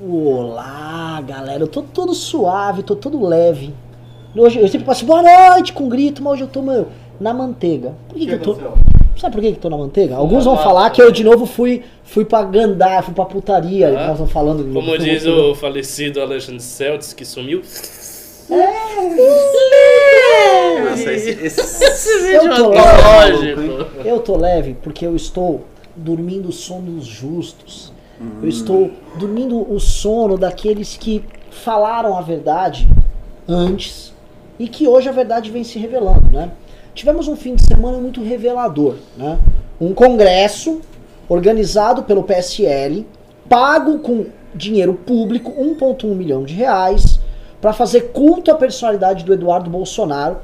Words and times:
Olá, 0.00 1.22
galera. 1.26 1.62
Eu 1.62 1.68
tô 1.68 1.82
todo 1.82 2.14
suave, 2.14 2.82
tô 2.82 2.96
todo 2.96 3.24
leve. 3.24 3.72
Hoje 4.36 4.58
eu 4.60 4.66
sempre 4.66 4.86
passo 4.86 5.06
boa 5.06 5.22
noite 5.22 5.72
com 5.72 5.88
grito, 5.88 6.22
mas 6.22 6.32
hoje 6.34 6.42
eu 6.42 6.48
tô, 6.48 6.60
meu, 6.62 6.88
na 7.20 7.32
manteiga. 7.32 7.94
Por 8.08 8.18
que, 8.18 8.26
que, 8.26 8.32
eu 8.32 8.40
tô. 8.40 8.54
Sabe 9.16 9.32
por 9.36 9.40
que, 9.40 9.52
que 9.52 9.58
eu 9.58 9.60
tô 9.62 9.70
na 9.70 9.78
manteiga? 9.78 10.16
Alguns 10.16 10.44
vão 10.44 10.56
falar 10.58 10.90
que 10.90 11.00
eu 11.00 11.12
de 11.12 11.22
novo 11.22 11.46
fui, 11.46 11.84
fui 12.02 12.24
pra 12.24 12.42
gandar, 12.42 13.04
fui 13.04 13.14
pra 13.14 13.24
putaria. 13.24 13.88
Ah. 13.96 14.08
Nós 14.08 14.18
vamos 14.18 14.32
falando. 14.32 14.64
Como 14.72 14.98
diz 14.98 15.24
o 15.26 15.54
falecido 15.54 16.20
Alexandre 16.20 16.60
Celtis, 16.60 17.12
que 17.12 17.24
sumiu. 17.24 17.62
Nossa, 20.90 21.12
esse, 21.12 21.30
esse- 21.30 21.84
Esse 21.84 22.08
Eu 22.34 22.42
vídeo 22.42 22.56
tô 22.56 22.72
é 22.74 22.78
leve. 22.82 23.52
antológico. 23.52 24.00
Eu 24.04 24.18
tô 24.20 24.36
leve 24.36 24.76
porque 24.82 25.06
eu 25.06 25.14
estou 25.14 25.64
dormindo 25.94 26.50
sonos 26.50 27.06
justos. 27.06 27.93
Eu 28.42 28.48
estou 28.48 28.90
dormindo 29.18 29.72
o 29.72 29.80
sono 29.80 30.38
daqueles 30.38 30.96
que 30.96 31.24
falaram 31.50 32.16
a 32.16 32.20
verdade 32.20 32.88
antes 33.48 34.12
e 34.58 34.68
que 34.68 34.86
hoje 34.86 35.08
a 35.08 35.12
verdade 35.12 35.50
vem 35.50 35.64
se 35.64 35.78
revelando, 35.78 36.30
né? 36.30 36.50
Tivemos 36.94 37.26
um 37.26 37.34
fim 37.34 37.54
de 37.54 37.66
semana 37.66 37.98
muito 37.98 38.22
revelador, 38.22 38.96
né? 39.16 39.38
Um 39.80 39.92
congresso 39.92 40.80
organizado 41.28 42.04
pelo 42.04 42.22
PSL, 42.22 43.04
pago 43.48 43.98
com 43.98 44.26
dinheiro 44.54 44.94
público, 44.94 45.50
1.1 45.50 46.14
milhão 46.14 46.44
de 46.44 46.54
reais, 46.54 47.13
para 47.64 47.72
fazer 47.72 48.12
culto 48.12 48.50
à 48.50 48.54
personalidade 48.54 49.24
do 49.24 49.32
Eduardo 49.32 49.70
Bolsonaro, 49.70 50.36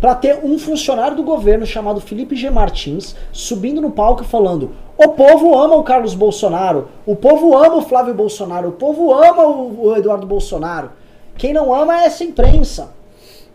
para 0.00 0.14
ter 0.14 0.38
um 0.44 0.56
funcionário 0.60 1.16
do 1.16 1.24
governo 1.24 1.66
chamado 1.66 2.00
Felipe 2.00 2.36
G. 2.36 2.50
Martins 2.50 3.16
subindo 3.32 3.80
no 3.80 3.90
palco 3.90 4.22
e 4.22 4.24
falando: 4.24 4.70
o 4.96 5.08
povo 5.08 5.58
ama 5.58 5.74
o 5.74 5.82
Carlos 5.82 6.14
Bolsonaro, 6.14 6.86
o 7.04 7.16
povo 7.16 7.56
ama 7.58 7.78
o 7.78 7.82
Flávio 7.82 8.14
Bolsonaro, 8.14 8.68
o 8.68 8.72
povo 8.72 9.12
ama 9.12 9.44
o, 9.44 9.96
Eduardo 9.96 10.24
Bolsonaro. 10.24 10.92
Quem 11.36 11.52
não 11.52 11.74
ama 11.74 12.00
é 12.00 12.06
essa 12.06 12.22
imprensa. 12.22 12.90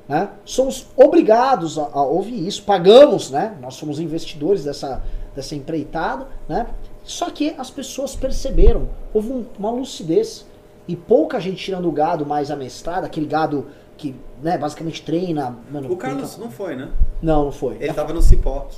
Né? 0.05 0.27
Somos 0.43 0.87
obrigados 0.97 1.79
a, 1.79 1.87
a 1.93 2.03
ouvir 2.03 2.45
isso, 2.45 2.63
pagamos, 2.63 3.31
né? 3.31 3.55
Nós 3.61 3.75
somos 3.75 4.01
investidores 4.01 4.65
dessa, 4.65 5.01
dessa 5.33 5.55
empreitada, 5.55 6.27
né? 6.49 6.67
Só 7.05 7.29
que 7.29 7.55
as 7.57 7.69
pessoas 7.69 8.17
perceberam, 8.17 8.89
houve 9.13 9.31
um- 9.31 9.45
uma 9.57 9.71
lucidez 9.71 10.45
e 10.87 10.95
pouca 10.95 11.39
gente 11.39 11.57
tirando 11.63 11.87
o 11.87 11.91
gado 11.91 12.25
mais 12.25 12.51
amestrado, 12.51 13.05
aquele 13.05 13.25
gado 13.25 13.67
que, 13.97 14.15
né, 14.41 14.57
basicamente 14.57 15.01
treina. 15.03 15.55
Mano, 15.71 15.91
O 15.91 15.97
Carlos 15.97 16.31
treina- 16.31 16.45
não 16.45 16.51
foi, 16.51 16.75
né? 16.75 16.89
Não, 17.21 17.45
não 17.45 17.51
foi. 17.51 17.77
Ele 17.79 17.93
tava 17.93 18.13
no 18.13 18.21
Cipoc. 18.21 18.71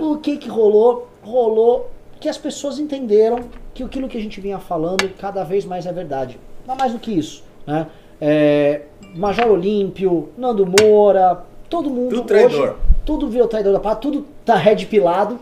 O 0.00 0.18
que 0.18 0.36
que 0.36 0.48
rolou? 0.48 1.08
Rolou 1.22 1.90
que 2.20 2.28
as 2.28 2.38
pessoas 2.38 2.78
entenderam 2.78 3.40
que 3.74 3.82
aquilo 3.82 4.08
que 4.08 4.16
a 4.16 4.20
gente 4.20 4.40
vinha 4.40 4.58
falando 4.58 5.08
cada 5.18 5.44
vez 5.44 5.64
mais 5.64 5.86
é 5.86 5.92
verdade. 5.92 6.38
Não 6.66 6.76
mais 6.76 6.92
do 6.92 6.98
que 6.98 7.12
isso, 7.12 7.44
né? 7.66 7.86
É, 8.20 8.82
Major 9.14 9.46
Olímpio, 9.48 10.30
Nando 10.36 10.66
Moura, 10.66 11.44
todo 11.68 11.90
mundo 11.90 12.16
Tudo 12.16 12.26
traidor. 12.26 12.60
hoje, 12.70 12.74
tudo 13.04 13.28
virou 13.28 13.46
traidor 13.46 13.72
da 13.72 13.80
pátria, 13.80 14.00
tudo 14.12 14.26
tá 14.44 14.56
red 14.56 14.86
pilado, 14.86 15.38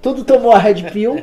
tudo 0.00 0.24
tomou 0.24 0.52
a 0.52 0.58
red 0.58 0.82
pill 0.92 1.22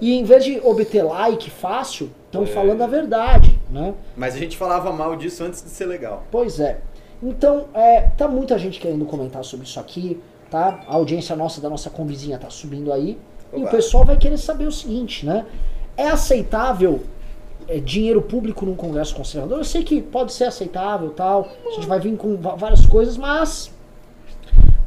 e 0.00 0.14
em 0.14 0.24
vez 0.24 0.44
de 0.44 0.60
obter 0.60 1.02
like 1.02 1.50
fácil, 1.50 2.10
estão 2.26 2.46
falando 2.46 2.82
a 2.82 2.86
verdade, 2.86 3.58
né? 3.70 3.94
Mas 4.16 4.34
a 4.34 4.38
gente 4.38 4.56
falava 4.56 4.92
mal 4.92 5.16
disso 5.16 5.44
antes 5.44 5.62
de 5.62 5.70
ser 5.70 5.86
legal. 5.86 6.24
Pois 6.30 6.60
é. 6.60 6.80
Então, 7.22 7.66
é, 7.74 8.02
tá 8.16 8.28
muita 8.28 8.58
gente 8.58 8.78
querendo 8.78 9.04
comentar 9.04 9.44
sobre 9.44 9.66
isso 9.66 9.80
aqui, 9.80 10.20
tá? 10.50 10.80
A 10.86 10.94
audiência 10.94 11.34
nossa 11.34 11.60
da 11.60 11.68
nossa 11.68 11.90
combizinha 11.90 12.38
tá 12.38 12.48
subindo 12.48 12.92
aí. 12.92 13.18
E 13.52 13.62
o 13.62 13.68
pessoal 13.68 14.04
vai 14.04 14.16
querer 14.16 14.36
saber 14.36 14.66
o 14.66 14.72
seguinte, 14.72 15.24
né? 15.24 15.46
É 15.96 16.06
aceitável 16.08 17.02
é, 17.66 17.78
dinheiro 17.78 18.22
público 18.22 18.64
num 18.64 18.74
congresso 18.74 19.14
conservador? 19.14 19.58
Eu 19.58 19.64
sei 19.64 19.82
que 19.82 20.00
pode 20.00 20.32
ser 20.32 20.44
aceitável 20.44 21.10
tal. 21.10 21.48
A 21.66 21.70
gente 21.72 21.86
vai 21.86 21.98
vir 21.98 22.16
com 22.16 22.36
várias 22.36 22.86
coisas, 22.86 23.16
mas 23.16 23.70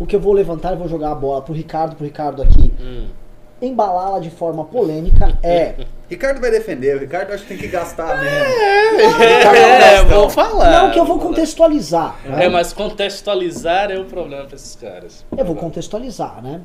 o 0.02 0.06
que 0.06 0.16
eu 0.16 0.20
vou 0.20 0.34
levantar 0.34 0.74
e 0.74 0.76
vou 0.76 0.88
jogar 0.88 1.12
a 1.12 1.16
bola 1.16 1.42
pro 1.42 1.54
Ricardo, 1.54 1.96
pro 1.96 2.06
Ricardo 2.06 2.42
aqui, 2.42 2.72
Hum. 2.82 3.08
embalá-la 3.62 4.20
de 4.20 4.30
forma 4.32 4.64
polêmica 4.66 5.38
é. 5.44 5.76
Ricardo 6.10 6.42
vai 6.42 6.52
defender, 6.52 6.98
o 6.98 7.00
Ricardo 7.00 7.32
acho 7.32 7.44
que 7.44 7.50
tem 7.50 7.58
que 7.58 7.68
gastar 7.68 8.20
mesmo. 8.22 8.38
É, 9.24 9.80
Gastão. 10.04 10.20
vou 10.20 10.30
falar. 10.30 10.72
Não, 10.72 10.92
que 10.92 11.00
eu 11.00 11.06
vou 11.06 11.20
contextualizar. 11.20 12.18
né? 12.26 12.46
É, 12.46 12.50
mas 12.50 12.74
contextualizar 12.74 13.92
é 13.92 13.98
o 14.00 14.06
problema 14.06 14.46
pra 14.46 14.56
esses 14.56 14.76
caras. 14.76 15.26
Eu 15.38 15.46
vou 15.46 15.56
contextualizar, 15.56 16.42
né? 16.44 16.62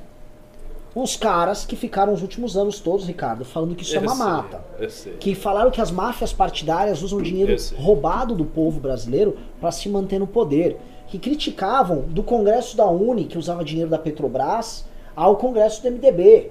Uns 0.97 1.15
caras 1.15 1.67
que 1.67 1.77
ficaram 1.77 2.13
os 2.15 2.23
últimos 2.23 2.57
anos 2.57 2.81
todos, 2.81 3.07
Ricardo, 3.07 3.45
falando 3.45 3.75
que 3.75 3.83
isso 3.83 3.95
é 3.95 3.99
Eu 3.99 4.03
uma 4.03 4.15
sei, 4.17 4.25
mata. 4.25 4.65
Eu 4.79 4.89
sei. 4.91 5.13
Que 5.21 5.35
falaram 5.35 5.71
que 5.71 5.81
as 5.81 5.91
máfias 5.91 6.33
partidárias 6.33 7.03
usam 7.03 7.21
dinheiro 7.21 7.55
roubado 7.77 8.35
do 8.35 8.47
povo 8.47 8.81
brasileiro 8.81 9.37
para 9.61 9.71
se 9.71 9.89
manter 9.91 10.19
no 10.19 10.27
poder. 10.27 10.79
Que 11.09 11.19
criticavam 11.19 12.01
do 12.09 12.23
Congresso 12.23 12.77
da 12.77 12.87
Uni, 12.87 13.25
que 13.25 13.39
usava 13.39 13.65
dinheiro 13.65 13.91
da 13.91 13.99
Petrobras, 13.99 14.85
ao 15.15 15.37
Congresso 15.37 15.83
do 15.83 15.91
MDB, 15.91 16.51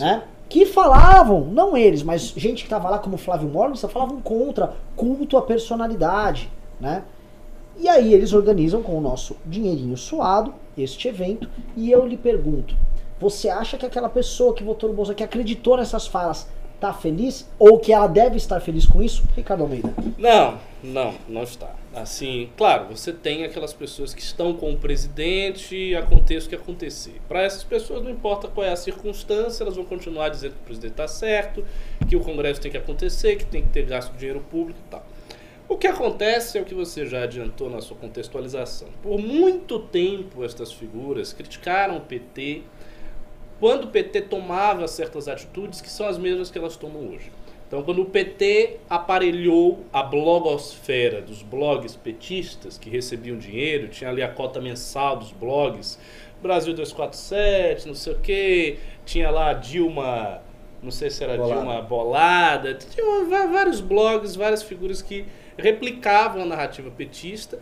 né? 0.00 0.22
Que 0.48 0.64
falavam, 0.64 1.44
não 1.44 1.76
eles, 1.76 2.02
mas 2.02 2.32
gente 2.34 2.64
que 2.64 2.70
tava 2.70 2.88
lá 2.88 2.98
como 2.98 3.18
Flávio 3.18 3.48
Morgenstern, 3.48 3.92
falavam 3.92 4.20
contra 4.20 4.72
culto 4.96 5.36
à 5.36 5.42
personalidade, 5.42 6.50
né? 6.80 7.04
E 7.78 7.88
aí 7.88 8.12
eles 8.14 8.32
organizam 8.32 8.82
com 8.82 8.96
o 8.96 9.00
nosso 9.00 9.36
dinheirinho 9.44 9.96
suado 9.96 10.54
este 10.76 11.08
evento 11.08 11.48
e 11.76 11.90
eu 11.90 12.06
lhe 12.06 12.16
pergunto, 12.16 12.74
você 13.20 13.48
acha 13.48 13.76
que 13.76 13.84
aquela 13.84 14.08
pessoa 14.08 14.54
que 14.54 14.64
votou 14.64 14.88
no 14.88 14.96
Bolsonaro, 14.96 15.18
que 15.18 15.24
acreditou 15.24 15.76
nessas 15.76 16.06
falas, 16.06 16.48
tá 16.80 16.92
feliz? 16.92 17.48
Ou 17.58 17.78
que 17.78 17.92
ela 17.92 18.06
deve 18.06 18.36
estar 18.36 18.60
feliz 18.60 18.86
com 18.86 19.02
isso? 19.02 19.24
Ricardo 19.36 19.62
Almeida. 19.62 19.92
Não, 20.16 20.58
não, 20.82 21.14
não 21.28 21.42
está. 21.42 21.74
Assim, 21.94 22.50
claro, 22.56 22.86
você 22.94 23.12
tem 23.12 23.44
aquelas 23.44 23.72
pessoas 23.72 24.14
que 24.14 24.20
estão 24.20 24.54
com 24.54 24.72
o 24.72 24.76
presidente 24.76 25.94
aconteça 25.96 26.46
o 26.46 26.48
que 26.50 26.54
acontecer. 26.54 27.20
Para 27.26 27.42
essas 27.42 27.64
pessoas 27.64 28.02
não 28.02 28.10
importa 28.10 28.46
qual 28.46 28.66
é 28.66 28.70
a 28.70 28.76
circunstância, 28.76 29.64
elas 29.64 29.74
vão 29.74 29.84
continuar 29.84 30.28
dizendo 30.28 30.52
que 30.52 30.60
o 30.60 30.64
presidente 30.64 30.92
está 30.92 31.08
certo, 31.08 31.64
que 32.08 32.14
o 32.14 32.20
Congresso 32.20 32.60
tem 32.60 32.70
que 32.70 32.76
acontecer, 32.76 33.36
que 33.36 33.46
tem 33.46 33.62
que 33.62 33.70
ter 33.70 33.84
gasto 33.86 34.12
de 34.12 34.18
dinheiro 34.18 34.40
público 34.40 34.78
e 34.86 34.90
tal. 34.90 35.04
O 35.68 35.76
que 35.76 35.86
acontece 35.86 36.56
é 36.56 36.62
o 36.62 36.64
que 36.64 36.74
você 36.74 37.04
já 37.04 37.24
adiantou 37.24 37.68
na 37.68 37.82
sua 37.82 37.96
contextualização. 37.96 38.88
Por 39.02 39.18
muito 39.18 39.78
tempo 39.78 40.42
estas 40.42 40.72
figuras 40.72 41.32
criticaram 41.32 41.98
o 41.98 42.00
PT 42.00 42.62
quando 43.60 43.84
o 43.84 43.86
PT 43.88 44.22
tomava 44.22 44.86
certas 44.86 45.28
atitudes 45.28 45.80
que 45.80 45.88
são 45.90 46.06
as 46.06 46.18
mesmas 46.18 46.50
que 46.50 46.58
elas 46.58 46.76
tomam 46.76 47.08
hoje. 47.08 47.30
Então, 47.66 47.82
quando 47.82 48.00
o 48.00 48.06
PT 48.06 48.78
aparelhou 48.88 49.84
a 49.92 50.02
blogosfera 50.02 51.20
dos 51.20 51.42
blogs 51.42 51.94
petistas 51.94 52.78
que 52.78 52.88
recebiam 52.88 53.36
dinheiro, 53.36 53.88
tinha 53.88 54.08
ali 54.08 54.22
a 54.22 54.28
cota 54.28 54.58
mensal 54.58 55.16
dos 55.16 55.32
blogs, 55.32 55.98
Brasil 56.40 56.72
247, 56.72 57.86
não 57.86 57.94
sei 57.94 58.12
o 58.14 58.18
quê, 58.20 58.78
tinha 59.04 59.30
lá 59.30 59.50
a 59.50 59.52
Dilma, 59.52 60.40
não 60.82 60.90
sei 60.90 61.10
se 61.10 61.22
era 61.22 61.36
Bolada. 61.36 61.60
Dilma 61.60 61.82
Bolada, 61.82 62.74
tinha 62.74 63.24
vários 63.48 63.80
blogs, 63.82 64.34
várias 64.34 64.62
figuras 64.62 65.02
que 65.02 65.26
replicavam 65.58 66.42
a 66.42 66.46
narrativa 66.46 66.90
petista 66.90 67.58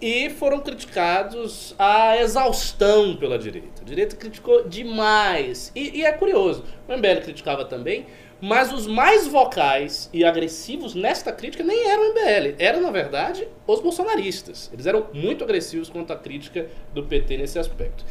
e 0.00 0.30
foram 0.30 0.60
criticados 0.60 1.74
a 1.78 2.16
exaustão 2.16 3.16
pela 3.16 3.38
direita. 3.38 3.82
A 3.82 3.84
direita 3.84 4.16
criticou 4.16 4.66
demais. 4.66 5.70
E, 5.74 5.98
e 5.98 6.04
é 6.04 6.12
curioso, 6.12 6.64
o 6.88 6.92
MBL 6.96 7.20
criticava 7.22 7.64
também, 7.64 8.06
mas 8.40 8.72
os 8.72 8.86
mais 8.86 9.26
vocais 9.26 10.08
e 10.12 10.24
agressivos 10.24 10.94
nesta 10.94 11.30
crítica 11.30 11.62
nem 11.62 11.86
eram 11.86 12.02
o 12.02 12.14
MBL, 12.14 12.54
eram, 12.58 12.80
na 12.80 12.90
verdade, 12.90 13.46
os 13.66 13.80
bolsonaristas. 13.80 14.70
Eles 14.72 14.86
eram 14.86 15.06
muito 15.12 15.44
agressivos 15.44 15.90
quanto 15.90 16.12
à 16.12 16.16
crítica 16.16 16.66
do 16.94 17.02
PT 17.02 17.36
nesse 17.36 17.58
aspecto. 17.58 18.04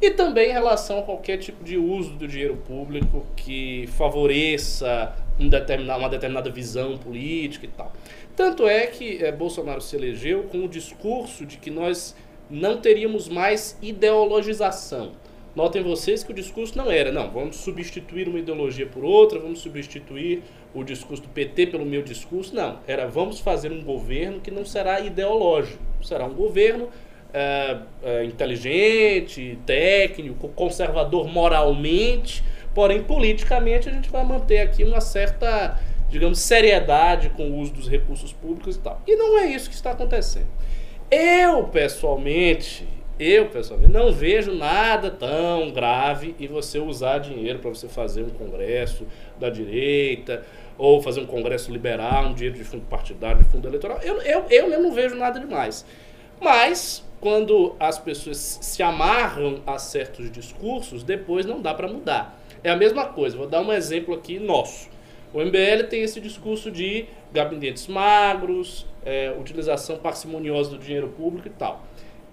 E 0.00 0.10
também 0.10 0.50
em 0.50 0.52
relação 0.52 0.98
a 0.98 1.02
qualquer 1.02 1.36
tipo 1.38 1.62
de 1.62 1.78
uso 1.78 2.14
do 2.14 2.26
dinheiro 2.26 2.56
público 2.56 3.24
que 3.36 3.88
favoreça 3.96 5.14
um 5.38 5.48
determinado, 5.48 6.00
uma 6.00 6.08
determinada 6.08 6.50
visão 6.50 6.98
política 6.98 7.66
e 7.66 7.68
tal. 7.68 7.92
Tanto 8.36 8.66
é 8.66 8.86
que 8.86 9.22
eh, 9.22 9.30
Bolsonaro 9.30 9.80
se 9.80 9.94
elegeu 9.94 10.44
com 10.44 10.64
o 10.64 10.68
discurso 10.68 11.44
de 11.44 11.56
que 11.56 11.70
nós 11.70 12.14
não 12.48 12.78
teríamos 12.80 13.28
mais 13.28 13.78
ideologização. 13.82 15.12
Notem 15.54 15.82
vocês 15.82 16.24
que 16.24 16.32
o 16.32 16.34
discurso 16.34 16.78
não 16.78 16.90
era, 16.90 17.12
não, 17.12 17.30
vamos 17.30 17.56
substituir 17.56 18.26
uma 18.26 18.38
ideologia 18.38 18.86
por 18.86 19.04
outra, 19.04 19.38
vamos 19.38 19.60
substituir 19.60 20.42
o 20.74 20.82
discurso 20.82 21.24
do 21.24 21.28
PT 21.28 21.66
pelo 21.66 21.84
meu 21.84 22.02
discurso. 22.02 22.54
Não, 22.54 22.78
era 22.86 23.06
vamos 23.06 23.38
fazer 23.38 23.70
um 23.70 23.82
governo 23.82 24.40
que 24.40 24.50
não 24.50 24.64
será 24.64 25.00
ideológico, 25.00 25.82
será 26.02 26.24
um 26.24 26.32
governo 26.32 26.88
é, 27.34 27.78
é, 28.02 28.24
inteligente, 28.24 29.58
técnico, 29.66 30.48
conservador 30.48 31.28
moralmente, 31.28 32.42
porém 32.74 33.02
politicamente 33.02 33.88
a 33.88 33.92
gente 33.92 34.10
vai 34.10 34.24
manter 34.24 34.60
aqui 34.60 34.84
uma 34.84 35.00
certa, 35.02 35.78
digamos, 36.12 36.40
seriedade 36.40 37.30
com 37.30 37.48
o 37.48 37.58
uso 37.58 37.72
dos 37.72 37.88
recursos 37.88 38.34
públicos 38.34 38.76
e 38.76 38.78
tal. 38.78 39.00
E 39.06 39.16
não 39.16 39.38
é 39.38 39.46
isso 39.46 39.70
que 39.70 39.74
está 39.74 39.92
acontecendo. 39.92 40.46
Eu, 41.10 41.64
pessoalmente, 41.64 42.86
eu, 43.18 43.46
pessoalmente, 43.46 43.90
não 43.90 44.12
vejo 44.12 44.54
nada 44.54 45.10
tão 45.10 45.72
grave 45.72 46.36
em 46.38 46.46
você 46.46 46.78
usar 46.78 47.18
dinheiro 47.18 47.60
para 47.60 47.70
você 47.70 47.88
fazer 47.88 48.22
um 48.22 48.28
congresso 48.28 49.06
da 49.40 49.48
direita 49.48 50.42
ou 50.76 51.00
fazer 51.00 51.22
um 51.22 51.26
congresso 51.26 51.72
liberal, 51.72 52.26
um 52.26 52.34
dinheiro 52.34 52.58
de 52.58 52.64
fundo 52.64 52.84
partidário, 52.84 53.42
de 53.42 53.48
fundo 53.48 53.66
eleitoral. 53.66 53.98
Eu, 54.02 54.20
eu, 54.20 54.44
eu 54.50 54.68
mesmo 54.68 54.82
não 54.82 54.92
vejo 54.92 55.14
nada 55.14 55.40
demais. 55.40 55.86
Mas, 56.38 57.02
quando 57.22 57.74
as 57.80 57.98
pessoas 57.98 58.58
se 58.60 58.82
amarram 58.82 59.62
a 59.66 59.78
certos 59.78 60.30
discursos, 60.30 61.02
depois 61.02 61.46
não 61.46 61.62
dá 61.62 61.72
para 61.72 61.88
mudar. 61.88 62.38
É 62.62 62.70
a 62.70 62.76
mesma 62.76 63.06
coisa, 63.06 63.34
vou 63.34 63.46
dar 63.46 63.62
um 63.62 63.72
exemplo 63.72 64.14
aqui 64.14 64.38
nosso. 64.38 64.91
O 65.32 65.40
MBL 65.40 65.84
tem 65.88 66.02
esse 66.02 66.20
discurso 66.20 66.70
de 66.70 67.06
gabinetes 67.32 67.86
magros, 67.86 68.86
é, 69.04 69.34
utilização 69.38 69.96
parcimoniosa 69.96 70.70
do 70.70 70.78
dinheiro 70.78 71.08
público 71.08 71.48
e 71.48 71.50
tal. 71.50 71.84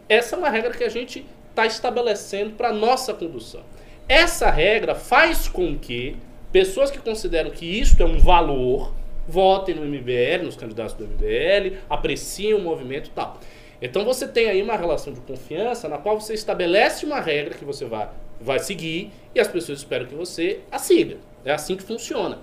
Essa 0.07 0.35
é 0.35 0.39
uma 0.39 0.49
regra 0.49 0.71
que 0.71 0.83
a 0.83 0.89
gente 0.89 1.25
está 1.49 1.65
estabelecendo 1.65 2.51
para 2.51 2.73
nossa 2.73 3.13
condução. 3.13 3.61
Essa 4.07 4.49
regra 4.49 4.95
faz 4.95 5.47
com 5.47 5.77
que 5.77 6.17
pessoas 6.51 6.89
que 6.89 6.99
consideram 6.99 7.51
que 7.51 7.65
isto 7.65 8.01
é 8.01 8.05
um 8.05 8.17
valor 8.17 8.93
votem 9.27 9.75
no 9.75 9.85
MBL, 9.85 10.43
nos 10.43 10.55
candidatos 10.55 10.95
do 10.95 11.05
MBL, 11.05 11.77
apreciem 11.89 12.55
o 12.55 12.59
movimento 12.59 13.07
e 13.07 13.11
tal. 13.11 13.39
Então 13.81 14.03
você 14.03 14.27
tem 14.27 14.49
aí 14.49 14.61
uma 14.61 14.75
relação 14.75 15.13
de 15.13 15.21
confiança 15.21 15.87
na 15.87 15.97
qual 15.97 16.19
você 16.19 16.33
estabelece 16.33 17.05
uma 17.05 17.21
regra 17.21 17.53
que 17.53 17.63
você 17.63 17.85
vai, 17.85 18.09
vai 18.41 18.59
seguir 18.59 19.11
e 19.33 19.39
as 19.39 19.47
pessoas 19.47 19.79
esperam 19.79 20.05
que 20.05 20.15
você 20.15 20.59
a 20.71 20.79
siga. 20.79 21.17
É 21.45 21.51
assim 21.51 21.75
que 21.75 21.83
funciona. 21.83 22.39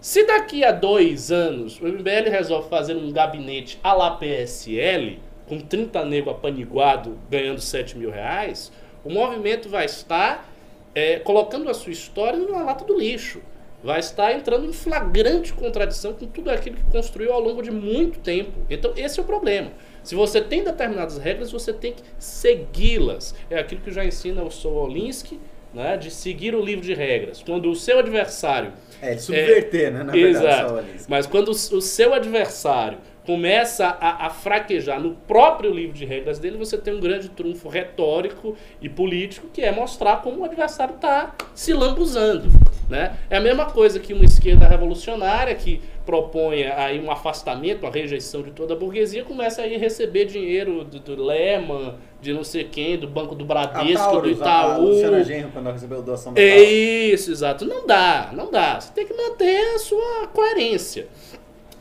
Se 0.00 0.24
daqui 0.24 0.62
a 0.62 0.70
dois 0.70 1.32
anos 1.32 1.80
o 1.80 1.84
MBL 1.84 2.30
resolve 2.30 2.68
fazer 2.68 2.94
um 2.94 3.10
gabinete 3.10 3.80
à 3.82 3.92
la 3.92 4.12
PSL, 4.12 5.18
com 5.48 5.58
30 5.58 6.04
negros 6.04 6.36
apaniguado 6.36 7.18
ganhando 7.28 7.60
7 7.60 7.98
mil 7.98 8.08
reais, 8.08 8.70
o 9.04 9.10
movimento 9.10 9.68
vai 9.68 9.86
estar 9.86 10.48
é, 10.94 11.18
colocando 11.18 11.68
a 11.68 11.74
sua 11.74 11.90
história 11.90 12.38
na 12.38 12.62
lata 12.62 12.84
do 12.84 12.96
lixo. 12.96 13.42
Vai 13.82 13.98
estar 13.98 14.32
entrando 14.32 14.66
em 14.66 14.72
flagrante 14.72 15.52
contradição 15.52 16.12
com 16.12 16.26
tudo 16.26 16.48
aquilo 16.50 16.76
que 16.76 16.84
construiu 16.84 17.32
ao 17.32 17.40
longo 17.40 17.60
de 17.60 17.70
muito 17.72 18.20
tempo. 18.20 18.52
Então, 18.70 18.92
esse 18.96 19.18
é 19.18 19.22
o 19.22 19.26
problema. 19.26 19.72
Se 20.04 20.14
você 20.14 20.40
tem 20.40 20.62
determinadas 20.62 21.18
regras, 21.18 21.50
você 21.50 21.72
tem 21.72 21.92
que 21.92 22.02
segui-las. 22.18 23.34
É 23.50 23.58
aquilo 23.58 23.80
que 23.80 23.90
já 23.90 24.04
ensina 24.04 24.44
o 24.44 24.50
Sowolinsky, 24.50 25.40
né, 25.72 25.96
de 25.96 26.10
seguir 26.10 26.54
o 26.54 26.64
livro 26.64 26.84
de 26.84 26.94
regras. 26.94 27.42
Quando 27.42 27.70
o 27.70 27.74
seu 27.74 27.98
adversário 27.98 28.72
é, 29.00 29.16
subverter, 29.16 29.88
é, 29.88 29.90
né? 29.90 30.02
Na 30.02 30.16
exato. 30.16 30.74
verdade, 30.74 31.04
Mas 31.08 31.26
quando 31.26 31.48
o, 31.48 31.52
o 31.52 31.80
seu 31.80 32.14
adversário 32.14 32.98
começa 33.28 33.86
a, 34.00 34.26
a, 34.26 34.30
fraquejar 34.30 34.98
no 34.98 35.10
próprio 35.10 35.70
livro 35.70 35.92
de 35.92 36.06
regras 36.06 36.38
dele, 36.38 36.56
você 36.56 36.78
tem 36.78 36.94
um 36.94 37.00
grande 37.00 37.28
trunfo 37.28 37.68
retórico 37.68 38.56
e 38.80 38.88
político, 38.88 39.48
que 39.52 39.60
é 39.60 39.70
mostrar 39.70 40.22
como 40.22 40.40
o 40.40 40.44
adversário 40.46 40.94
está 40.94 41.34
se 41.54 41.74
lambuzando. 41.74 42.48
Né? 42.88 43.18
É 43.28 43.36
a 43.36 43.40
mesma 43.40 43.66
coisa 43.66 44.00
que 44.00 44.14
uma 44.14 44.24
esquerda 44.24 44.66
revolucionária 44.66 45.54
que 45.54 45.78
propõe 46.06 46.64
aí 46.64 46.98
um 46.98 47.10
afastamento, 47.10 47.82
uma 47.82 47.92
rejeição 47.92 48.40
de 48.40 48.50
toda 48.50 48.72
a 48.72 48.76
burguesia, 48.78 49.22
começa 49.22 49.60
aí 49.60 49.76
a 49.76 49.78
receber 49.78 50.24
dinheiro 50.24 50.82
do, 50.82 50.98
do 50.98 51.22
Lehman, 51.22 51.96
de 52.20 52.32
não 52.32 52.42
sei 52.42 52.64
quem, 52.64 52.98
do 52.98 53.06
Banco 53.06 53.34
do 53.34 53.44
Bradesco, 53.44 53.94
Taurus, 53.94 54.22
do 54.22 54.30
Itaú. 54.30 54.70
A 54.70 54.76
Luciana 54.76 55.24
Genro, 55.24 55.50
quando 55.52 55.70
recebeu 55.70 56.02
doação 56.02 56.34
da 56.34 56.40
É 56.40 56.62
isso, 56.62 57.30
exato. 57.30 57.64
Não 57.64 57.86
dá, 57.86 58.30
não 58.32 58.50
dá. 58.50 58.80
Você 58.80 58.92
tem 58.92 59.06
que 59.06 59.14
manter 59.14 59.74
a 59.74 59.78
sua 59.78 60.26
coerência. 60.28 61.08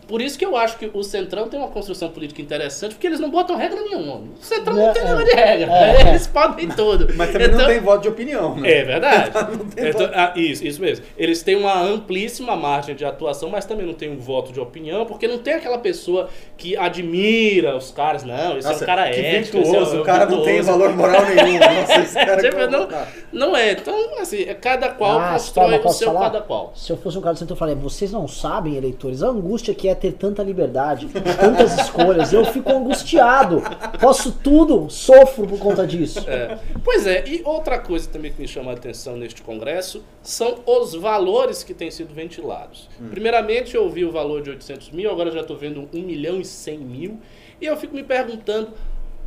Por 0.07 0.21
isso 0.21 0.39
que 0.39 0.45
eu 0.45 0.55
acho 0.55 0.77
que 0.77 0.89
o 0.93 1.03
Centrão 1.03 1.49
tem 1.49 1.59
uma 1.59 1.67
construção 1.67 2.09
política 2.09 2.41
interessante, 2.41 2.95
porque 2.95 3.07
eles 3.07 3.19
não 3.19 3.29
botam 3.29 3.57
regra 3.57 3.81
nenhuma. 3.81 4.15
O 4.15 4.29
Centrão 4.39 4.75
não, 4.75 4.85
não 4.87 4.93
tem 4.93 5.01
é, 5.01 5.05
nada 5.05 5.23
de 5.23 5.31
regra. 5.31 5.73
É, 5.73 6.09
eles 6.09 6.27
podem 6.27 6.69
tudo. 6.69 7.07
Mas 7.15 7.31
também 7.31 7.47
então, 7.47 7.59
não 7.59 7.67
tem 7.67 7.79
voto 7.81 8.01
de 8.03 8.07
opinião, 8.07 8.55
né? 8.55 8.71
É 8.71 8.83
verdade. 8.83 9.31
Então, 9.77 10.09
ah, 10.13 10.33
isso, 10.35 10.65
isso 10.65 10.81
mesmo. 10.81 11.05
Eles 11.17 11.43
têm 11.43 11.55
uma 11.55 11.79
amplíssima 11.81 12.55
margem 12.55 12.95
de 12.95 13.05
atuação, 13.05 13.49
mas 13.49 13.65
também 13.65 13.85
não 13.85 13.93
tem 13.93 14.09
um 14.09 14.17
voto 14.17 14.51
de 14.51 14.59
opinião, 14.59 15.05
porque 15.05 15.27
não 15.27 15.37
tem 15.37 15.53
aquela 15.53 15.77
pessoa 15.77 16.29
que 16.57 16.75
admira 16.75 17.75
os 17.75 17.91
caras. 17.91 18.23
Não, 18.23 18.57
esse 18.57 18.67
Nossa, 18.67 18.83
é 18.83 18.83
um 18.83 18.87
cara 18.87 19.09
que 19.09 19.19
ético. 19.19 19.57
Virtuoso, 19.57 19.97
é 19.97 19.99
o 19.99 20.03
cara 20.03 20.25
não 20.25 20.43
tem 20.43 20.61
valor 20.61 20.93
moral 20.95 21.25
nenhum. 21.25 21.59
Nossa, 21.59 22.01
esse 22.01 22.13
cara 22.25 22.41
tipo, 22.41 22.67
não, 22.67 22.87
não 23.31 23.55
é. 23.57 23.71
Então, 23.73 24.19
assim, 24.19 24.43
é 24.43 24.53
cada 24.53 24.89
qual 24.89 25.19
ah, 25.19 25.33
constrói 25.33 25.79
o 25.79 25.89
seu 25.89 26.07
falar? 26.07 26.31
cada 26.31 26.41
qual. 26.41 26.73
Se 26.75 26.91
eu 26.91 26.97
fosse 26.97 27.17
um 27.17 27.21
cara 27.21 27.33
do 27.33 27.39
Centrão, 27.39 27.55
eu 27.55 27.59
falei, 27.59 27.75
vocês 27.75 28.11
não 28.11 28.27
sabem, 28.27 28.75
eleitores, 28.75 29.23
a 29.23 29.27
angústia 29.27 29.73
que 29.73 29.87
é 29.87 29.95
ter 29.97 30.13
tanta 30.13 30.41
liberdade, 30.43 31.07
tantas 31.39 31.77
escolhas. 31.79 32.31
Eu 32.31 32.45
fico 32.45 32.71
angustiado. 32.71 33.61
Posso 33.99 34.31
tudo, 34.31 34.89
sofro 34.89 35.45
por 35.47 35.59
conta 35.59 35.85
disso. 35.85 36.19
É. 36.29 36.57
Pois 36.83 37.05
é, 37.05 37.27
e 37.27 37.41
outra 37.43 37.79
coisa 37.79 38.09
também 38.09 38.31
que 38.31 38.39
me 38.39 38.47
chama 38.47 38.71
a 38.71 38.73
atenção 38.73 39.17
neste 39.17 39.41
congresso 39.41 40.03
são 40.21 40.59
os 40.65 40.93
valores 40.93 41.63
que 41.63 41.73
têm 41.73 41.91
sido 41.91 42.13
ventilados. 42.13 42.89
Hum. 43.01 43.09
Primeiramente, 43.09 43.75
eu 43.75 43.83
ouvi 43.83 44.05
o 44.05 44.11
valor 44.11 44.41
de 44.41 44.49
800 44.51 44.91
mil, 44.91 45.09
agora 45.09 45.31
já 45.31 45.41
estou 45.41 45.57
vendo 45.57 45.89
1 45.93 46.01
milhão 46.01 46.39
e 46.39 46.45
100 46.45 46.77
mil. 46.77 47.19
E 47.59 47.65
eu 47.65 47.75
fico 47.75 47.95
me 47.95 48.03
perguntando, 48.03 48.71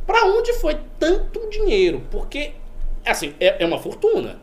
para 0.05 0.25
onde 0.25 0.53
foi 0.53 0.77
tanto 0.97 1.49
dinheiro? 1.49 2.01
Porque, 2.09 2.51
assim, 3.05 3.33
é, 3.39 3.63
é 3.63 3.65
uma 3.65 3.79
fortuna. 3.79 4.39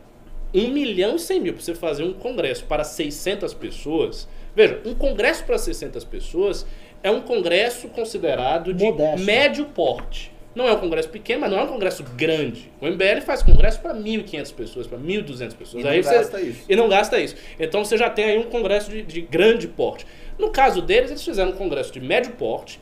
1 0.53 0.69
milhão 0.69 1.15
e 1.15 1.19
100 1.19 1.39
mil 1.39 1.53
para 1.53 1.61
você 1.61 1.75
fazer 1.75 2.03
um 2.03 2.13
congresso 2.13 2.65
para 2.65 2.83
600 2.83 3.53
pessoas 3.53 4.27
Veja, 4.55 4.81
um 4.85 4.93
congresso 4.93 5.43
para 5.43 5.57
600 5.57 6.03
pessoas 6.03 6.65
é 7.01 7.09
um 7.09 7.21
congresso 7.21 7.87
considerado 7.89 8.73
de 8.73 8.85
Modesto. 8.85 9.25
médio 9.25 9.65
porte. 9.65 10.31
Não 10.55 10.67
é 10.67 10.73
um 10.73 10.77
congresso 10.79 11.09
pequeno, 11.09 11.41
mas 11.41 11.51
não 11.51 11.59
é 11.59 11.63
um 11.63 11.67
congresso 11.67 12.03
grande. 12.03 12.71
O 12.81 12.87
MBL 12.87 13.21
faz 13.23 13.43
congresso 13.43 13.79
para 13.79 13.93
1.500 13.93 14.53
pessoas, 14.53 14.87
para 14.87 14.97
1.200 14.97 15.55
pessoas. 15.55 15.81
E 15.81 15.85
não 15.85 15.91
aí 15.91 16.01
gasta 16.01 16.37
você, 16.37 16.45
isso. 16.45 16.65
E 16.67 16.75
não 16.75 16.89
gasta 16.89 17.19
isso. 17.19 17.35
Então 17.59 17.85
você 17.85 17.97
já 17.97 18.09
tem 18.09 18.25
aí 18.25 18.37
um 18.37 18.43
congresso 18.43 18.89
de, 18.89 19.03
de 19.03 19.21
grande 19.21 19.67
porte. 19.67 20.05
No 20.37 20.49
caso 20.49 20.81
deles, 20.81 21.11
eles 21.11 21.23
fizeram 21.23 21.51
um 21.51 21.55
congresso 21.55 21.93
de 21.93 22.01
médio 22.01 22.33
porte, 22.33 22.79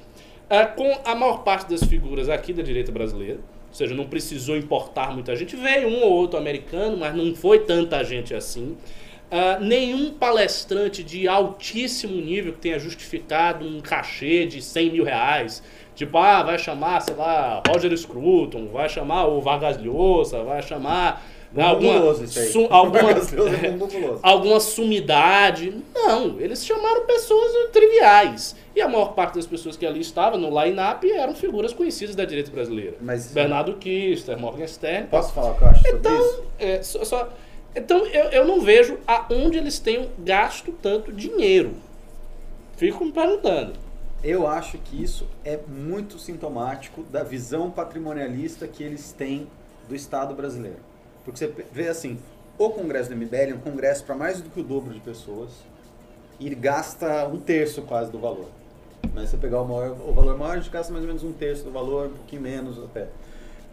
uh, 0.50 0.76
com 0.76 0.98
a 1.04 1.14
maior 1.14 1.44
parte 1.44 1.70
das 1.70 1.84
figuras 1.84 2.30
aqui 2.30 2.54
da 2.54 2.64
direita 2.64 2.92
brasileira. 2.92 3.40
Ou 3.68 3.74
seja, 3.74 3.94
não 3.94 4.08
precisou 4.08 4.56
importar 4.56 5.14
muita 5.14 5.36
gente. 5.36 5.56
Veio 5.56 5.90
um 5.90 6.04
ou 6.04 6.14
outro 6.14 6.40
americano, 6.40 6.98
mas 6.98 7.14
não 7.14 7.36
foi 7.36 7.60
tanta 7.60 8.04
gente 8.04 8.34
assim. 8.34 8.78
Uh, 9.30 9.62
nenhum 9.62 10.14
palestrante 10.14 11.04
de 11.04 11.28
altíssimo 11.28 12.16
nível 12.16 12.54
que 12.54 12.60
tenha 12.60 12.80
justificado 12.80 13.66
um 13.66 13.82
cachê 13.82 14.46
de 14.46 14.62
100 14.62 14.92
mil 14.92 15.04
reais. 15.04 15.62
Tipo, 15.96 16.18
ah, 16.20 16.44
vai 16.44 16.58
chamar, 16.58 17.02
sei 17.02 17.16
lá, 17.16 17.62
Roger 17.68 17.96
Scruton, 17.98 18.68
vai 18.68 18.88
chamar 18.88 19.26
o 19.26 19.42
Vargas 19.42 19.78
Llosa, 19.78 20.44
vai 20.44 20.62
chamar 20.62 21.26
né, 21.52 21.64
alguma, 21.64 22.14
su, 22.28 22.68
alguma, 22.70 23.12
é 23.12 24.20
alguma 24.22 24.60
sumidade. 24.60 25.74
Não, 25.94 26.40
eles 26.40 26.66
chamaram 26.66 27.06
pessoas 27.06 27.52
triviais. 27.72 28.56
E 28.76 28.82
a 28.82 28.88
maior 28.88 29.14
parte 29.14 29.36
das 29.36 29.48
pessoas 29.48 29.76
que 29.76 29.86
ali 29.86 30.02
estavam 30.02 30.40
no 30.40 30.50
line-up 30.62 31.10
eram 31.12 31.34
figuras 31.34 31.74
conhecidas 31.74 32.16
da 32.16 32.26
direita 32.26 32.52
brasileira. 32.52 32.96
Mas, 33.02 33.32
Bernardo 33.32 33.74
Kister, 33.74 34.38
Morgan 34.38 34.68
Stern. 34.68 35.08
Posso 35.08 35.34
falar 35.34 35.52
o 35.52 35.56
que 35.56 35.64
eu 35.64 35.68
acho 35.68 35.82
sobre 35.82 35.98
então, 35.98 36.20
isso? 36.20 36.44
É, 36.60 36.84
só, 36.84 37.04
só 37.04 37.30
então 37.78 38.06
eu, 38.08 38.26
eu 38.26 38.46
não 38.46 38.62
vejo 38.62 38.98
aonde 39.08 39.58
eles 39.58 39.80
tenham 39.80 40.10
gasto 40.20 40.72
tanto 40.72 41.12
dinheiro. 41.12 41.74
Fico 42.76 43.06
me 43.06 43.12
perguntando. 43.12 43.74
Eu 44.24 44.48
acho 44.48 44.78
que 44.80 45.02
isso 45.02 45.28
é 45.46 45.60
muito 45.68 46.18
sintomático 46.18 47.04
da 47.04 47.24
visão 47.24 47.70
patrimonialista 47.70 48.68
que 48.68 48.84
eles 48.84 49.12
têm 49.12 49.48
do 49.88 49.96
Estado 49.96 50.34
brasileiro. 50.34 50.80
Porque 51.24 51.38
você 51.38 51.54
vê 51.72 51.88
assim, 51.88 52.18
o 52.58 52.70
Congresso 52.70 53.10
do 53.10 53.16
MBL 53.16 53.52
é 53.52 53.54
um 53.54 53.60
congresso 53.60 54.04
para 54.04 54.16
mais 54.16 54.42
do 54.42 54.50
que 54.50 54.60
o 54.60 54.64
dobro 54.64 54.94
de 54.94 55.00
pessoas 55.00 55.52
e 56.40 56.54
gasta 56.54 57.28
um 57.28 57.40
terço 57.40 57.82
quase 57.84 58.12
do 58.12 58.20
valor. 58.20 58.50
Mas 59.14 59.30
você 59.30 59.38
pegar 59.38 59.62
o, 59.62 59.68
maior, 59.68 59.92
o 59.92 60.14
valor 60.14 60.38
maior, 60.38 60.54
a 60.54 60.60
gente 60.60 60.70
gasta 60.70 60.92
mais 60.92 61.04
ou 61.04 61.08
menos 61.08 61.24
um 61.24 61.32
terço 61.32 61.64
do 61.64 61.72
valor, 61.72 62.08
um 62.08 62.14
pouquinho 62.14 62.42
menos 62.42 62.78
até. 62.84 63.08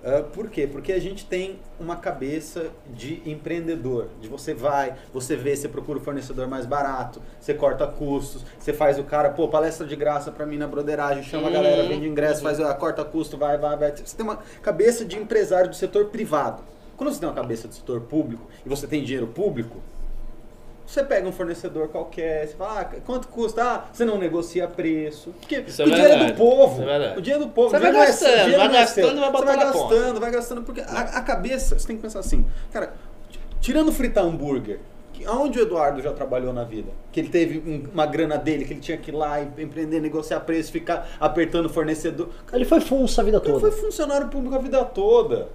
Uh, 0.04 0.22
por 0.22 0.50
quê? 0.50 0.66
Porque 0.66 0.92
a 0.92 1.00
gente 1.00 1.24
tem 1.24 1.58
uma 1.80 1.96
cabeça 1.96 2.70
de 2.92 3.22
empreendedor, 3.24 4.08
de 4.20 4.28
você 4.28 4.52
vai, 4.52 4.94
você 5.14 5.34
vê, 5.34 5.56
você 5.56 5.66
procura 5.66 5.98
o 5.98 6.02
fornecedor 6.02 6.46
mais 6.46 6.66
barato, 6.66 7.22
você 7.40 7.54
corta 7.54 7.86
custos, 7.86 8.44
você 8.58 8.74
faz 8.74 8.98
o 8.98 9.04
cara, 9.04 9.30
pô, 9.30 9.48
palestra 9.48 9.86
de 9.86 9.96
graça 9.96 10.30
para 10.30 10.44
mim 10.44 10.58
na 10.58 10.66
broderagem, 10.66 11.22
chama 11.22 11.48
a 11.48 11.50
galera, 11.50 11.88
vende 11.88 12.06
ingresso, 12.06 12.42
faz, 12.42 12.60
a 12.60 12.74
corta 12.74 13.02
custo, 13.02 13.38
vai, 13.38 13.56
vai, 13.56 13.78
vai. 13.78 13.96
Você 13.96 14.14
tem 14.14 14.26
uma 14.26 14.36
cabeça 14.60 15.06
de 15.06 15.16
empresário 15.16 15.70
do 15.70 15.76
setor 15.76 16.04
privado. 16.06 16.62
Quando 16.98 17.10
você 17.10 17.20
tem 17.20 17.28
uma 17.28 17.34
cabeça 17.34 17.66
do 17.66 17.74
setor 17.74 18.02
público 18.02 18.46
e 18.64 18.68
você 18.68 18.86
tem 18.86 19.02
dinheiro 19.02 19.26
público, 19.26 19.78
você 20.94 21.04
pega 21.04 21.28
um 21.28 21.32
fornecedor 21.32 21.88
qualquer, 21.88 22.46
você 22.46 22.54
fala, 22.54 22.80
ah, 22.80 22.84
quanto 23.04 23.28
custa? 23.28 23.62
Ah, 23.62 23.84
você 23.92 24.04
não 24.04 24.16
negocia 24.18 24.66
preço. 24.68 25.30
Porque 25.40 25.56
Isso 25.66 25.82
é 25.82 25.84
o 25.84 25.90
dinheiro 25.90 26.14
é 26.14 26.26
do 26.30 26.34
povo. 26.34 26.82
É 26.82 27.14
o 27.16 27.20
dinheiro 27.20 27.44
do 27.44 27.50
povo. 27.50 27.70
Você 27.70 27.78
vai 27.78 27.92
gastando, 27.92 28.30
é, 28.30 28.56
vai 28.56 28.68
gastando, 28.72 29.20
vai 29.20 29.30
Você 29.32 29.44
vai 29.44 29.56
gastando, 29.56 30.20
vai 30.20 30.30
gastando. 30.30 30.62
Porque 30.62 30.80
a, 30.80 31.00
a, 31.00 31.20
cabeça, 31.22 31.78
você 31.78 31.86
tem 31.86 31.96
que 31.96 32.02
pensar 32.02 32.20
assim, 32.20 32.46
cara, 32.72 32.94
tirando 33.60 33.92
fritar 33.92 34.24
hambúrguer, 34.24 34.78
Que- 35.12 35.24
Aonde 35.26 35.60
o 35.60 35.62
Eduardo 35.62 36.02
já 36.02 36.12
trabalhou 36.12 36.52
na 36.52 36.64
vida? 36.64 36.90
Que 37.12 37.20
ele 37.20 37.28
teve 37.28 37.58
um- 37.58 37.88
uma 37.92 38.04
grana 38.04 38.36
dele, 38.36 38.64
que 38.64 38.72
ele 38.72 38.80
tinha 38.80 38.96
que 38.96 39.10
ir 39.12 39.14
lá 39.14 39.40
e 39.40 39.44
empreender, 39.62 40.00
negociar 40.00 40.40
preço, 40.40 40.72
ficar 40.72 41.06
apertando 41.20 41.66
o 41.66 41.68
fornecedor. 41.68 42.30
Ele 42.52 42.64
foi 42.64 42.80
funça 42.80 43.20
a 43.20 43.24
vida 43.24 43.36
Ele 43.36 43.46
toda. 43.46 43.60
foi 43.60 43.70
funcionário 43.70 44.28
público 44.28 44.56
a 44.56 44.58
vida 44.58 44.84
toda. 44.84 45.48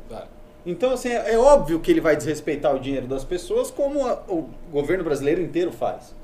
Então, 0.66 0.92
assim, 0.92 1.10
é, 1.10 1.38
óbvio 1.38 1.80
que 1.80 1.90
ele 1.90 2.02
vai 2.02 2.16
desrespeitar 2.16 2.76
o 2.76 2.80
dinheiro 2.80 3.08
das 3.08 3.24
pessoas, 3.24 3.72
como 3.72 4.06
a- 4.06 4.22
o 4.28 4.50
governo 4.72 5.04
brasileiro 5.04 5.42
inteiro 5.42 5.72
faz. 5.72 6.16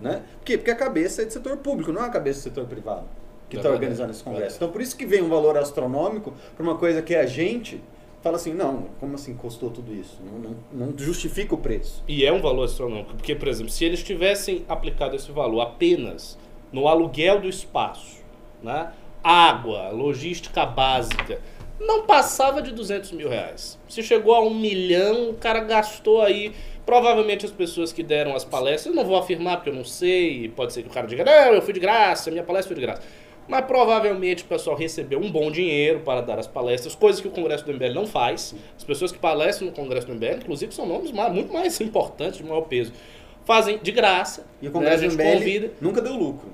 Né? 0.00 0.22
Por 0.38 0.44
quê? 0.44 0.56
Porque 0.56 0.70
a 0.70 0.76
cabeça 0.76 1.22
é 1.22 1.24
de 1.24 1.32
setor 1.32 1.56
público, 1.58 1.92
não 1.92 2.02
é 2.02 2.06
a 2.06 2.10
cabeça 2.10 2.40
do 2.40 2.42
setor 2.44 2.64
privado 2.66 3.04
que 3.48 3.56
está 3.56 3.68
organizando 3.68 4.10
esse 4.12 4.22
congresso. 4.22 4.56
Então, 4.56 4.70
por 4.70 4.80
isso 4.80 4.96
que 4.96 5.04
vem 5.04 5.22
um 5.22 5.28
valor 5.28 5.58
astronômico 5.58 6.32
para 6.56 6.62
uma 6.62 6.76
coisa 6.76 7.02
que 7.02 7.14
a 7.14 7.26
gente 7.26 7.82
fala 8.22 8.36
assim, 8.36 8.52
não, 8.54 8.86
como 9.00 9.14
assim 9.14 9.34
custou 9.34 9.70
tudo 9.70 9.92
isso? 9.94 10.18
Não, 10.24 10.38
não- 10.38 10.88
não 10.88 10.98
justifica 10.98 11.54
o 11.54 11.58
preço. 11.58 12.02
E 12.06 12.24
é 12.24 12.32
um 12.32 12.40
valor 12.40 12.64
astronômico, 12.64 13.14
porque, 13.14 13.34
por 13.34 13.48
exemplo, 13.48 13.72
se 13.72 13.84
eles 13.84 14.02
tivessem 14.02 14.64
aplicado 14.68 15.16
esse 15.16 15.32
valor 15.32 15.60
apenas 15.62 16.38
no 16.72 16.86
aluguel 16.86 17.40
do 17.40 17.48
espaço, 17.48 18.20
né? 18.62 18.92
água, 19.22 19.90
logística 19.90 20.64
básica, 20.64 21.40
não 21.80 22.02
passava 22.06 22.60
de 22.60 22.72
200 22.72 23.12
mil 23.12 23.28
reais. 23.28 23.78
Se 23.88 24.02
chegou 24.02 24.34
a 24.34 24.40
um 24.40 24.54
milhão, 24.54 25.30
o 25.30 25.34
cara 25.34 25.60
gastou 25.60 26.20
aí. 26.20 26.52
Provavelmente 26.84 27.46
as 27.46 27.52
pessoas 27.52 27.92
que 27.92 28.02
deram 28.02 28.34
as 28.34 28.44
palestras, 28.44 28.86
eu 28.86 28.94
não 28.94 29.04
vou 29.08 29.16
afirmar 29.16 29.56
porque 29.56 29.70
eu 29.70 29.74
não 29.74 29.84
sei, 29.84 30.48
pode 30.54 30.72
ser 30.72 30.82
que 30.82 30.88
o 30.88 30.92
cara 30.92 31.06
diga, 31.06 31.24
não, 31.24 31.54
eu 31.54 31.62
fui 31.62 31.72
de 31.72 31.78
graça, 31.80 32.30
minha 32.30 32.42
palestra 32.42 32.74
foi 32.74 32.80
de 32.80 32.86
graça. 32.86 33.02
Mas 33.46 33.64
provavelmente 33.64 34.42
o 34.44 34.46
pessoal 34.46 34.76
recebeu 34.76 35.18
um 35.20 35.30
bom 35.30 35.50
dinheiro 35.50 36.00
para 36.00 36.20
dar 36.20 36.38
as 36.38 36.46
palestras, 36.46 36.94
coisas 36.94 37.20
que 37.20 37.28
o 37.28 37.30
Congresso 37.30 37.64
do 37.64 37.72
MBL 37.72 37.92
não 37.94 38.06
faz. 38.06 38.54
As 38.76 38.84
pessoas 38.84 39.10
que 39.12 39.18
palestram 39.18 39.68
no 39.68 39.74
Congresso 39.74 40.06
do 40.06 40.14
MBL, 40.14 40.36
inclusive, 40.38 40.72
são 40.74 40.86
nomes 40.86 41.10
muito 41.12 41.52
mais 41.52 41.80
importantes, 41.80 42.38
de 42.38 42.44
maior 42.44 42.62
peso. 42.62 42.92
Fazem 43.44 43.78
de 43.82 43.90
graça. 43.90 44.46
E 44.62 44.66
o 44.66 44.70
né? 44.70 44.72
Congresso 44.72 45.04
a 45.04 45.08
do 45.08 45.14
MBL 45.14 45.32
convida. 45.38 45.70
nunca 45.80 46.00
deu 46.00 46.14
lucro. 46.14 46.48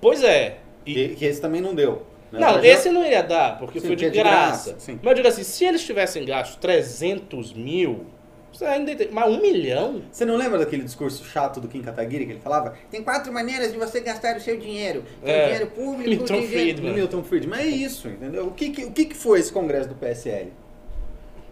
Pois 0.00 0.22
é. 0.22 0.58
E- 0.84 0.92
Que, 0.94 1.08
que 1.16 1.24
esse 1.24 1.40
também 1.40 1.60
não 1.60 1.74
deu. 1.74 2.02
Né? 2.32 2.40
não, 2.40 2.52
Mas 2.54 2.64
esse 2.64 2.88
não 2.90 3.04
iria 3.04 3.22
dar, 3.22 3.58
porque 3.58 3.78
Sim, 3.80 3.86
foi 3.88 3.96
de 3.96 4.06
porque 4.06 4.18
é 4.18 4.22
de 4.22 4.28
graça. 4.28 4.70
graça. 4.70 4.92
Mas 5.02 5.10
eu 5.10 5.14
digo 5.14 5.28
assim, 5.28 5.42
se 5.44 5.64
eles 5.64 5.84
tivessem 5.84 6.24
gasto 6.24 6.58
300 6.58 7.52
mil, 7.52 8.06
você 8.52 8.64
ainda 8.66 8.94
tem, 8.94 9.08
mas 9.10 9.30
um 9.30 9.40
milhão? 9.40 10.02
Você 10.10 10.24
não 10.24 10.36
lembra 10.36 10.58
daquele 10.58 10.82
discurso 10.84 11.24
chato 11.24 11.58
do 11.60 11.68
Kim 11.68 11.80
Kataguiri 11.82 12.26
que 12.26 12.32
ele 12.32 12.40
falava? 12.40 12.74
Tem 12.90 13.02
quatro 13.02 13.32
maneiras 13.32 13.72
de 13.72 13.78
você 13.78 14.00
gastar 14.00 14.36
o 14.36 14.40
seu 14.40 14.58
dinheiro. 14.58 15.04
Tem 15.24 15.32
É. 15.34 15.44
dinheiro 15.44 15.66
público, 15.68 16.08
Milton 16.10 16.24
dinheiro... 16.34 16.48
Friedman. 16.52 16.92
Milton 16.94 17.22
Friedman. 17.24 17.60
É 17.60 17.66
isso, 17.66 18.08
entendeu? 18.08 18.46
O 18.46 18.50
que, 18.52 18.70
que- 18.70 18.84
o 18.84 18.90
que, 18.92 19.04
que 19.06 19.14
foi 19.16 19.40
esse 19.40 19.52
congresso 19.52 19.88
do 19.88 19.94
PSL? 19.94 20.52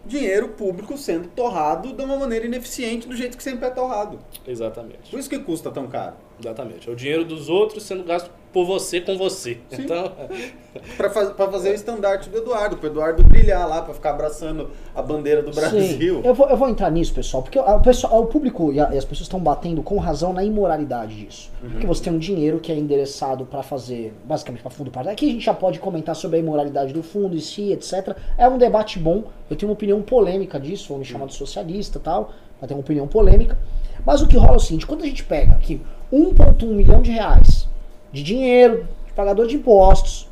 Dinheiro 0.03 0.49
público 0.49 0.97
sendo 0.97 1.27
torrado 1.27 1.93
de 1.93 2.01
uma 2.03 2.17
maneira 2.17 2.45
ineficiente, 2.45 3.07
do 3.07 3.15
jeito 3.15 3.37
que 3.37 3.43
sempre 3.43 3.67
é 3.67 3.69
torrado. 3.69 4.17
Exatamente. 4.47 5.11
Por 5.11 5.19
isso 5.19 5.29
que 5.29 5.37
custa 5.37 5.69
tão 5.69 5.85
caro. 5.87 6.15
Exatamente. 6.41 6.89
É 6.89 6.91
o 6.91 6.95
dinheiro 6.95 7.23
dos 7.25 7.49
outros 7.49 7.83
sendo 7.83 8.03
gasto 8.03 8.29
por 8.51 8.65
você 8.65 8.99
com 8.99 9.17
você. 9.17 9.59
Sim. 9.69 9.83
Então, 9.83 10.11
Pra, 10.95 11.09
faz- 11.09 11.31
pra 11.31 11.51
fazer 11.51 11.71
o 11.71 11.73
estandarte 11.73 12.29
do 12.29 12.37
Eduardo, 12.37 12.77
pro 12.77 12.87
Eduardo 12.87 13.21
brilhar 13.23 13.67
lá, 13.67 13.81
pra 13.81 13.93
ficar 13.93 14.11
abraçando 14.11 14.69
a 14.95 15.01
bandeira 15.01 15.41
do 15.43 15.51
Brasil. 15.51 15.81
Sim. 15.99 16.21
Eu 16.23 16.33
vou, 16.33 16.47
eu 16.49 16.55
vou 16.55 16.69
entrar 16.69 16.89
nisso, 16.89 17.13
pessoal, 17.13 17.43
porque 17.43 17.59
o, 17.59 17.79
pessoal, 17.81 18.21
o 18.21 18.27
público 18.27 18.71
e, 18.71 18.79
a- 18.79 18.89
e 18.93 18.97
as 18.97 19.03
pessoas 19.03 19.25
estão 19.25 19.39
batendo 19.39 19.83
com 19.83 19.97
razão 19.97 20.31
na 20.31 20.43
imoralidade 20.45 21.13
disso. 21.25 21.51
Uhum. 21.61 21.71
Porque 21.71 21.85
você 21.87 22.03
tem 22.03 22.13
um 22.13 22.17
dinheiro 22.17 22.57
que 22.59 22.71
é 22.71 22.75
endereçado 22.75 23.45
para 23.45 23.61
fazer, 23.61 24.13
basicamente, 24.23 24.61
para 24.61 24.71
fundo 24.71 24.89
partidário. 24.91 25.13
Aqui 25.17 25.27
a 25.29 25.31
gente 25.33 25.43
já 25.43 25.53
pode 25.53 25.77
comentar 25.79 26.15
sobre 26.15 26.37
a 26.37 26.39
imoralidade 26.39 26.93
do 26.93 27.03
fundo 27.03 27.35
em 27.35 27.41
si, 27.41 27.73
etc. 27.73 28.15
É 28.37 28.47
um 28.47 28.57
debate 28.57 28.97
bom. 28.97 29.25
Eu 29.49 29.57
tenho 29.57 29.69
uma 29.69 29.73
opinião 29.73 30.01
polêmica 30.01 30.57
disso, 30.57 30.87
vou 30.89 30.99
me 30.99 31.05
chamar 31.05 31.25
de 31.25 31.33
socialista 31.33 31.97
e 31.97 32.01
tal, 32.01 32.31
mas 32.61 32.67
tenho 32.69 32.77
uma 32.79 32.83
opinião 32.83 33.07
polêmica. 33.09 33.57
Mas 34.05 34.21
o 34.21 34.27
que 34.27 34.37
rola 34.37 34.53
é 34.53 34.55
o 34.55 34.59
seguinte: 34.59 34.85
quando 34.87 35.03
a 35.03 35.05
gente 35.05 35.23
pega 35.25 35.51
aqui 35.51 35.81
1,1 36.11 36.65
milhão 36.67 37.01
de 37.01 37.11
reais 37.11 37.69
de 38.11 38.23
dinheiro, 38.23 38.87
de 39.05 39.13
pagador 39.13 39.47
de 39.47 39.55
impostos, 39.55 40.29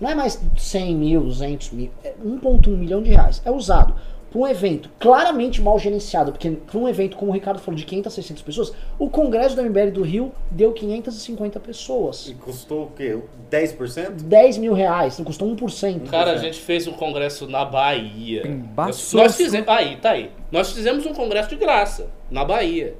não 0.00 0.10
é 0.10 0.14
mais 0.14 0.40
100 0.56 0.94
mil, 0.94 1.22
200 1.22 1.70
mil, 1.70 1.90
é 2.04 2.12
1,1 2.24 2.68
milhão 2.68 3.02
de 3.02 3.10
reais. 3.10 3.40
É 3.44 3.50
usado 3.50 3.94
para 4.30 4.40
um 4.40 4.46
evento 4.46 4.90
claramente 4.98 5.62
mal 5.62 5.78
gerenciado, 5.78 6.32
porque 6.32 6.50
para 6.50 6.78
um 6.78 6.86
evento, 6.86 7.16
como 7.16 7.30
o 7.30 7.34
Ricardo 7.34 7.58
falou, 7.58 7.78
de 7.78 7.86
500 7.86 8.12
a 8.12 8.14
600 8.14 8.42
pessoas, 8.42 8.72
o 8.98 9.08
Congresso 9.08 9.56
do 9.56 9.62
MBL 9.62 9.90
do 9.92 10.02
Rio 10.02 10.32
deu 10.50 10.72
550 10.72 11.58
pessoas. 11.60 12.28
E 12.28 12.34
custou 12.34 12.84
o 12.84 12.90
quê? 12.90 13.18
10%? 13.50 14.22
10 14.22 14.58
mil 14.58 14.74
reais, 14.74 15.16
não 15.16 15.24
custou 15.24 15.48
1%. 15.48 16.08
cara, 16.10 16.32
a 16.32 16.36
gente 16.36 16.60
fez 16.60 16.86
um 16.86 16.92
congresso 16.92 17.46
na 17.46 17.64
Bahia. 17.64 18.46
Embaçou 18.46 19.22
Nós 19.22 19.32
o 19.32 19.36
fizemos. 19.36 19.68
Aí, 19.68 19.96
tá 19.96 20.10
aí. 20.10 20.30
Nós 20.52 20.72
fizemos 20.72 21.06
um 21.06 21.14
congresso 21.14 21.48
de 21.48 21.56
graça, 21.56 22.10
na 22.30 22.44
Bahia. 22.44 22.94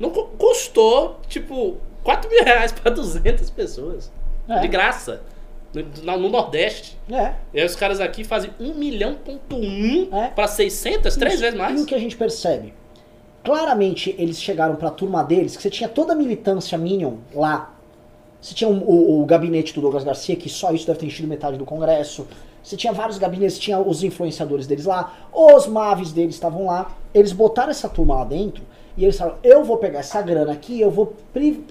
Não 0.00 0.10
cu- 0.10 0.28
custou, 0.38 1.20
tipo, 1.28 1.76
4 2.02 2.28
mil 2.30 2.42
reais 2.42 2.72
pra 2.72 2.90
200 2.90 3.50
pessoas. 3.50 4.10
É. 4.48 4.58
De 4.60 4.66
graça. 4.68 5.20
No, 6.02 6.18
no 6.18 6.28
Nordeste. 6.28 6.98
É. 7.12 7.34
E 7.54 7.60
aí 7.60 7.66
os 7.66 7.76
caras 7.76 8.00
aqui 8.00 8.24
fazem 8.24 8.50
1 8.58 8.74
milhão 8.74 9.14
ponto 9.14 9.54
1 9.54 10.08
É. 10.12 10.28
pra 10.28 10.48
600, 10.48 11.14
três 11.16 11.34
Isso. 11.34 11.42
vezes 11.44 11.56
mais. 11.58 11.78
E 11.78 11.82
o 11.84 11.86
que 11.86 11.94
a 11.94 11.98
gente 11.98 12.16
percebe? 12.16 12.72
Claramente 13.44 14.14
eles 14.18 14.40
chegaram 14.40 14.76
pra 14.76 14.90
turma 14.90 15.22
deles, 15.22 15.56
que 15.56 15.62
você 15.62 15.70
tinha 15.70 15.88
toda 15.88 16.12
a 16.12 16.16
militância 16.16 16.76
Minion 16.76 17.14
lá. 17.34 17.74
Você 18.40 18.54
tinha 18.54 18.68
o, 18.68 18.74
o- 18.74 19.22
o 19.22 19.26
gabinete 19.26 19.72
do 19.74 19.80
Douglas 19.80 20.04
Garcia, 20.04 20.34
que 20.36 20.48
só 20.48 20.72
isso 20.72 20.86
deve 20.86 20.98
ter 20.98 21.06
enchido 21.06 21.28
metade 21.28 21.56
do 21.56 21.64
Congresso. 21.64 22.26
Você 22.62 22.76
tinha 22.76 22.92
vários 22.92 23.16
gabinetes, 23.16 23.58
tinha 23.58 23.78
os 23.78 24.02
influenciadores 24.02 24.66
deles 24.66 24.84
lá, 24.84 25.28
os 25.32 25.66
maves 25.66 26.12
deles 26.12 26.34
estavam 26.34 26.66
lá. 26.66 26.94
Eles 27.14 27.32
botaram 27.32 27.70
essa 27.70 27.88
turma 27.88 28.16
lá 28.16 28.24
dentro 28.24 28.62
e 29.00 29.04
eles 29.04 29.16
falaram: 29.16 29.38
eu 29.42 29.64
vou 29.64 29.78
pegar 29.78 30.00
essa 30.00 30.20
grana 30.20 30.52
aqui, 30.52 30.78
eu 30.78 30.90
vou, 30.90 31.14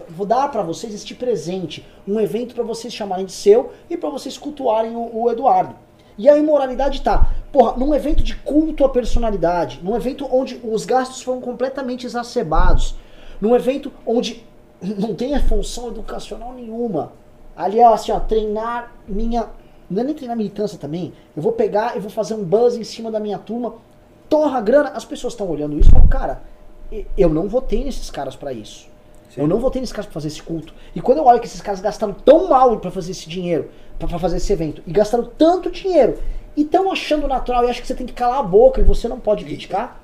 vou 0.10 0.26
dar 0.26 0.50
pra 0.50 0.64
vocês 0.64 0.96
este 0.96 1.14
presente, 1.14 1.86
um 2.08 2.20
evento 2.20 2.56
pra 2.56 2.64
vocês 2.64 2.92
chamarem 2.92 3.28
de 3.28 3.32
seu 3.32 3.72
e 3.88 3.96
pra 3.96 4.10
vocês 4.10 4.36
cultuarem 4.36 4.96
o, 4.96 5.16
o 5.16 5.32
Eduardo. 5.32 5.76
E 6.18 6.28
a 6.28 6.36
imoralidade 6.36 7.02
tá, 7.02 7.32
porra, 7.52 7.78
num 7.78 7.94
evento 7.94 8.24
de 8.24 8.36
culto 8.36 8.84
à 8.84 8.90
personalidade, 8.90 9.80
num 9.84 9.96
evento 9.96 10.28
onde 10.32 10.60
os 10.64 10.86
gastos 10.86 11.22
foram 11.22 11.40
completamente 11.40 12.04
exacerbados, 12.08 12.96
num 13.40 13.56
evento 13.56 13.92
onde 14.08 14.44
não 14.82 15.14
tem 15.14 15.36
a 15.36 15.44
função 15.44 15.90
educacional 15.90 16.52
nenhuma. 16.54 17.14
Ali 17.56 17.80
é 17.80 17.86
assim, 17.86 18.12
ó, 18.12 18.20
treinar 18.20 18.92
minha. 19.08 19.50
Não 19.88 20.02
é 20.02 20.06
nem 20.06 20.16
treinar 20.16 20.36
militância 20.36 20.80
também. 20.80 21.14
Eu 21.38 21.44
vou 21.44 21.52
pegar 21.52 21.96
e 21.96 22.00
vou 22.00 22.10
fazer 22.10 22.34
um 22.34 22.44
buzz 22.44 22.76
em 22.76 22.84
cima 22.84 23.12
da 23.12 23.20
minha 23.20 23.38
turma, 23.38 23.76
torra 24.28 24.60
grana. 24.62 24.90
As 24.96 25.06
pessoas 25.06 25.34
estão 25.34 25.48
olhando 25.48 25.78
isso 25.78 25.90
e 25.90 25.92
falam, 25.92 26.08
cara, 26.08 26.42
eu 27.18 27.30
não 27.30 27.48
votei 27.48 27.84
nesses 27.84 28.10
caras 28.10 28.36
pra 28.36 28.54
isso. 28.54 28.88
Eu 29.38 29.48
não 29.48 29.60
votei 29.60 29.80
nesses 29.80 29.94
caras 29.94 30.08
pra 30.08 30.14
fazer 30.14 30.28
esse 30.28 30.42
culto. 30.42 30.74
E 30.96 31.02
quando 31.02 31.20
eu 31.20 31.26
olho 31.26 31.40
que 31.40 31.46
esses 31.46 31.62
caras 31.62 31.80
gastaram 31.80 32.14
tão 32.14 32.50
mal 32.50 32.78
pra 32.80 32.90
fazer 32.90 33.12
esse 33.12 33.30
dinheiro, 33.30 33.70
pra 33.98 34.08
pra 34.08 34.20
fazer 34.20 34.38
esse 34.38 34.52
evento, 34.52 34.82
e 34.88 34.92
gastaram 34.92 35.30
tanto 35.38 35.70
dinheiro, 35.70 36.18
e 36.58 36.62
estão 36.62 36.92
achando 36.92 37.28
natural, 37.28 37.64
e 37.66 37.70
acho 37.70 37.82
que 37.82 37.88
você 37.88 37.96
tem 37.96 38.08
que 38.08 38.14
calar 38.14 38.40
a 38.40 38.44
boca 38.44 38.82
e 38.82 38.84
você 38.84 39.08
não 39.08 39.20
pode 39.20 39.46
criticar, 39.46 40.02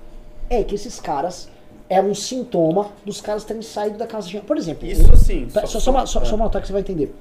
é 0.50 0.64
que 0.64 0.76
esses 0.76 1.00
caras 1.00 1.50
é 1.90 2.02
um 2.02 2.14
sintoma 2.14 2.90
dos 3.06 3.20
caras 3.22 3.44
terem 3.44 3.62
saído 3.62 3.98
da 3.98 4.08
casa 4.08 4.28
de. 4.28 4.40
Por 4.40 4.58
exemplo, 4.58 4.88
Isso 4.88 5.12
assim. 5.12 5.48
Pera, 5.52 5.68
Só, 5.68 5.80
só, 5.80 5.92
uma, 5.92 6.06
só, 6.06 6.24
só 6.24 6.36
uma 6.36 6.46
nota 6.46 6.62
que 6.62 6.68
você 6.68 6.74
vai 6.74 6.82
entender. 6.82 7.14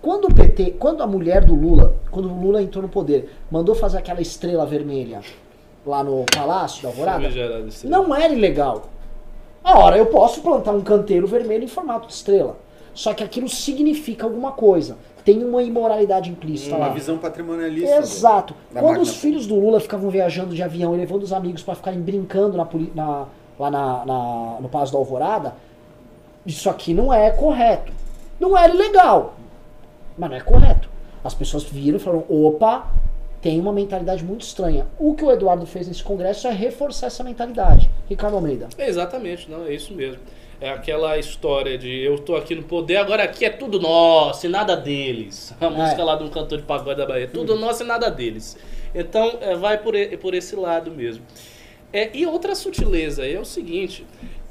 Quando 0.00 0.24
o 0.24 0.34
PT, 0.34 0.72
quando 0.80 1.02
a 1.02 1.06
mulher 1.06 1.44
do 1.44 1.54
Lula, 1.54 1.94
quando 2.10 2.28
o 2.28 2.40
Lula 2.40 2.60
entrou 2.60 2.82
no 2.82 2.88
poder, 2.88 3.32
mandou 3.50 3.74
fazer 3.74 3.98
aquela 3.98 4.20
estrela 4.20 4.66
vermelha 4.66 5.20
lá 5.86 6.02
no 6.02 6.24
Palácio 6.24 6.82
da 6.82 6.88
Alvorada, 6.88 7.28
não 7.84 8.14
era 8.14 8.32
ilegal. 8.32 8.90
A 9.64 9.78
hora 9.78 9.96
eu 9.96 10.06
posso 10.06 10.40
plantar 10.42 10.72
um 10.72 10.80
canteiro 10.80 11.26
vermelho 11.26 11.64
em 11.64 11.68
formato 11.68 12.06
de 12.08 12.12
estrela. 12.14 12.56
Só 12.94 13.14
que 13.14 13.22
aquilo 13.24 13.48
significa 13.48 14.24
alguma 14.26 14.52
coisa. 14.52 14.96
Tem 15.24 15.42
uma 15.44 15.62
imoralidade 15.62 16.30
implícita 16.30 16.76
Uma 16.76 16.88
lá. 16.88 16.92
visão 16.92 17.16
patrimonialista. 17.16 17.96
Exato. 17.96 18.54
Quando 18.74 19.00
os 19.00 19.16
filhos 19.16 19.46
do 19.46 19.54
Lula 19.54 19.78
ficavam 19.80 20.10
viajando 20.10 20.54
de 20.54 20.62
avião 20.62 20.94
e 20.94 20.98
levando 20.98 21.22
os 21.22 21.32
amigos 21.32 21.62
pra 21.62 21.74
ficarem 21.76 22.00
brincando 22.00 22.56
na, 22.56 22.66
na- 22.94 23.26
lá 23.58 23.70
na- 23.70 24.04
na- 24.04 24.56
no 24.60 24.68
Palácio 24.68 24.92
da 24.92 24.98
Alvorada, 24.98 25.54
isso 26.44 26.68
aqui 26.68 26.92
não 26.92 27.12
é 27.14 27.30
correto. 27.30 27.92
Não 28.40 28.58
era 28.58 28.74
ilegal, 28.74 29.34
mas 30.18 30.28
não 30.28 30.36
é 30.36 30.40
correto. 30.40 30.88
As 31.22 31.32
pessoas 31.34 31.62
viram 31.62 31.98
e 31.98 32.00
falaram: 32.00 32.24
opa, 32.28 32.88
tem 33.42 33.58
uma 33.58 33.72
mentalidade 33.72 34.24
muito 34.24 34.42
estranha. 34.42 34.86
O 34.98 35.14
que 35.14 35.24
o 35.24 35.30
Eduardo 35.32 35.66
fez 35.66 35.88
nesse 35.88 36.02
congresso 36.02 36.46
é 36.46 36.52
reforçar 36.52 37.08
essa 37.08 37.24
mentalidade. 37.24 37.90
Ricardo 38.08 38.36
Almeida. 38.36 38.68
É, 38.78 38.88
exatamente, 38.88 39.50
não, 39.50 39.66
é 39.66 39.74
isso 39.74 39.92
mesmo. 39.92 40.20
É 40.60 40.70
aquela 40.70 41.18
história 41.18 41.76
de 41.76 41.90
eu 42.04 42.20
tô 42.20 42.36
aqui 42.36 42.54
no 42.54 42.62
poder, 42.62 42.96
agora 42.96 43.24
aqui 43.24 43.44
é 43.44 43.50
tudo 43.50 43.80
nosso 43.80 44.46
e 44.46 44.48
nada 44.48 44.76
deles. 44.76 45.52
A 45.60 45.68
música 45.68 46.04
lá 46.04 46.14
de 46.14 46.22
um 46.22 46.28
cantor 46.28 46.58
de 46.58 46.64
pagode 46.64 46.98
da 46.98 47.04
Bahia. 47.04 47.26
Tudo 47.26 47.56
nosso 47.56 47.82
e 47.82 47.86
nada 47.86 48.08
deles. 48.08 48.56
Então, 48.94 49.38
é, 49.40 49.56
vai 49.56 49.76
por, 49.78 49.94
por 50.20 50.34
esse 50.34 50.54
lado 50.54 50.92
mesmo. 50.92 51.24
É, 51.92 52.16
e 52.16 52.24
outra 52.24 52.54
sutileza 52.54 53.26
é 53.26 53.40
o 53.40 53.44
seguinte: 53.44 54.06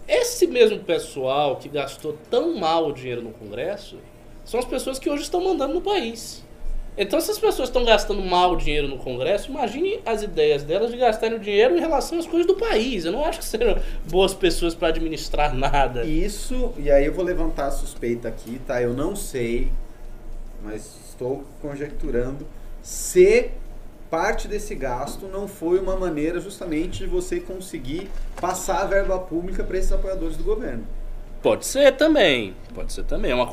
esse 0.05 0.45
mesmo 0.45 0.79
pessoal 0.79 1.55
que 1.55 1.69
gastou 1.69 2.17
tão 2.29 2.57
mal 2.57 2.89
o 2.89 2.91
dinheiro 2.91 3.21
no 3.21 3.31
Congresso 3.31 3.97
são 4.43 4.59
as 4.59 4.65
pessoas 4.65 4.99
que 4.99 5.09
hoje 5.09 5.23
estão 5.23 5.41
mandando 5.41 5.73
no 5.75 5.81
país. 5.81 6.43
Então, 6.97 7.21
se 7.21 7.31
as 7.31 7.39
pessoas 7.39 7.69
estão 7.69 7.85
gastando 7.85 8.21
mal 8.21 8.55
dinheiro 8.57 8.87
no 8.87 8.97
Congresso, 8.97 9.49
imagine 9.49 10.01
as 10.05 10.23
ideias 10.23 10.61
delas 10.61 10.91
de 10.91 10.97
gastarem 10.97 11.37
o 11.37 11.39
dinheiro 11.39 11.77
em 11.77 11.79
relação 11.79 12.19
às 12.19 12.27
coisas 12.27 12.45
do 12.45 12.55
país. 12.55 13.05
Eu 13.05 13.13
não 13.13 13.23
acho 13.23 13.39
que 13.39 13.45
serão 13.45 13.77
boas 14.09 14.33
pessoas 14.33 14.75
para 14.75 14.89
administrar 14.89 15.53
nada. 15.53 16.03
Isso, 16.03 16.73
e 16.77 16.91
aí 16.91 17.05
eu 17.05 17.13
vou 17.13 17.23
levantar 17.23 17.67
a 17.67 17.71
suspeita 17.71 18.27
aqui, 18.27 18.59
tá? 18.67 18.81
Eu 18.81 18.93
não 18.93 19.15
sei, 19.15 19.71
mas 20.61 20.97
estou 21.09 21.45
conjecturando 21.61 22.45
se 22.83 23.51
parte 24.09 24.47
desse 24.47 24.75
gasto 24.75 25.27
não 25.27 25.47
foi 25.47 25.79
uma 25.79 25.95
maneira 25.95 26.41
justamente 26.41 26.99
de 26.99 27.07
você 27.07 27.39
conseguir 27.39 28.09
passar 28.41 28.81
a 28.81 28.85
verba 28.85 29.17
pública 29.17 29.63
para 29.63 29.77
esses 29.77 29.91
apoiadores 29.91 30.35
do 30.35 30.43
governo. 30.43 30.85
Pode 31.41 31.65
ser 31.65 31.93
também, 31.93 32.53
pode 32.75 32.93
ser 32.93 33.03
também. 33.03 33.31
É 33.31 33.33
uma, 33.33 33.49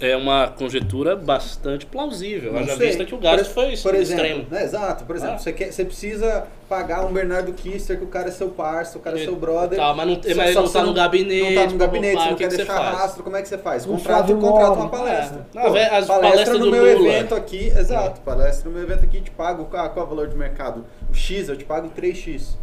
é 0.00 0.16
uma 0.16 0.48
conjectura 0.48 1.14
bastante 1.14 1.86
plausível. 1.86 2.52
Não 2.52 2.58
Haja 2.58 2.76
sei. 2.76 2.88
vista 2.88 3.04
que 3.04 3.14
o 3.14 3.18
gasto 3.18 3.44
por, 3.54 3.54
foi 3.54 3.76
por 3.76 3.94
exemplo, 3.94 4.24
extremo. 4.24 4.46
né, 4.50 4.64
exato, 4.64 5.04
por 5.04 5.14
exemplo, 5.14 5.36
Ah. 5.36 5.38
você, 5.38 5.52
quer, 5.52 5.72
você 5.72 5.84
precisa 5.84 6.48
pagar 6.68 7.04
um 7.06 7.12
Bernardo 7.12 7.52
Kister, 7.52 7.96
que 7.96 8.02
o 8.02 8.08
cara 8.08 8.26
é 8.26 8.32
seu 8.32 8.48
parceiro, 8.48 8.98
o 8.98 9.02
cara 9.02 9.20
é 9.20 9.22
seu 9.22 9.36
brother. 9.36 9.78
Tá, 9.78 9.94
mas 9.94 10.06
não- 10.08 10.14
Só- 10.20 10.34
mas 10.34 10.52
só 10.52 10.60
não 10.62 10.66
você 10.66 10.78
tá 10.78 10.84
no 10.84 10.92
gabinete, 10.94 11.54
Não 11.54 11.62
tá 11.64 11.70
no 11.70 11.78
gabinete, 11.78 12.12
você 12.20 12.24
não 12.28 12.28
que 12.34 12.38
quer 12.38 12.44
que 12.48 12.50
você 12.50 12.56
deixar 12.64 12.90
rastro, 12.92 13.22
como 13.22 13.36
é 13.36 13.42
que 13.42 13.48
você 13.48 13.58
faz? 13.58 13.86
Um 13.86 13.92
Contrata, 13.96 14.34
Mori. 14.34 14.80
uma 14.80 14.88
palestra. 14.88 15.46
É. 15.54 15.56
Não, 15.56 15.66
as 15.66 15.72
palestra 15.72 16.18
palestras 16.18 16.58
no 16.58 16.64
do 16.64 16.70
meu 16.72 16.98
Lula. 16.98 17.08
evento 17.08 17.34
aqui, 17.36 17.68
exato, 17.68 18.20
palestra 18.22 18.68
no 18.68 18.74
meu 18.74 18.82
evento 18.84 19.04
aqui, 19.04 19.20
te 19.20 19.30
pago, 19.30 19.66
qual, 19.66 19.88
qual 19.90 20.04
é 20.04 20.06
o 20.06 20.10
valor 20.10 20.26
de 20.26 20.36
mercado? 20.36 20.84
O 21.08 21.14
X, 21.14 21.48
eu 21.48 21.56
te 21.56 21.64
pago 21.64 21.88
3X. 21.96 22.58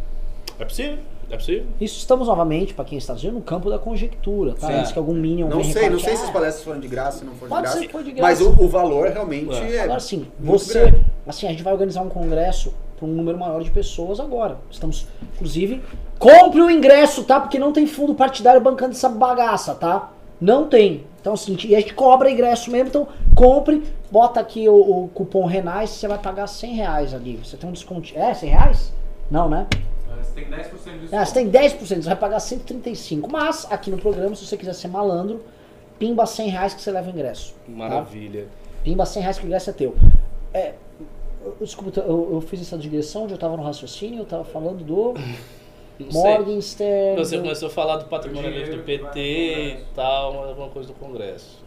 É 0.58 0.64
possível, 0.66 0.98
é 1.30 1.36
possível. 1.36 1.66
Isso 1.80 1.98
estamos 1.98 2.28
novamente, 2.28 2.72
para 2.74 2.84
quem 2.84 2.98
está 2.98 3.12
assistindo, 3.12 3.34
no 3.34 3.40
campo 3.42 3.68
da 3.70 3.78
conjectura, 3.78 4.54
tá? 4.54 4.66
Sim. 4.68 4.72
Antes 4.74 4.92
que 4.92 4.98
algum 4.98 5.14
Minion 5.14 5.48
Não 5.48 5.64
sei, 5.64 5.90
não 5.90 5.98
sei 5.98 6.16
se 6.16 6.22
as 6.24 6.28
"Ah, 6.28 6.32
palestras 6.32 6.64
foram 6.64 6.80
de 6.80 6.88
graça, 6.88 7.18
se 7.18 7.24
não 7.24 7.32
foram 7.34 7.46
de 7.48 7.50
Pode 7.50 7.62
graça. 7.62 7.78
ser 7.80 7.88
foi 7.88 8.02
de 8.04 8.20
Mas 8.20 8.38
graça. 8.40 8.60
o, 8.60 8.64
o 8.64 8.68
valor 8.68 9.08
realmente 9.08 9.54
É. 9.54 9.76
é. 9.76 9.80
Agora 9.82 10.00
sim, 10.00 10.26
você. 10.38 10.80
grande. 10.90 11.06
Assim, 11.26 11.46
a 11.46 11.50
gente 11.50 11.62
vai 11.62 11.72
organizar 11.72 12.02
um 12.02 12.08
congresso 12.08 12.72
para 12.96 13.06
um 13.06 13.10
número 13.12 13.36
maior 13.38 13.62
de 13.62 13.70
pessoas 13.70 14.20
agora. 14.20 14.58
Estamos, 14.70 15.06
inclusive, 15.34 15.82
compre 16.18 16.60
o 16.62 16.70
ingresso, 16.70 17.24
tá? 17.24 17.40
Porque 17.40 17.58
não 17.58 17.72
tem 17.72 17.86
fundo 17.86 18.14
partidário 18.14 18.60
bancando 18.60 18.92
essa 18.92 19.08
bagaça, 19.08 19.74
tá? 19.74 20.12
Não 20.40 20.68
tem. 20.68 21.04
Então, 21.20 21.34
assim, 21.34 21.56
e 21.64 21.74
a 21.74 21.80
gente 21.80 21.92
cobra 21.94 22.30
ingresso 22.30 22.70
mesmo, 22.70 22.88
então 22.88 23.08
compre, 23.34 23.82
bota 24.10 24.38
aqui 24.38 24.68
o, 24.68 24.74
o 25.04 25.08
cupom 25.08 25.44
Renais, 25.44 25.90
você 25.90 26.06
vai 26.06 26.18
pagar 26.18 26.46
100 26.46 26.74
reais 26.74 27.12
ali. 27.14 27.38
Você 27.42 27.56
tem 27.56 27.68
um 27.68 27.72
desconto. 27.72 28.12
É, 28.14 28.32
100 28.32 28.48
reais? 28.50 28.92
Não, 29.30 29.48
né? 29.48 29.66
Você 30.26 30.40
tem 30.40 30.44
10% 30.44 30.92
de 30.92 30.98
desconto. 31.00 31.24
Você 31.26 31.34
tem 31.34 31.50
10%, 31.50 31.78
você 31.86 32.00
vai 32.02 32.16
pagar 32.16 32.40
135. 32.40 33.30
Mas, 33.30 33.66
aqui 33.70 33.90
no 33.90 33.98
programa, 33.98 34.34
se 34.34 34.44
você 34.46 34.56
quiser 34.56 34.74
ser 34.74 34.88
malandro, 34.88 35.42
pimba 35.98 36.26
100 36.26 36.48
reais 36.50 36.74
que 36.74 36.80
você 36.82 36.90
leva 36.90 37.08
o 37.08 37.10
ingresso. 37.12 37.52
tá? 37.54 37.72
Maravilha. 37.72 38.46
Pimba 38.84 39.04
100 39.06 39.22
reais 39.22 39.38
que 39.38 39.44
o 39.44 39.46
ingresso 39.46 39.70
é 39.70 39.72
teu. 39.72 39.94
É, 40.52 40.74
eu- 41.44 41.56
desculpa, 41.60 42.00
eu, 42.00 42.28
eu 42.34 42.40
fiz 42.40 42.60
essa 42.60 42.76
digressão 42.78 43.24
onde 43.24 43.32
eu 43.34 43.38
tava 43.38 43.56
no 43.56 43.62
raciocínio, 43.62 44.20
eu 44.20 44.24
tava 44.26 44.44
falando 44.44 44.84
do. 44.84 45.14
Morgenstern. 46.12 47.16
Você 47.16 47.36
do- 47.36 47.42
começou 47.42 47.68
a 47.68 47.70
falar 47.70 47.96
do 47.96 48.04
patrimonialismo 48.06 48.76
do 48.76 48.82
PT 48.82 49.18
e 49.20 49.84
tal, 49.94 50.48
alguma 50.48 50.68
coisa 50.68 50.88
do 50.88 50.94
Congresso. 50.94 51.64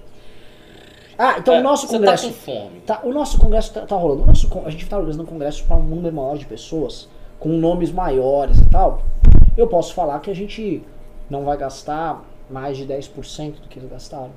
Ah, 1.17 1.35
então 1.39 1.55
É, 1.55 1.59
o 1.59 1.63
nosso 1.63 1.87
você 1.87 1.93
congresso. 1.97 2.27
tá 2.29 2.33
com 2.33 2.39
fome. 2.39 2.79
Tá, 2.81 3.01
o 3.03 3.11
nosso 3.11 3.39
congresso 3.39 3.73
tá, 3.73 3.81
tá 3.85 3.95
rolando. 3.95 4.23
O 4.23 4.25
nosso, 4.27 4.47
a 4.65 4.69
gente 4.69 4.87
tá 4.87 4.95
organizando 4.97 5.23
um 5.23 5.31
congresso 5.31 5.65
para 5.65 5.75
um 5.75 5.83
número 5.83 6.15
maior 6.15 6.37
de 6.37 6.45
pessoas, 6.45 7.09
com 7.39 7.49
nomes 7.49 7.91
maiores 7.91 8.57
e 8.59 8.69
tal. 8.69 9.01
Eu 9.57 9.67
posso 9.67 9.93
falar 9.93 10.19
que 10.19 10.29
a 10.29 10.35
gente 10.35 10.81
não 11.29 11.43
vai 11.43 11.57
gastar 11.57 12.23
mais 12.49 12.77
de 12.77 12.85
10% 12.85 13.53
do 13.61 13.67
que 13.67 13.79
eles 13.79 13.89
gastaram. 13.89 14.31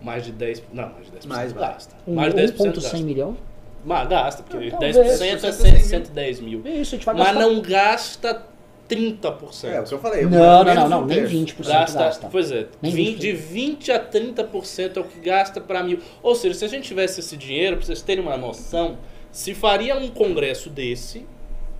Mais 0.00 0.24
de 0.24 0.32
10%. 0.32 0.62
Não, 0.72 0.90
mais 0.90 1.06
de 1.06 1.12
10% 1.12 1.26
Mais, 1.26 1.52
gasta. 1.52 1.94
Um, 2.06 2.14
mais 2.14 2.34
de 2.34 2.40
10% 2.42 2.52
1,100 2.58 2.72
gasta. 2.82 2.98
milhão? 2.98 3.36
Mas 3.84 4.08
gasta, 4.08 4.42
porque 4.42 4.56
Ah, 4.56 4.60
10% 4.60 4.70
talvez. 4.70 4.96
é 5.44 5.56
100, 5.56 5.78
110 5.80 6.40
mil. 6.40 6.62
É 6.64 6.70
isso, 6.70 6.94
a 6.94 6.98
gente 6.98 7.06
vai 7.06 7.14
Mas 7.14 7.26
gastar. 7.28 7.40
não 7.40 7.60
gasta 7.60 8.42
30%. 8.88 9.64
É, 9.70 9.80
o 9.80 9.84
que 9.84 9.94
eu 9.94 9.98
falei. 9.98 10.24
Não, 10.26 10.58
ou 10.58 10.64
não, 10.64 10.74
não, 10.74 10.88
não, 10.88 11.02
um 11.02 11.06
nem 11.06 11.18
terço. 11.18 11.34
20% 11.34 11.66
Gasta, 11.66 11.98
gasta. 11.98 12.28
pois 12.30 12.50
é, 12.52 12.66
Nem 12.82 12.92
vin- 12.92 13.14
20%. 13.14 13.18
de 13.18 13.32
20 13.32 13.92
a 13.92 14.00
30% 14.00 14.96
é 14.96 15.00
o 15.00 15.04
que 15.04 15.18
gasta 15.20 15.60
para 15.60 15.82
mil. 15.82 15.98
Ou 16.22 16.34
seja, 16.34 16.54
se 16.54 16.64
a 16.64 16.68
gente 16.68 16.84
tivesse 16.86 17.20
esse 17.20 17.36
dinheiro, 17.36 17.76
para 17.76 17.86
vocês 17.86 18.02
terem 18.02 18.22
uma 18.24 18.36
noção, 18.36 18.96
se 19.32 19.54
faria 19.54 19.96
um 19.96 20.08
congresso 20.08 20.68
desse 20.70 21.26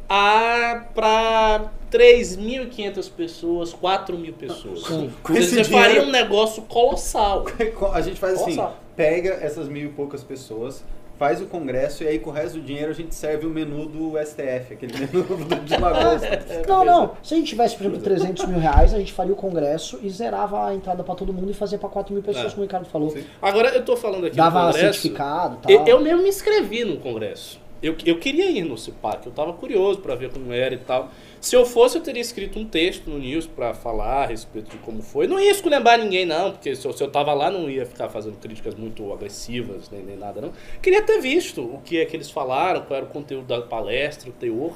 a 0.09 0.85
para 0.95 1.71
3.500 1.91 3.11
pessoas, 3.11 3.73
4.000 3.75 4.33
pessoas. 4.35 4.83
Com 5.23 5.33
esse 5.35 5.57
Você 5.57 5.65
faria 5.65 5.89
dinheiro- 5.89 6.09
um 6.09 6.11
negócio 6.11 6.63
colossal. 6.63 7.45
A 7.93 8.01
gente 8.01 8.19
faz 8.19 8.41
assim, 8.41 8.55
Nossa. 8.57 8.75
pega 8.95 9.31
essas 9.41 9.69
mil 9.69 9.87
e 9.87 9.89
poucas 9.93 10.23
pessoas, 10.23 10.85
faz 11.19 11.41
o 11.41 11.47
congresso 11.47 12.05
e 12.05 12.09
aí 12.09 12.19
com 12.19 12.29
o 12.29 12.33
resto 12.33 12.59
do 12.59 12.65
dinheiro 12.65 12.91
a 12.91 12.95
gente 12.95 13.15
serve 13.15 13.47
o 13.47 13.51
menu 13.51 13.87
do 13.87 14.19
STF, 14.19 14.75
aquele 14.75 14.93
menu 14.99 15.23
do- 15.25 15.65
de 15.65 15.77
lagosta. 15.77 16.45
Não, 16.69 16.85
não. 16.85 17.13
Se 17.23 17.35
a 17.35 17.37
gente 17.39 17.49
tivesse, 17.49 17.75
por 17.77 17.85
exemplo, 17.87 18.03
300 18.03 18.47
mil 18.47 18.59
reais, 18.59 18.93
a 18.93 18.99
gente 18.99 19.13
faria 19.13 19.33
o 19.33 19.37
congresso 19.37 19.99
e 20.03 20.11
zerava 20.11 20.67
a 20.69 20.75
entrada 20.75 21.03
pra 21.03 21.15
todo 21.15 21.33
mundo 21.33 21.51
e 21.51 21.55
fazia 21.55 21.79
pra 21.79 21.89
4 21.89 22.13
mil 22.13 22.23
pessoas, 22.23 22.47
É. 22.47 22.51
como 22.51 22.61
o 22.61 22.65
Ricardo 22.65 22.87
falou. 22.87 23.11
Sim. 23.11 23.25
Agora 23.41 23.71
eu 23.71 23.85
tô 23.85 23.97
falando 23.97 24.27
aqui 24.27 24.37
Dava 24.37 24.59
no 24.61 24.67
congresso. 24.73 24.93
certificado 25.01 25.59
e 25.69 25.73
Eu, 25.73 25.79
tal. 25.79 25.89
eu 25.89 26.01
mesmo 26.01 26.23
me 26.23 26.29
inscrevi 26.29 26.85
no 26.85 26.97
congresso. 26.99 27.59
Eu, 27.83 27.95
eu 28.07 28.19
queria 28.19 28.51
ir 28.51 28.65
no 28.65 28.79
CIPAC, 28.79 29.27
eu 29.27 29.33
tava 29.33 29.53
curioso 29.53 30.01
para 30.01 30.15
ver 30.15 30.31
como 30.31 30.53
era 30.53 30.75
e 30.75 30.79
tal. 30.79 31.11
Se 31.41 31.55
eu 31.55 31.67
fosse, 31.67 31.99
eu 31.99 32.03
teria 32.03 32.23
escrito 32.23 32.59
um 32.59 32.65
texto 32.65 33.09
no 33.11 33.19
News 33.19 33.47
para 33.47 33.75
falar 33.75 34.25
a 34.25 34.27
respeito 34.27 34.71
de 34.71 34.79
como 34.79 35.03
foi. 35.03 35.27
Não 35.27 35.39
ia 35.39 35.51
esculhambar 35.51 35.99
ninguém, 35.99 36.25
não, 36.25 36.53
porque 36.53 36.75
se 36.75 36.87
eu, 36.87 36.93
se 36.93 37.05
eu 37.05 37.11
tava 37.11 37.35
lá, 37.35 37.51
não 37.51 37.69
ia 37.69 37.85
ficar 37.85 38.09
fazendo 38.09 38.39
críticas 38.39 38.75
muito 38.75 39.13
agressivas, 39.13 39.91
nem, 39.91 40.03
nem 40.03 40.17
nada, 40.17 40.41
não. 40.41 40.53
Queria 40.81 41.03
ter 41.03 41.21
visto 41.21 41.63
o 41.63 41.81
que 41.85 41.99
é 41.99 42.07
que 42.07 42.17
eles 42.17 42.31
falaram, 42.31 42.83
qual 42.83 42.97
era 42.97 43.07
o 43.07 43.11
conteúdo 43.11 43.47
da 43.47 43.61
palestra, 43.61 44.31
o 44.31 44.33
teor. 44.33 44.73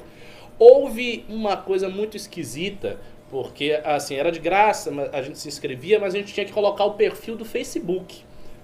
Houve 0.59 1.25
uma 1.27 1.57
coisa 1.57 1.89
muito 1.89 2.15
esquisita, 2.15 2.99
porque 3.31 3.81
assim, 3.83 4.13
era 4.13 4.31
de 4.31 4.39
graça, 4.39 4.91
a 5.11 5.21
gente 5.23 5.39
se 5.39 5.47
inscrevia, 5.47 5.99
mas 5.99 6.13
a 6.13 6.17
gente 6.19 6.31
tinha 6.31 6.45
que 6.45 6.53
colocar 6.53 6.85
o 6.85 6.93
perfil 6.93 7.35
do 7.35 7.45
Facebook. 7.45 8.19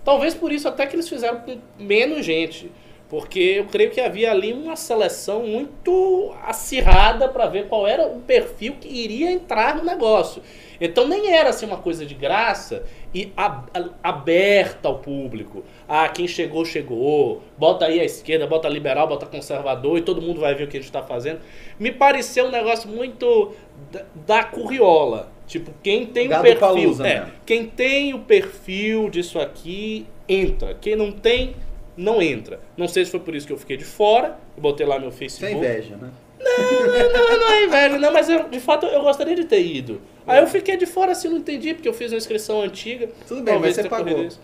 Talvez 0.05 0.35
por 0.35 0.51
isso 0.51 0.67
até 0.67 0.85
que 0.85 0.95
eles 0.95 1.09
fizeram 1.09 1.39
com 1.39 1.57
menos 1.77 2.23
gente. 2.23 2.71
Porque 3.09 3.39
eu 3.39 3.65
creio 3.65 3.89
que 3.89 4.01
havia 4.01 4.31
ali 4.31 4.51
uma 4.51 4.75
seleção 4.75 5.43
muito 5.43 6.33
acirrada 6.43 7.29
para 7.29 7.45
ver 7.47 7.67
qual 7.67 7.87
era 7.87 8.05
o 8.05 8.19
perfil 8.19 8.75
que 8.81 8.87
iria 8.89 9.31
entrar 9.31 9.75
no 9.77 9.83
negócio. 9.85 10.41
Então 10.79 11.07
nem 11.07 11.31
era 11.33 11.49
assim 11.49 11.65
uma 11.65 11.77
coisa 11.77 12.05
de 12.05 12.13
graça 12.13 12.83
e 13.15 13.31
ab- 13.35 13.69
aberta 14.03 14.89
ao 14.89 14.99
público. 14.99 15.63
Ah, 15.87 16.09
quem 16.09 16.27
chegou, 16.27 16.65
chegou. 16.65 17.41
Bota 17.57 17.85
aí 17.85 17.99
a 17.99 18.03
esquerda, 18.03 18.45
bota 18.45 18.67
liberal, 18.67 19.07
bota 19.07 19.25
conservador 19.25 19.97
e 19.97 20.01
todo 20.01 20.21
mundo 20.21 20.41
vai 20.41 20.53
ver 20.53 20.65
o 20.65 20.67
que 20.67 20.75
a 20.77 20.79
gente 20.79 20.89
está 20.89 21.01
fazendo. 21.01 21.39
Me 21.79 21.91
pareceu 21.91 22.45
um 22.47 22.51
negócio 22.51 22.89
muito 22.89 23.53
da, 23.89 24.05
da 24.13 24.43
curriola. 24.43 25.31
Tipo, 25.47 25.71
quem 25.81 26.05
tem 26.05 26.27
o 26.27 26.41
perfil. 26.41 26.59
palusa 26.59 27.07
é, 27.07 27.19
mesmo. 27.21 27.33
quem 27.45 27.65
tem 27.67 28.13
o 28.13 28.19
perfil 28.19 29.09
disso 29.09 29.39
aqui, 29.39 30.05
entra. 30.27 30.73
Quem 30.73 30.95
não 30.97 31.09
tem, 31.09 31.55
não 31.97 32.21
entra. 32.21 32.59
Não 32.77 32.87
sei 32.87 33.03
se 33.03 33.11
foi 33.11 33.19
por 33.19 33.35
isso 33.35 33.45
que 33.47 33.51
eu 33.53 33.57
fiquei 33.57 33.75
de 33.75 33.83
fora. 33.83 34.37
Eu 34.55 34.61
botei 34.61 34.85
lá 34.85 34.97
meu 34.99 35.11
Sem 35.11 35.19
Facebook. 35.27 35.53
inveja, 35.57 35.97
né? 35.97 36.09
Não, 36.39 37.39
não 37.39 37.51
é 37.51 37.63
inveja, 37.65 37.97
não, 37.99 38.13
mas 38.13 38.29
eu, 38.29 38.47
de 38.47 38.59
fato 38.59 38.85
eu 38.85 39.01
gostaria 39.01 39.35
de 39.35 39.43
ter 39.45 39.61
ido. 39.65 40.01
Aí 40.25 40.39
eu 40.39 40.47
fiquei 40.47 40.77
de 40.77 40.85
fora 40.85 41.11
assim, 41.11 41.27
não 41.29 41.37
entendi, 41.37 41.73
porque 41.73 41.89
eu 41.89 41.93
fiz 41.93 42.11
uma 42.11 42.17
inscrição 42.17 42.61
antiga. 42.61 43.09
Tudo 43.27 43.41
bem, 43.41 43.59
mas 43.59 43.75
você 43.75 43.89
pagou. 43.89 44.23
isso. 44.23 44.39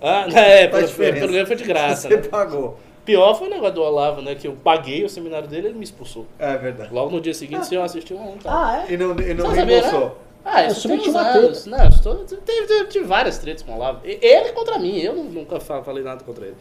Ah, 0.00 0.26
é, 0.38 0.66
pelo, 0.68 0.88
pelo 0.88 1.32
menos 1.32 1.48
foi 1.48 1.56
de 1.56 1.64
graça, 1.64 2.08
Você 2.08 2.16
né? 2.16 2.22
pagou. 2.28 2.78
Pior 3.04 3.34
foi 3.34 3.48
o 3.48 3.50
negócio 3.50 3.74
do 3.74 3.82
Olavo, 3.82 4.20
né? 4.20 4.34
Que 4.34 4.46
eu 4.46 4.52
paguei 4.62 5.02
o 5.02 5.08
seminário 5.08 5.48
dele 5.48 5.68
e 5.68 5.70
ele 5.70 5.78
me 5.78 5.84
expulsou. 5.84 6.26
É 6.38 6.56
verdade. 6.58 6.92
Logo 6.92 7.10
no 7.10 7.20
dia 7.20 7.32
seguinte, 7.32 7.66
se 7.66 7.74
eu 7.74 7.82
assistir 7.82 8.12
um. 8.14 8.36
Tá. 8.36 8.50
Ah, 8.52 8.84
é? 8.88 8.92
E 8.92 8.96
não, 8.98 9.18
e 9.18 9.32
não 9.34 9.48
reembolsou. 9.48 10.18
Ah, 10.44 10.64
Eu 10.64 10.68
isso 10.72 10.86
tem 10.88 11.08
uma 11.08 11.20
anos. 11.22 11.66
Não, 11.66 11.78
eu 11.82 11.88
estou, 11.88 12.24
tive, 12.24 12.40
tive- 12.66 12.84
tive 12.86 13.04
várias 13.06 13.38
tretas 13.38 13.62
com 13.62 13.72
o 13.72 13.76
Olavo. 13.76 14.00
Ele 14.04 14.52
contra 14.52 14.78
mim, 14.78 14.98
eu 14.98 15.14
nu- 15.14 15.24
nunca 15.24 15.58
fa- 15.58 15.82
falei 15.82 16.02
nada 16.04 16.22
contra 16.22 16.46
ele. 16.46 16.56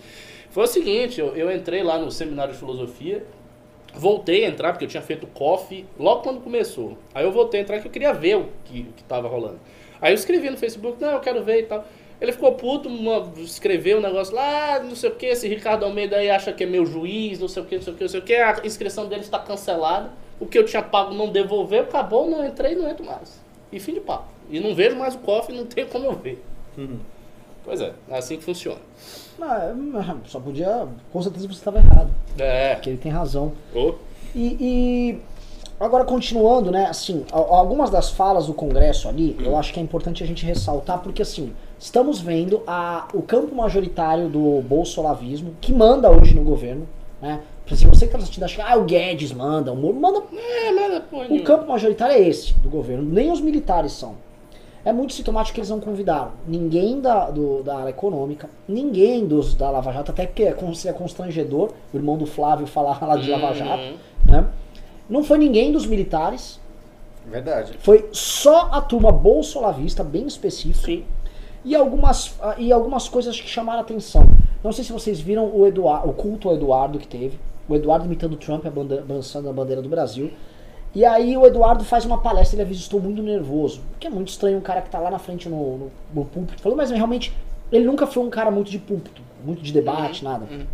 Foi 0.57 0.63
o 0.63 0.67
seguinte, 0.67 1.19
eu, 1.19 1.35
eu 1.35 1.55
entrei 1.55 1.83
lá 1.83 1.99
no 1.99 2.09
seminário 2.09 2.51
de 2.51 2.57
filosofia, 2.57 3.23
voltei 3.93 4.43
a 4.43 4.47
entrar, 4.47 4.71
porque 4.73 4.85
eu 4.85 4.89
tinha 4.89 5.03
feito 5.03 5.27
coffee 5.27 5.85
logo 5.99 6.23
quando 6.23 6.41
começou. 6.41 6.97
Aí 7.13 7.23
eu 7.23 7.31
voltei 7.31 7.59
a 7.59 7.63
entrar 7.63 7.79
que 7.79 7.87
eu 7.87 7.91
queria 7.91 8.11
ver 8.11 8.37
o 8.37 8.47
que, 8.65 8.79
o 8.79 8.93
que 8.93 9.03
tava 9.03 9.27
rolando. 9.27 9.59
Aí 10.01 10.11
eu 10.11 10.15
escrevi 10.15 10.49
no 10.49 10.57
Facebook, 10.57 10.99
não, 10.99 11.11
eu 11.11 11.19
quero 11.19 11.43
ver 11.43 11.59
e 11.59 11.63
tal. 11.67 11.85
Ele 12.19 12.31
ficou 12.31 12.53
puto, 12.53 12.89
uma- 12.89 13.31
escreveu 13.37 13.99
um 13.99 14.01
negócio 14.01 14.33
lá, 14.33 14.79
não 14.79 14.95
sei 14.95 15.11
o 15.11 15.15
que, 15.15 15.27
esse 15.27 15.47
Ricardo 15.47 15.85
Almeida 15.85 16.15
aí 16.17 16.27
acha 16.31 16.51
que 16.51 16.63
é 16.63 16.65
meu 16.65 16.87
juiz, 16.87 17.39
não 17.39 17.47
sei 17.47 17.61
o 17.61 17.65
que, 17.67 17.75
não 17.75 17.83
sei 17.83 17.93
o 17.93 17.95
que, 17.95 18.03
não 18.05 18.09
sei 18.09 18.19
o 18.19 18.23
que, 18.23 18.33
a 18.33 18.61
inscrição 18.65 19.07
dele 19.07 19.21
está 19.21 19.37
cancelada, 19.37 20.09
o 20.39 20.47
que 20.47 20.57
eu 20.57 20.65
tinha 20.65 20.81
pago 20.81 21.13
não 21.13 21.29
devolveu, 21.29 21.83
acabou, 21.83 22.27
não 22.27 22.43
entrei, 22.43 22.73
não 22.73 22.89
entro 22.89 23.05
mais. 23.05 23.39
E 23.71 23.79
fim 23.79 23.93
de 23.93 23.99
papo. 23.99 24.25
E 24.49 24.59
não 24.59 24.73
vejo 24.73 24.95
mais 24.95 25.13
o 25.13 25.19
cofre, 25.19 25.55
não 25.55 25.67
tem 25.67 25.85
como 25.85 26.05
eu 26.05 26.13
ver. 26.13 26.43
Uhum. 26.75 26.97
Pois 27.63 27.79
é, 27.79 27.93
é 28.09 28.17
assim 28.17 28.37
que 28.37 28.43
funciona. 28.43 28.81
Ah, 29.41 29.73
hum, 29.75 29.93
só 30.27 30.39
podia. 30.39 30.87
Com 31.11 31.21
certeza 31.21 31.47
você 31.47 31.53
estava 31.53 31.77
errado. 31.79 32.09
É. 32.37 32.75
Porque 32.75 32.89
ele 32.89 32.97
tem 32.97 33.11
razão. 33.11 33.53
Ô, 33.75 33.93
E, 34.35 34.57
e 34.59 35.21
Agora, 35.79 36.03
continuando, 36.05 36.71
né, 36.71 36.87
assim, 36.87 37.23
al- 37.31 37.53
algumas 37.53 37.91
das 37.91 38.09
falas 38.09 38.47
do 38.47 38.53
Congresso 38.55 39.07
ali, 39.07 39.37
eu 39.39 39.55
acho 39.55 39.71
que 39.71 39.79
é 39.79 39.83
importante 39.83 40.23
a 40.23 40.25
gente 40.27 40.43
ressaltar, 40.43 40.97
porque 41.03 41.21
assim, 41.21 41.53
estamos 41.77 42.19
vendo 42.19 42.63
a, 42.65 43.07
o 43.13 43.21
campo 43.21 43.53
majoritário 43.53 44.27
do 44.27 44.59
bolsolavismo, 44.63 45.53
que 45.61 45.71
manda 45.71 46.09
hoje 46.09 46.33
no 46.33 46.43
governo, 46.43 46.87
né? 47.21 47.41
Exemplo, 47.71 47.95
você 47.95 48.07
que 48.07 48.11
tá 48.11 48.17
assistindo, 48.17 48.43
acha 48.43 48.55
que 48.55 48.61
ah, 48.61 48.75
o 48.75 48.85
Guedes 48.85 49.31
manda, 49.31 49.71
o 49.71 49.75
Moro 49.75 49.99
manda. 49.99 50.23
É, 50.33 50.99
pô. 51.01 51.21
O 51.31 51.43
campo 51.43 51.67
majoritário 51.67 52.15
é 52.15 52.21
esse 52.27 52.53
do 52.55 52.69
governo, 52.71 53.03
nem 53.03 53.31
os 53.31 53.39
militares 53.39 53.91
são. 53.91 54.15
É 54.87 54.93
muito 54.93 55.11
sintomático 55.13 55.53
que 55.55 55.59
eles 55.59 55.69
não 55.69 55.81
convidaram 55.81 56.31
ninguém 56.47 57.01
da, 57.01 57.29
do- 57.29 57.61
da 57.61 57.77
área 57.79 57.89
econômica, 57.89 58.49
ninguém 58.65 59.27
dos 59.27 59.53
da 59.53 59.69
Lava 59.69 59.91
Jato, 59.91 60.11
até 60.11 60.25
porque 60.25 60.43
é 60.43 60.55
é 60.85 60.93
constrangedor 60.93 61.71
o 61.93 61.97
irmão 61.97 62.17
do 62.17 62.25
Flávio 62.25 62.65
falar 62.65 62.97
lá 63.05 63.17
de 63.17 63.29
Lava 63.29 63.53
Jato, 63.53 63.83
Uhum. 63.83 63.97
né? 64.31 64.47
Não 65.09 65.25
foi 65.25 65.37
ninguém 65.39 65.73
dos 65.73 65.85
militares, 65.85 66.57
Verdade. 67.25 67.73
foi 67.79 68.07
só 68.13 68.69
a 68.71 68.79
turma 68.79 69.11
bolsolavista, 69.11 70.05
bem 70.05 70.25
específica, 70.25 70.85
Sim. 70.87 71.03
e 71.65 71.75
algumas, 71.75 72.35
ah, 72.41 72.55
e 72.57 72.71
algumas 72.71 73.09
coisas 73.09 73.37
que 73.41 73.49
chamaram 73.49 73.79
a 73.79 73.81
atenção. 73.81 74.23
Não 74.63 74.71
sei 74.71 74.85
se 74.85 74.93
vocês 74.93 75.19
viram 75.19 75.45
o, 75.53 75.67
Eduardo, 75.67 76.09
o 76.09 76.13
culto 76.13 76.47
ao 76.47 76.55
Eduardo 76.55 76.97
que 76.97 77.07
teve, 77.07 77.37
o 77.67 77.75
Eduardo 77.75 78.05
imitando 78.05 78.33
o 78.33 78.37
Trump, 78.37 78.65
a 78.65 78.69
banda- 78.69 79.03
balançando 79.05 79.49
a 79.49 79.51
bandeira 79.53 79.81
do 79.81 79.89
Brasil. 79.89 80.31
E 80.95 81.05
aí 81.05 81.37
o 81.37 81.45
Eduardo 81.45 81.83
faz 81.83 82.05
uma 82.05 82.17
palestra, 82.19 82.55
ele 82.55 82.63
avisa, 82.63 82.79
estou 82.79 82.99
muito 82.99 83.21
nervoso. 83.21 83.81
Porque 83.91 84.07
é 84.07 84.09
muito 84.09 84.29
estranho 84.29 84.57
um 84.57 84.61
cara 84.61 84.81
que 84.81 84.89
tá 84.89 84.99
lá 84.99 85.11
na 85.11 85.19
frente 85.19 85.47
no, 85.47 85.77
no, 85.77 85.91
no 86.13 86.25
púlpito 86.25 86.61
falando, 86.61 86.77
mas 86.77 86.89
realmente 86.91 87.33
ele 87.71 87.85
nunca 87.85 88.07
foi 88.07 88.23
um 88.23 88.29
cara 88.29 88.49
muito 88.49 88.71
de 88.71 88.79
púlpito, 88.79 89.21
muito 89.45 89.61
de 89.61 89.71
debate, 89.71 90.23
nada. 90.23 90.45
uhum. 90.49 90.65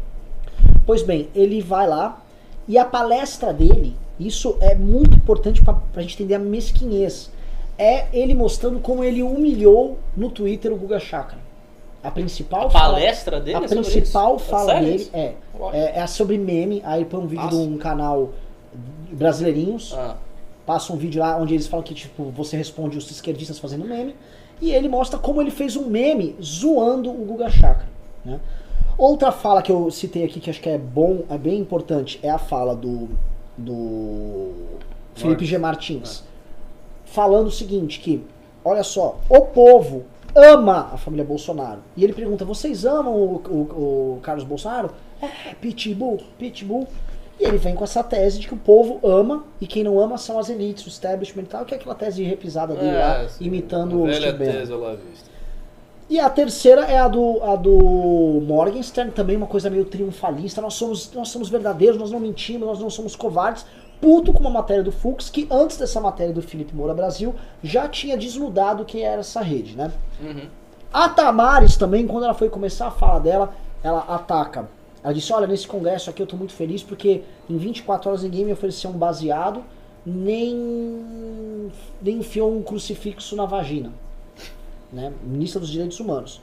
Pois 0.85 1.01
bem, 1.01 1.29
ele 1.35 1.61
vai 1.61 1.87
lá 1.87 2.21
e 2.67 2.77
a 2.77 2.85
palestra 2.85 3.51
dele, 3.51 3.95
isso 4.19 4.55
é 4.61 4.75
muito 4.75 5.15
importante 5.17 5.61
pra 5.63 5.73
pra 5.73 6.01
gente 6.01 6.15
entender 6.15 6.35
a 6.35 6.39
mesquinhez. 6.39 7.29
É 7.77 8.05
ele 8.13 8.35
mostrando 8.35 8.79
como 8.79 9.03
ele 9.03 9.23
humilhou 9.23 9.97
no 10.15 10.29
Twitter 10.29 10.71
o 10.71 10.75
Guga 10.77 10.99
Chakra. 10.99 11.39
A 12.03 12.11
principal 12.11 12.67
A 12.67 12.69
fala- 12.69 12.93
palestra 12.95 13.39
dele 13.39 13.57
a 13.57 13.63
é 13.63 13.67
principal 13.67 14.35
isso? 14.35 14.45
fala 14.45 14.73
Sério 14.73 14.87
dele 14.89 15.09
é, 15.13 15.33
é 15.73 15.99
é 15.99 16.07
sobre 16.07 16.37
meme, 16.37 16.81
aí 16.85 17.03
põe 17.05 17.19
um 17.21 17.27
vídeo 17.27 17.43
Nossa. 17.45 17.57
de 17.57 17.63
um 17.63 17.77
canal 17.77 18.29
brasileirinhos, 19.13 19.93
Ah, 19.93 20.17
passa 20.65 20.91
um 20.93 20.97
vídeo 20.97 21.19
lá 21.21 21.37
onde 21.37 21.53
eles 21.53 21.67
falam 21.67 21.83
que 21.83 21.93
tipo 21.93 22.23
você 22.31 22.55
responde 22.57 22.97
os 22.97 23.09
esquerdistas 23.11 23.59
fazendo 23.59 23.85
meme 23.85 24.15
e 24.61 24.71
ele 24.71 24.87
mostra 24.87 25.19
como 25.19 25.41
ele 25.41 25.51
fez 25.51 25.75
um 25.75 25.87
meme 25.87 26.35
zoando 26.41 27.09
o 27.09 27.25
Guga 27.25 27.49
Chakra, 27.49 27.87
né? 28.25 28.39
Outra 28.97 29.31
fala 29.31 29.61
que 29.61 29.71
eu 29.71 29.89
citei 29.91 30.23
aqui 30.23 30.39
que 30.39 30.49
acho 30.49 30.61
que 30.61 30.69
é 30.69 30.77
bom, 30.77 31.23
é 31.29 31.37
bem 31.37 31.59
importante, 31.59 32.19
é 32.23 32.29
a 32.29 32.37
fala 32.37 32.75
do 32.75 33.09
do 33.57 34.51
Felipe 35.15 35.45
G 35.45 35.57
Martins 35.57 36.23
falando 37.05 37.47
o 37.47 37.51
seguinte 37.51 37.99
que 37.99 38.23
olha 38.65 38.83
só, 38.83 39.19
o 39.29 39.41
povo 39.41 40.03
ama 40.35 40.89
a 40.93 40.97
família 40.97 41.23
Bolsonaro. 41.25 41.79
E 41.95 42.03
ele 42.03 42.13
pergunta: 42.13 42.43
"Vocês 42.45 42.85
amam 42.85 43.13
o, 43.13 43.35
o- 43.35 44.15
o 44.15 44.19
Carlos 44.23 44.43
Bolsonaro?" 44.45 44.89
É, 45.21 45.53
pitbull, 45.55 46.19
pitbull. 46.39 46.87
E 47.43 47.45
ele 47.45 47.57
vem 47.57 47.75
com 47.75 47.83
essa 47.83 48.01
tese 48.01 48.39
de 48.39 48.47
que 48.47 48.53
o 48.53 48.57
povo 48.57 49.05
ama 49.05 49.43
e 49.59 49.67
quem 49.67 49.83
não 49.83 49.99
ama 49.99 50.17
são 50.17 50.39
as 50.39 50.49
elites, 50.49 50.85
o 50.85 50.87
establishment 50.87 51.43
e 51.43 51.47
tal, 51.47 51.65
que 51.65 51.73
é 51.73 51.77
aquela 51.77 51.93
tese 51.93 52.23
repisada 52.23 52.73
dele 52.73 52.97
lá, 52.97 53.23
é, 53.23 53.27
sim. 53.27 53.43
imitando 53.43 54.01
o 54.01 54.13
Steve 54.13 54.31
Bannon. 54.31 54.51
tese 54.51 54.71
lá 54.71 54.91
vista. 54.91 55.29
E 56.09 56.21
a 56.21 56.29
terceira 56.29 56.85
é 56.85 56.97
a 56.97 57.07
do, 57.09 57.43
a 57.43 57.57
do 57.57 58.41
Morgenstern, 58.45 59.11
também 59.11 59.35
uma 59.35 59.47
coisa 59.47 59.69
meio 59.69 59.83
triunfalista. 59.83 60.61
Nós 60.61 60.75
somos, 60.75 61.11
nós 61.11 61.27
somos 61.29 61.49
verdadeiros, 61.49 61.97
nós 61.97 62.11
não 62.11 62.19
mentimos, 62.19 62.65
nós 62.65 62.79
não 62.79 62.89
somos 62.89 63.13
covardes. 63.13 63.65
Puto 63.99 64.31
com 64.31 64.39
uma 64.39 64.49
matéria 64.49 64.83
do 64.83 64.91
Fux, 64.91 65.29
que 65.29 65.45
antes 65.51 65.75
dessa 65.75 65.99
matéria 65.99 66.33
do 66.33 66.41
Felipe 66.41 66.73
Moura 66.73 66.93
Brasil, 66.93 67.35
já 67.61 67.89
tinha 67.89 68.17
desnudado 68.17 68.85
que 68.85 69.01
era 69.01 69.19
essa 69.19 69.41
rede, 69.41 69.75
né? 69.75 69.91
Uhum. 70.21 70.47
A 70.93 71.09
Tamares 71.09 71.75
também, 71.75 72.07
quando 72.07 72.23
ela 72.23 72.33
foi 72.33 72.49
começar 72.49 72.87
a 72.87 72.91
fala 72.91 73.19
dela, 73.19 73.53
ela 73.83 74.05
ataca. 74.07 74.69
Ela 75.03 75.13
disse, 75.13 75.33
olha, 75.33 75.45
nesse 75.45 75.67
congresso 75.67 76.09
aqui 76.09 76.21
eu 76.21 76.27
tô 76.27 76.37
muito 76.37 76.53
feliz 76.53 76.81
porque 76.81 77.21
em 77.49 77.57
24 77.57 78.09
horas 78.09 78.23
ninguém 78.23 78.45
me 78.45 78.53
ofereceu 78.53 78.89
um 78.89 78.93
baseado, 78.93 79.61
nem, 80.05 81.71
nem 82.01 82.17
enfiou 82.19 82.55
um 82.55 82.61
crucifixo 82.61 83.35
na 83.35 83.45
vagina. 83.45 83.91
Né? 84.91 85.11
Ministra 85.23 85.59
dos 85.59 85.69
Direitos 85.69 85.99
Humanos. 85.99 86.41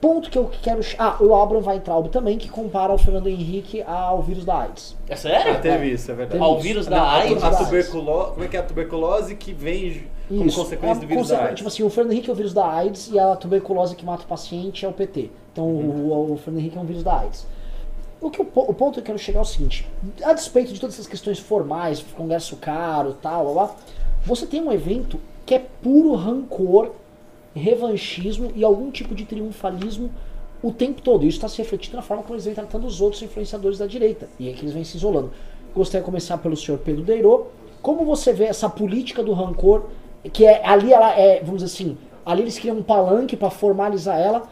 Ponto 0.00 0.28
que 0.30 0.36
eu 0.36 0.50
quero... 0.62 0.80
Ah, 0.98 1.16
o 1.20 1.34
Abraham 1.34 1.64
Weintraub 1.66 2.08
também, 2.08 2.36
que 2.36 2.48
compara 2.48 2.92
o 2.92 2.98
Fernando 2.98 3.28
Henrique 3.28 3.82
ao 3.82 4.20
vírus 4.20 4.44
da 4.44 4.60
AIDS. 4.62 4.94
É 5.08 5.16
sério? 5.16 5.52
Ah, 5.52 5.58
teve 5.58 5.90
isso, 5.90 6.10
é 6.10 6.14
verdade. 6.14 6.42
Ao 6.42 6.60
vírus 6.60 6.86
da 6.86 7.00
a, 7.00 7.12
AIDS? 7.14 7.42
a 7.42 7.64
tuberculose, 7.64 8.30
como 8.32 8.44
é 8.44 8.48
que 8.48 8.56
é 8.56 8.60
a 8.60 8.62
tuberculose 8.62 9.34
que 9.36 9.52
vem 9.54 10.06
como 10.28 10.44
Isso. 10.44 10.58
consequência 10.58 11.00
do 11.00 11.06
vírus 11.06 11.22
consequ- 11.22 11.40
da 11.40 11.44
AIDS? 11.46 11.56
Tipo 11.58 11.68
assim, 11.68 11.82
o 11.82 11.88
Fernando 11.90 12.12
Henrique 12.12 12.28
é 12.28 12.32
o 12.32 12.36
vírus 12.36 12.52
da 12.52 12.68
AIDS 12.68 13.10
e 13.10 13.18
a 13.18 13.36
tuberculose 13.36 13.96
que 13.96 14.04
mata 14.04 14.24
o 14.24 14.26
paciente 14.26 14.84
é 14.84 14.88
o 14.88 14.92
PT. 14.92 15.30
Então 15.52 15.64
o, 15.64 16.32
o 16.32 16.36
Fernando 16.36 16.60
Henrique 16.60 16.76
é 16.76 16.80
um 16.80 16.84
vírus 16.84 17.02
da 17.02 17.20
AIDS. 17.20 17.46
O, 18.20 18.30
que, 18.30 18.40
o, 18.40 18.46
o 18.54 18.74
ponto 18.74 18.94
que 18.94 19.00
eu 19.00 19.04
quero 19.04 19.18
chegar 19.18 19.40
é 19.40 19.42
o 19.42 19.46
seguinte: 19.46 19.86
a 20.22 20.32
despeito 20.32 20.72
de 20.72 20.80
todas 20.80 20.94
essas 20.96 21.06
questões 21.06 21.38
formais, 21.38 22.04
congresso 22.16 22.56
caro 22.56 23.16
tal, 23.20 23.52
blá, 23.52 23.74
você 24.24 24.46
tem 24.46 24.62
um 24.62 24.72
evento 24.72 25.20
que 25.44 25.54
é 25.54 25.58
puro 25.58 26.14
rancor, 26.14 26.92
revanchismo 27.54 28.50
e 28.54 28.64
algum 28.64 28.90
tipo 28.90 29.14
de 29.14 29.24
triunfalismo 29.24 30.10
o 30.62 30.72
tempo 30.72 31.00
todo. 31.00 31.24
Isso 31.24 31.38
está 31.38 31.48
se 31.48 31.58
refletindo 31.58 31.96
na 31.96 32.02
forma 32.02 32.22
como 32.22 32.34
eles 32.34 32.44
vêm 32.44 32.54
tratando 32.54 32.86
os 32.86 33.00
outros 33.00 33.22
influenciadores 33.22 33.78
da 33.78 33.86
direita. 33.86 34.28
E 34.38 34.48
é 34.48 34.52
que 34.52 34.62
eles 34.62 34.72
vêm 34.72 34.84
se 34.84 34.96
isolando. 34.96 35.30
Gostaria 35.74 36.00
de 36.00 36.06
começar 36.06 36.38
pelo 36.38 36.56
senhor 36.56 36.78
Pedro 36.78 37.02
Deirô. 37.02 37.46
Como 37.82 38.04
você 38.04 38.32
vê 38.32 38.44
essa 38.44 38.68
política 38.68 39.22
do 39.22 39.32
rancor, 39.32 39.84
que 40.32 40.44
é 40.44 40.66
ali 40.66 40.92
ela 40.92 41.12
é, 41.12 41.40
vamos 41.40 41.62
dizer 41.62 41.72
assim, 41.72 41.96
ali 42.24 42.42
eles 42.42 42.58
criam 42.58 42.78
um 42.78 42.82
palanque 42.82 43.36
para 43.36 43.50
formalizar 43.50 44.18
ela. 44.18 44.48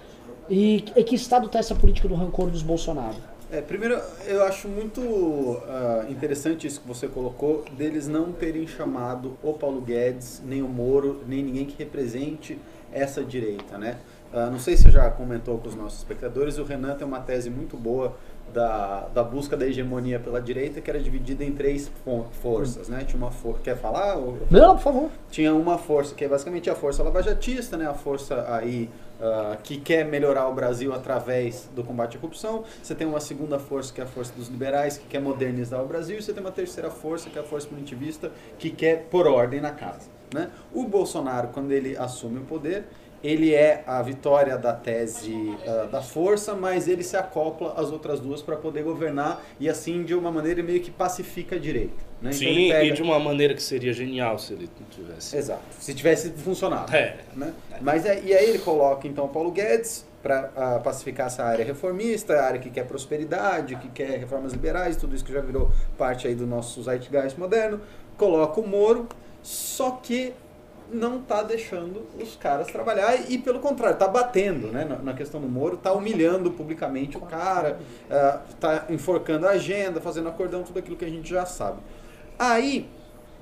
E, 0.48 0.84
e 0.94 1.02
que 1.02 1.14
estado 1.14 1.46
está 1.46 1.58
essa 1.58 1.74
política 1.74 2.06
do 2.06 2.14
rancor 2.14 2.48
dos 2.50 2.62
Bolsonaro? 2.62 3.16
É, 3.54 3.60
primeiro, 3.60 4.02
eu 4.26 4.42
acho 4.42 4.66
muito 4.66 5.62
ah, 5.68 6.06
interessante 6.08 6.66
isso 6.66 6.80
que 6.80 6.88
você 6.88 7.06
colocou, 7.06 7.64
deles 7.78 8.08
não 8.08 8.32
terem 8.32 8.66
chamado 8.66 9.38
o 9.44 9.52
Paulo 9.52 9.80
Guedes, 9.80 10.42
nem 10.44 10.60
o 10.60 10.66
Moro, 10.68 11.22
nem 11.24 11.40
ninguém 11.40 11.64
que 11.64 11.78
represente 11.78 12.58
essa 12.92 13.22
direita, 13.22 13.78
né? 13.78 13.98
Ah, 14.32 14.50
não 14.50 14.58
sei 14.58 14.76
se 14.76 14.90
já 14.90 15.08
comentou 15.08 15.56
com 15.58 15.68
os 15.68 15.76
nossos 15.76 16.00
espectadores, 16.00 16.58
o 16.58 16.64
Renan 16.64 16.96
tem 16.96 17.06
uma 17.06 17.20
tese 17.20 17.48
muito 17.48 17.76
boa 17.76 18.16
da, 18.54 19.08
da 19.12 19.22
busca 19.24 19.56
da 19.56 19.66
hegemonia 19.66 20.20
pela 20.20 20.40
direita, 20.40 20.80
que 20.80 20.88
era 20.88 21.00
dividida 21.00 21.44
em 21.44 21.52
três 21.52 21.90
fo- 22.04 22.26
forças, 22.40 22.88
né? 22.88 23.04
Tinha 23.04 23.18
uma 23.20 23.32
força... 23.32 23.60
Quer 23.62 23.76
falar? 23.76 24.16
Não, 24.50 24.76
por 24.76 24.82
favor. 24.82 25.10
tinha 25.30 25.52
uma 25.52 25.76
força 25.76 26.14
que 26.14 26.24
é 26.24 26.28
basicamente 26.28 26.70
a 26.70 26.74
força 26.74 27.02
lavajatista, 27.02 27.76
né? 27.76 27.86
A 27.88 27.94
força 27.94 28.46
aí 28.48 28.88
ah, 29.20 29.56
que 29.62 29.76
quer 29.78 30.04
melhorar 30.04 30.48
o 30.48 30.54
Brasil 30.54 30.94
através 30.94 31.68
do 31.74 31.82
combate 31.82 32.16
à 32.16 32.20
corrupção. 32.20 32.62
Você 32.80 32.94
tem 32.94 33.06
uma 33.06 33.20
segunda 33.20 33.58
força 33.58 33.92
que 33.92 34.00
é 34.00 34.04
a 34.04 34.06
força 34.06 34.32
dos 34.36 34.48
liberais 34.48 34.96
que 34.96 35.06
quer 35.06 35.20
modernizar 35.20 35.82
o 35.82 35.86
Brasil. 35.86 36.16
E 36.18 36.22
você 36.22 36.32
tem 36.32 36.40
uma 36.42 36.52
terceira 36.52 36.90
força 36.90 37.28
que 37.28 37.36
é 37.38 37.42
a 37.42 37.44
força 37.44 37.66
punitivista 37.68 38.30
que 38.58 38.70
quer 38.70 39.08
pôr 39.10 39.26
ordem 39.26 39.60
na 39.60 39.72
casa, 39.72 40.08
né? 40.32 40.48
O 40.72 40.84
Bolsonaro, 40.84 41.48
quando 41.48 41.72
ele 41.72 41.96
assume 41.96 42.38
o 42.38 42.42
poder, 42.42 42.84
ele 43.24 43.54
é 43.54 43.82
a 43.86 44.02
vitória 44.02 44.58
da 44.58 44.74
tese 44.74 45.56
ah, 45.66 45.88
da 45.90 46.02
força, 46.02 46.54
mas 46.54 46.86
ele 46.86 47.02
se 47.02 47.16
acopla 47.16 47.72
às 47.74 47.90
outras 47.90 48.20
duas 48.20 48.42
para 48.42 48.54
poder 48.54 48.82
governar 48.82 49.42
e 49.58 49.66
assim 49.66 50.04
de 50.04 50.14
uma 50.14 50.30
maneira 50.30 50.62
meio 50.62 50.80
que 50.82 50.90
pacifica 50.90 51.56
a 51.56 51.58
direita. 51.58 51.94
Né? 52.20 52.30
Então 52.34 52.38
Sim, 52.38 52.68
pega- 52.68 52.84
e 52.84 52.92
de 52.92 53.02
uma 53.02 53.18
maneira 53.18 53.54
que 53.54 53.62
seria 53.62 53.94
genial 53.94 54.38
se 54.38 54.52
ele 54.52 54.68
tivesse. 54.90 55.36
Exato. 55.36 55.62
Se 55.80 55.94
tivesse 55.94 56.30
funcionado. 56.32 56.94
É. 56.94 57.16
Né? 57.34 57.54
Mas 57.80 58.04
é, 58.04 58.20
e 58.22 58.34
aí 58.34 58.50
ele 58.50 58.58
coloca 58.58 59.08
então 59.08 59.26
Paulo 59.26 59.50
Guedes 59.50 60.04
para 60.22 60.80
pacificar 60.82 61.26
essa 61.26 61.44
área 61.44 61.64
reformista, 61.64 62.34
a 62.34 62.44
área 62.44 62.60
que 62.60 62.70
quer 62.70 62.86
prosperidade, 62.86 63.76
que 63.76 63.88
quer 63.88 64.18
reformas 64.18 64.52
liberais, 64.52 64.96
tudo 64.96 65.14
isso 65.14 65.24
que 65.24 65.32
já 65.32 65.40
virou 65.40 65.70
parte 65.98 66.26
aí 66.26 66.34
do 66.34 66.46
nosso 66.46 66.82
zeitgeist 66.82 67.38
moderno. 67.38 67.80
Coloca 68.16 68.60
o 68.60 68.66
Moro, 68.66 69.06
só 69.42 69.90
que 70.02 70.32
não 70.92 71.20
tá 71.20 71.42
deixando 71.42 72.06
os 72.20 72.36
caras 72.36 72.66
trabalhar 72.68 73.30
e 73.30 73.38
pelo 73.38 73.58
contrário, 73.60 73.98
tá 73.98 74.06
batendo, 74.06 74.68
né, 74.68 74.84
na, 75.02 75.14
questão 75.14 75.40
do 75.40 75.48
Moro, 75.48 75.76
tá 75.76 75.92
humilhando 75.92 76.50
publicamente 76.50 77.16
o 77.16 77.20
cara, 77.20 77.78
ah, 78.10 78.40
tá 78.60 78.86
enforcando 78.90 79.46
a 79.46 79.50
agenda, 79.50 80.00
fazendo 80.00 80.28
acordão, 80.28 80.62
tudo 80.62 80.78
aquilo 80.78 80.96
que 80.96 81.04
a 81.04 81.10
gente 81.10 81.28
já 81.28 81.46
sabe. 81.46 81.78
Aí, 82.38 82.88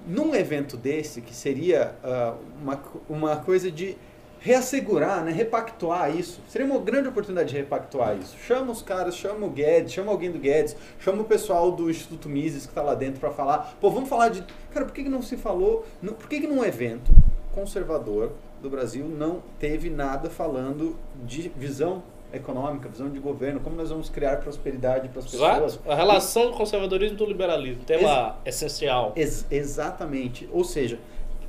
num 0.07 0.35
evento 0.35 0.77
desse, 0.77 1.21
que 1.21 1.35
seria 1.35 1.95
ah, 2.03 2.35
uma, 2.61 2.83
uma 3.09 3.37
coisa 3.37 3.71
de 3.71 3.97
reassegurar, 4.43 5.25
né, 5.25 5.31
repactuar 5.33 6.15
isso, 6.15 6.41
seria 6.49 6.67
uma 6.67 6.79
grande 6.81 7.09
oportunidade 7.09 7.51
de 7.51 7.57
repactuar 7.57 8.17
isso. 8.17 8.37
Chama 8.45 8.73
os 8.73 8.83
caras, 8.83 9.17
chama 9.17 9.47
o 9.47 9.51
Guedes, 9.51 9.93
chama 9.93 10.11
alguém 10.11 10.31
do 10.33 10.39
Guedes, 10.39 10.77
chama 10.99 11.23
o 11.23 11.25
pessoal 11.25 11.71
do 11.71 11.89
Instituto 11.89 12.29
Mises 12.29 12.63
que 12.65 12.73
está 12.73 12.83
lá 12.83 12.95
dentro 12.95 13.21
para 13.21 13.31
falar. 13.31 13.77
Pô, 13.81 13.89
vamos 13.91 14.09
falar 14.09 14.29
de. 14.31 14.45
Cara, 14.73 14.85
por 14.85 14.93
que, 14.93 15.05
que 15.05 15.09
não 15.09 15.23
se 15.23 15.37
falou. 15.37 15.87
não- 16.03 16.13
por 16.15 16.29
que, 16.29 16.41
que 16.41 16.47
num 16.47 16.65
evento 16.65 17.13
conservador 17.53 18.33
do 18.61 18.69
Brasil 18.69 19.05
não 19.07 19.43
teve 19.59 19.89
nada 19.91 20.29
falando 20.29 20.97
de 21.25 21.49
visão 21.57 22.03
econômica, 22.33 22.89
visão 22.89 23.11
de 23.11 23.19
governo, 23.21 23.61
como 23.61 23.77
nós 23.77 23.91
vamos 23.91 24.09
criar 24.09 24.39
prosperidade 24.39 25.09
para 25.09 25.19
as 25.21 25.33
Exato. 25.33 25.53
pessoas. 25.63 25.81
A 25.87 25.95
relação 25.95 26.47
do 26.51 26.57
conservadorismo 26.57 27.15
e 27.15 27.19
do 27.19 27.27
liberalismo, 27.27 27.85
tema 27.85 28.37
essencial. 28.47 29.13
Ex- 29.15 29.45
exatamente. 29.51 30.49
Ou 30.51 30.65
seja, 30.65 30.99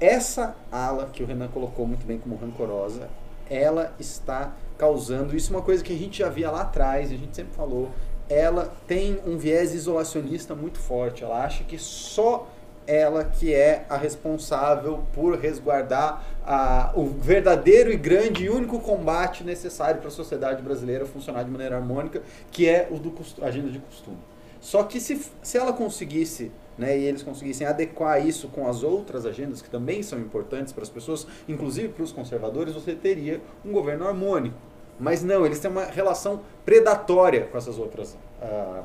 essa 0.03 0.55
ala 0.71 1.09
que 1.11 1.23
o 1.23 1.25
Renan 1.25 1.47
colocou 1.47 1.87
muito 1.87 2.05
bem 2.05 2.17
como 2.19 2.35
rancorosa, 2.35 3.09
ela 3.49 3.93
está 3.99 4.53
causando 4.77 5.35
isso 5.35 5.53
é 5.53 5.55
uma 5.55 5.61
coisa 5.61 5.83
que 5.83 5.93
a 5.93 5.97
gente 5.97 6.19
já 6.19 6.29
via 6.29 6.49
lá 6.51 6.61
atrás, 6.61 7.11
a 7.11 7.15
gente 7.15 7.35
sempre 7.35 7.53
falou. 7.53 7.89
Ela 8.29 8.73
tem 8.87 9.19
um 9.25 9.37
viés 9.37 9.73
isolacionista 9.73 10.55
muito 10.55 10.79
forte. 10.79 11.23
Ela 11.23 11.43
acha 11.43 11.63
que 11.63 11.77
só 11.77 12.47
ela 12.85 13.23
que 13.23 13.53
é 13.53 13.85
a 13.89 13.95
responsável 13.95 15.03
por 15.13 15.37
resguardar 15.37 16.21
a- 16.45 16.91
o 16.95 17.05
verdadeiro 17.05 17.91
e 17.91 17.95
grande 17.95 18.45
e 18.45 18.49
único 18.49 18.79
combate 18.79 19.43
necessário 19.43 19.99
para 19.99 20.09
a 20.09 20.11
sociedade 20.11 20.61
brasileira 20.61 21.05
funcionar 21.05 21.43
de 21.43 21.51
maneira 21.51 21.77
harmônica, 21.77 22.21
que 22.51 22.67
é 22.67 22.87
o 22.91 22.97
do 22.97 23.13
agenda 23.41 23.69
de 23.69 23.79
costume. 23.79 24.17
Só 24.59 24.83
que 24.83 24.99
se, 24.99 25.21
se 25.41 25.57
ela 25.57 25.71
conseguisse, 25.73 26.51
né, 26.77 26.97
e 26.97 27.03
eles 27.05 27.23
conseguissem 27.23 27.67
adequar 27.67 28.25
isso 28.25 28.47
com 28.47 28.67
as 28.67 28.83
outras 28.83 29.25
agendas 29.25 29.61
que 29.61 29.69
também 29.69 30.01
são 30.01 30.19
importantes 30.19 30.73
para 30.73 30.83
as 30.83 30.89
pessoas, 30.89 31.27
inclusive 31.47 31.89
para 31.89 32.03
os 32.03 32.11
conservadores, 32.11 32.73
você 32.73 32.95
teria 32.95 33.41
um 33.63 33.71
governo 33.71 34.07
harmônico. 34.07 34.57
Mas 34.99 35.23
não, 35.23 35.45
eles 35.45 35.59
têm 35.59 35.71
uma 35.71 35.85
relação 35.85 36.41
predatória 36.65 37.45
com 37.45 37.57
essas 37.57 37.77
outras 37.79 38.17
ah, 38.41 38.83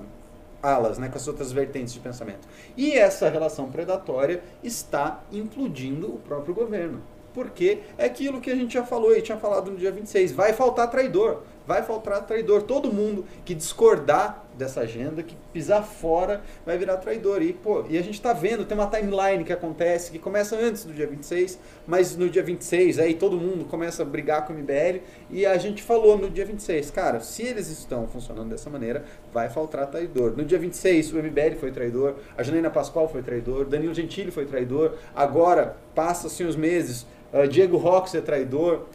alas, 0.62 0.98
né, 0.98 1.08
com 1.08 1.16
as 1.16 1.28
outras 1.28 1.52
vertentes 1.52 1.92
de 1.92 2.00
pensamento. 2.00 2.48
E 2.76 2.92
essa 2.92 3.28
relação 3.28 3.70
predatória 3.70 4.42
está 4.62 5.22
implodindo 5.30 6.14
o 6.14 6.18
próprio 6.18 6.54
governo. 6.54 7.02
Porque 7.34 7.80
é 7.96 8.06
aquilo 8.06 8.40
que 8.40 8.50
a 8.50 8.56
gente 8.56 8.74
já 8.74 8.84
falou 8.84 9.16
e 9.16 9.22
tinha 9.22 9.38
falado 9.38 9.70
no 9.70 9.76
dia 9.76 9.92
26. 9.92 10.32
Vai 10.32 10.52
faltar 10.52 10.90
traidor. 10.90 11.42
Vai 11.68 11.82
faltar 11.82 12.24
traidor. 12.24 12.62
Todo 12.62 12.90
mundo 12.90 13.26
que 13.44 13.54
discordar 13.54 14.46
dessa 14.56 14.80
agenda, 14.80 15.22
que 15.22 15.36
pisar 15.52 15.82
fora, 15.84 16.40
vai 16.64 16.78
virar 16.78 16.96
traidor. 16.96 17.42
E, 17.42 17.52
pô, 17.52 17.84
e 17.90 17.98
a 17.98 18.02
gente 18.02 18.14
está 18.14 18.32
vendo, 18.32 18.64
tem 18.64 18.74
uma 18.74 18.86
timeline 18.86 19.44
que 19.44 19.52
acontece, 19.52 20.10
que 20.10 20.18
começa 20.18 20.56
antes 20.56 20.86
do 20.86 20.94
dia 20.94 21.06
26, 21.06 21.58
mas 21.86 22.16
no 22.16 22.30
dia 22.30 22.42
26 22.42 22.98
aí 22.98 23.12
todo 23.12 23.36
mundo 23.36 23.66
começa 23.66 24.02
a 24.02 24.06
brigar 24.06 24.46
com 24.46 24.54
o 24.54 24.56
MBL. 24.56 25.02
E 25.30 25.44
a 25.44 25.58
gente 25.58 25.82
falou 25.82 26.16
no 26.16 26.30
dia 26.30 26.46
26, 26.46 26.90
cara, 26.90 27.20
se 27.20 27.42
eles 27.42 27.68
estão 27.68 28.08
funcionando 28.08 28.48
dessa 28.48 28.70
maneira, 28.70 29.04
vai 29.30 29.50
faltar 29.50 29.86
traidor. 29.88 30.34
No 30.34 30.46
dia 30.46 30.58
26, 30.58 31.12
o 31.12 31.16
MBL 31.18 31.56
foi 31.60 31.70
traidor, 31.70 32.14
a 32.34 32.42
Janaína 32.42 32.70
Pascoal 32.70 33.10
foi 33.10 33.20
traidor, 33.22 33.66
Danilo 33.66 33.92
Gentili 33.92 34.30
foi 34.30 34.46
traidor, 34.46 34.94
agora, 35.14 35.76
passa-se 35.94 36.42
os 36.44 36.56
meses, 36.56 37.06
ah, 37.30 37.46
Diego 37.46 37.76
Rox 37.76 38.14
é 38.14 38.22
traidor, 38.22 38.86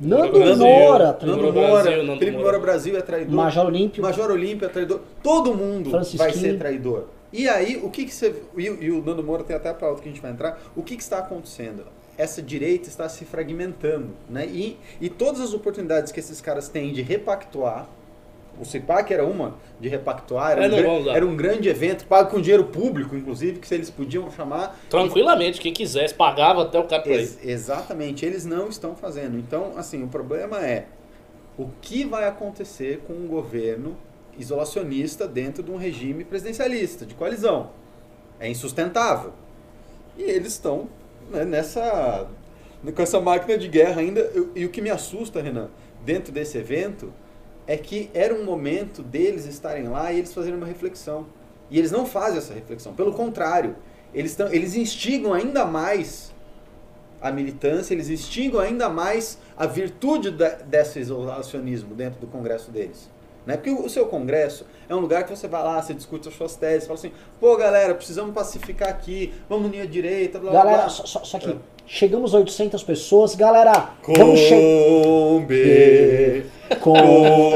Nando 0.00 0.32
Brasil, 0.38 0.56
Moura, 0.58 1.12
traidor. 1.12 1.36
Nando 1.42 1.52
Brasil, 1.52 1.68
Moura, 1.70 2.02
Nando 2.04 2.18
Felipe 2.18 2.36
Moura. 2.38 2.58
Brasil 2.58 2.96
é 2.96 3.02
traidor, 3.02 3.34
Major 3.34 3.66
Olímpio. 3.66 4.02
Major 4.02 4.30
Olímpio 4.30 4.66
é 4.66 4.68
traidor, 4.68 5.00
todo 5.22 5.54
mundo 5.54 5.90
vai 6.16 6.32
ser 6.32 6.58
traidor. 6.58 7.04
E 7.32 7.48
aí, 7.48 7.76
o 7.82 7.90
que, 7.90 8.04
que 8.06 8.14
você. 8.14 8.34
E, 8.56 8.70
o- 8.70 8.82
e 8.82 8.90
o 8.90 9.02
Nando 9.04 9.22
Moura 9.22 9.42
tem 9.44 9.54
até 9.56 9.68
a 9.68 9.74
pauta 9.74 10.00
que 10.02 10.08
a 10.08 10.12
gente 10.12 10.22
vai 10.22 10.30
entrar. 10.30 10.58
O 10.76 10.82
que, 10.82 10.96
que 10.96 11.02
está 11.02 11.18
acontecendo? 11.18 11.84
Essa 12.16 12.40
direita 12.42 12.88
está 12.88 13.08
se 13.08 13.24
fragmentando. 13.24 14.08
Né? 14.30 14.46
E, 14.46 14.76
e 15.00 15.08
todas 15.08 15.40
as 15.40 15.52
oportunidades 15.52 16.10
que 16.10 16.18
esses 16.20 16.40
caras 16.40 16.68
têm 16.68 16.92
de 16.92 17.02
repactuar. 17.02 17.86
O 18.60 18.64
CIPAC 18.64 19.12
era 19.12 19.24
uma 19.24 19.56
de 19.80 19.88
repactuar, 19.88 20.52
era, 20.52 20.66
É, 20.66 20.88
um, 20.88 21.10
era 21.10 21.26
um 21.26 21.36
grande 21.36 21.68
evento, 21.68 22.04
pago 22.06 22.30
com 22.30 22.40
dinheiro 22.40 22.64
público, 22.64 23.16
inclusive, 23.16 23.58
que 23.58 23.66
se 23.68 23.74
eles 23.74 23.90
podiam 23.90 24.30
chamar. 24.30 24.78
Tranquilamente, 24.90 25.60
quem 25.60 25.72
quisesse, 25.72 26.14
pagava 26.14 26.62
até 26.62 26.78
o 26.78 26.84
cara 26.84 27.02
pra 27.02 27.12
ir. 27.12 27.18
Ex- 27.18 27.38
exatamente, 27.44 28.24
eles 28.26 28.44
não 28.44 28.68
estão 28.68 28.96
fazendo. 28.96 29.38
Então, 29.38 29.72
assim, 29.76 30.02
o 30.02 30.08
problema 30.08 30.64
é 30.64 30.86
o 31.56 31.68
que 31.80 32.04
vai 32.04 32.26
acontecer 32.26 33.02
com 33.06 33.12
um 33.12 33.26
governo 33.26 33.96
isolacionista 34.38 35.26
dentro 35.26 35.62
de 35.62 35.70
um 35.70 35.76
regime 35.76 36.24
presidencialista, 36.24 37.04
de 37.04 37.14
coalizão. 37.14 37.70
É 38.38 38.48
insustentável. 38.48 39.32
E 40.16 40.22
eles 40.22 40.52
estão 40.52 40.88
né, 41.30 41.44
nessa 41.44 42.26
com 42.94 43.02
essa 43.02 43.20
máquina 43.20 43.58
de 43.58 43.66
guerra 43.68 44.00
ainda. 44.00 44.30
E 44.54 44.64
o 44.64 44.68
que 44.70 44.80
me 44.80 44.90
assusta, 44.90 45.42
Renan, 45.42 45.68
dentro 46.04 46.32
desse 46.32 46.56
evento, 46.56 47.12
é 47.68 47.76
que 47.76 48.10
era 48.14 48.34
um 48.34 48.44
momento 48.44 49.02
deles 49.02 49.44
estarem 49.44 49.86
lá 49.86 50.10
e 50.10 50.18
eles 50.18 50.32
fazerem 50.32 50.56
uma 50.56 50.66
reflexão. 50.66 51.26
E 51.70 51.78
eles 51.78 51.90
não 51.92 52.06
fazem 52.06 52.38
essa 52.38 52.54
reflexão. 52.54 52.94
Pelo 52.94 53.12
contrário, 53.12 53.76
eles, 54.14 54.34
tão, 54.34 54.50
eles 54.50 54.74
instigam 54.74 55.34
ainda 55.34 55.66
mais 55.66 56.32
a 57.20 57.30
militância, 57.30 57.92
eles 57.92 58.08
instigam 58.08 58.58
ainda 58.58 58.88
mais 58.88 59.38
a 59.54 59.66
virtude 59.66 60.30
da, 60.30 60.48
desse 60.48 60.98
isolacionismo 60.98 61.94
dentro 61.94 62.18
do 62.18 62.26
congresso 62.26 62.70
deles. 62.70 63.10
Né? 63.44 63.56
Porque 63.56 63.70
o, 63.70 63.84
o 63.84 63.90
seu 63.90 64.06
congresso 64.06 64.64
é 64.88 64.94
um 64.94 65.00
lugar 65.00 65.24
que 65.24 65.30
você 65.30 65.46
vai 65.46 65.62
lá, 65.62 65.82
você 65.82 65.92
discute 65.92 66.26
as 66.26 66.34
suas 66.34 66.56
teses, 66.56 66.86
fala 66.86 66.98
assim, 66.98 67.12
pô 67.38 67.54
galera, 67.56 67.94
precisamos 67.94 68.32
pacificar 68.34 68.88
aqui, 68.88 69.34
vamos 69.46 69.66
unir 69.66 69.82
a 69.82 69.86
direita, 69.86 70.38
blá 70.38 70.52
blá 70.52 70.60
Galera, 70.62 70.82
blá. 70.84 70.88
só, 70.88 71.04
só, 71.04 71.22
só 71.22 71.38
que 71.38 71.50
É. 71.50 71.56
chegamos 71.88 72.34
a 72.34 72.38
800 72.38 72.82
pessoas. 72.84 73.34
Galera, 73.34 73.90
vamos 74.06 74.38
chegar. 74.38 74.60
Combe, 75.02 76.44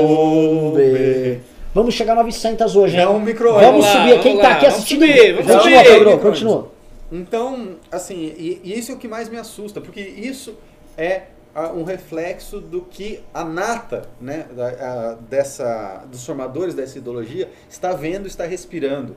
Combe. 0.02 1.40
Vamos 1.74 1.94
chegar 1.94 2.12
a 2.12 2.16
900 2.16 2.76
hoje. 2.76 2.96
É 2.96 3.08
um 3.08 3.18
micro 3.20 3.52
Vamos 3.54 3.84
lá, 3.84 3.92
subir. 3.92 4.08
vamos 4.10 4.22
Quem 4.22 4.36
lá, 4.36 4.42
tá 4.42 4.50
aqui 4.52 4.60
vamos 4.66 4.74
assistindo. 4.76 5.00
subir, 5.06 5.32
vamos 5.34 5.52
continua, 5.52 5.78
subir. 5.84 5.98
Pedro, 5.98 6.18
continua. 6.18 6.68
Então, 7.10 7.68
assim, 7.90 8.16
e, 8.36 8.60
e 8.64 8.78
isso 8.78 8.92
é 8.92 8.94
o 8.94 8.98
que 8.98 9.08
mais 9.08 9.28
me 9.28 9.36
assusta, 9.38 9.80
porque 9.80 10.00
isso 10.00 10.54
é 10.96 11.22
ah, 11.54 11.70
um 11.74 11.82
reflexo 11.84 12.58
do 12.60 12.82
que 12.82 13.20
a 13.34 13.44
nata 13.44 14.02
né, 14.20 14.46
da- 14.54 14.68
a- 14.68 15.14
dessa, 15.28 16.04
dos 16.10 16.24
formadores 16.24 16.74
dessa 16.74 16.96
ideologia 16.98 17.50
está 17.70 17.92
vendo, 17.92 18.26
está 18.26 18.44
respirando. 18.46 19.14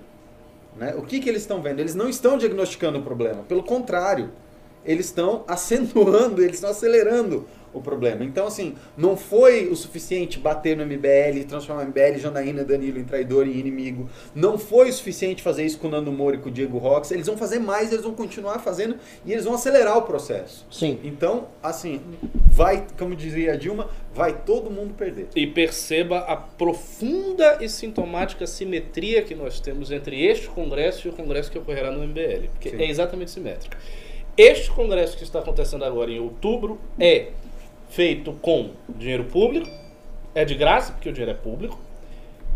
Né? 0.77 0.93
O 0.97 1.01
que, 1.03 1.19
que 1.21 1.29
eles 1.29 1.41
estão 1.43 1.61
vendo? 1.61 1.79
Eles 1.79 1.95
não 1.95 2.09
estão 2.09 2.37
diagnosticando 2.37 2.99
o 2.99 3.01
problema, 3.01 3.43
pelo 3.47 3.63
contrário, 3.63 4.29
eles 4.85 5.07
estão 5.07 5.43
acentuando, 5.47 6.41
eles 6.41 6.55
estão 6.55 6.69
acelerando 6.69 7.45
o 7.75 7.81
problema. 7.81 8.23
Então, 8.23 8.47
assim, 8.47 8.75
não 8.97 9.17
foi 9.17 9.67
o 9.67 9.75
suficiente 9.75 10.39
bater 10.39 10.77
no 10.77 10.85
MBL, 10.85 11.45
transformar 11.47 11.83
o 11.83 11.87
MBL, 11.87 12.17
Janaína 12.17 12.63
Danilo 12.63 12.97
em 12.97 13.03
traidor 13.03 13.47
e 13.47 13.59
inimigo. 13.59 14.09
Não 14.33 14.57
foi 14.57 14.89
o 14.89 14.93
suficiente 14.93 15.43
fazer 15.43 15.65
isso 15.65 15.77
com 15.77 15.87
o 15.87 15.91
Nando 15.91 16.11
Moura 16.11 16.37
e 16.37 16.39
com 16.39 16.47
o 16.47 16.51
Diego 16.51 16.77
Rox. 16.77 17.11
Eles 17.11 17.27
vão 17.27 17.37
fazer 17.37 17.59
mais, 17.59 17.91
eles 17.91 18.03
vão 18.03 18.13
continuar 18.13 18.59
fazendo 18.59 18.95
e 19.25 19.33
eles 19.33 19.43
vão 19.43 19.53
acelerar 19.53 19.97
o 19.97 20.03
processo. 20.03 20.65
Sim. 20.71 20.99
Então, 21.03 21.49
assim, 21.61 22.01
vai, 22.45 22.87
como 22.97 23.13
dizia 23.15 23.53
a 23.53 23.55
Dilma, 23.57 23.89
vai 24.13 24.33
todo 24.45 24.71
mundo 24.71 24.93
perder. 24.93 25.27
E 25.35 25.45
perceba 25.45 26.19
a 26.19 26.37
profunda 26.37 27.57
e 27.59 27.67
sintomática 27.67 28.47
simetria 28.47 29.21
que 29.21 29.35
nós 29.35 29.59
temos 29.59 29.91
entre 29.91 30.25
este 30.25 30.47
congresso 30.47 31.07
e 31.07 31.09
o 31.09 31.13
congresso 31.13 31.51
que 31.51 31.57
ocorrerá 31.57 31.91
no 31.91 32.07
MBL. 32.07 32.47
Porque 32.53 32.69
Sim. 32.69 32.81
é 32.81 32.89
exatamente 32.89 33.31
simétrico. 33.31 33.75
Este 34.37 34.69
congresso 34.69 35.15
que 35.15 35.23
está 35.23 35.39
acontecendo 35.39 35.85
agora 35.85 36.11
em 36.11 36.19
outubro 36.19 36.77
é 36.99 37.29
feito 37.89 38.33
com 38.33 38.71
dinheiro 38.89 39.23
público, 39.23 39.69
é 40.33 40.43
de 40.43 40.53
graça, 40.55 40.91
porque 40.91 41.07
o 41.07 41.13
dinheiro 41.13 41.31
é 41.31 41.41
público. 41.41 41.79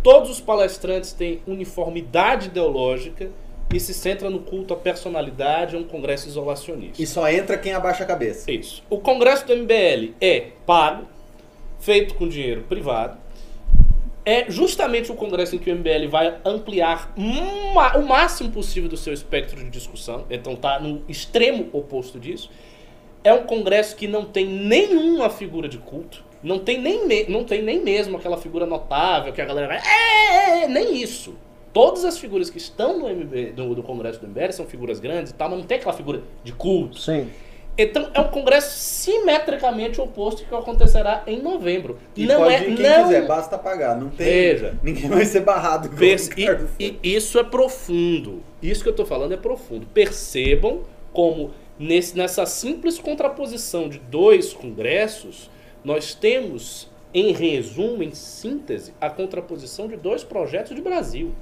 Todos 0.04 0.30
os 0.30 0.42
palestrantes 0.42 1.13
têm 1.13 1.42
uniformidade 1.48 2.48
ideológica 2.48 3.30
e 3.74 3.80
se 3.80 3.94
centra 3.94 4.30
no 4.30 4.39
culto 4.39 4.74
à 4.74 4.78
personalidade, 4.78 5.76
é 5.76 5.80
um 5.80 5.84
congresso 5.84 6.28
isolacionista. 6.28 7.02
E 7.02 7.08
só 7.08 7.30
entra 7.30 7.58
quem 7.58 7.72
abaixa 7.72 8.04
a 8.04 8.08
cabeça. 8.08 8.52
Isso. 8.52 8.84
O 8.89 9.00
congresso 9.00 9.48
do 9.48 9.56
MBL 9.56 10.13
é 10.20 10.48
pago, 10.65 11.08
feito 11.80 12.15
com 12.15 12.28
dinheiro 12.28 12.63
privado. 12.68 13.18
É 14.30 14.46
justamente 14.48 15.12
o 15.12 15.15
congresso 15.15 15.56
em 15.56 15.58
que 15.58 15.72
o 15.72 15.76
MBL 15.76 16.08
vai 16.08 16.38
ampliar 16.46 17.12
ma- 17.74 17.98
o 17.98 18.06
máximo 18.06 18.52
possível 18.52 18.88
do 18.88 18.96
seu 18.96 19.12
espectro 19.12 19.58
de 19.63 19.72
discussão. 19.72 20.26
Então 20.30 20.56
tá 20.56 20.80
no 20.80 21.02
extremo 21.10 21.68
oposto 21.74 22.20
disso. 22.20 22.48
É 23.24 23.34
um 23.34 23.44
congresso 23.48 23.96
que 23.96 24.08
não 24.08 24.24
tem 24.26 24.46
nenhuma 24.46 25.32
figura 25.32 25.68
de 25.68 25.80
culto. 25.80 26.24
Não 26.44 26.60
tem 26.60 26.80
nem, 26.80 27.08
me- 27.08 27.26
não 27.28 27.44
tem 27.44 27.63
nem 27.63 27.82
mesmo 27.84 28.18
aquela 28.18 28.38
figura 28.38 28.68
notável 28.68 29.34
que 29.34 29.42
a 29.42 29.46
galera 29.46 29.68
vai. 29.68 29.78
É, 29.78 29.82
é, 30.60 30.63
é", 30.65 30.68
nem 30.68 31.02
isso. 31.02 31.36
Todas 31.74 32.06
as 32.06 32.20
figuras 32.20 32.52
que 32.52 32.60
estão 32.60 33.00
no, 33.00 33.10
MB, 33.10 33.54
congresso 33.82 34.20
do 34.20 34.28
MBL 34.28 34.52
são 34.52 34.68
figuras 34.68 35.00
grandes 35.00 35.32
e 35.32 35.36
tal, 35.36 35.50
mas 35.50 35.58
não 35.58 35.65
tem 35.65 35.78
aquela 35.78 35.94
figura 35.94 36.22
de 36.44 36.52
culto. 36.54 37.00
Sim. 37.00 37.30
Então 37.82 38.10
é 38.13 38.20
um 38.20 38.28
congresso 38.28 38.78
simetricamente 38.78 40.02
oposto 40.02 40.44
que 40.46 40.54
acontecerá 40.54 41.24
em 41.26 41.42
novembro. 41.42 41.98
E 42.15 42.26
não 42.26 42.39
pode 42.42 42.54
é 42.56 42.60
quem 42.60 42.70
não 42.72 42.76
quiser, 43.06 43.26
basta 43.26 43.58
pagar. 43.58 43.96
Não 43.98 44.10
tem. 44.10 44.26
Veja. 44.28 44.78
Ninguém 44.84 45.08
vai 45.10 45.26
ser 45.26 45.39
barrado. 45.42 45.89
Perce- 45.89 46.30
e, 46.78 46.98
e 47.02 47.15
isso 47.15 47.39
é 47.39 47.44
profundo. 47.44 48.44
Isso 48.62 48.84
que 48.84 48.89
eu 48.89 48.92
estou 48.92 49.06
falando 49.06 49.34
é 49.34 49.38
profundo. 49.38 49.88
Percebam 49.94 50.82
como 51.13 51.52
nesse, 51.80 52.18
nessa 52.18 52.46
simples 52.46 53.00
contraposição 53.00 53.88
de 53.88 53.98
dois 53.98 54.52
congressos, 54.54 55.50
nós 55.82 56.13
temos, 56.13 56.89
em 57.13 57.32
resumo, 57.32 58.04
em 58.04 58.12
síntese, 58.13 58.94
a 59.00 59.10
contraposição 59.10 59.88
de 59.88 59.96
dois 59.96 60.22
projetos 60.24 60.76
de 60.76 60.82
Brasil. 60.82 61.34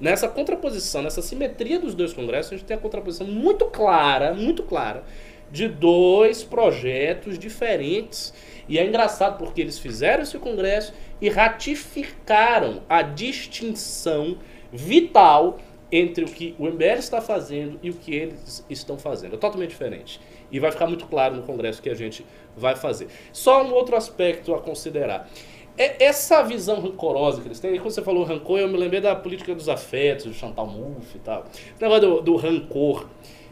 Nessa 0.00 0.26
contraposição, 0.26 1.02
nessa 1.02 1.22
simetria 1.22 1.78
dos 1.78 1.94
dois 1.94 2.12
congressos, 2.12 2.52
a 2.52 2.56
gente 2.56 2.66
tem 2.66 2.76
a 2.76 2.80
contraposição 2.80 3.28
muito 3.28 3.66
clara, 3.66 4.34
muito 4.34 4.64
clara, 4.64 5.04
de 5.50 5.68
dois 5.68 6.42
projetos 6.42 7.38
diferentes 7.38 8.34
E 8.68 8.78
é 8.78 8.86
engraçado 8.86 9.38
porque 9.38 9.60
eles 9.60 9.78
fizeram 9.78 10.22
esse 10.22 10.38
congresso 10.38 10.92
e 11.20 11.28
ratificaram 11.28 12.82
a 12.88 13.02
distinção 13.02 14.38
vital 14.72 15.58
entre 15.92 16.24
o 16.24 16.26
que 16.26 16.56
o 16.58 16.66
MBL 16.66 16.98
está 16.98 17.20
fazendo 17.20 17.78
e 17.82 17.90
o 17.90 17.94
que 17.94 18.12
eles 18.12 18.64
estão 18.68 18.98
fazendo. 18.98 19.34
É 19.34 19.38
totalmente 19.38 19.70
diferente. 19.70 20.20
E 20.50 20.58
vai 20.58 20.72
ficar 20.72 20.86
muito 20.86 21.06
claro 21.06 21.36
no 21.36 21.42
congresso 21.42 21.80
que 21.80 21.88
a 21.88 21.94
gente 21.94 22.26
vai 22.56 22.74
fazer. 22.74 23.06
Só 23.32 23.62
um 23.62 23.72
outro 23.72 23.94
aspecto 23.94 24.52
a 24.54 24.60
considerar. 24.60 25.30
É 25.76 26.04
essa 26.04 26.42
visão 26.42 26.80
rancorosa 26.80 27.40
que 27.40 27.48
eles 27.48 27.58
têm, 27.58 27.74
e 27.74 27.78
quando 27.78 27.92
você 27.92 28.02
falou 28.02 28.24
rancor, 28.24 28.60
eu 28.60 28.68
me 28.68 28.76
lembrei 28.76 29.00
da 29.00 29.14
política 29.14 29.54
dos 29.54 29.68
afetos, 29.68 30.26
do 30.26 30.32
Chantal 30.32 30.66
Mouffe 30.66 31.16
e 31.16 31.20
tal. 31.20 31.44
O 31.78 31.82
negócio 31.82 32.00
do, 32.00 32.20
do 32.20 32.36
rancor. 32.36 33.08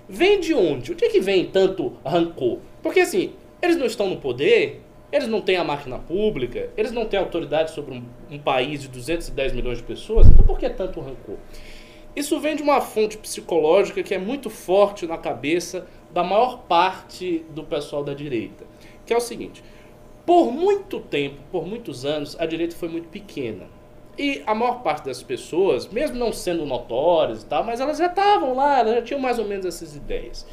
Vem 0.09 0.41
de 0.41 0.53
onde? 0.55 0.93
O 0.93 0.97
que, 0.97 1.05
é 1.05 1.09
que 1.09 1.21
vem 1.21 1.47
tanto 1.47 1.97
rancor? 2.05 2.59
Porque 2.83 3.01
assim, 3.01 3.33
eles 3.61 3.77
não 3.77 3.87
estão 3.87 4.09
no 4.09 4.17
poder, 4.17 4.83
eles 5.13 5.29
não 5.29 5.41
têm 5.41 5.57
a 5.57 5.65
máquina 5.65 5.99
pública, 5.99 6.71
eles 6.77 6.91
não 6.91 7.05
têm 7.05 7.21
autoridade 7.21 7.71
sobre 7.71 7.95
um, 7.95 8.05
um 8.31 8.39
país 8.39 8.81
de 8.81 8.89
210 8.89 9.53
milhões 9.53 9.79
de 9.79 9.85
pessoas, 9.85 10.27
então 10.27 10.45
por 10.45 10.59
que 10.59 10.69
tanto 10.71 11.01
rancor? 11.01 11.37
Isso 12.15 12.39
vem 12.41 12.57
de 12.57 12.63
uma 12.63 12.81
fonte 12.81 13.17
psicológica 13.17 14.03
que 14.03 14.15
é 14.15 14.19
muito 14.19 14.51
forte 14.51 15.07
na 15.07 15.17
cabeça 15.17 15.87
da 16.13 16.23
maior 16.23 16.63
parte 16.65 17.45
do 17.51 17.63
pessoal 17.63 18.05
da 18.05 18.13
direita, 18.13 18.65
que 19.07 19.15
é 19.15 19.17
o 19.17 19.21
seguinte: 19.21 19.63
por 20.27 20.53
muito 20.53 21.01
tempo, 21.01 21.37
por 21.51 21.67
muitos 21.67 22.05
anos, 22.05 22.37
a 22.39 22.45
direita 22.45 22.77
foi 22.77 22.89
muito 22.89 23.09
pequena. 23.09 23.67
E 24.19 24.43
a 24.47 24.55
maior 24.55 24.83
parte 24.83 25.07
das 25.07 25.23
pessoas, 25.23 25.89
mesmo 25.89 26.19
não 26.19 26.33
sendo 26.33 26.67
notórias 26.67 27.43
e 27.43 27.47
tal, 27.47 27.65
mas 27.65 27.81
elas 27.81 27.97
já 27.99 28.07
estavam 28.07 28.55
lá, 28.55 28.81
elas 28.81 28.95
já 28.97 29.03
tinham 29.03 29.21
mais 29.21 29.39
ou 29.39 29.47
menos 29.47 29.65
essas 29.65 29.97
ideias. 29.97 30.47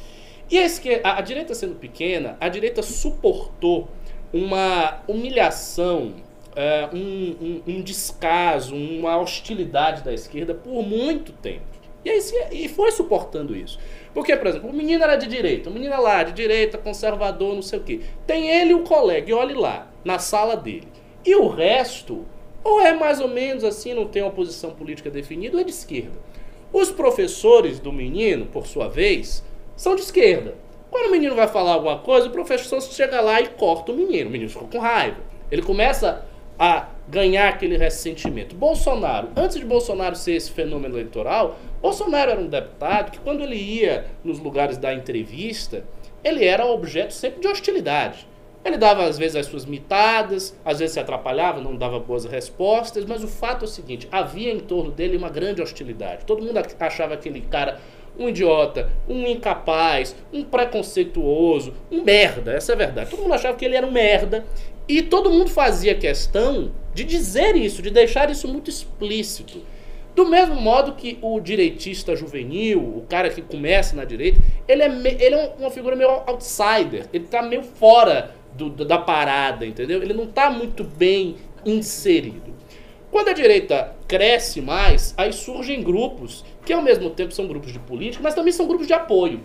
E 0.50 0.58
a, 0.58 0.64
esquerda, 0.64 1.08
a, 1.08 1.18
a 1.18 1.20
direita 1.20 1.54
sendo 1.54 1.76
pequena, 1.76 2.36
a 2.40 2.48
direita 2.48 2.82
suportou 2.82 3.88
uma 4.32 5.02
humilhação, 5.06 6.14
é, 6.56 6.88
um, 6.92 7.36
um, 7.40 7.62
um, 7.66 7.82
descaso, 7.82 8.74
uma 8.74 9.16
hostilidade 9.18 10.02
da 10.02 10.12
esquerda 10.12 10.54
por 10.54 10.82
muito 10.82 11.32
tempo. 11.32 11.70
E, 12.04 12.10
aí, 12.10 12.20
e 12.50 12.68
foi 12.68 12.90
suportando 12.90 13.54
isso. 13.54 13.78
Porque, 14.14 14.34
por 14.36 14.46
exemplo, 14.46 14.70
o 14.70 14.72
menino 14.72 15.04
era 15.04 15.16
de 15.16 15.26
direita, 15.26 15.70
o 15.70 15.72
menino 15.72 16.00
lá, 16.00 16.22
de 16.22 16.32
direita, 16.32 16.78
conservador, 16.78 17.54
não 17.54 17.62
sei 17.62 17.78
o 17.78 17.82
quê. 17.82 18.00
Tem 18.26 18.48
ele 18.48 18.70
e 18.70 18.74
o 18.74 18.82
colega, 18.82 19.30
e 19.30 19.34
olhe 19.34 19.54
lá, 19.54 19.88
na 20.04 20.18
sala 20.18 20.56
dele. 20.56 20.88
E 21.24 21.36
o 21.36 21.48
resto, 21.48 22.26
ou 22.62 22.80
é 22.80 22.92
mais 22.92 23.20
ou 23.20 23.28
menos 23.28 23.64
assim, 23.64 23.94
não 23.94 24.06
tem 24.06 24.22
uma 24.22 24.30
posição 24.30 24.70
política 24.70 25.10
definida, 25.10 25.56
ou 25.56 25.60
é 25.60 25.64
de 25.64 25.70
esquerda. 25.70 26.18
Os 26.72 26.90
professores 26.90 27.78
do 27.80 27.92
menino, 27.92 28.46
por 28.46 28.66
sua 28.66 28.88
vez, 28.88 29.44
são 29.76 29.94
de 29.94 30.02
esquerda. 30.02 30.54
Quando 30.90 31.06
o 31.06 31.10
menino 31.10 31.34
vai 31.34 31.48
falar 31.48 31.72
alguma 31.72 31.98
coisa, 31.98 32.28
o 32.28 32.30
professor 32.30 32.80
chega 32.82 33.20
lá 33.20 33.40
e 33.40 33.48
corta 33.48 33.92
o 33.92 33.96
menino. 33.96 34.28
O 34.28 34.32
menino 34.32 34.50
fica 34.50 34.64
com 34.66 34.78
raiva. 34.78 35.18
Ele 35.50 35.62
começa 35.62 36.26
a 36.58 36.88
ganhar 37.08 37.48
aquele 37.48 37.76
ressentimento. 37.76 38.54
Bolsonaro, 38.54 39.30
antes 39.34 39.58
de 39.58 39.64
Bolsonaro 39.64 40.14
ser 40.14 40.32
esse 40.32 40.50
fenômeno 40.50 40.94
eleitoral, 40.94 41.56
Bolsonaro 41.80 42.32
era 42.32 42.40
um 42.40 42.46
deputado 42.46 43.10
que, 43.10 43.18
quando 43.18 43.42
ele 43.42 43.56
ia 43.56 44.06
nos 44.22 44.38
lugares 44.38 44.76
da 44.76 44.92
entrevista, 44.92 45.84
ele 46.22 46.44
era 46.44 46.66
objeto 46.66 47.14
sempre 47.14 47.40
de 47.40 47.48
hostilidade. 47.48 48.28
Ele 48.64 48.76
dava, 48.76 49.04
às 49.04 49.16
vezes, 49.16 49.36
as 49.36 49.46
suas 49.46 49.64
mitadas, 49.64 50.54
às 50.64 50.78
vezes 50.78 50.94
se 50.94 51.00
atrapalhava, 51.00 51.60
não 51.60 51.76
dava 51.76 51.98
boas 51.98 52.26
respostas, 52.26 53.06
mas 53.06 53.24
o 53.24 53.28
fato 53.28 53.64
é 53.64 53.68
o 53.68 53.70
seguinte: 53.70 54.06
havia 54.12 54.52
em 54.52 54.60
torno 54.60 54.90
dele 54.90 55.16
uma 55.16 55.30
grande 55.30 55.62
hostilidade. 55.62 56.26
Todo 56.26 56.42
mundo 56.42 56.60
achava 56.78 57.14
aquele 57.14 57.40
cara 57.40 57.80
um 58.18 58.28
idiota, 58.28 58.90
um 59.08 59.26
incapaz, 59.26 60.14
um 60.32 60.44
preconceituoso, 60.44 61.72
um 61.90 62.02
merda, 62.02 62.52
essa 62.52 62.72
é 62.72 62.74
a 62.74 62.78
verdade. 62.78 63.10
Todo 63.10 63.22
mundo 63.22 63.32
achava 63.32 63.56
que 63.56 63.64
ele 63.64 63.76
era 63.76 63.86
um 63.86 63.90
merda 63.90 64.44
e 64.86 65.00
todo 65.00 65.30
mundo 65.30 65.48
fazia 65.48 65.94
questão 65.94 66.72
de 66.92 67.04
dizer 67.04 67.56
isso, 67.56 67.80
de 67.80 67.90
deixar 67.90 68.30
isso 68.30 68.46
muito 68.46 68.68
explícito. 68.68 69.62
Do 70.14 70.26
mesmo 70.26 70.56
modo 70.56 70.94
que 70.94 71.18
o 71.22 71.40
direitista 71.40 72.16
juvenil, 72.16 72.80
o 72.80 73.06
cara 73.08 73.30
que 73.30 73.40
começa 73.40 73.94
na 73.94 74.04
direita, 74.04 74.40
ele 74.66 74.82
é, 74.82 74.86
ele 74.86 75.34
é 75.34 75.54
uma 75.58 75.70
figura 75.70 75.94
meio 75.94 76.10
outsider, 76.26 77.06
ele 77.12 77.24
está 77.24 77.40
meio 77.40 77.62
fora 77.62 78.34
do, 78.54 78.70
da 78.70 78.98
parada, 78.98 79.64
entendeu? 79.64 80.02
Ele 80.02 80.14
não 80.14 80.24
está 80.24 80.50
muito 80.50 80.84
bem 80.84 81.36
inserido. 81.64 82.54
Quando 83.10 83.28
a 83.28 83.32
direita 83.32 83.94
cresce 84.06 84.60
mais, 84.60 85.14
aí 85.16 85.32
surgem 85.32 85.82
grupos 85.82 86.44
que 86.64 86.72
ao 86.72 86.82
mesmo 86.82 87.10
tempo 87.10 87.32
são 87.32 87.48
grupos 87.48 87.72
de 87.72 87.78
política, 87.78 88.22
mas 88.22 88.34
também 88.34 88.52
são 88.52 88.66
grupos 88.66 88.86
de 88.86 88.92
apoio. 88.92 89.40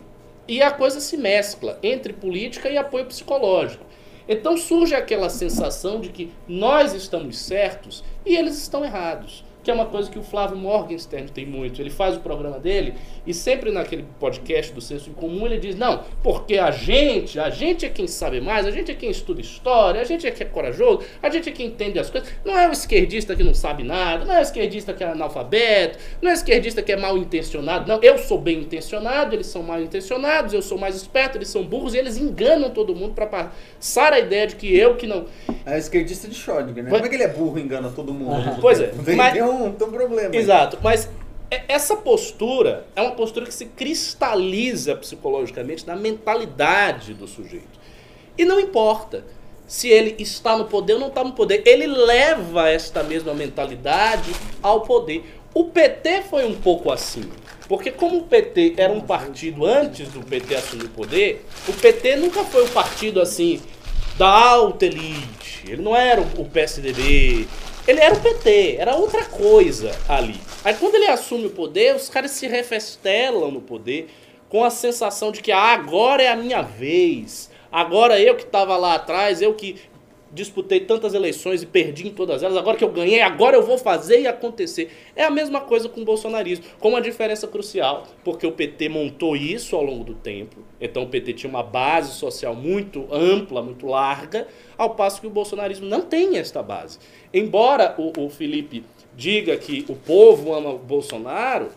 E 0.48 0.62
a 0.62 0.70
coisa 0.70 1.00
se 1.00 1.18
mescla 1.18 1.80
entre 1.82 2.14
política 2.14 2.70
e 2.70 2.78
apoio 2.78 3.06
psicológico. 3.06 3.86
Então 4.28 4.58
surge 4.58 4.94
aquela 4.94 5.30
sensação 5.30 6.00
de 6.00 6.10
que 6.10 6.32
nós 6.48 6.94
estamos 6.94 7.38
certos 7.40 8.04
e 8.26 8.36
eles 8.36 8.58
estão 8.58 8.84
errados 8.84 9.45
que 9.66 9.72
é 9.72 9.74
uma 9.74 9.88
coisa 9.88 10.12
que 10.12 10.20
o 10.20 10.22
Flávio 10.22 10.56
Morgenstern 10.56 11.28
tem 11.32 11.44
muito. 11.44 11.82
Ele 11.82 11.90
faz 11.90 12.16
o 12.16 12.20
programa 12.20 12.60
dele 12.60 12.94
e 13.26 13.34
sempre 13.34 13.72
naquele 13.72 14.06
podcast 14.20 14.72
do 14.72 14.80
Senso 14.80 15.10
em 15.10 15.14
Comum 15.14 15.48
ele 15.48 15.58
diz: 15.58 15.76
não, 15.76 16.04
porque 16.22 16.60
a 16.60 16.70
gente, 16.70 17.40
a 17.40 17.50
gente 17.50 17.84
é 17.84 17.90
quem 17.90 18.08
sabe 18.08 18.40
mais, 18.40 18.68
a 18.68 18.72
gente 18.72 18.92
é 18.92 18.94
quem 18.94 19.10
estuda 19.10 19.42
história, 19.42 20.00
a 20.00 20.04
gente 20.04 20.28
é 20.28 20.32
quem 20.32 20.46
é 20.46 20.50
corajoso, 20.50 21.02
a 21.22 21.30
gente 21.32 21.50
é 21.50 21.52
quem 21.52 21.66
entende 21.66 21.98
as 21.98 22.12
coisas. 22.12 22.32
Não 22.46 22.58
é 22.58 22.70
o 22.70 22.72
esquerdista 22.72 23.36
que 23.36 23.44
não 23.44 23.56
sabe 23.56 23.84
nada, 23.84 24.24
não 24.24 24.36
é 24.36 24.40
o 24.40 24.44
esquerdista 24.44 24.94
que 24.94 25.04
é 25.04 25.08
analfabeto, 25.08 25.98
não 26.22 26.30
é 26.30 26.34
o 26.34 26.36
esquerdista 26.36 26.84
que 26.84 26.92
é 26.92 26.96
mal 26.96 27.18
intencionado. 27.18 27.88
Não, 27.88 28.00
eu 28.04 28.20
sou 28.20 28.40
bem 28.40 28.60
intencionado, 28.60 29.34
eles 29.34 29.48
são 29.48 29.64
mal 29.64 29.82
intencionados, 29.82 30.54
eu 30.54 30.62
sou 30.62 30.78
mais 30.78 30.96
esperto, 30.96 31.40
eles 31.40 31.48
são 31.48 31.64
burros 31.64 31.96
e 31.96 31.98
eles 31.98 32.18
enganam 32.18 32.70
todo 32.70 32.96
mundo 32.96 33.16
para 33.16 33.26
passar 33.26 34.14
a 34.14 34.20
ideia 34.20 34.46
de 34.46 34.56
que 34.56 34.78
eu 34.78 34.96
que 34.96 35.08
não. 35.08 35.26
É 35.66 35.80
esquerdista 35.80 36.28
de 36.28 36.36
Schrödinger, 36.36 36.84
né? 36.84 36.92
Como 36.92 37.04
é 37.04 37.10
que 37.10 37.16
ele 37.16 37.24
é 37.24 37.28
burro 37.28 37.58
e 37.58 37.64
engana 37.64 37.90
todo 37.90 38.14
mundo? 38.14 38.58
Pois 38.62 38.80
é. 38.80 38.92
Mas, 39.16 39.36
problema. 39.72 40.36
Exato, 40.36 40.80
mas 40.82 41.10
essa 41.68 41.96
postura 41.96 42.86
é 42.96 43.02
uma 43.02 43.12
postura 43.12 43.46
que 43.46 43.54
se 43.54 43.66
cristaliza 43.66 44.96
psicologicamente 44.96 45.86
na 45.86 45.96
mentalidade 45.96 47.14
do 47.14 47.28
sujeito. 47.28 47.80
E 48.38 48.44
não 48.44 48.60
importa 48.60 49.24
se 49.68 49.90
ele 49.90 50.16
está 50.20 50.58
no 50.58 50.66
poder 50.66 50.94
ou 50.94 51.00
não 51.00 51.08
está 51.08 51.24
no 51.24 51.34
poder, 51.34 51.64
ele 51.66 51.88
leva 51.88 52.70
esta 52.70 53.04
mesma 53.04 53.34
mentalidade 53.34 54.32
ao 54.62 54.82
poder. 54.82 55.24
O 55.54 55.66
PT 55.66 56.24
foi 56.24 56.46
um 56.46 56.56
pouco 56.56 56.92
assim. 56.92 57.24
Porque 57.68 57.90
como 57.90 58.20
o 58.20 58.24
PT 58.24 58.76
era 58.78 58.94
um 58.94 59.02
partido 59.02 59.66
antes 59.66 60.10
do 60.10 60.22
PT 60.22 60.56
assumir 60.56 60.86
o 60.86 60.90
poder, 60.90 61.46
o 61.68 61.74
PT 61.74 62.18
nunca 62.18 62.44
foi 62.44 62.64
um 62.64 62.70
partido 62.70 63.20
assim 63.20 63.60
da 64.18 64.28
alta 64.28 64.86
elite. 64.86 65.64
Ele 65.68 65.82
não 65.82 65.96
era 65.96 66.22
o 66.22 66.46
PSDB, 66.46 67.48
ele 67.88 68.00
era 68.00 68.16
o 68.16 68.20
PT, 68.20 68.78
era 68.80 68.96
outra 68.96 69.26
coisa 69.26 69.92
ali. 70.08 70.40
Aí 70.64 70.74
quando 70.74 70.96
ele 70.96 71.08
assume 71.08 71.48
o 71.48 71.52
poder, 71.52 71.96
os 71.96 72.10
caras 72.10 72.32
se 72.32 72.48
refestelam 72.48 73.52
no 73.52 73.62
poder 73.62 74.08
com 74.50 74.64
a 74.64 74.70
sensação 74.70 75.32
de 75.32 75.42
que 75.42 75.52
ah, 75.52 75.74
agora 75.74 76.24
é 76.24 76.28
a 76.28 76.36
minha 76.36 76.62
vez. 76.62 77.50
Agora 77.72 78.20
eu 78.20 78.36
que 78.36 78.44
estava 78.44 78.78
lá 78.78 78.96
atrás, 78.96 79.42
eu 79.42 79.54
que 79.54 79.76
disputei 80.36 80.82
tantas 80.82 81.14
eleições 81.14 81.64
e 81.64 81.66
perdi 81.66 82.08
em 82.08 82.12
todas 82.12 82.44
elas, 82.44 82.58
agora 82.58 82.78
que 82.78 82.84
eu 82.84 82.92
ganhei, 82.92 83.22
agora 83.22 83.56
eu 83.56 83.64
vou 83.64 83.78
fazer 83.78 84.20
e 84.20 84.28
acontecer. 84.28 84.92
É 85.16 85.24
a 85.24 85.32
mesma 85.32 85.62
coisa 85.62 85.88
com 85.88 86.02
o 86.02 86.06
bolsonarismo, 86.06 86.66
com 86.80 86.90
uma 86.90 87.02
diferença 87.02 87.48
crucial, 87.48 88.06
porque 88.24 88.46
o 88.46 88.52
PT 88.52 88.90
montou 88.90 89.36
isso 89.36 89.76
ao 89.76 89.84
longo 89.84 90.04
do 90.04 90.14
tempo, 90.14 90.58
então 90.80 91.04
o 91.04 91.08
PT 91.08 91.34
tinha 91.34 91.50
uma 91.50 91.64
base 91.64 92.14
social 92.14 92.54
muito 92.54 93.08
ampla, 93.12 93.64
muito 93.64 93.88
larga, 93.88 94.48
ao 94.78 94.92
passo 94.92 95.22
que 95.22 95.28
o 95.28 95.32
bolsonarismo 95.32 95.88
não 95.88 96.02
tem 96.02 96.38
esta 96.38 96.62
base. 96.62 97.00
Embora 97.34 97.96
o, 97.98 98.26
o 98.26 98.30
Felipe 98.30 98.84
diga 99.16 99.56
que 99.56 99.86
o 99.88 99.96
povo 99.96 100.54
ama 100.54 100.72
o 100.72 100.78
Bolsonaro, 100.78 101.70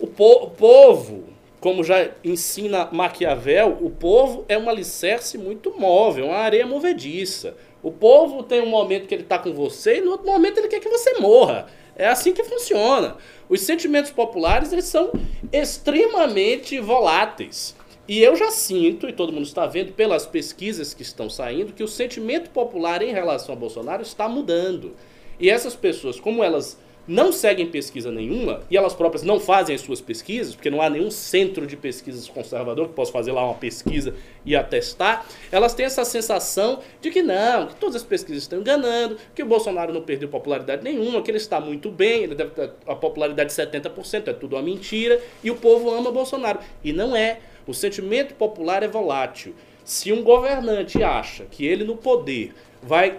o, 0.00 0.06
po 0.08 0.44
o 0.44 0.50
povo 0.50 1.30
como 1.60 1.84
já 1.84 2.10
ensina 2.24 2.88
Maquiavel, 2.90 3.76
o 3.82 3.90
povo 3.90 4.46
é 4.48 4.56
um 4.56 4.68
alicerce 4.68 5.36
muito 5.36 5.78
móvel, 5.78 6.26
uma 6.26 6.36
areia 6.36 6.66
movediça. 6.66 7.54
O 7.82 7.90
povo 7.90 8.42
tem 8.42 8.60
um 8.60 8.66
momento 8.66 9.06
que 9.06 9.14
ele 9.14 9.22
está 9.22 9.38
com 9.38 9.52
você 9.52 9.98
e 9.98 10.00
no 10.00 10.12
outro 10.12 10.26
momento 10.26 10.58
ele 10.58 10.68
quer 10.68 10.80
que 10.80 10.88
você 10.88 11.14
morra. 11.14 11.66
É 11.96 12.06
assim 12.06 12.32
que 12.32 12.44
funciona. 12.44 13.16
Os 13.48 13.60
sentimentos 13.62 14.10
populares 14.10 14.72
eles 14.72 14.86
são 14.86 15.10
extremamente 15.52 16.78
voláteis. 16.78 17.74
E 18.06 18.20
eu 18.22 18.34
já 18.34 18.50
sinto, 18.50 19.08
e 19.08 19.12
todo 19.12 19.32
mundo 19.32 19.44
está 19.44 19.66
vendo 19.66 19.92
pelas 19.92 20.26
pesquisas 20.26 20.92
que 20.92 21.02
estão 21.02 21.30
saindo, 21.30 21.72
que 21.72 21.82
o 21.82 21.88
sentimento 21.88 22.50
popular 22.50 23.02
em 23.02 23.12
relação 23.12 23.54
a 23.54 23.58
Bolsonaro 23.58 24.02
está 24.02 24.28
mudando. 24.28 24.96
E 25.38 25.48
essas 25.48 25.76
pessoas, 25.76 26.18
como 26.18 26.42
elas 26.42 26.76
não 27.10 27.32
seguem 27.32 27.66
pesquisa 27.66 28.12
nenhuma 28.12 28.60
e 28.70 28.76
elas 28.76 28.94
próprias 28.94 29.24
não 29.24 29.40
fazem 29.40 29.74
as 29.74 29.80
suas 29.80 30.00
pesquisas, 30.00 30.54
porque 30.54 30.70
não 30.70 30.80
há 30.80 30.88
nenhum 30.88 31.10
centro 31.10 31.66
de 31.66 31.76
pesquisas 31.76 32.28
conservador 32.28 32.86
que 32.86 32.94
possa 32.94 33.10
fazer 33.10 33.32
lá 33.32 33.44
uma 33.44 33.54
pesquisa 33.54 34.14
e 34.46 34.54
atestar, 34.54 35.26
elas 35.50 35.74
têm 35.74 35.86
essa 35.86 36.04
sensação 36.04 36.78
de 37.00 37.10
que 37.10 37.20
não, 37.20 37.66
que 37.66 37.74
todas 37.74 37.96
as 37.96 38.04
pesquisas 38.04 38.44
estão 38.44 38.60
enganando, 38.60 39.16
que 39.34 39.42
o 39.42 39.46
Bolsonaro 39.46 39.92
não 39.92 40.02
perdeu 40.02 40.28
popularidade 40.28 40.84
nenhuma, 40.84 41.20
que 41.20 41.32
ele 41.32 41.38
está 41.38 41.60
muito 41.60 41.90
bem, 41.90 42.22
ele 42.22 42.36
deve 42.36 42.50
ter 42.52 42.70
a 42.86 42.94
popularidade 42.94 43.52
de 43.52 43.60
70%, 43.60 44.28
é 44.28 44.32
tudo 44.32 44.54
uma 44.54 44.62
mentira, 44.62 45.20
e 45.42 45.50
o 45.50 45.56
povo 45.56 45.90
ama 45.90 46.12
Bolsonaro. 46.12 46.60
E 46.84 46.92
não 46.92 47.16
é. 47.16 47.40
O 47.66 47.74
sentimento 47.74 48.34
popular 48.34 48.84
é 48.84 48.88
volátil. 48.88 49.52
Se 49.84 50.12
um 50.12 50.22
governante 50.22 51.02
acha 51.02 51.44
que 51.44 51.66
ele 51.66 51.82
no 51.82 51.96
poder 51.96 52.54
vai 52.80 53.18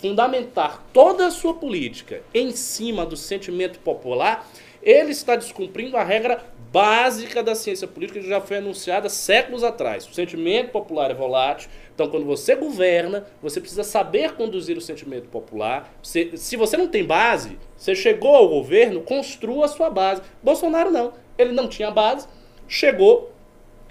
fundamentar 0.00 0.84
toda 0.92 1.26
a 1.26 1.30
sua 1.30 1.54
política 1.54 2.22
em 2.34 2.52
cima 2.52 3.04
do 3.06 3.16
sentimento 3.16 3.78
popular, 3.80 4.48
ele 4.82 5.10
está 5.10 5.34
descumprindo 5.34 5.96
a 5.96 6.04
regra 6.04 6.44
básica 6.70 7.42
da 7.42 7.54
ciência 7.54 7.88
política 7.88 8.20
que 8.20 8.28
já 8.28 8.40
foi 8.40 8.58
anunciada 8.58 9.08
séculos 9.08 9.64
atrás. 9.64 10.06
O 10.06 10.14
sentimento 10.14 10.70
popular 10.70 11.10
é 11.10 11.14
volátil, 11.14 11.70
então 11.94 12.08
quando 12.08 12.26
você 12.26 12.54
governa, 12.54 13.26
você 13.42 13.60
precisa 13.60 13.82
saber 13.82 14.34
conduzir 14.34 14.76
o 14.76 14.80
sentimento 14.80 15.28
popular. 15.28 15.92
Se, 16.02 16.36
se 16.36 16.56
você 16.56 16.76
não 16.76 16.86
tem 16.86 17.04
base, 17.04 17.58
você 17.76 17.94
chegou 17.94 18.36
ao 18.36 18.48
governo, 18.48 19.00
construa 19.00 19.64
a 19.64 19.68
sua 19.68 19.90
base. 19.90 20.22
Bolsonaro 20.42 20.90
não, 20.90 21.14
ele 21.38 21.52
não 21.52 21.66
tinha 21.68 21.90
base, 21.90 22.28
chegou 22.68 23.32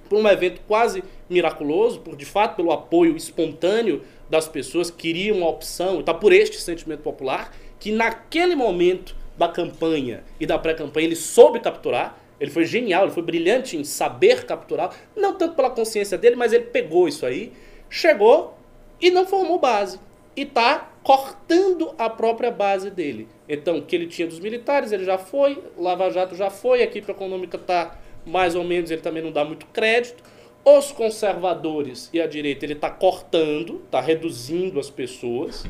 por 0.07 0.19
um 0.19 0.27
evento 0.27 0.61
quase 0.67 1.03
miraculoso, 1.29 1.99
por 1.99 2.15
de 2.15 2.25
fato 2.25 2.55
pelo 2.55 2.71
apoio 2.71 3.17
espontâneo 3.17 4.03
das 4.29 4.47
pessoas 4.47 4.89
que 4.89 4.97
queriam 4.97 5.37
uma 5.37 5.49
opção, 5.49 5.99
está 5.99 6.13
por 6.13 6.33
este 6.33 6.59
sentimento 6.59 7.01
popular, 7.01 7.55
que 7.79 7.91
naquele 7.91 8.55
momento 8.55 9.15
da 9.37 9.47
campanha 9.47 10.23
e 10.39 10.45
da 10.45 10.57
pré-campanha 10.57 11.07
ele 11.07 11.15
soube 11.15 11.59
capturar, 11.59 12.17
ele 12.39 12.51
foi 12.51 12.65
genial, 12.65 13.03
ele 13.03 13.13
foi 13.13 13.23
brilhante 13.23 13.77
em 13.77 13.83
saber 13.83 14.45
capturar, 14.45 14.93
não 15.15 15.35
tanto 15.35 15.55
pela 15.55 15.69
consciência 15.69 16.17
dele, 16.17 16.35
mas 16.35 16.51
ele 16.53 16.65
pegou 16.65 17.07
isso 17.07 17.25
aí, 17.25 17.53
chegou 17.89 18.57
e 18.99 19.09
não 19.09 19.25
formou 19.25 19.59
base. 19.59 19.99
E 20.35 20.41
está 20.41 20.91
cortando 21.01 21.93
a 21.97 22.09
própria 22.09 22.51
base 22.51 22.89
dele. 22.89 23.27
Então, 23.47 23.77
o 23.77 23.81
que 23.81 23.95
ele 23.95 24.07
tinha 24.07 24.27
dos 24.27 24.39
militares, 24.39 24.91
ele 24.91 25.05
já 25.05 25.17
foi, 25.17 25.63
Lava 25.77 26.09
Jato 26.09 26.35
já 26.35 26.49
foi, 26.49 26.81
a 26.81 26.83
equipe 26.83 27.09
econômica 27.09 27.55
está 27.57 27.97
mais 28.25 28.55
ou 28.55 28.63
menos, 28.63 28.91
ele 28.91 29.01
também 29.01 29.23
não 29.23 29.31
dá 29.31 29.45
muito 29.45 29.65
crédito. 29.67 30.23
Os 30.65 30.91
conservadores 30.91 32.09
e 32.11 32.19
a 32.19 32.25
direita, 32.25 32.65
ele 32.65 32.73
está 32.73 32.89
cortando, 32.89 33.83
está 33.85 34.01
reduzindo 34.01 34.79
as 34.79 34.89
pessoas. 34.89 35.63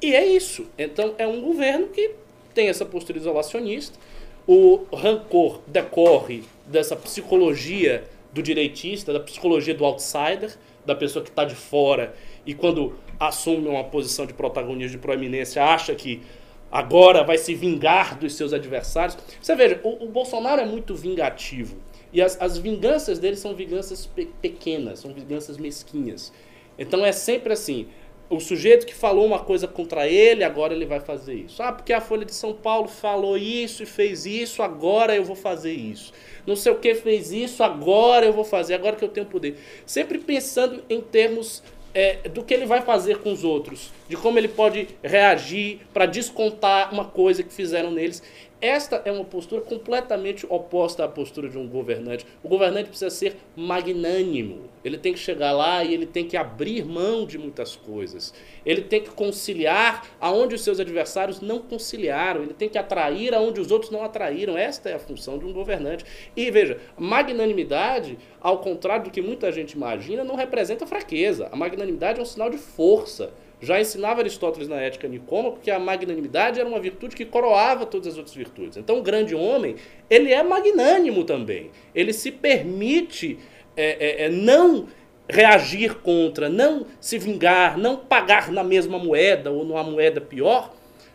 E 0.00 0.14
é 0.14 0.24
isso. 0.24 0.66
Então, 0.78 1.14
é 1.18 1.26
um 1.26 1.42
governo 1.42 1.88
que 1.88 2.14
tem 2.54 2.68
essa 2.68 2.86
postura 2.86 3.18
isolacionista 3.18 3.98
o 4.46 4.84
rancor 4.94 5.60
decorre 5.66 6.44
dessa 6.66 6.94
psicologia 6.94 8.04
do 8.32 8.42
direitista, 8.42 9.12
da 9.12 9.20
psicologia 9.20 9.74
do 9.74 9.84
outsider, 9.84 10.56
da 10.84 10.94
pessoa 10.94 11.24
que 11.24 11.30
está 11.30 11.44
de 11.44 11.54
fora 11.54 12.14
e 12.44 12.54
quando 12.54 12.96
assume 13.18 13.66
uma 13.66 13.82
posição 13.82 14.24
de 14.24 14.32
protagonismo, 14.32 14.96
de 14.96 14.98
proeminência, 14.98 15.64
acha 15.64 15.94
que 15.94 16.22
agora 16.70 17.24
vai 17.24 17.38
se 17.38 17.54
vingar 17.54 18.16
dos 18.18 18.34
seus 18.34 18.52
adversários. 18.52 19.18
Você 19.40 19.56
veja, 19.56 19.80
o, 19.82 20.04
o 20.04 20.08
Bolsonaro 20.08 20.60
é 20.60 20.66
muito 20.66 20.94
vingativo. 20.94 21.76
E 22.12 22.22
as, 22.22 22.40
as 22.40 22.56
vinganças 22.58 23.18
dele 23.18 23.36
são 23.36 23.54
vinganças 23.54 24.06
pe 24.06 24.26
pequenas, 24.40 25.00
são 25.00 25.12
vinganças 25.12 25.58
mesquinhas. 25.58 26.32
Então 26.78 27.04
é 27.04 27.12
sempre 27.12 27.52
assim: 27.52 27.88
o 28.28 28.40
sujeito 28.40 28.86
que 28.86 28.94
falou 28.94 29.24
uma 29.24 29.38
coisa 29.38 29.68
contra 29.68 30.08
ele, 30.08 30.42
agora 30.42 30.74
ele 30.74 30.84
vai 30.84 31.00
fazer 31.00 31.34
isso. 31.34 31.62
Ah, 31.62 31.72
porque 31.72 31.92
a 31.92 32.00
Folha 32.00 32.24
de 32.24 32.34
São 32.34 32.52
Paulo 32.52 32.88
falou 32.88 33.36
isso 33.36 33.82
e 33.82 33.86
fez 33.86 34.26
isso, 34.26 34.62
agora 34.62 35.14
eu 35.14 35.24
vou 35.24 35.36
fazer 35.36 35.72
isso. 35.72 36.12
Não 36.46 36.56
sei 36.56 36.72
o 36.72 36.78
que 36.78 36.94
fez 36.94 37.32
isso, 37.32 37.62
agora 37.62 38.26
eu 38.26 38.32
vou 38.32 38.44
fazer, 38.44 38.74
agora 38.74 38.96
que 38.96 39.04
eu 39.04 39.08
tenho 39.08 39.26
poder. 39.26 39.56
Sempre 39.84 40.18
pensando 40.18 40.82
em 40.90 41.00
termos 41.00 41.62
é, 41.94 42.28
do 42.28 42.42
que 42.42 42.52
ele 42.52 42.66
vai 42.66 42.82
fazer 42.82 43.18
com 43.18 43.32
os 43.32 43.42
outros, 43.42 43.90
de 44.08 44.16
como 44.16 44.38
ele 44.38 44.48
pode 44.48 44.88
reagir 45.02 45.80
para 45.94 46.04
descontar 46.04 46.92
uma 46.92 47.04
coisa 47.04 47.42
que 47.42 47.52
fizeram 47.52 47.90
neles. 47.90 48.22
Esta 48.60 49.02
é 49.04 49.12
uma 49.12 49.24
postura 49.24 49.60
completamente 49.60 50.46
oposta 50.48 51.04
à 51.04 51.08
postura 51.08 51.46
de 51.46 51.58
um 51.58 51.68
governante. 51.68 52.26
O 52.42 52.48
governante 52.48 52.88
precisa 52.88 53.10
ser 53.10 53.36
magnânimo. 53.54 54.70
Ele 54.82 54.96
tem 54.96 55.12
que 55.12 55.18
chegar 55.18 55.52
lá 55.52 55.84
e 55.84 55.92
ele 55.92 56.06
tem 56.06 56.26
que 56.26 56.38
abrir 56.38 56.82
mão 56.82 57.26
de 57.26 57.36
muitas 57.36 57.76
coisas. 57.76 58.32
Ele 58.64 58.80
tem 58.80 59.02
que 59.02 59.10
conciliar 59.10 60.06
aonde 60.18 60.54
os 60.54 60.62
seus 60.62 60.80
adversários 60.80 61.40
não 61.40 61.58
conciliaram. 61.58 62.44
Ele 62.44 62.54
tem 62.54 62.68
que 62.68 62.78
atrair 62.78 63.34
aonde 63.34 63.60
os 63.60 63.70
outros 63.70 63.90
não 63.90 64.02
atraíram. 64.02 64.56
Esta 64.56 64.88
é 64.88 64.94
a 64.94 64.98
função 64.98 65.38
de 65.38 65.44
um 65.44 65.52
governante. 65.52 66.06
E 66.34 66.50
veja, 66.50 66.78
magnanimidade, 66.96 68.16
ao 68.40 68.60
contrário 68.60 69.04
do 69.04 69.10
que 69.10 69.20
muita 69.20 69.52
gente 69.52 69.72
imagina, 69.72 70.24
não 70.24 70.34
representa 70.34 70.86
fraqueza. 70.86 71.48
A 71.52 71.56
magnanimidade 71.56 72.20
é 72.20 72.22
um 72.22 72.26
sinal 72.26 72.48
de 72.48 72.56
força. 72.56 73.32
Já 73.60 73.80
ensinava 73.80 74.20
Aristóteles 74.20 74.68
na 74.68 74.76
Ética 74.76 75.08
Nicômaco 75.08 75.58
que 75.62 75.70
a 75.70 75.78
magnanimidade 75.78 76.60
era 76.60 76.68
uma 76.68 76.78
virtude 76.78 77.16
que 77.16 77.24
coroava 77.24 77.86
todas 77.86 78.08
as 78.08 78.18
outras 78.18 78.36
virtudes. 78.36 78.76
Então, 78.76 78.98
o 78.98 79.02
grande 79.02 79.34
homem, 79.34 79.76
ele 80.10 80.32
é 80.32 80.42
magnânimo 80.42 81.24
também. 81.24 81.70
Ele 81.94 82.12
se 82.12 82.30
permite 82.30 83.38
é, 83.76 84.24
é, 84.24 84.24
é, 84.24 84.28
não 84.28 84.86
reagir 85.28 85.96
contra, 85.96 86.48
não 86.48 86.86
se 87.00 87.18
vingar, 87.18 87.78
não 87.78 87.96
pagar 87.96 88.52
na 88.52 88.62
mesma 88.62 88.98
moeda 88.98 89.50
ou 89.50 89.64
numa 89.64 89.82
moeda 89.82 90.20
pior, 90.20 90.74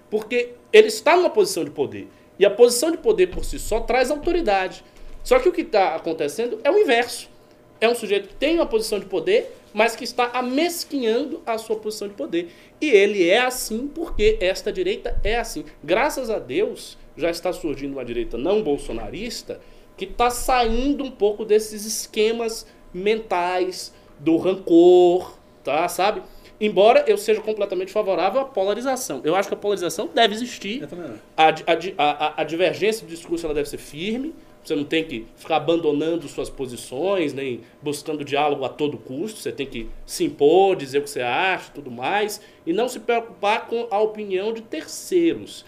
porque 0.09 0.49
ele 0.73 0.87
está 0.87 1.15
numa 1.15 1.29
posição 1.29 1.63
de 1.63 1.71
poder. 1.71 2.07
E 2.39 2.45
a 2.45 2.49
posição 2.49 2.91
de 2.91 2.97
poder 2.97 3.27
por 3.27 3.45
si 3.45 3.59
só 3.59 3.79
traz 3.79 4.09
autoridade. 4.09 4.83
Só 5.23 5.39
que 5.39 5.47
o 5.47 5.51
que 5.51 5.61
está 5.61 5.95
acontecendo 5.95 6.59
é 6.63 6.71
o 6.71 6.77
inverso. 6.77 7.29
É 7.79 7.87
um 7.87 7.95
sujeito 7.95 8.29
que 8.29 8.35
tem 8.35 8.55
uma 8.55 8.65
posição 8.65 8.99
de 8.99 9.05
poder, 9.05 9.55
mas 9.73 9.95
que 9.95 10.03
está 10.03 10.31
amesquinhando 10.33 11.41
a 11.45 11.57
sua 11.57 11.75
posição 11.75 12.07
de 12.07 12.13
poder. 12.13 12.49
E 12.79 12.89
ele 12.89 13.29
é 13.29 13.39
assim 13.39 13.87
porque 13.87 14.37
esta 14.41 14.71
direita 14.71 15.19
é 15.23 15.37
assim. 15.37 15.65
Graças 15.83 16.29
a 16.29 16.39
Deus, 16.39 16.97
já 17.15 17.29
está 17.29 17.51
surgindo 17.53 17.93
uma 17.93 18.05
direita 18.05 18.37
não 18.37 18.61
bolsonarista 18.61 19.59
que 19.97 20.05
está 20.05 20.29
saindo 20.29 21.03
um 21.03 21.11
pouco 21.11 21.45
desses 21.45 21.85
esquemas 21.85 22.65
mentais 22.93 23.93
do 24.19 24.37
rancor, 24.37 25.37
tá? 25.63 25.87
Sabe? 25.87 26.23
Embora 26.59 27.03
eu 27.07 27.17
seja 27.17 27.41
completamente 27.41 27.91
favorável 27.91 28.41
à 28.41 28.45
polarização. 28.45 29.21
Eu 29.23 29.35
acho 29.35 29.47
que 29.47 29.53
a 29.53 29.57
polarização 29.57 30.09
deve 30.13 30.35
existir. 30.35 30.87
A, 31.35 31.49
a, 31.49 31.53
a, 31.97 32.41
a 32.41 32.43
divergência 32.43 33.05
do 33.05 33.09
discurso 33.09 33.45
ela 33.45 33.53
deve 33.53 33.67
ser 33.67 33.77
firme 33.77 34.33
você 34.63 34.75
não 34.75 34.83
tem 34.83 35.03
que 35.03 35.25
ficar 35.35 35.57
abandonando 35.57 36.27
suas 36.27 36.49
posições, 36.49 37.33
nem 37.33 37.61
buscando 37.81 38.23
diálogo 38.23 38.63
a 38.63 38.69
todo 38.69 38.97
custo. 38.97 39.39
Você 39.39 39.51
tem 39.51 39.65
que 39.65 39.89
se 40.05 40.23
impor, 40.25 40.75
dizer 40.75 40.99
o 40.99 41.03
que 41.03 41.09
você 41.09 41.21
acha 41.21 41.71
tudo 41.73 41.89
mais, 41.89 42.41
e 42.65 42.71
não 42.71 42.87
se 42.87 42.99
preocupar 42.99 43.67
com 43.67 43.87
a 43.89 43.99
opinião 43.99 44.53
de 44.53 44.61
terceiros. 44.61 45.65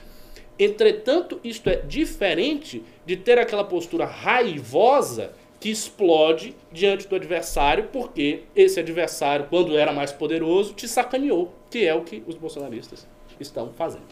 Entretanto, 0.59 1.39
isto 1.43 1.69
é 1.69 1.77
diferente 1.77 2.83
de 3.05 3.17
ter 3.17 3.39
aquela 3.39 3.63
postura 3.63 4.05
raivosa 4.05 5.33
que 5.59 5.69
explode 5.69 6.55
diante 6.71 7.07
do 7.07 7.15
adversário, 7.15 7.89
porque 7.91 8.43
esse 8.55 8.79
adversário, 8.79 9.47
quando 9.49 9.77
era 9.77 9.91
mais 9.91 10.11
poderoso, 10.11 10.73
te 10.73 10.87
sacaneou, 10.87 11.53
que 11.71 11.85
é 11.85 11.95
o 11.95 12.03
que 12.03 12.21
os 12.27 12.35
bolsonaristas 12.35 13.07
estão 13.39 13.71
fazendo. 13.73 14.03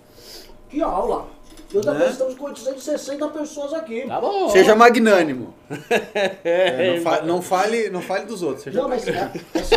Que 0.70 0.82
aula! 0.82 1.28
E 1.74 1.78
outra 1.78 1.94
né? 1.94 2.00
coisa, 2.00 2.14
estamos 2.14 2.36
com 2.36 2.46
860 2.46 3.28
pessoas 3.30 3.74
aqui. 3.74 4.06
Tá 4.08 4.20
bom. 4.20 4.50
Seja 4.50 4.76
magnânimo. 4.76 5.54
é, 6.44 6.96
não, 6.96 7.02
fa 7.02 7.22
não, 7.22 7.42
fale, 7.42 7.90
não 7.90 8.02
fale 8.02 8.26
dos 8.26 8.44
outros. 8.44 8.64
Seja 8.64 8.82
não, 8.82 8.90
mas 8.90 9.08
é, 9.08 9.32
essa, 9.54 9.76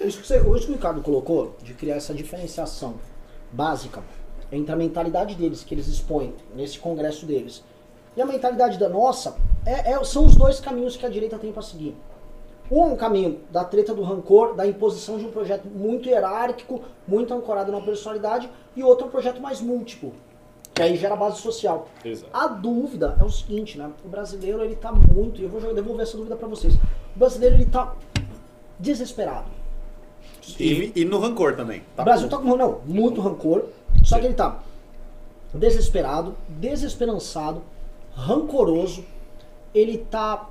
isso, 0.00 0.20
que 0.20 0.26
você, 0.26 0.38
isso 0.38 0.66
que 0.66 0.72
o 0.72 0.74
Ricardo 0.74 1.00
colocou, 1.02 1.56
de 1.62 1.74
criar 1.74 1.96
essa 1.96 2.12
diferenciação 2.12 2.94
básica 3.52 4.02
entre 4.50 4.72
a 4.72 4.76
mentalidade 4.76 5.34
deles, 5.36 5.62
que 5.62 5.72
eles 5.74 5.86
expõem 5.86 6.34
nesse 6.54 6.78
congresso 6.78 7.24
deles, 7.24 7.62
e 8.16 8.20
a 8.20 8.26
mentalidade 8.26 8.76
da 8.76 8.88
nossa, 8.88 9.36
é, 9.64 9.92
é, 9.92 10.04
são 10.04 10.26
os 10.26 10.34
dois 10.34 10.58
caminhos 10.58 10.96
que 10.96 11.06
a 11.06 11.08
direita 11.08 11.38
tem 11.38 11.52
para 11.52 11.62
seguir. 11.62 11.96
Um 12.70 12.82
é 12.82 12.86
um 12.86 12.96
caminho 12.96 13.40
da 13.50 13.64
treta 13.64 13.94
do 13.94 14.02
rancor, 14.02 14.54
da 14.54 14.66
imposição 14.66 15.18
de 15.18 15.26
um 15.26 15.30
projeto 15.30 15.66
muito 15.66 16.08
hierárquico, 16.08 16.82
muito 17.06 17.32
ancorado 17.34 17.70
na 17.72 17.80
personalidade, 17.80 18.50
e 18.76 18.82
outro 18.82 19.04
é 19.04 19.08
um 19.08 19.10
projeto 19.10 19.40
mais 19.40 19.60
múltiplo, 19.60 20.12
que 20.80 20.82
aí 20.82 20.96
gera 20.96 21.14
base 21.14 21.40
social. 21.40 21.88
Exato. 22.02 22.30
A 22.32 22.46
dúvida 22.46 23.14
é 23.20 23.24
o 23.24 23.30
seguinte, 23.30 23.76
né? 23.76 23.90
O 24.02 24.08
brasileiro 24.08 24.64
ele 24.64 24.74
tá 24.74 24.90
muito, 24.90 25.40
e 25.40 25.44
eu 25.44 25.50
vou 25.50 25.60
devolver 25.74 26.02
essa 26.02 26.16
dúvida 26.16 26.36
para 26.36 26.48
vocês. 26.48 26.74
O 26.74 27.18
brasileiro 27.18 27.56
ele 27.56 27.66
tá 27.66 27.94
desesperado. 28.78 29.50
E, 30.58 30.92
e 30.96 31.04
no 31.04 31.18
rancor 31.18 31.54
também. 31.54 31.82
Tá 31.94 32.02
o 32.02 32.04
Brasil 32.04 32.28
tá 32.28 32.38
com 32.38 32.56
não, 32.56 32.80
muito 32.86 33.20
rancor, 33.20 33.66
só 34.02 34.18
que 34.18 34.24
ele 34.24 34.34
tá 34.34 34.60
desesperado, 35.52 36.34
desesperançado, 36.48 37.62
rancoroso, 38.14 39.04
ele 39.74 39.98
tá 39.98 40.48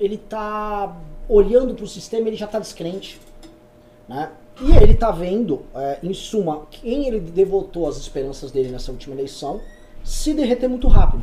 ele 0.00 0.16
tá 0.16 0.96
olhando 1.28 1.74
para 1.74 1.84
o 1.84 1.88
sistema, 1.88 2.28
ele 2.28 2.36
já 2.36 2.46
tá 2.46 2.58
descrente, 2.58 3.20
né? 4.08 4.32
E 4.62 4.76
ele 4.76 4.92
está 4.92 5.10
vendo, 5.10 5.62
é, 5.74 5.98
em 6.02 6.12
suma, 6.12 6.66
quem 6.70 7.06
ele 7.06 7.18
devotou 7.18 7.88
as 7.88 7.96
esperanças 7.96 8.50
dele 8.50 8.68
nessa 8.68 8.92
última 8.92 9.14
eleição 9.14 9.60
se 10.04 10.34
derreter 10.34 10.68
muito 10.68 10.86
rápido. 10.86 11.22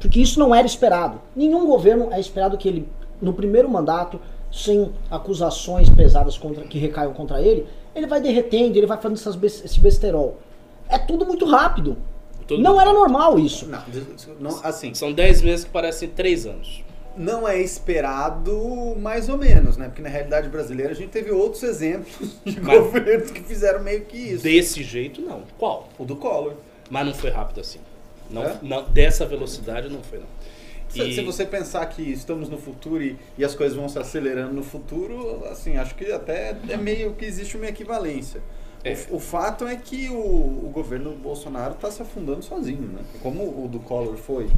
Porque 0.00 0.20
isso 0.20 0.38
não 0.38 0.54
era 0.54 0.66
esperado. 0.66 1.20
Nenhum 1.34 1.64
governo 1.64 2.08
é 2.12 2.18
esperado 2.18 2.58
que 2.58 2.68
ele, 2.68 2.88
no 3.20 3.32
primeiro 3.32 3.68
mandato, 3.68 4.20
sem 4.50 4.92
acusações 5.10 5.88
pesadas 5.88 6.36
contra, 6.36 6.64
que 6.64 6.78
recaiam 6.78 7.12
contra 7.12 7.40
ele, 7.40 7.66
ele 7.94 8.06
vai 8.06 8.20
derretendo, 8.20 8.76
ele 8.76 8.86
vai 8.86 9.00
fazendo 9.00 9.18
essas, 9.18 9.64
esse 9.64 9.78
besterol. 9.78 10.38
É 10.88 10.98
tudo 10.98 11.24
muito 11.24 11.44
rápido. 11.44 11.96
Tudo 12.46 12.60
não 12.60 12.80
era 12.80 12.92
normal 12.92 13.38
isso. 13.38 13.66
Não, 13.68 13.82
não, 14.40 14.60
assim. 14.64 14.92
São 14.92 15.12
10 15.12 15.42
meses 15.42 15.64
que 15.64 15.70
parecem 15.70 16.08
3 16.08 16.46
anos. 16.46 16.84
Não 17.16 17.46
é 17.48 17.60
esperado 17.60 18.96
mais 18.98 19.28
ou 19.28 19.36
menos, 19.38 19.76
né? 19.76 19.86
Porque 19.86 20.02
na 20.02 20.08
realidade 20.08 20.48
brasileira 20.48 20.92
a 20.92 20.94
gente 20.94 21.10
teve 21.10 21.30
outros 21.30 21.62
exemplos 21.62 22.36
de 22.44 22.60
Mas- 22.60 22.78
governos 22.78 23.30
que 23.30 23.40
fizeram 23.42 23.82
meio 23.82 24.02
que 24.04 24.16
isso. 24.16 24.42
Desse 24.44 24.82
jeito, 24.82 25.20
não. 25.20 25.42
Qual? 25.58 25.88
O 25.98 26.04
do 26.04 26.16
Collor. 26.16 26.54
Mas 26.90 27.06
não 27.06 27.14
foi 27.14 27.30
rápido 27.30 27.60
assim. 27.60 27.78
Não, 28.30 28.42
É? 28.44 28.56
não- 28.62 28.84
dessa 28.90 29.26
velocidade 29.26 29.88
não 29.88 30.02
foi, 30.02 30.18
não. 30.18 30.26
Se, 30.88 31.02
E- 31.02 31.14
se 31.14 31.22
você 31.22 31.46
pensar 31.46 31.86
que 31.86 32.02
estamos 32.02 32.48
no 32.50 32.58
futuro 32.58 33.02
e, 33.02 33.16
e 33.38 33.44
as 33.44 33.54
coisas 33.54 33.76
vão 33.76 33.88
se 33.88 33.98
acelerando 33.98 34.52
no 34.52 34.62
futuro, 34.62 35.42
assim, 35.50 35.76
acho 35.78 35.94
que 35.94 36.10
até 36.12 36.54
é 36.68 36.76
meio 36.76 37.14
que 37.14 37.24
existe 37.24 37.56
uma 37.56 37.66
equivalência. 37.66 38.42
É. 38.84 38.94
O, 39.10 39.16
o 39.16 39.20
fato 39.20 39.66
é 39.66 39.76
que 39.76 40.08
o, 40.08 40.14
o 40.16 40.70
governo 40.72 41.12
Bolsonaro 41.12 41.74
está 41.74 41.90
se 41.90 42.02
afundando 42.02 42.42
sozinho, 42.44 42.82
né? 42.88 43.00
Como 43.22 43.42
o 43.64 43.68
do 43.68 43.78
Collor 43.80 44.16
foi. 44.16 44.48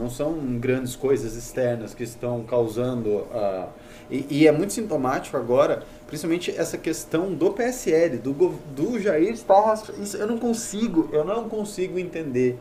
Não 0.00 0.08
são 0.08 0.32
grandes 0.58 0.96
coisas 0.96 1.36
externas 1.36 1.92
que 1.92 2.02
estão 2.02 2.42
causando 2.42 3.26
a. 3.32 3.68
E, 4.10 4.26
e 4.30 4.46
é 4.46 4.52
muito 4.52 4.72
sintomático 4.72 5.36
agora, 5.36 5.84
principalmente 6.06 6.50
essa 6.56 6.78
questão 6.78 7.34
do 7.34 7.50
PSL, 7.52 8.16
do, 8.16 8.32
do 8.74 8.98
Jair 8.98 9.32
estar. 9.32 9.82
Isso 10.02 10.16
eu 10.16 10.26
não 10.26 10.38
consigo, 10.38 11.10
eu 11.12 11.22
não 11.22 11.48
consigo 11.48 11.98
entender 11.98 12.58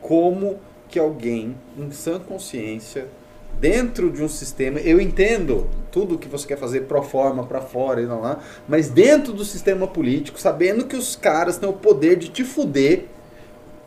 como 0.00 0.58
que 0.88 0.98
alguém 0.98 1.54
em 1.78 1.90
sã 1.90 2.18
consciência 2.18 3.08
dentro 3.60 4.10
de 4.10 4.22
um 4.22 4.28
sistema, 4.28 4.80
eu 4.80 5.00
entendo 5.00 5.68
tudo 5.90 6.18
que 6.18 6.28
você 6.28 6.46
quer 6.46 6.58
fazer 6.58 6.82
pro 6.82 7.02
forma, 7.02 7.44
para 7.44 7.60
fora 7.60 8.00
e 8.02 8.06
não 8.06 8.20
lá, 8.20 8.40
mas 8.68 8.88
dentro 8.88 9.32
do 9.32 9.44
sistema 9.44 9.86
político, 9.86 10.40
sabendo 10.40 10.86
que 10.86 10.96
os 10.96 11.14
caras 11.14 11.56
têm 11.56 11.68
o 11.68 11.72
poder 11.72 12.16
de 12.16 12.28
te 12.28 12.44
fuder, 12.44 13.04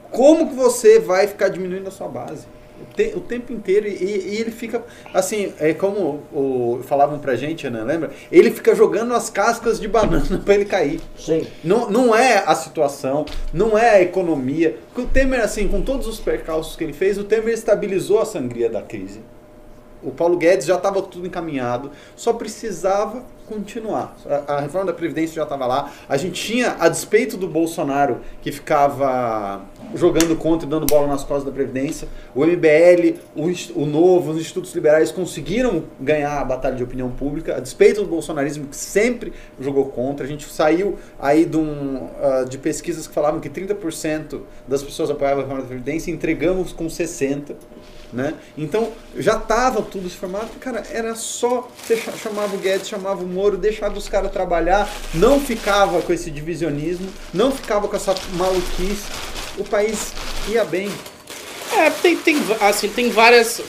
como 0.10 0.48
que 0.50 0.56
você 0.56 1.00
vai 1.00 1.28
ficar 1.28 1.50
diminuindo 1.50 1.88
a 1.88 1.92
sua 1.92 2.08
base? 2.08 2.48
O, 2.82 2.94
te- 2.96 3.14
o 3.16 3.20
tempo 3.20 3.52
inteiro, 3.54 3.88
e, 3.88 3.94
e 3.94 4.38
ele 4.40 4.52
fica, 4.52 4.84
assim, 5.14 5.54
é 5.60 5.74
como 5.74 6.22
o, 6.34 6.80
falavam 6.84 7.20
pra 7.20 7.36
gente, 7.36 7.70
né, 7.70 7.84
lembra? 7.84 8.12
Ele 8.32 8.52
fica 8.52 8.74
jogando 8.76 9.14
as 9.14 9.30
cascas 9.30 9.80
de 9.80 9.88
banana 9.88 10.38
pra 10.46 10.54
ele 10.56 10.66
cair. 10.66 11.00
Sim. 11.18 11.46
Não, 11.64 11.90
não 11.90 12.16
é 12.16 12.44
a 12.46 12.54
situação, 12.56 13.26
não 13.54 13.78
é 13.78 13.90
a 13.92 14.02
economia. 14.02 14.78
Porque 14.88 15.02
o 15.02 15.06
Temer, 15.08 15.42
assim, 15.42 15.68
com 15.68 15.82
todos 15.82 16.08
os 16.08 16.20
percalços 16.20 16.76
que 16.76 16.84
ele 16.84 16.94
fez, 16.94 17.18
o 17.18 17.24
Temer 17.24 17.54
estabilizou 17.54 18.20
a 18.20 18.26
sangria 18.26 18.70
da 18.70 18.82
crise. 18.82 19.22
O 20.04 20.12
Paulo 20.12 20.38
Guedes 20.38 20.68
já 20.68 20.76
estava 20.76 21.02
tudo 21.02 21.26
encaminhado, 21.26 21.90
só 22.16 22.32
precisava 22.32 23.24
continuar. 23.48 24.16
A, 24.48 24.54
a 24.56 24.60
reforma 24.62 24.86
da 24.86 24.94
Previdência 24.94 25.36
já 25.36 25.44
estava 25.44 25.66
lá. 25.66 25.92
A 26.08 26.16
gente 26.18 26.40
tinha, 26.42 26.76
a 26.80 26.88
despeito 26.88 27.36
do 27.36 27.48
Bolsonaro, 27.48 28.20
que 28.42 28.52
ficava 28.52 29.62
jogando 29.96 30.36
contra 30.36 30.68
e 30.68 30.70
dando 30.70 30.86
bola 30.86 31.08
nas 31.08 31.24
costas 31.24 31.46
da 31.46 31.52
Previdência, 31.52 32.08
o 32.36 32.46
MBL, 32.46 33.18
o, 33.36 33.82
o 33.82 33.86
Novo, 33.86 34.32
os 34.32 34.38
institutos 34.38 34.74
liberais 34.74 35.12
conseguiram 35.12 35.84
ganhar 36.00 36.40
a 36.40 36.44
batalha 36.46 36.76
de 36.76 36.84
opinião 36.84 37.10
pública, 37.10 37.56
a 37.56 37.60
despeito 37.60 38.02
do 38.02 38.08
bolsonarismo 38.08 38.68
que 38.68 38.76
sempre 38.76 39.34
jogou 39.60 39.86
contra. 39.86 40.26
A 40.26 40.30
gente 40.30 40.48
saiu 40.50 40.98
aí 41.20 41.46
de, 41.46 41.58
um, 41.58 42.10
ah, 42.22 42.46
de 42.48 42.58
pesquisas 42.58 43.08
que 43.08 43.14
falavam 43.14 43.40
que 43.40 43.50
30% 43.50 44.42
das 44.68 44.84
pessoas 44.84 45.10
apoiavam 45.10 45.40
a 45.40 45.44
reforma 45.44 45.62
da 45.64 45.68
Previdência 45.68 46.12
entregamos 46.12 46.72
com 46.74 46.88
60%. 46.88 47.56
Né? 48.14 48.36
Então 48.58 48.94
já 49.18 49.36
estava 49.36 49.82
tudo 49.82 50.10
se 50.10 50.16
formado, 50.16 50.48
cara, 50.62 50.82
era 50.94 51.14
só 51.14 51.68
você 51.78 51.98
cha- 51.98 52.14
chamava 52.14 52.56
o 52.56 52.58
Guedes, 52.58 52.88
chamava 52.88 53.22
o 53.22 53.28
Moro, 53.28 53.58
deixava 53.58 53.98
os 53.98 54.08
caras 54.08 54.32
trabalhar, 54.32 54.90
não 55.14 55.42
ficava 55.42 56.02
com 56.02 56.14
esse 56.14 56.32
divisionismo, 56.32 57.10
não 57.34 57.52
ficava 57.52 57.86
com 57.86 57.96
essa 57.98 58.16
maluquice, 58.38 59.04
o 59.58 59.64
país 59.64 60.14
ia 60.50 60.64
bem. 60.64 60.90
É, 61.74 61.90
tem, 61.90 62.18
tem, 62.18 62.38
assim, 62.62 62.90
tem 62.90 63.10
várias. 63.10 63.62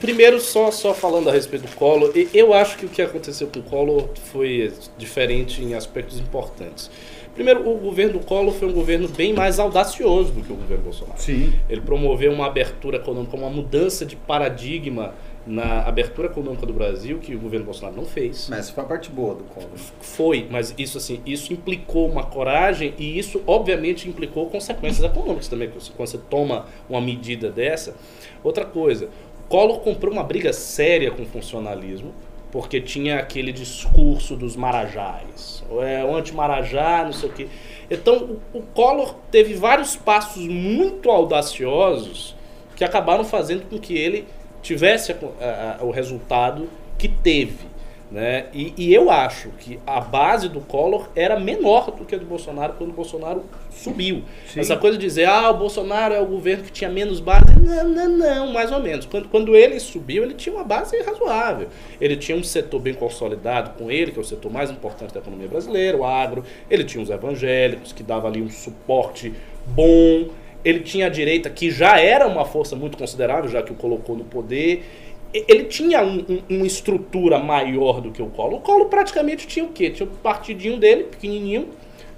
Primeiro, 0.00 0.40
só, 0.40 0.70
só 0.70 0.92
falando 0.92 1.30
a 1.30 1.32
respeito 1.32 1.66
do 1.66 1.74
Collor, 1.76 2.12
eu 2.34 2.52
acho 2.52 2.76
que 2.76 2.84
o 2.84 2.88
que 2.88 3.00
aconteceu 3.00 3.46
com 3.46 3.60
o 3.60 3.62
Collor 3.62 4.08
foi 4.32 4.72
diferente 4.98 5.62
em 5.62 5.74
aspectos 5.74 6.18
importantes. 6.18 6.90
Primeiro, 7.34 7.68
o 7.68 7.76
governo 7.78 8.18
do 8.18 8.20
Collor 8.20 8.52
foi 8.52 8.68
um 8.68 8.72
governo 8.72 9.08
bem 9.08 9.32
mais 9.32 9.58
audacioso 9.58 10.32
do 10.32 10.42
que 10.42 10.52
o 10.52 10.56
governo 10.56 10.84
Bolsonaro. 10.84 11.18
Sim. 11.20 11.52
Ele 11.68 11.80
promoveu 11.80 12.32
uma 12.32 12.46
abertura 12.46 12.98
econômica, 12.98 13.36
uma 13.36 13.50
mudança 13.50 14.04
de 14.04 14.14
paradigma 14.14 15.14
na 15.46 15.82
abertura 15.82 16.28
econômica 16.28 16.64
do 16.64 16.72
Brasil, 16.72 17.18
que 17.18 17.34
o 17.34 17.38
governo 17.38 17.66
Bolsonaro 17.66 17.96
não 17.96 18.06
fez. 18.06 18.48
Mas 18.48 18.70
foi 18.70 18.82
a 18.82 18.86
parte 18.86 19.10
boa 19.10 19.34
do 19.34 19.44
Collor. 19.44 19.76
Foi, 20.00 20.46
mas 20.50 20.74
isso 20.78 20.96
assim, 20.96 21.20
isso 21.26 21.52
implicou 21.52 22.08
uma 22.08 22.24
coragem 22.24 22.94
e 22.98 23.18
isso 23.18 23.42
obviamente 23.46 24.08
implicou 24.08 24.48
consequências 24.48 25.04
econômicas 25.04 25.48
também, 25.48 25.70
quando 25.70 26.08
você 26.08 26.18
toma 26.30 26.66
uma 26.88 27.00
medida 27.00 27.50
dessa. 27.50 27.94
Outra 28.42 28.64
coisa, 28.64 29.10
o 29.44 29.48
Collor 29.48 29.80
comprou 29.80 30.12
uma 30.12 30.24
briga 30.24 30.52
séria 30.52 31.10
com 31.10 31.22
o 31.22 31.26
funcionalismo, 31.26 32.14
porque 32.50 32.80
tinha 32.80 33.18
aquele 33.18 33.52
discurso 33.52 34.36
dos 34.36 34.56
marajás, 34.56 35.64
é, 35.82 36.04
o 36.04 36.14
anti-marajá, 36.14 37.02
não 37.04 37.12
sei 37.12 37.28
o 37.28 37.32
quê. 37.32 37.48
Então, 37.90 38.40
o, 38.54 38.58
o 38.58 38.62
Collor 38.62 39.16
teve 39.30 39.54
vários 39.54 39.96
passos 39.96 40.46
muito 40.46 41.10
audaciosos 41.10 42.34
que 42.76 42.84
acabaram 42.84 43.24
fazendo 43.24 43.68
com 43.68 43.78
que 43.78 43.94
ele 43.94 44.24
tivesse 44.64 45.12
a- 45.12 45.78
a- 45.80 45.84
o 45.84 45.90
resultado 45.90 46.68
que 46.98 47.06
teve. 47.08 47.72
Né? 48.10 48.44
E, 48.52 48.72
e 48.76 48.94
eu 48.94 49.10
acho 49.10 49.48
que 49.58 49.80
a 49.84 50.00
base 50.00 50.48
do 50.48 50.60
Collor 50.60 51.08
era 51.16 51.40
menor 51.40 51.90
do 51.90 52.04
que 52.04 52.14
a 52.14 52.18
do 52.18 52.24
Bolsonaro 52.24 52.74
quando 52.78 52.90
o 52.90 52.92
Bolsonaro 52.92 53.42
subiu. 53.72 54.22
Sim. 54.46 54.60
Essa 54.60 54.76
coisa 54.76 54.96
de 54.96 55.04
dizer, 55.04 55.24
ah, 55.24 55.50
o 55.50 55.54
Bolsonaro 55.56 56.14
é 56.14 56.20
o 56.20 56.26
governo 56.26 56.62
que 56.62 56.70
tinha 56.70 56.88
menos 56.88 57.18
base. 57.18 57.44
Não, 57.58 57.88
não, 57.88 58.08
não, 58.08 58.52
mais 58.52 58.70
ou 58.70 58.80
menos. 58.80 59.04
Quando, 59.04 59.28
quando 59.28 59.56
ele 59.56 59.80
subiu, 59.80 60.22
ele 60.22 60.34
tinha 60.34 60.54
uma 60.54 60.62
base 60.64 60.96
razoável. 61.02 61.66
Ele 62.00 62.16
tinha 62.16 62.38
um 62.38 62.44
setor 62.44 62.78
bem 62.78 62.94
consolidado 62.94 63.70
com 63.76 63.90
ele, 63.90 64.12
que 64.12 64.18
é 64.18 64.22
o 64.22 64.24
setor 64.24 64.52
mais 64.52 64.70
importante 64.70 65.12
da 65.12 65.18
economia 65.18 65.48
brasileira, 65.48 65.96
o 65.96 66.04
agro. 66.04 66.44
Ele 66.70 66.84
tinha 66.84 67.02
os 67.02 67.10
evangélicos, 67.10 67.92
que 67.92 68.04
dava 68.04 68.28
ali 68.28 68.40
um 68.40 68.50
suporte 68.50 69.32
bom. 69.66 70.28
Ele 70.64 70.80
tinha 70.80 71.06
a 71.06 71.08
direita, 71.10 71.50
que 71.50 71.70
já 71.70 71.98
era 72.00 72.26
uma 72.26 72.44
força 72.44 72.74
muito 72.74 72.96
considerável, 72.96 73.50
já 73.50 73.62
que 73.62 73.72
o 73.72 73.74
colocou 73.74 74.16
no 74.16 74.24
poder. 74.24 74.84
Ele 75.32 75.64
tinha 75.64 76.00
um- 76.02 76.24
um- 76.28 76.42
uma 76.56 76.66
estrutura 76.66 77.38
maior 77.38 78.00
do 78.00 78.10
que 78.12 78.22
o 78.22 78.26
Collor. 78.26 78.54
O 78.58 78.60
Collor 78.60 78.86
praticamente 78.86 79.46
tinha 79.46 79.64
o 79.64 79.68
quê? 79.68 79.90
Tinha 79.90 80.06
o 80.08 80.10
partidinho 80.10 80.76
dele, 80.78 81.04
pequenininho. 81.04 81.68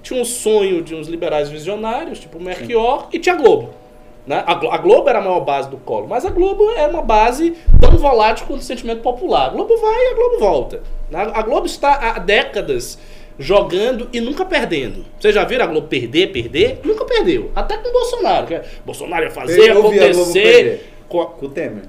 Tinha 0.03 0.21
um 0.21 0.25
sonho 0.25 0.83
de 0.83 0.95
uns 0.95 1.09
liberais 1.09 1.49
visionários, 1.49 2.21
tipo 2.21 2.39
o 2.39 2.43
Melchior, 2.43 3.09
e 3.13 3.19
tinha 3.19 3.35
a 3.35 3.39
Globo. 3.39 3.71
Né? 4.27 4.45
A, 4.47 4.53
a 4.53 4.79
Globo 4.79 5.09
era 5.09 5.19
a 5.19 5.23
maior 5.23 5.41
base 5.41 5.69
do 5.71 5.77
Collor, 5.79 6.07
mas 6.09 6.25
a 6.27 6.31
Globo 6.31 6.71
é 6.73 6.87
uma 6.87 7.01
base 7.03 7.55
tão 7.81 7.93
volátil 7.97 8.47
quanto 8.47 8.61
o 8.61 8.65
sentimento 8.65 9.01
popular. 9.01 9.47
A 9.47 9.49
Globo 9.51 9.77
vai 9.79 9.95
e 9.95 10.13
a 10.13 10.15
Globo 10.15 10.39
volta. 10.39 10.83
né? 11.11 11.31
A 11.33 11.43
Globo 11.43 11.67
está 11.67 11.95
há 11.95 12.19
décadas 12.19 12.99
jogando 13.39 14.09
e 14.13 14.21
nunca 14.21 14.45
perdendo. 14.45 15.05
Vocês 15.19 15.35
já 15.35 15.45
viram 15.45 15.65
a 15.65 15.69
Globo 15.69 15.89
perder, 15.89 16.33
perder? 16.33 16.81
Nunca 16.85 17.05
perdeu. 17.05 17.51
Até 17.55 17.77
com 17.77 17.89
o 17.89 17.93
Bolsonaro. 17.93 18.47
que 18.47 18.55
é, 18.55 18.65
Bolsonaro 18.85 19.25
ia 19.25 19.31
fazer 19.31 19.71
Eu 19.71 19.79
acontecer. 19.79 20.87
Com 21.09 21.21
a- 21.21 21.27
Com 21.27 21.47
o 21.47 21.49
Temer. 21.49 21.85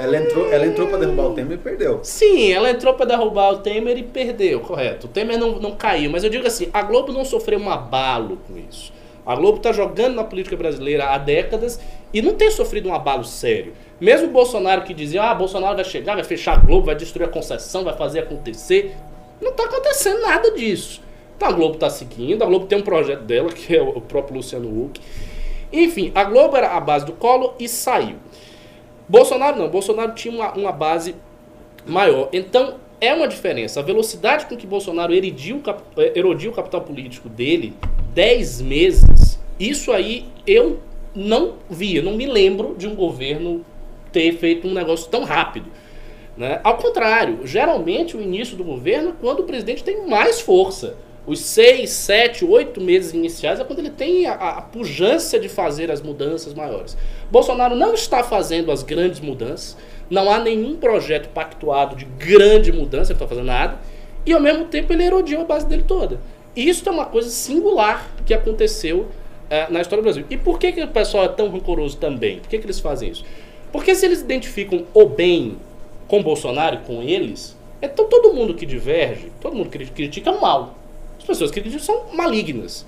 Ela 0.00 0.16
entrou, 0.16 0.52
ela 0.52 0.64
entrou 0.64 0.86
para 0.86 0.98
derrubar 0.98 1.26
o 1.26 1.34
Temer 1.34 1.54
e 1.54 1.60
perdeu. 1.60 2.00
Sim, 2.04 2.52
ela 2.52 2.70
entrou 2.70 2.94
pra 2.94 3.04
derrubar 3.04 3.50
o 3.52 3.58
Temer 3.58 3.98
e 3.98 4.02
perdeu, 4.04 4.60
correto. 4.60 5.06
O 5.06 5.10
Temer 5.10 5.36
não, 5.38 5.58
não 5.58 5.72
caiu, 5.72 6.08
mas 6.10 6.22
eu 6.22 6.30
digo 6.30 6.46
assim, 6.46 6.68
a 6.72 6.82
Globo 6.82 7.12
não 7.12 7.24
sofreu 7.24 7.58
um 7.58 7.68
abalo 7.68 8.38
com 8.46 8.56
isso. 8.56 8.92
A 9.26 9.34
Globo 9.34 9.58
tá 9.58 9.72
jogando 9.72 10.14
na 10.14 10.22
política 10.24 10.56
brasileira 10.56 11.06
há 11.08 11.18
décadas 11.18 11.80
e 12.14 12.22
não 12.22 12.34
tem 12.34 12.50
sofrido 12.50 12.88
um 12.88 12.94
abalo 12.94 13.24
sério. 13.24 13.72
Mesmo 14.00 14.28
o 14.28 14.30
Bolsonaro 14.30 14.82
que 14.82 14.94
dizia, 14.94 15.22
ah, 15.24 15.34
Bolsonaro 15.34 15.74
vai 15.74 15.84
chegar, 15.84 16.14
vai 16.14 16.24
fechar 16.24 16.52
a 16.54 16.56
Globo, 16.56 16.86
vai 16.86 16.94
destruir 16.94 17.26
a 17.26 17.28
concessão, 17.28 17.82
vai 17.84 17.94
fazer 17.96 18.20
acontecer. 18.20 18.94
Não 19.40 19.52
tá 19.52 19.64
acontecendo 19.64 20.20
nada 20.20 20.50
disso. 20.52 21.00
Então 21.36 21.48
a 21.48 21.52
Globo 21.52 21.76
tá 21.76 21.88
seguindo, 21.88 22.42
a 22.42 22.46
Globo 22.46 22.66
tem 22.66 22.78
um 22.78 22.82
projeto 22.82 23.22
dela, 23.22 23.50
que 23.52 23.76
é 23.76 23.80
o 23.80 24.00
próprio 24.00 24.36
Luciano 24.36 24.68
Huck. 24.68 25.00
Enfim, 25.72 26.10
a 26.14 26.24
Globo 26.24 26.56
era 26.56 26.70
a 26.70 26.80
base 26.80 27.06
do 27.06 27.12
Collor 27.12 27.54
e 27.58 27.68
saiu. 27.68 28.16
Bolsonaro 29.08 29.58
não, 29.58 29.68
Bolsonaro 29.68 30.14
tinha 30.14 30.34
uma, 30.34 30.52
uma 30.52 30.72
base 30.72 31.14
maior. 31.86 32.28
Então, 32.32 32.76
é 33.00 33.14
uma 33.14 33.28
diferença. 33.28 33.80
A 33.80 33.82
velocidade 33.82 34.46
com 34.46 34.56
que 34.56 34.66
Bolsonaro 34.66 35.14
erodiu, 35.14 35.62
eh, 35.96 36.12
erodiu 36.16 36.50
o 36.50 36.54
capital 36.54 36.80
político 36.80 37.28
dele, 37.28 37.74
10 38.14 38.60
meses, 38.62 39.38
isso 39.58 39.92
aí 39.92 40.26
eu 40.46 40.80
não 41.14 41.54
vi, 41.70 41.96
eu 41.96 42.02
não 42.02 42.16
me 42.16 42.26
lembro 42.26 42.74
de 42.76 42.86
um 42.86 42.94
governo 42.94 43.64
ter 44.12 44.32
feito 44.32 44.66
um 44.66 44.72
negócio 44.72 45.08
tão 45.08 45.24
rápido. 45.24 45.66
Né? 46.38 46.60
Ao 46.62 46.76
contrário, 46.76 47.40
geralmente 47.44 48.16
o 48.16 48.22
início 48.22 48.56
do 48.56 48.62
governo 48.62 49.10
é 49.10 49.12
quando 49.20 49.40
o 49.40 49.42
presidente 49.42 49.82
tem 49.82 50.06
mais 50.06 50.40
força. 50.40 50.94
Os 51.26 51.40
seis, 51.40 51.90
sete, 51.90 52.44
oito 52.44 52.80
meses 52.80 53.12
iniciais 53.12 53.58
é 53.58 53.64
quando 53.64 53.80
ele 53.80 53.90
tem 53.90 54.24
a, 54.26 54.34
a 54.34 54.62
pujança 54.62 55.36
de 55.36 55.48
fazer 55.48 55.90
as 55.90 56.00
mudanças 56.00 56.54
maiores. 56.54 56.96
Bolsonaro 57.28 57.74
não 57.74 57.92
está 57.92 58.22
fazendo 58.22 58.70
as 58.70 58.84
grandes 58.84 59.18
mudanças, 59.18 59.76
não 60.08 60.30
há 60.30 60.38
nenhum 60.38 60.76
projeto 60.76 61.28
pactuado 61.30 61.96
de 61.96 62.04
grande 62.04 62.70
mudança, 62.70 63.12
ele 63.12 63.18
não 63.18 63.24
está 63.24 63.26
fazendo 63.26 63.46
nada, 63.46 63.78
e 64.24 64.32
ao 64.32 64.40
mesmo 64.40 64.66
tempo 64.66 64.92
ele 64.92 65.02
erodiu 65.02 65.40
a 65.40 65.44
base 65.44 65.66
dele 65.66 65.82
toda. 65.86 66.20
Isso 66.54 66.88
é 66.88 66.92
uma 66.92 67.06
coisa 67.06 67.28
singular 67.30 68.08
que 68.24 68.32
aconteceu 68.32 69.08
eh, 69.50 69.66
na 69.70 69.80
história 69.80 70.02
do 70.02 70.04
Brasil. 70.04 70.24
E 70.30 70.36
por 70.36 70.58
que, 70.58 70.70
que 70.70 70.82
o 70.82 70.88
pessoal 70.88 71.24
é 71.24 71.28
tão 71.28 71.50
rancoroso 71.50 71.96
também? 71.96 72.38
Por 72.38 72.48
que, 72.48 72.58
que 72.58 72.64
eles 72.64 72.78
fazem 72.78 73.10
isso? 73.10 73.24
Porque 73.72 73.94
se 73.94 74.06
eles 74.06 74.20
identificam 74.20 74.84
o 74.94 75.04
bem 75.04 75.58
com 76.08 76.22
Bolsonaro 76.22 76.78
com 76.78 77.02
eles, 77.02 77.56
então 77.80 78.08
todo 78.08 78.34
mundo 78.34 78.54
que 78.54 78.66
diverge, 78.66 79.30
todo 79.40 79.54
mundo 79.54 79.70
que 79.70 79.86
critica 79.86 80.32
mal. 80.32 80.76
As 81.18 81.24
pessoas 81.24 81.50
que 81.50 81.60
criticam 81.60 81.84
são 81.84 82.16
malignas. 82.16 82.84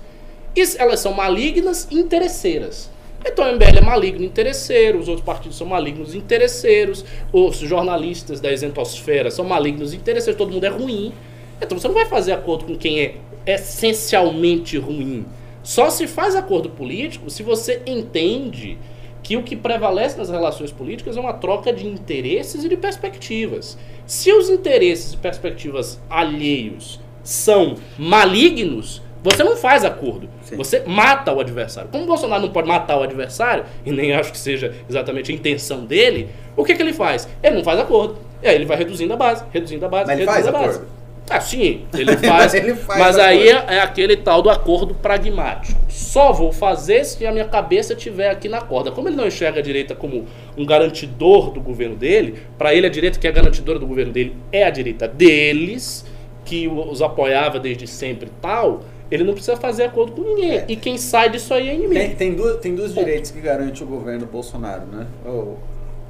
E 0.55 0.61
elas 0.77 0.99
são 0.99 1.13
malignas 1.13 1.87
e 1.89 1.95
interesseiras. 1.95 2.89
Então 3.25 3.45
o 3.45 3.53
MBL 3.53 3.77
é 3.77 3.81
maligno 3.81 4.25
interesseiro, 4.25 4.99
os 4.99 5.07
outros 5.07 5.25
partidos 5.25 5.57
são 5.57 5.67
malignos 5.67 6.15
e 6.15 6.17
interesseiros, 6.17 7.05
os 7.31 7.57
jornalistas 7.57 8.41
da 8.41 8.51
isentosfera 8.51 9.29
são 9.29 9.45
malignos 9.45 9.93
interesseiros, 9.93 10.37
todo 10.37 10.51
mundo 10.51 10.65
é 10.65 10.69
ruim. 10.69 11.13
Então 11.61 11.77
você 11.77 11.87
não 11.87 11.93
vai 11.93 12.07
fazer 12.07 12.31
acordo 12.31 12.65
com 12.65 12.75
quem 12.75 12.99
é 12.99 13.15
essencialmente 13.45 14.77
ruim. 14.77 15.25
Só 15.63 15.91
se 15.91 16.07
faz 16.07 16.35
acordo 16.35 16.71
político 16.71 17.29
se 17.29 17.43
você 17.43 17.83
entende 17.85 18.79
que 19.23 19.37
o 19.37 19.43
que 19.43 19.55
prevalece 19.55 20.17
nas 20.17 20.29
relações 20.29 20.71
políticas 20.71 21.17
é 21.17 21.19
uma 21.19 21.33
troca 21.33 21.71
de 21.71 21.87
interesses 21.87 22.63
e 22.63 22.69
de 22.69 22.77
perspectivas. 22.77 23.77
Se 24.05 24.31
os 24.31 24.49
interesses 24.49 25.13
e 25.13 25.17
perspectivas 25.17 25.99
alheios 26.09 26.99
são 27.23 27.75
malignos, 27.97 29.01
você 29.23 29.43
não 29.43 29.55
faz 29.55 29.85
acordo. 29.85 30.27
Sim. 30.43 30.55
Você 30.55 30.83
mata 30.85 31.31
o 31.31 31.39
adversário. 31.39 31.89
Como 31.91 32.03
o 32.03 32.07
Bolsonaro 32.07 32.41
não 32.41 32.49
pode 32.51 32.67
matar 32.67 32.97
o 32.97 33.03
adversário, 33.03 33.65
e 33.85 33.91
nem 33.91 34.13
acho 34.13 34.31
que 34.31 34.37
seja 34.37 34.73
exatamente 34.89 35.31
a 35.31 35.35
intenção 35.35 35.85
dele, 35.85 36.29
o 36.55 36.63
que, 36.63 36.75
que 36.75 36.81
ele 36.81 36.93
faz? 36.93 37.27
Ele 37.43 37.57
não 37.57 37.63
faz 37.63 37.79
acordo. 37.79 38.17
E 38.41 38.47
aí 38.47 38.55
ele 38.55 38.65
vai 38.65 38.77
reduzindo 38.77 39.13
a 39.13 39.17
base, 39.17 39.43
reduzindo 39.51 39.85
a 39.85 39.89
base, 39.89 40.07
Mas 40.07 40.17
reduzindo 40.17 40.39
ele 40.39 40.43
faz 40.43 40.55
a 40.55 40.65
base. 40.65 40.77
Acordo. 40.79 41.00
Ah, 41.31 41.39
sim, 41.39 41.85
ele 41.93 42.17
faz. 42.19 42.53
ele 42.53 42.75
faz 42.75 42.99
mas 42.99 43.17
aí 43.17 43.47
é, 43.47 43.65
é, 43.75 43.79
aquele 43.79 44.17
tal 44.17 44.41
do 44.41 44.49
acordo 44.49 44.93
pragmático. 44.93 45.79
Só 45.89 46.33
vou 46.33 46.51
fazer 46.51 47.05
se 47.05 47.25
a 47.25 47.31
minha 47.31 47.45
cabeça 47.45 47.93
estiver 47.93 48.29
aqui 48.29 48.49
na 48.49 48.59
corda. 48.59 48.91
Como 48.91 49.07
ele 49.07 49.15
não 49.15 49.25
enxerga 49.25 49.59
a 49.59 49.63
direita 49.63 49.95
como 49.95 50.25
um 50.57 50.65
garantidor 50.65 51.51
do 51.51 51.61
governo 51.61 51.95
dele, 51.95 52.39
para 52.57 52.75
ele 52.75 52.85
a 52.85 52.89
direita 52.89 53.17
que 53.17 53.27
é 53.27 53.31
garantidora 53.31 53.79
do 53.79 53.87
governo 53.87 54.11
dele 54.11 54.35
é 54.51 54.65
a 54.65 54.69
direita 54.69 55.07
deles, 55.07 56.05
que 56.43 56.67
os 56.67 57.01
apoiava 57.01 57.59
desde 57.59 57.87
sempre 57.87 58.27
e 58.27 58.41
tal. 58.41 58.83
Ele 59.09 59.23
não 59.23 59.33
precisa 59.33 59.57
fazer 59.57 59.83
acordo 59.83 60.13
com 60.13 60.21
ninguém. 60.21 60.57
É. 60.57 60.65
E 60.67 60.75
quem 60.75 60.97
sai 60.97 61.29
disso 61.29 61.53
aí 61.53 61.69
é 61.69 61.75
inimigo. 61.75 61.93
Tem, 61.93 62.15
tem, 62.15 62.33
duas, 62.33 62.59
tem 62.59 62.75
duas 62.75 62.93
direitos 62.93 63.31
que 63.31 63.41
garantem 63.41 63.83
o 63.83 63.85
governo 63.85 64.25
Bolsonaro, 64.25 64.85
né? 64.85 65.05
O, 65.25 65.57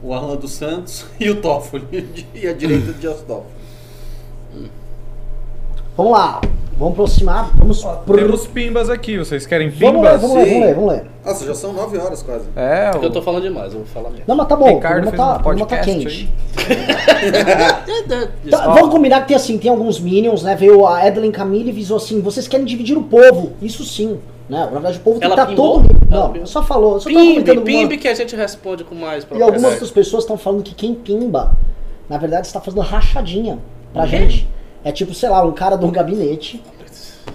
o 0.04 0.36
dos 0.36 0.52
Santos 0.52 1.06
e 1.20 1.30
o 1.30 1.42
Toffoli. 1.42 2.08
E 2.34 2.48
a 2.48 2.54
direita 2.54 2.94
de 2.94 3.08
Toffoli. 3.08 3.61
Vamos 5.96 6.14
lá. 6.14 6.42
Vamos 6.78 6.94
aproximar. 6.94 7.52
Vamos 7.56 7.86
Ó, 7.86 7.98
pro... 7.98 8.18
Temos 8.18 8.48
pimbas 8.48 8.90
aqui. 8.90 9.18
Vocês 9.18 9.46
querem 9.46 9.70
pimbas? 9.70 9.92
Vamos 9.92 10.04
ler, 10.04 10.18
vamos 10.18 10.36
ler, 10.36 10.46
vamos 10.46 10.66
ler, 10.66 10.76
vamos 10.76 10.92
ler. 10.94 11.06
Nossa, 11.24 11.46
já 11.46 11.54
são 11.54 11.74
nove 11.74 11.98
horas 12.00 12.24
quase. 12.24 12.46
É, 12.56 12.90
o... 12.98 13.04
eu 13.04 13.12
tô 13.12 13.22
falando 13.22 13.44
demais, 13.44 13.74
eu 13.74 13.80
vou 13.80 13.88
falar 13.88 14.10
mesmo. 14.10 14.26
Não, 14.28 14.36
mas 14.36 14.48
tá 14.48 14.56
bom. 14.56 14.66
Ricardo 14.66 15.10
o 15.10 15.12
tá, 15.12 15.42
um 15.46 15.66
tá 15.66 15.78
quente. 15.78 16.28
tá, 18.50 18.74
vamos 18.74 18.90
combinar 18.90 19.22
que 19.22 19.28
tem 19.28 19.38
assim, 19.38 19.60
tem 19.60 19.70
alguns 19.70 20.00
minions, 20.00 20.42
né? 20.42 20.56
Veio 20.56 20.88
a 20.88 21.06
Edelyn 21.06 21.32
Camille 21.32 21.70
e 21.70 21.72
visou 21.72 21.98
assim, 21.98 22.20
vocês 22.20 22.48
querem 22.48 22.66
dividir 22.66 22.98
o 22.98 23.04
povo. 23.04 23.52
Isso 23.62 23.84
sim. 23.86 24.20
Né? 24.50 24.58
Na 24.58 24.66
verdade, 24.66 24.98
o 24.98 25.02
povo 25.02 25.20
tem 25.20 25.30
que 25.30 25.34
estar 25.34 25.46
tá 25.46 25.54
todo. 25.54 25.88
Não, 26.10 26.36
Ela 26.36 26.46
só 26.48 26.64
falou. 26.64 27.00
Só 27.00 27.10
pimbe, 27.10 27.62
pimbe 27.62 27.98
que 27.98 28.08
a 28.08 28.16
gente 28.16 28.36
responde 28.36 28.84
com 28.84 28.96
mais 28.96 29.26
E 29.32 29.42
algumas 29.42 29.74
outras 29.74 29.92
pessoas 29.92 30.24
estão 30.24 30.38
falando 30.38 30.64
que 30.64 30.74
quem 30.74 30.96
pimba, 30.96 31.56
na 32.10 32.18
verdade, 32.18 32.48
está 32.48 32.60
fazendo 32.60 32.82
rachadinha 32.82 33.60
pra 33.94 34.02
uhum. 34.02 34.10
gente. 34.10 34.50
É 34.84 34.92
tipo, 34.92 35.14
sei 35.14 35.30
lá, 35.30 35.44
um 35.44 35.52
cara 35.52 35.76
do 35.76 35.88
gabinete 35.90 36.62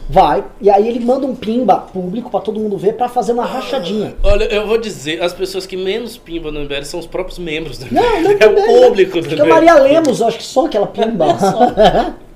vai 0.09 0.45
e 0.61 0.71
aí 0.71 0.89
ele 0.89 1.01
manda 1.01 1.27
um 1.27 1.35
pimba 1.35 1.77
público 1.79 2.31
para 2.31 2.41
todo 2.41 2.61
mundo 2.61 2.77
ver 2.77 2.95
para 2.95 3.09
fazer 3.09 3.33
uma 3.33 3.45
rachadinha. 3.45 4.15
Olha, 4.23 4.45
eu 4.45 4.67
vou 4.67 4.79
dizer, 4.79 5.23
as 5.23 5.33
pessoas 5.33 5.67
que 5.67 5.77
menos 5.77 6.17
pimba 6.17 6.51
no 6.51 6.61
MBL 6.61 6.83
são 6.83 7.01
os 7.01 7.07
próprios 7.07 7.39
membros 7.39 7.79
do 7.79 7.87
MBL. 7.87 7.97
Não, 8.01 8.23
não 8.23 8.31
é 8.31 8.47
o 8.47 8.89
público 8.89 9.21
do 9.21 9.27
Acho 9.27 9.37
que 9.37 9.41
a 9.41 9.47
Maria 9.47 9.75
Lemos, 9.75 10.23
acho 10.23 10.39
que 10.39 10.45
só 10.45 10.67
aquela 10.67 10.87
pimba. 10.87 11.27
É 11.27 12.27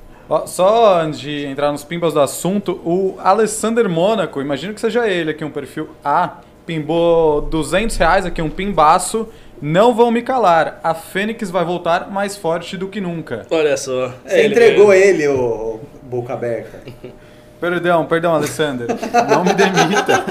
só 0.47 1.01
antes 1.01 1.19
de 1.19 1.45
entrar 1.47 1.73
nos 1.73 1.83
pimbas 1.83 2.15
do 2.15 2.21
assunto, 2.21 2.81
o 2.85 3.17
Alessander 3.19 3.89
Mônaco, 3.89 4.41
imagino 4.41 4.73
que 4.73 4.81
seja 4.81 5.09
ele 5.09 5.33
aqui, 5.33 5.45
um 5.45 5.51
perfil 5.51 5.89
A, 6.05 6.39
pimbou 6.65 7.41
200 7.43 7.97
reais 7.97 8.25
aqui, 8.25 8.41
um 8.41 8.51
pimbaço 8.51 9.27
não 9.61 9.95
vão 9.95 10.11
me 10.11 10.23
calar. 10.23 10.81
A 10.83 10.95
Fênix 10.95 11.51
vai 11.51 11.65
voltar 11.65 12.11
mais 12.11 12.37
forte 12.37 12.77
do 12.77 12.89
que 12.89 13.01
nunca. 13.01 13.47
Olha 13.51 13.77
só. 13.77 14.13
Você 14.25 14.41
ele 14.41 14.55
entregou 14.55 14.89
mesmo. 14.89 15.05
ele, 15.05 15.29
o 15.29 15.81
boca 16.03 16.33
aberta. 16.33 16.81
Perdão, 17.61 18.07
perdão, 18.07 18.35
Alessandro. 18.35 18.87
Não 19.29 19.45
me 19.45 19.53
demita. 19.53 20.25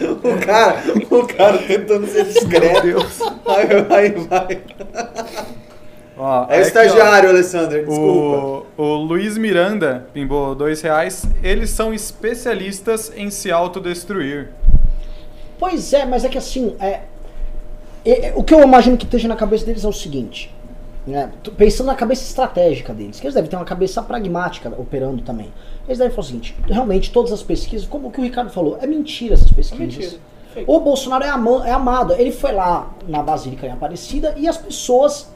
o 0.24 0.38
cara, 0.42 0.82
o 1.10 1.26
cara 1.26 1.58
tentando 1.58 2.06
ser 2.06 2.24
discreto. 2.24 2.86
Meu 2.86 3.00
Deus. 3.00 3.18
Vai, 3.44 3.66
vai, 3.66 4.10
vai. 4.10 4.60
Ó, 6.16 6.46
é, 6.48 6.56
é 6.56 6.60
estagiário, 6.62 7.28
ó, 7.28 7.32
Alessandro, 7.32 7.78
desculpa. 7.78 8.66
O, 8.78 8.82
o 8.82 8.94
Luiz 8.96 9.36
Miranda 9.36 10.06
pimbou 10.14 10.54
dois 10.54 10.80
reais. 10.80 11.26
Eles 11.42 11.68
são 11.68 11.92
especialistas 11.92 13.12
em 13.14 13.30
se 13.30 13.52
autodestruir. 13.52 14.48
Pois 15.58 15.92
é, 15.92 16.06
mas 16.06 16.24
é 16.24 16.30
que 16.30 16.38
assim, 16.38 16.74
é, 16.80 17.00
o 18.34 18.42
que 18.42 18.54
eu 18.54 18.62
imagino 18.62 18.96
que 18.96 19.04
esteja 19.04 19.28
na 19.28 19.36
cabeça 19.36 19.66
deles 19.66 19.84
é 19.84 19.88
o 19.88 19.92
seguinte. 19.92 20.54
Né? 21.06 21.30
Pensando 21.56 21.86
na 21.86 21.94
cabeça 21.94 22.22
estratégica 22.22 22.92
deles, 22.92 23.18
que 23.18 23.26
eles 23.26 23.34
devem 23.34 23.48
ter 23.48 23.56
uma 23.56 23.64
cabeça 23.64 24.02
pragmática 24.02 24.68
operando 24.78 25.22
também. 25.22 25.50
Eles 25.86 25.98
devem 25.98 26.14
falar 26.14 26.24
o 26.24 26.26
seguinte: 26.26 26.54
realmente, 26.66 27.10
todas 27.10 27.32
as 27.32 27.42
pesquisas, 27.42 27.86
como 27.86 28.08
o 28.08 28.10
que 28.10 28.20
o 28.20 28.24
Ricardo 28.24 28.50
falou, 28.50 28.78
é 28.80 28.86
mentira 28.86 29.34
essas 29.34 29.50
pesquisas. 29.50 29.80
É 29.80 30.00
mentira. 30.00 30.66
O 30.66 30.80
Bolsonaro 30.80 31.24
é, 31.24 31.28
ama, 31.28 31.66
é 31.66 31.72
amado. 31.72 32.12
Ele 32.12 32.32
foi 32.32 32.52
lá 32.52 32.90
na 33.06 33.22
Basílica 33.22 33.66
em 33.66 33.70
Aparecida 33.70 34.34
e 34.36 34.48
as 34.48 34.56
pessoas 34.56 35.28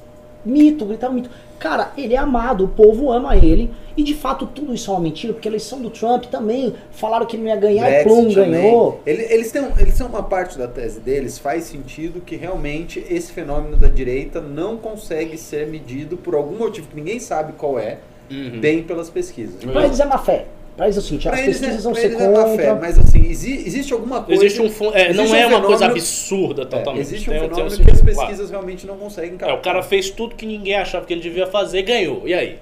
mito, 0.44 0.84
gritaram 0.84 1.14
mito. 1.14 1.30
Cara, 1.58 1.92
ele 1.96 2.14
é 2.14 2.18
amado, 2.18 2.64
o 2.64 2.68
povo 2.68 3.10
ama 3.10 3.36
ele. 3.36 3.70
E 3.96 4.02
de 4.02 4.14
fato 4.14 4.46
tudo 4.46 4.74
isso 4.74 4.90
é 4.90 4.94
uma 4.94 5.00
mentira, 5.00 5.32
porque 5.32 5.46
a 5.46 5.50
eleição 5.50 5.80
do 5.80 5.88
Trump 5.88 6.24
também 6.24 6.74
falaram 6.90 7.24
que 7.26 7.36
ele 7.36 7.44
não 7.44 7.50
ia 7.50 7.56
ganhar 7.56 7.84
Brexit 7.84 8.00
e 8.00 8.08
Plum 8.08 8.34
ganhou. 8.34 9.00
Eles, 9.06 9.30
eles, 9.30 9.52
têm, 9.52 9.64
eles 9.78 9.96
têm 9.96 10.06
uma 10.06 10.22
parte 10.22 10.58
da 10.58 10.66
tese 10.66 10.98
deles, 10.98 11.38
faz 11.38 11.64
sentido 11.64 12.20
que 12.20 12.34
realmente 12.34 13.04
esse 13.08 13.30
fenômeno 13.30 13.76
da 13.76 13.86
direita 13.86 14.40
não 14.40 14.76
consegue 14.76 15.38
ser 15.38 15.68
medido 15.68 16.16
por 16.16 16.34
algum 16.34 16.58
motivo 16.58 16.88
que 16.88 16.96
ninguém 16.96 17.20
sabe 17.20 17.52
qual 17.52 17.78
é, 17.78 17.98
uhum. 18.28 18.60
bem 18.60 18.82
pelas 18.82 19.08
pesquisas. 19.08 19.62
Eles 19.62 20.00
é 20.00 20.04
má 20.04 20.18
fé. 20.18 20.46
Pra 20.76 20.86
eles, 20.86 20.98
assim, 20.98 21.18
pra 21.18 21.34
as 21.34 21.40
eles 21.40 21.58
pesquisas 21.58 21.80
é, 21.80 21.82
vão 21.84 21.94
ser 21.94 22.12
contra... 22.12 22.48
É 22.48 22.56
fé, 22.56 22.74
mas 22.74 22.98
assim, 22.98 23.26
exi 23.26 23.52
existe 23.64 23.92
alguma 23.92 24.22
coisa... 24.22 24.44
Existe 24.44 24.60
um 24.60 24.92
é, 24.92 25.10
existe 25.10 25.16
não 25.16 25.24
um 25.26 25.34
é 25.34 25.46
uma 25.46 25.62
coisa 25.62 25.86
absurda 25.86 26.62
é, 26.62 26.64
totalmente. 26.64 26.98
É, 26.98 27.00
existe 27.02 27.30
um 27.30 27.32
tem, 27.32 27.42
fenômeno 27.42 27.70
tem, 27.70 27.84
que 27.84 27.90
as 27.92 28.00
pesquisas 28.00 28.36
claro. 28.36 28.50
realmente 28.50 28.86
não 28.86 28.96
conseguem 28.96 29.36
captar. 29.36 29.50
É, 29.50 29.58
o 29.58 29.62
cara 29.62 29.82
fez 29.82 30.10
tudo 30.10 30.34
que 30.34 30.44
ninguém 30.44 30.74
achava 30.74 31.06
que 31.06 31.12
ele 31.12 31.22
devia 31.22 31.46
fazer 31.46 31.78
e 31.78 31.82
ganhou. 31.82 32.26
E 32.26 32.34
aí? 32.34 32.58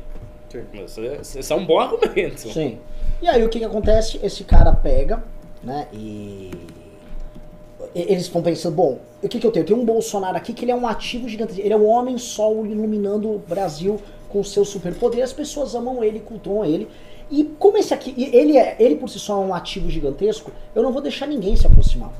Esse, 0.84 1.38
esse 1.38 1.52
é 1.52 1.56
um 1.56 1.64
bom 1.64 1.80
argumento. 1.80 2.52
Sim. 2.52 2.78
E 3.22 3.26
aí 3.26 3.42
o 3.42 3.48
que, 3.48 3.58
que 3.58 3.64
acontece? 3.64 4.20
Esse 4.22 4.44
cara 4.44 4.72
pega, 4.72 5.24
né, 5.62 5.86
e... 5.92 6.50
Eles 7.94 8.28
vão 8.28 8.42
pensando, 8.42 8.74
bom, 8.74 8.98
o 9.22 9.28
que, 9.28 9.38
que 9.38 9.46
eu 9.46 9.50
tenho? 9.50 9.62
Eu 9.62 9.66
tenho 9.66 9.80
um 9.80 9.84
Bolsonaro 9.84 10.36
aqui 10.36 10.52
que 10.52 10.64
ele 10.64 10.72
é 10.72 10.74
um 10.74 10.86
ativo 10.86 11.28
gigante. 11.28 11.60
Ele 11.60 11.72
é 11.72 11.76
um 11.76 11.86
homem 11.86 12.16
sol 12.18 12.66
iluminando 12.66 13.30
o 13.30 13.38
Brasil 13.38 14.00
com 14.28 14.42
seu 14.42 14.64
superpoder. 14.64 15.22
As 15.22 15.32
pessoas 15.32 15.74
amam 15.74 16.02
ele, 16.02 16.20
cultuam 16.20 16.64
ele. 16.64 16.88
E 17.30 17.44
como 17.58 17.78
esse 17.78 17.92
aqui, 17.94 18.14
ele, 18.32 18.56
é, 18.56 18.76
ele 18.78 18.96
por 18.96 19.08
si 19.08 19.18
só 19.18 19.42
é 19.42 19.46
um 19.46 19.54
ativo 19.54 19.88
gigantesco, 19.90 20.50
eu 20.74 20.82
não 20.82 20.92
vou 20.92 21.02
deixar 21.02 21.26
ninguém 21.26 21.56
se 21.56 21.66
aproximar. 21.66 22.12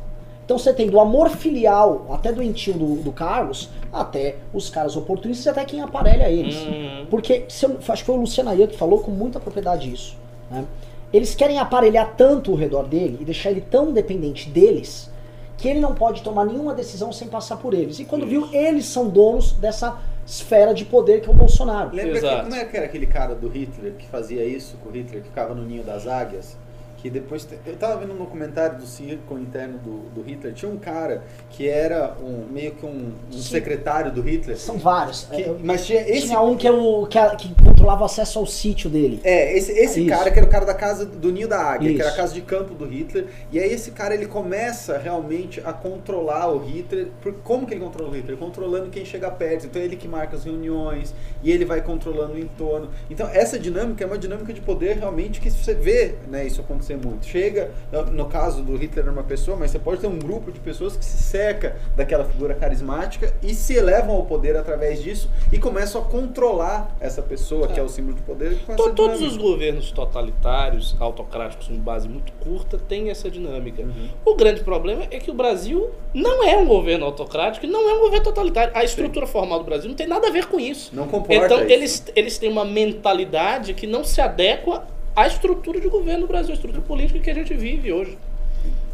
Então 0.44 0.58
você 0.58 0.72
tem 0.72 0.88
do 0.88 0.98
amor 0.98 1.30
filial, 1.30 2.06
até 2.10 2.32
do 2.32 2.42
entio 2.42 2.74
do, 2.74 2.96
do 2.96 3.12
Carlos, 3.12 3.68
até 3.92 4.36
os 4.52 4.68
caras 4.68 4.96
oportunistas 4.96 5.46
e 5.46 5.48
até 5.48 5.64
quem 5.64 5.80
aparelha 5.80 6.28
eles. 6.28 6.56
Uhum. 6.56 7.06
Porque, 7.08 7.44
se 7.48 7.64
eu, 7.64 7.78
acho 7.88 8.02
que 8.02 8.06
foi 8.06 8.16
o 8.16 8.20
Luciano 8.20 8.50
Ayan 8.50 8.66
que 8.66 8.76
falou 8.76 9.00
com 9.00 9.10
muita 9.10 9.38
propriedade 9.38 9.92
isso. 9.92 10.16
Né? 10.50 10.64
Eles 11.12 11.34
querem 11.34 11.58
aparelhar 11.58 12.14
tanto 12.16 12.52
o 12.52 12.54
redor 12.54 12.84
dele 12.84 13.18
e 13.20 13.24
deixar 13.24 13.50
ele 13.50 13.60
tão 13.60 13.92
dependente 13.92 14.48
deles 14.48 15.10
que 15.56 15.68
ele 15.68 15.78
não 15.78 15.94
pode 15.94 16.22
tomar 16.22 16.44
nenhuma 16.44 16.74
decisão 16.74 17.12
sem 17.12 17.28
passar 17.28 17.56
por 17.56 17.72
eles. 17.72 18.00
E 18.00 18.04
quando 18.04 18.22
isso. 18.22 18.30
viu, 18.30 18.48
eles 18.52 18.86
são 18.86 19.08
donos 19.08 19.52
dessa 19.52 19.96
esfera 20.26 20.72
de 20.72 20.84
poder 20.84 21.20
que 21.20 21.28
é 21.28 21.32
o 21.32 21.34
Bolsonaro. 21.34 21.94
Lembra 21.94 22.20
que, 22.20 22.42
como 22.42 22.54
é 22.54 22.64
que 22.64 22.76
era 22.76 22.86
aquele 22.86 23.06
cara 23.06 23.34
do 23.34 23.48
Hitler 23.48 23.94
que 23.94 24.06
fazia 24.06 24.44
isso 24.44 24.76
com 24.82 24.88
o 24.88 24.92
Hitler, 24.92 25.22
que 25.22 25.28
ficava 25.28 25.54
no 25.54 25.64
ninho 25.64 25.82
das 25.82 26.06
águias? 26.06 26.56
Que 27.02 27.10
depois. 27.10 27.48
Eu 27.66 27.74
tava 27.74 27.96
vendo 27.96 28.12
um 28.14 28.16
documentário 28.16 28.78
do 28.78 28.86
circo 28.86 29.36
interno 29.36 29.76
do, 29.78 30.08
do 30.10 30.22
Hitler. 30.22 30.54
Tinha 30.54 30.70
um 30.70 30.78
cara 30.78 31.24
que 31.50 31.68
era 31.68 32.16
um, 32.22 32.46
meio 32.48 32.76
que 32.76 32.86
um, 32.86 33.10
um 33.28 33.38
secretário 33.38 34.12
do 34.12 34.22
Hitler. 34.22 34.56
São 34.56 34.78
vários. 34.78 35.24
Que, 35.24 35.48
mas 35.64 35.84
tinha 35.84 36.00
esse. 36.08 36.28
Tinha 36.28 36.40
um 36.40 36.56
que 36.56 36.64
é 36.64 36.70
o. 36.70 37.04
que, 37.08 37.18
que 37.38 37.54
controlava 37.60 38.02
o 38.02 38.04
acesso 38.04 38.38
ao 38.38 38.46
sítio 38.46 38.88
dele. 38.88 39.20
É, 39.24 39.58
esse, 39.58 39.72
esse 39.72 40.00
Isso. 40.00 40.10
cara 40.10 40.30
que 40.30 40.38
era 40.38 40.46
o 40.46 40.48
cara 40.48 40.64
da 40.64 40.74
casa 40.74 41.04
do 41.04 41.32
Ninho 41.32 41.48
da 41.48 41.58
Águia, 41.58 41.92
que 41.92 42.00
era 42.00 42.10
a 42.10 42.12
Isso. 42.12 42.20
casa 42.20 42.34
de 42.34 42.40
campo 42.40 42.72
do 42.72 42.86
Hitler. 42.86 43.26
E 43.50 43.58
aí 43.58 43.72
esse 43.72 43.90
cara 43.90 44.14
ele 44.14 44.26
começa 44.26 44.96
realmente 44.96 45.60
a 45.64 45.72
controlar 45.72 46.54
o 46.54 46.58
Hitler. 46.58 47.08
Por, 47.20 47.32
como 47.42 47.66
que 47.66 47.74
ele 47.74 47.80
controla 47.80 48.12
o 48.12 48.14
Hitler? 48.14 48.36
Controlando 48.36 48.90
quem 48.90 49.04
chega 49.04 49.28
perto. 49.28 49.66
Então 49.66 49.82
é 49.82 49.84
ele 49.84 49.96
que 49.96 50.06
marca 50.06 50.36
as 50.36 50.44
reuniões 50.44 51.12
e 51.42 51.50
ele 51.50 51.64
vai 51.64 51.82
controlando 51.82 52.34
o 52.34 52.38
entorno. 52.38 52.90
Então 53.10 53.28
essa 53.28 53.58
dinâmica 53.58 54.04
é 54.04 54.06
uma 54.06 54.18
dinâmica 54.18 54.52
de 54.52 54.60
poder 54.60 54.98
realmente 54.98 55.40
que 55.40 55.50
você 55.50 55.74
vê 55.74 56.14
né, 56.28 56.46
isso 56.46 56.60
acontecer 56.60 56.91
muito. 56.96 57.26
Chega, 57.26 57.70
no, 58.12 58.26
caso 58.26 58.62
do 58.62 58.76
Hitler 58.76 59.08
uma 59.08 59.22
pessoa, 59.22 59.56
mas 59.56 59.70
você 59.70 59.78
pode 59.78 60.00
ter 60.00 60.06
um 60.06 60.18
grupo 60.18 60.50
de 60.52 60.60
pessoas 60.60 60.96
que 60.96 61.04
se 61.04 61.18
seca 61.22 61.76
daquela 61.96 62.24
figura 62.24 62.54
carismática 62.54 63.32
e 63.42 63.54
se 63.54 63.74
elevam 63.74 64.14
ao 64.14 64.24
poder 64.24 64.56
através 64.56 65.02
disso 65.02 65.30
e 65.52 65.58
começam 65.58 66.00
a 66.00 66.04
controlar 66.04 66.94
essa 67.00 67.22
pessoa 67.22 67.68
que 67.68 67.78
é 67.78 67.82
o 67.82 67.88
símbolo 67.88 68.16
de 68.16 68.22
poder. 68.22 68.58
To- 68.76 68.92
Todos 68.94 69.20
os 69.22 69.36
governos 69.36 69.90
totalitários, 69.92 70.96
autocráticos 71.00 71.68
com 71.68 71.76
base 71.76 72.08
muito 72.08 72.32
curta, 72.34 72.78
têm 72.78 73.10
essa 73.10 73.30
dinâmica. 73.30 73.82
Uhum. 73.82 74.08
O 74.24 74.34
grande 74.36 74.60
problema 74.62 75.04
é 75.10 75.18
que 75.18 75.30
o 75.30 75.34
Brasil 75.34 75.90
não 76.14 76.42
é 76.44 76.56
um 76.56 76.66
governo 76.66 77.04
autocrático 77.06 77.66
e 77.66 77.68
não 77.68 77.88
é 77.88 77.94
um 77.94 78.00
governo 78.00 78.24
totalitário. 78.24 78.72
A 78.74 78.84
estrutura 78.84 79.26
formal 79.26 79.58
do 79.58 79.64
Brasil 79.64 79.88
não 79.88 79.96
tem 79.96 80.06
nada 80.06 80.28
a 80.28 80.30
ver 80.30 80.46
com 80.46 80.58
isso. 80.60 80.94
Não 80.94 81.08
comporta 81.08 81.44
Então, 81.46 81.58
isso. 81.62 81.70
eles, 81.72 82.04
eles 82.14 82.38
têm 82.38 82.50
uma 82.50 82.64
mentalidade 82.64 83.74
que 83.74 83.86
não 83.86 84.04
se 84.04 84.20
adequa 84.20 84.84
à 85.14 85.26
estrutura 85.26 85.80
de 85.80 85.88
governo 85.88 86.22
do 86.22 86.26
Brasil, 86.28 86.50
à 86.50 86.54
estrutura 86.54 86.82
política 86.82 87.18
que 87.20 87.30
a 87.30 87.34
gente 87.34 87.54
vive 87.54 87.92
hoje. 87.92 88.18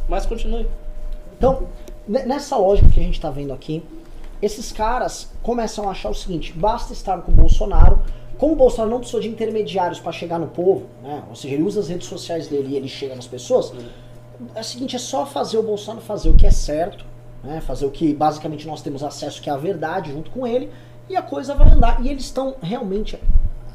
Mas 0.08 0.26
continue. 0.26 0.66
Então, 1.36 1.68
ne- 2.06 2.24
nessa 2.24 2.56
lógica 2.56 2.88
que 2.90 3.00
a 3.00 3.02
gente 3.02 3.14
está 3.14 3.30
vendo 3.30 3.52
aqui, 3.52 3.82
esses 4.40 4.72
caras 4.72 5.30
começam 5.42 5.88
a 5.88 5.92
achar 5.92 6.10
o 6.10 6.14
seguinte: 6.14 6.52
basta 6.52 6.92
estar 6.92 7.20
com 7.22 7.32
o 7.32 7.34
Bolsonaro. 7.34 8.00
Como 8.38 8.52
o 8.52 8.56
Bolsonaro 8.56 8.90
não 8.90 8.98
precisou 8.98 9.20
de 9.20 9.28
intermediários 9.28 9.98
para 9.98 10.12
chegar 10.12 10.38
no 10.38 10.46
povo, 10.46 10.86
né? 11.02 11.24
ou 11.28 11.34
seja, 11.34 11.54
ele 11.54 11.64
usa 11.64 11.80
as 11.80 11.88
redes 11.88 12.06
sociais 12.06 12.46
dele 12.46 12.68
e 12.74 12.76
ele 12.76 12.86
chega 12.88 13.16
nas 13.16 13.26
pessoas, 13.26 13.72
é 14.54 14.60
o 14.60 14.64
seguinte: 14.64 14.94
é 14.94 14.98
só 14.98 15.26
fazer 15.26 15.58
o 15.58 15.62
Bolsonaro 15.62 16.04
fazer 16.04 16.28
o 16.28 16.34
que 16.34 16.46
é 16.46 16.50
certo, 16.50 17.04
né? 17.42 17.60
fazer 17.60 17.84
o 17.84 17.90
que 17.90 18.14
basicamente 18.14 18.64
nós 18.66 18.80
temos 18.80 19.02
acesso, 19.02 19.42
que 19.42 19.50
é 19.50 19.52
a 19.52 19.56
verdade, 19.56 20.12
junto 20.12 20.30
com 20.30 20.46
ele, 20.46 20.70
e 21.08 21.16
a 21.16 21.22
coisa 21.22 21.54
vai 21.54 21.68
andar. 21.68 22.00
E 22.04 22.08
eles 22.08 22.24
estão 22.24 22.54
realmente, 22.62 23.18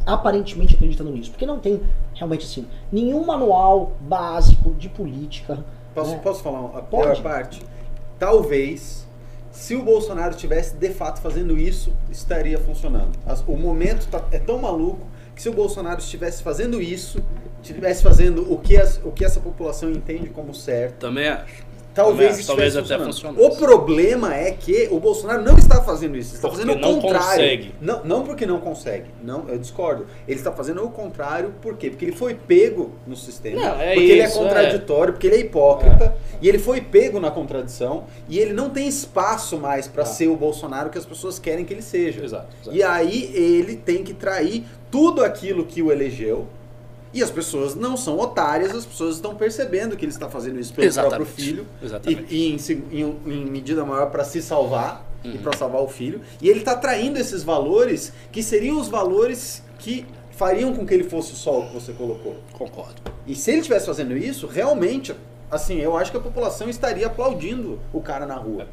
aparentemente 0.06 0.76
acreditando 0.76 1.12
nisso, 1.12 1.32
porque 1.32 1.45
não 1.45 1.60
tem 1.60 1.82
realmente 2.14 2.45
assim 2.45 2.68
nenhum 2.91 3.26
manual 3.26 3.93
básico 4.01 4.72
de 4.74 4.89
política. 4.89 5.64
Posso, 5.93 6.12
né? 6.12 6.20
posso 6.24 6.41
falar 6.43 6.60
a 6.78 6.82
Pode. 6.82 7.04
pior 7.22 7.22
parte? 7.22 7.62
Talvez, 8.20 9.08
se 9.51 9.76
o 9.76 9.84
Bolsonaro 9.84 10.32
estivesse 10.32 10.76
de 10.76 10.89
fato 10.91 11.22
fazendo 11.22 11.58
isso, 11.58 11.93
estaria 12.10 12.58
funcionando. 12.58 13.12
O 13.47 13.56
momento 13.58 14.08
tá- 14.08 14.26
é 14.32 14.39
tão 14.39 14.58
maluco 14.60 15.06
que 15.36 15.41
se 15.41 15.49
o 15.49 15.54
Bolsonaro 15.54 15.99
estivesse 15.99 16.41
fazendo 16.43 16.82
isso, 16.82 17.20
estivesse 17.62 18.04
fazendo 18.04 18.51
o 18.51 18.58
que, 18.60 18.78
as- 18.78 18.99
o 19.04 19.12
que 19.12 19.26
essa 19.26 19.39
população 19.39 19.89
entende 19.91 20.30
como 20.30 20.54
certo, 20.54 20.99
Também 20.99 21.28
acho. 21.28 21.62
Talvez 21.94 22.39
estivesse 22.39 22.48
talvez 22.48 22.78
até 22.78 23.04
funcionasse. 23.04 23.46
O 23.46 23.56
problema 23.58 24.34
é 24.36 24.52
que 24.52 24.88
o 24.91 25.00
Bolsonaro 25.00 25.41
não 25.44 25.58
está 25.58 25.82
fazendo 25.84 26.18
isso, 26.18 26.32
ele 26.32 26.36
está 26.38 26.48
Porque 26.50 26.62
fazendo 26.66 26.78
o 26.78 26.82
não 26.82 27.02
contrário. 27.02 27.28
consegue. 27.28 27.76
Não, 27.82 28.04
não 28.04 28.24
porque 28.24 28.46
não 28.46 28.60
consegue, 28.60 29.06
não, 29.24 29.48
eu 29.48 29.58
discordo. 29.58 30.06
Ele 30.28 30.38
está 30.38 30.52
fazendo 30.52 30.84
o 30.84 30.89
contrário, 30.89 31.54
por 31.62 31.78
quê? 31.78 31.89
Porque 31.89 32.06
ele 32.06 32.16
foi 32.16 32.34
pego 32.36 32.91
no 33.06 33.16
sistema, 33.16 33.62
Não, 33.62 33.82
é 33.82 33.94
porque 33.94 34.12
ele 34.12 34.22
é 34.22 34.26
isso, 34.26 34.38
contraditório, 34.39 35.14
porque 35.14 35.28
ele 35.28 35.36
é 35.36 35.39
hipócrita, 35.39 36.16
e 36.41 36.50
ele 36.50 36.60
foi 36.60 36.82
pego 36.82 37.20
na 37.20 37.32
contradição, 37.32 38.06
e 38.28 38.39
ele 38.39 38.54
não 38.54 38.70
tem 38.70 38.88
espaço 38.88 39.58
mais 39.58 39.88
para 39.88 40.04
Ah. 40.04 40.06
ser 40.06 40.28
o 40.28 40.36
Bolsonaro 40.36 40.89
que 40.89 40.98
as 40.98 41.06
pessoas 41.06 41.39
querem 41.39 41.64
que 41.66 41.74
ele 41.74 41.82
seja. 41.82 42.24
Exato, 42.24 42.48
exato. 42.62 42.76
E 42.76 42.82
aí 42.84 43.32
ele 43.36 43.76
tem 43.76 44.04
que 44.04 44.14
trair 44.14 44.66
tudo 44.91 45.24
aquilo 45.24 45.66
que 45.66 45.82
o 45.82 45.91
elegeu. 45.91 46.48
E 47.14 47.22
as 47.22 47.30
pessoas 47.30 47.76
não 47.76 47.95
são 47.95 48.18
otárias, 48.20 48.74
as 48.76 48.86
pessoas 48.86 49.16
estão 49.16 49.36
percebendo 49.36 49.95
que 49.95 50.03
ele 50.03 50.11
está 50.11 50.28
fazendo 50.30 50.59
isso 50.59 50.74
pelo 50.74 50.88
Exatamente. 50.88 51.16
próprio 51.18 51.36
filho. 51.45 51.68
Exatamente. 51.82 52.26
E, 52.34 52.49
e 52.49 52.53
em, 52.53 52.99
em- 52.99 53.18
em 53.34 53.45
medida 53.45 53.86
maior 53.86 54.09
para 54.09 54.24
se 54.24 54.41
salvar 54.41 55.05
e 55.24 55.30
Uhum. 55.30 55.38
para 55.38 55.55
salvar 55.55 55.82
o 55.82 55.88
filho. 55.88 56.22
E 56.41 56.49
ele 56.49 56.59
está 56.59 56.76
traindo 56.76 57.20
esses 57.20 57.43
valores 57.43 58.11
que 58.32 58.41
seriam 58.41 58.80
os 58.80 58.88
valores 58.88 59.61
que 59.80 60.05
fariam 60.32 60.74
com 60.74 60.86
que 60.86 60.93
ele 60.93 61.03
fosse 61.03 61.34
o 61.34 61.36
sol 61.36 61.68
que 61.68 61.74
você 61.76 61.93
colocou. 61.93 62.36
Concordo. 62.53 62.95
E 63.28 63.36
se 63.36 63.51
ele 63.51 63.59
estivesse 63.59 63.86
fazendo 63.86 64.18
isso, 64.18 64.47
realmente, 64.47 65.16
assim, 65.51 65.80
eu 65.80 65.95
acho 65.95 66.09
que 66.11 66.18
a 66.18 66.20
população 66.20 66.68
estaria 66.68 67.05
aplaudindo 67.05 67.80
o 67.93 68.01
cara 68.01 68.26
na 68.26 68.36
rua. 68.36 68.68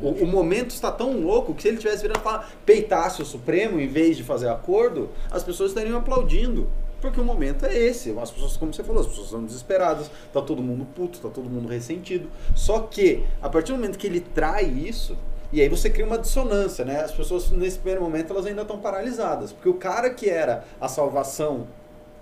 O, 0.00 0.08
o 0.24 0.26
momento 0.26 0.70
está 0.70 0.90
tão 0.90 1.20
louco 1.20 1.52
que 1.54 1.62
se 1.62 1.68
ele 1.68 1.76
tivesse 1.76 2.02
virando 2.02 2.20
falar 2.20 2.50
peitasse 2.64 3.20
o 3.20 3.24
Supremo 3.24 3.78
em 3.80 3.86
vez 3.88 4.16
de 4.16 4.22
fazer 4.24 4.48
acordo, 4.48 5.10
as 5.30 5.42
pessoas 5.44 5.70
estariam 5.72 5.98
aplaudindo. 5.98 6.68
Porque 7.02 7.20
o 7.20 7.24
momento 7.24 7.66
é 7.66 7.76
esse. 7.76 8.16
As 8.18 8.30
pessoas, 8.30 8.56
como 8.56 8.72
você 8.72 8.84
falou, 8.84 9.02
as 9.02 9.08
pessoas 9.08 9.26
estão 9.26 9.44
desesperadas, 9.44 10.08
tá 10.32 10.40
todo 10.40 10.62
mundo 10.62 10.86
puto, 10.94 11.18
tá 11.18 11.28
todo 11.28 11.50
mundo 11.50 11.68
ressentido. 11.68 12.30
Só 12.54 12.78
que, 12.78 13.26
a 13.42 13.50
partir 13.50 13.72
do 13.72 13.78
momento 13.78 13.98
que 13.98 14.06
ele 14.06 14.20
trai 14.20 14.64
isso, 14.64 15.18
e 15.52 15.60
aí 15.60 15.68
você 15.68 15.90
cria 15.90 16.06
uma 16.06 16.16
dissonância, 16.16 16.84
né? 16.84 17.00
As 17.00 17.10
pessoas, 17.10 17.50
nesse 17.50 17.76
primeiro 17.76 18.00
momento, 18.00 18.32
elas 18.32 18.46
ainda 18.46 18.62
estão 18.62 18.78
paralisadas. 18.78 19.52
Porque 19.52 19.68
o 19.68 19.74
cara 19.74 20.10
que 20.10 20.30
era 20.30 20.64
a 20.80 20.86
salvação 20.86 21.66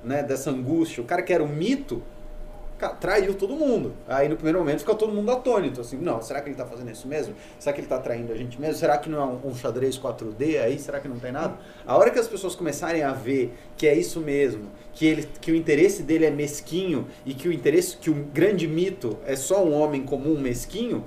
né, 0.03 0.23
dessa 0.23 0.51
angústia, 0.51 1.03
o 1.03 1.07
cara 1.07 1.23
que 1.23 1.33
era 1.33 1.45
o 1.45 1.49
mito, 1.49 2.03
traiu 2.89 3.35
todo 3.35 3.55
mundo. 3.55 3.93
Aí 4.09 4.29
no 4.29 4.37
primeiro 4.37 4.59
momento 4.59 4.81
fica 4.81 4.95
todo 4.95 5.13
mundo 5.13 5.31
atônito, 5.31 5.81
assim, 5.81 5.97
não, 5.99 6.21
será 6.23 6.41
que 6.41 6.49
ele 6.49 6.57
tá 6.57 6.65
fazendo 6.65 6.91
isso 6.91 7.07
mesmo? 7.07 7.35
Será 7.59 7.75
que 7.75 7.81
ele 7.81 7.89
tá 7.89 7.99
traindo 7.99 8.33
a 8.33 8.37
gente 8.37 8.61
mesmo? 8.61 8.77
Será 8.77 8.97
que 8.99 9.09
não 9.09 9.21
é 9.21 9.25
um, 9.25 9.51
um 9.51 9.55
xadrez 9.55 9.99
4D 9.99 10.61
aí? 10.63 10.79
Será 10.79 11.01
que 11.01 11.09
não 11.09 11.19
tem 11.19 11.33
nada? 11.33 11.55
A 11.87 11.97
hora 11.97 12.11
que 12.11 12.19
as 12.19 12.27
pessoas 12.29 12.55
começarem 12.55 13.03
a 13.03 13.13
ver 13.13 13.55
que 13.77 13.87
é 13.87 13.95
isso 13.95 14.21
mesmo, 14.21 14.65
que, 14.93 15.07
ele, 15.07 15.29
que 15.41 15.53
o 15.53 15.55
interesse 15.57 16.03
dele 16.03 16.25
é 16.27 16.31
mesquinho 16.31 17.07
e 17.25 17.35
que 17.35 17.49
o 17.49 17.53
interesse, 17.53 17.97
que 17.97 18.11
o 18.11 18.15
grande 18.15 18.67
mito 18.67 19.19
é 19.27 19.37
só 19.37 19.65
um 19.65 19.73
homem 19.73 20.03
comum 20.03 20.39
mesquinho, 20.39 21.05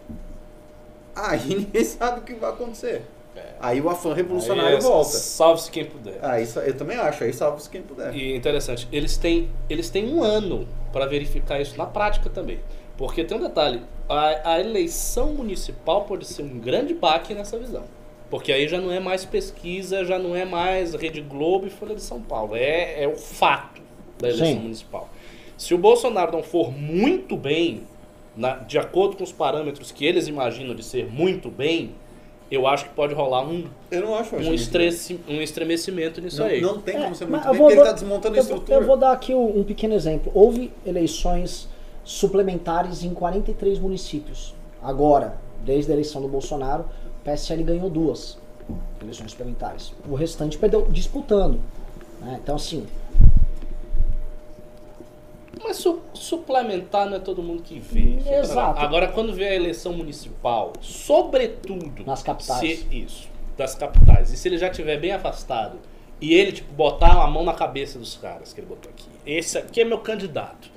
aí 1.16 1.48
ninguém 1.56 1.84
sabe 1.84 2.20
o 2.20 2.24
que 2.24 2.34
vai 2.34 2.50
acontecer. 2.52 3.04
É. 3.36 3.54
Aí 3.60 3.82
o 3.82 3.90
afã 3.90 4.14
revolucionário 4.14 4.78
Aí, 4.78 4.84
volta. 4.84 5.10
Salve-se 5.10 5.72
quem 5.72 5.86
puder. 5.86 6.20
Aí 6.22 6.46
sa- 6.46 6.62
eu 6.62 6.76
também 6.76 6.98
acho, 6.98 7.24
aí 7.24 7.34
salva-se 7.34 7.68
quem 7.68 7.82
puder. 7.82 8.14
E 8.14 8.36
interessante, 8.36 8.88
eles 8.92 9.18
têm, 9.18 9.50
eles 9.68 9.90
têm 9.90 10.14
um 10.14 10.22
ano 10.22 10.68
para 10.94 11.06
verificar 11.08 11.60
isso 11.60 11.78
na 11.78 11.86
prática 11.86 12.30
também. 12.30 12.60
Porque 12.98 13.24
tem 13.24 13.36
um 13.38 13.42
detalhe, 13.42 13.82
a, 14.08 14.52
a 14.54 14.60
eleição 14.62 15.34
municipal 15.34 16.04
pode 16.06 16.26
ser 16.26 16.44
um 16.44 16.60
grande 16.60 16.94
baque 16.94 17.34
nessa 17.34 17.58
visão. 17.58 17.84
Porque 18.30 18.52
aí 18.54 18.68
já 18.68 18.80
não 18.80 18.92
é 18.92 19.00
mais 19.00 19.26
pesquisa, 19.26 20.06
já 20.06 20.18
não 20.18 20.36
é 20.36 20.46
mais 20.46 20.94
Rede 20.94 21.20
Globo 21.22 21.68
e 21.68 21.70
Folha 21.70 21.96
de 21.96 22.02
São 22.02 22.22
Paulo. 22.22 22.56
É, 22.56 23.04
é 23.04 23.08
o 23.08 23.16
fato 23.18 23.82
da 24.20 24.28
eleição 24.30 24.48
Sim. 24.48 24.60
municipal. 24.62 25.10
Se 25.58 25.74
o 25.74 25.78
Bolsonaro 25.78 26.32
não 26.32 26.44
for 26.44 26.72
muito 26.72 27.36
bem, 27.36 27.84
na- 28.36 28.56
de 28.58 28.78
acordo 28.80 29.18
com 29.18 29.24
os 29.24 29.32
parâmetros 29.32 29.92
que 29.92 30.06
eles 30.06 30.28
imaginam 30.28 30.74
de 30.74 30.84
ser 30.84 31.06
muito 31.12 31.50
bem, 31.50 31.92
eu 32.54 32.68
acho 32.68 32.86
que 32.86 32.92
pode 32.92 33.14
rolar 33.14 33.42
um, 33.48 33.66
Eu 33.92 34.02
não 34.02 34.16
acho 34.16 34.36
um, 34.36 34.54
estresse, 34.54 35.20
um 35.28 35.42
estremecimento 35.42 36.22
nisso 36.22 36.40
Não, 36.40 36.46
aí. 36.48 36.62
não 36.62 36.80
tem 36.80 37.02
como 37.02 37.16
ser 37.16 37.24
É, 37.24 37.28
muito 37.28 37.42
mas 37.44 37.52
bem, 37.52 37.58
vou- 37.58 37.68
porque 37.68 37.74
ele 37.74 37.76
vou- 37.76 37.86
tá 37.86 37.92
desmontando 37.94 38.36
a 38.36 38.40
estrutura. 38.40 38.78
Eu 38.80 38.86
vou 38.86 38.98
dar 38.98 39.12
aqui 39.12 39.34
um, 39.34 39.60
um 39.60 39.64
pequeno 39.64 39.94
exemplo. 39.94 40.32
Houve 40.36 40.72
eleições 40.86 41.68
suplementares 42.04 43.04
em 43.04 43.14
43 43.14 43.80
municípios. 43.80 44.54
Agora, 44.82 45.38
desde 45.64 45.92
a 45.92 45.94
eleição 45.96 46.22
do 46.22 46.28
Bolsonaro, 46.28 46.84
o 47.22 47.24
PSL 47.24 47.64
ganhou 47.64 47.90
duas 47.90 48.38
eleições 49.02 49.32
suplementares. 49.32 49.94
O 50.08 50.14
restante 50.16 50.58
perdeu 50.58 50.86
disputando. 50.90 51.60
né? 52.22 52.40
Então, 52.42 52.56
assim, 52.56 52.86
Mas 55.64 55.78
su- 55.78 56.02
suplementar 56.14 57.08
não 57.10 57.18
é 57.18 57.20
todo 57.20 57.42
mundo 57.42 57.64
que 57.64 57.80
vê. 57.80 58.18
Exato. 58.40 58.80
Agora, 58.80 59.08
quando 59.08 59.34
vê 59.34 59.48
a 59.48 59.56
eleição 59.56 59.94
municipal, 59.94 60.74
sobretudo. 60.82 62.04
Nas 62.06 62.22
capitais. 62.24 62.60
Se, 62.80 62.88
isso, 62.92 63.28
das 63.58 63.76
capitais. 63.76 64.32
E 64.34 64.38
se 64.38 64.48
ele 64.48 64.58
já 64.58 64.68
estiver 64.68 64.98
bem 65.00 65.12
afastado 65.12 65.78
e 66.20 66.34
ele, 66.34 66.52
tipo, 66.52 66.72
botar 66.74 67.24
a 67.24 67.28
mão 67.28 67.44
na 67.44 67.54
cabeça 67.54 67.98
dos 68.00 68.16
caras 68.18 68.52
que 68.54 68.60
ele 68.60 68.68
botou 68.68 68.92
aqui. 68.92 69.06
Esse 69.26 69.58
aqui 69.58 69.82
é 69.82 69.86
meu 69.86 70.00
candidato. 70.00 70.72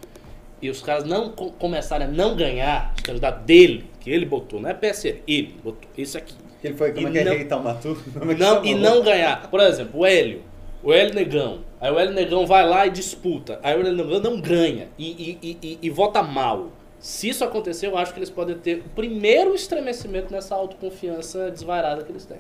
E 0.62 0.70
os 0.70 0.80
caras 0.80 1.04
não 1.04 1.30
co- 1.32 1.50
começarem 1.52 2.06
a 2.06 2.10
não 2.10 2.34
ganhar 2.36 2.92
os 2.96 3.02
candidatos 3.02 3.44
dele, 3.44 3.84
que 4.00 4.10
ele 4.10 4.24
botou, 4.24 4.60
não 4.60 4.70
é 4.70 4.74
PSL, 4.74 5.22
ele 5.26 5.54
botou. 5.62 5.88
Esse 5.98 6.16
aqui. 6.16 6.34
Ele 6.64 6.74
foi, 6.74 6.92
como 6.92 7.06
E 7.06 7.10
é 7.10 7.12
que 7.12 7.18
é 7.18 7.24
não- 7.24 7.32
rei 7.32 7.44
Taumatu? 7.44 7.96
É 8.20 8.34
Não, 8.34 8.64
e 8.64 8.74
não 8.74 9.02
ganhar. 9.02 9.48
Por 9.50 9.60
exemplo, 9.60 10.00
o 10.00 10.06
Hélio. 10.06 10.42
O 10.82 10.92
Hélio 10.92 11.14
Negão. 11.14 11.60
Aí 11.86 11.92
o 11.92 11.98
Hélio 12.00 12.14
Negão 12.14 12.44
vai 12.46 12.68
lá 12.68 12.84
e 12.86 12.90
disputa. 12.90 13.60
Aí 13.62 13.76
o 13.76 13.80
Hélio 13.80 13.92
Negão 13.94 14.18
não 14.20 14.40
ganha 14.40 14.88
e, 14.98 15.38
e, 15.40 15.56
e, 15.62 15.78
e- 15.82 15.90
vota 15.90 16.20
mal. 16.20 16.68
Se 16.98 17.28
isso 17.28 17.44
acontecer, 17.44 17.86
eu 17.86 17.96
acho 17.96 18.12
que 18.12 18.18
eles 18.18 18.28
podem 18.30 18.56
ter 18.58 18.78
o 18.78 18.88
primeiro 18.88 19.54
estremecimento 19.54 20.32
nessa 20.32 20.56
autoconfiança 20.56 21.48
desvairada 21.50 22.02
que 22.02 22.10
eles 22.10 22.24
têm. 22.24 22.38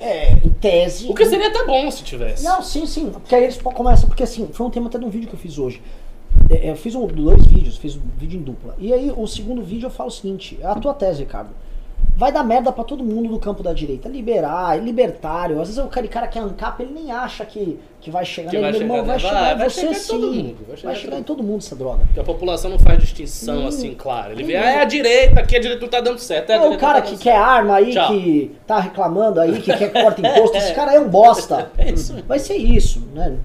é, 0.00 0.32
em 0.44 0.50
tese. 0.50 1.08
O 1.08 1.14
que 1.14 1.24
seria 1.24 1.48
até 1.48 1.64
bom 1.64 1.88
se 1.90 2.02
tivesse. 2.02 2.42
Não, 2.44 2.60
sim, 2.62 2.84
sim. 2.84 3.10
Porque 3.10 3.34
aí 3.34 3.44
eles 3.44 3.58
começam. 3.62 4.08
Porque 4.08 4.24
assim, 4.24 4.48
foi 4.52 4.66
um 4.66 4.70
tema 4.70 4.88
até 4.88 4.98
de 4.98 5.04
um 5.04 5.08
vídeo 5.10 5.28
que 5.28 5.34
eu 5.34 5.38
fiz 5.38 5.56
hoje. 5.56 5.80
É, 6.50 6.70
Eu 6.70 6.76
fiz 6.76 6.94
um, 6.96 7.06
dois 7.06 7.46
vídeos, 7.46 7.76
fiz 7.76 7.94
um 7.96 8.02
vídeo 8.18 8.40
em 8.40 8.42
dupla. 8.42 8.74
E 8.78 8.92
aí, 8.92 9.12
o 9.16 9.26
segundo 9.28 9.62
vídeo 9.62 9.86
eu 9.86 9.90
falo 9.90 10.08
o 10.08 10.12
seguinte: 10.12 10.58
é 10.60 10.66
a 10.66 10.74
tua 10.74 10.92
tese, 10.94 11.20
Ricardo. 11.20 11.50
Vai 12.14 12.30
dar 12.32 12.42
merda 12.44 12.70
pra 12.72 12.84
todo 12.84 13.02
mundo 13.02 13.28
do 13.30 13.38
campo 13.38 13.62
da 13.62 13.72
direita. 13.72 14.08
Liberar, 14.08 14.76
libertário. 14.82 15.60
Às 15.60 15.68
vezes 15.68 15.82
o 15.84 15.88
cara, 15.88 16.26
que 16.28 16.38
é 16.38 16.42
ANCAP, 16.42 16.82
ele 16.82 16.92
nem 16.94 17.10
acha 17.12 17.44
que, 17.44 17.78
que 18.00 18.10
vai 18.10 18.24
chegar 18.24 18.50
Que 18.50 18.56
nele. 18.58 18.70
vai 18.70 18.72
Meu 18.72 18.80
irmão, 18.82 18.96
chegar, 18.98 19.06
vai 19.06 19.16
né? 19.16 19.20
chegar 19.28 19.40
Vai, 19.42 19.54
em 19.54 19.58
vai 19.58 19.70
você 19.70 19.80
chegar 19.80 19.94
sim. 19.94 20.08
todo 20.08 20.32
mundo, 20.32 20.56
vai 20.56 20.66
Vai 20.66 20.76
chegar 20.76 20.94
chegar, 20.96 21.18
em 21.18 21.22
todo 21.22 21.42
mundo 21.42 21.58
essa 21.58 21.76
droga. 21.76 21.98
Porque 22.06 22.20
a 22.20 22.24
população 22.24 22.70
não 22.70 22.78
faz 22.78 22.98
distinção 23.00 23.64
Hum. 23.64 23.66
assim, 23.68 23.94
claro. 23.94 24.32
Ele 24.32 24.44
vê, 24.44 24.56
ah, 24.56 24.70
é 24.70 24.80
a 24.80 24.84
direita, 24.84 25.40
aqui 25.40 25.56
a 25.56 25.60
direita 25.60 25.82
não 25.82 25.90
tá 25.90 26.00
dando 26.00 26.18
certo. 26.18 26.50
É 26.50 26.54
É 26.56 26.60
o 26.68 26.78
cara 26.78 27.00
tá 27.02 27.08
que 27.08 27.16
quer 27.18 27.36
arma 27.36 27.76
aí, 27.76 27.92
Tchau. 27.92 28.08
que 28.08 28.56
tá 28.66 28.80
reclamando 28.80 29.40
aí, 29.40 29.60
que 29.60 29.76
quer 29.76 29.92
corta 29.92 30.20
imposto, 30.26 30.56
esse 30.56 30.74
cara 30.74 30.94
é 30.94 31.00
um 31.00 31.08
bosta. 31.08 31.70
É 31.78 31.90
isso. 31.90 32.14
Vai 32.26 32.38
ser 32.38 32.56
isso, 32.56 33.00
né? 33.14 33.36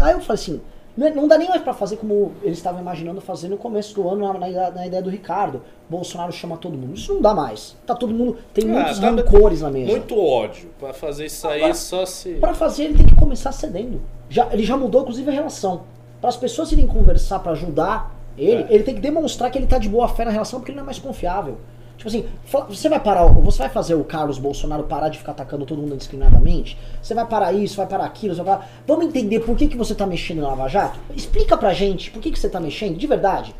Aí 0.00 0.12
eu 0.12 0.20
falei 0.20 0.34
assim, 0.34 0.60
não, 0.96 1.06
é- 1.06 1.10
não 1.10 1.26
dá 1.28 1.38
nem 1.38 1.48
mais 1.48 1.62
pra 1.62 1.72
fazer 1.72 1.96
como 1.96 2.32
eles 2.42 2.58
estavam 2.58 2.80
imaginando 2.80 3.20
fazer 3.20 3.48
no 3.48 3.56
começo 3.56 3.94
do 3.94 4.08
ano, 4.08 4.26
na, 4.32 4.38
na 4.38 4.48
ideia- 4.50 4.70
na 4.70 4.86
ideia 4.86 5.02
do 5.02 5.10
Ricardo. 5.10 5.62
Bolsonaro 5.88 6.32
chama 6.32 6.56
todo 6.56 6.76
mundo. 6.76 6.94
Isso 6.94 7.14
não 7.14 7.20
dá 7.22 7.34
mais. 7.34 7.76
Tá 7.86 7.94
todo 7.94 8.12
mundo. 8.14 8.36
Tem 8.54 8.64
Ah, 8.70 8.72
muitos 8.74 8.98
tá- 8.98 9.10
rancores 9.10 9.60
na 9.62 9.70
mesa. 9.70 9.90
Muito 9.90 10.18
ódio. 10.18 10.70
Pra 10.78 10.92
fazer 10.92 11.26
isso 11.26 11.46
aí 11.48 11.60
Agora, 11.60 11.74
só 11.74 12.04
se. 12.06 12.30
Pra 12.34 12.54
fazer, 12.54 12.84
ele 12.84 12.94
tem 12.98 13.06
que 13.06 13.14
começar 13.14 13.52
cedendo. 13.52 14.00
Já, 14.30 14.48
ele 14.52 14.64
já 14.64 14.76
mudou, 14.76 15.02
inclusive, 15.02 15.28
a 15.30 15.32
relação. 15.34 15.82
Para 16.20 16.28
as 16.30 16.36
pessoas 16.36 16.70
irem 16.72 16.86
conversar 16.86 17.38
pra 17.40 17.52
ajudar 17.52 18.14
ele, 18.38 18.62
É. 18.62 18.66
ele 18.70 18.84
tem 18.84 18.94
que 18.94 19.00
demonstrar 19.00 19.50
que 19.50 19.58
ele 19.58 19.66
tá 19.66 19.76
de 19.78 19.88
boa 19.88 20.08
fé 20.08 20.24
na 20.24 20.30
relação, 20.30 20.60
porque 20.60 20.70
ele 20.72 20.76
não 20.76 20.84
é 20.84 20.86
mais 20.86 20.98
confiável. 20.98 21.58
Tipo 22.02 22.08
assim, 22.08 22.28
você 22.68 22.88
vai 22.88 22.98
parar, 22.98 23.26
você 23.26 23.58
vai 23.58 23.68
fazer 23.68 23.94
o 23.94 24.02
Carlos 24.02 24.36
Bolsonaro 24.36 24.82
parar 24.82 25.08
de 25.08 25.18
ficar 25.18 25.30
atacando 25.30 25.64
todo 25.64 25.80
mundo 25.80 25.94
indiscriminadamente? 25.94 26.76
Você 27.00 27.14
vai 27.14 27.24
parar 27.24 27.52
isso, 27.52 27.76
vai 27.76 27.86
parar 27.86 28.06
aquilo, 28.06 28.34
vai 28.34 28.44
parar... 28.44 28.68
Vamos 28.84 29.06
entender 29.06 29.38
por 29.38 29.56
que, 29.56 29.68
que 29.68 29.76
você 29.76 29.94
tá 29.94 30.04
mexendo 30.04 30.38
em 30.38 30.40
Lava 30.40 30.66
Jato? 30.66 30.98
Explica 31.14 31.56
pra 31.56 31.72
gente 31.72 32.10
por 32.10 32.20
que, 32.20 32.32
que 32.32 32.38
você 32.38 32.48
tá 32.48 32.58
mexendo, 32.58 32.96
de 32.96 33.06
verdade. 33.06 33.54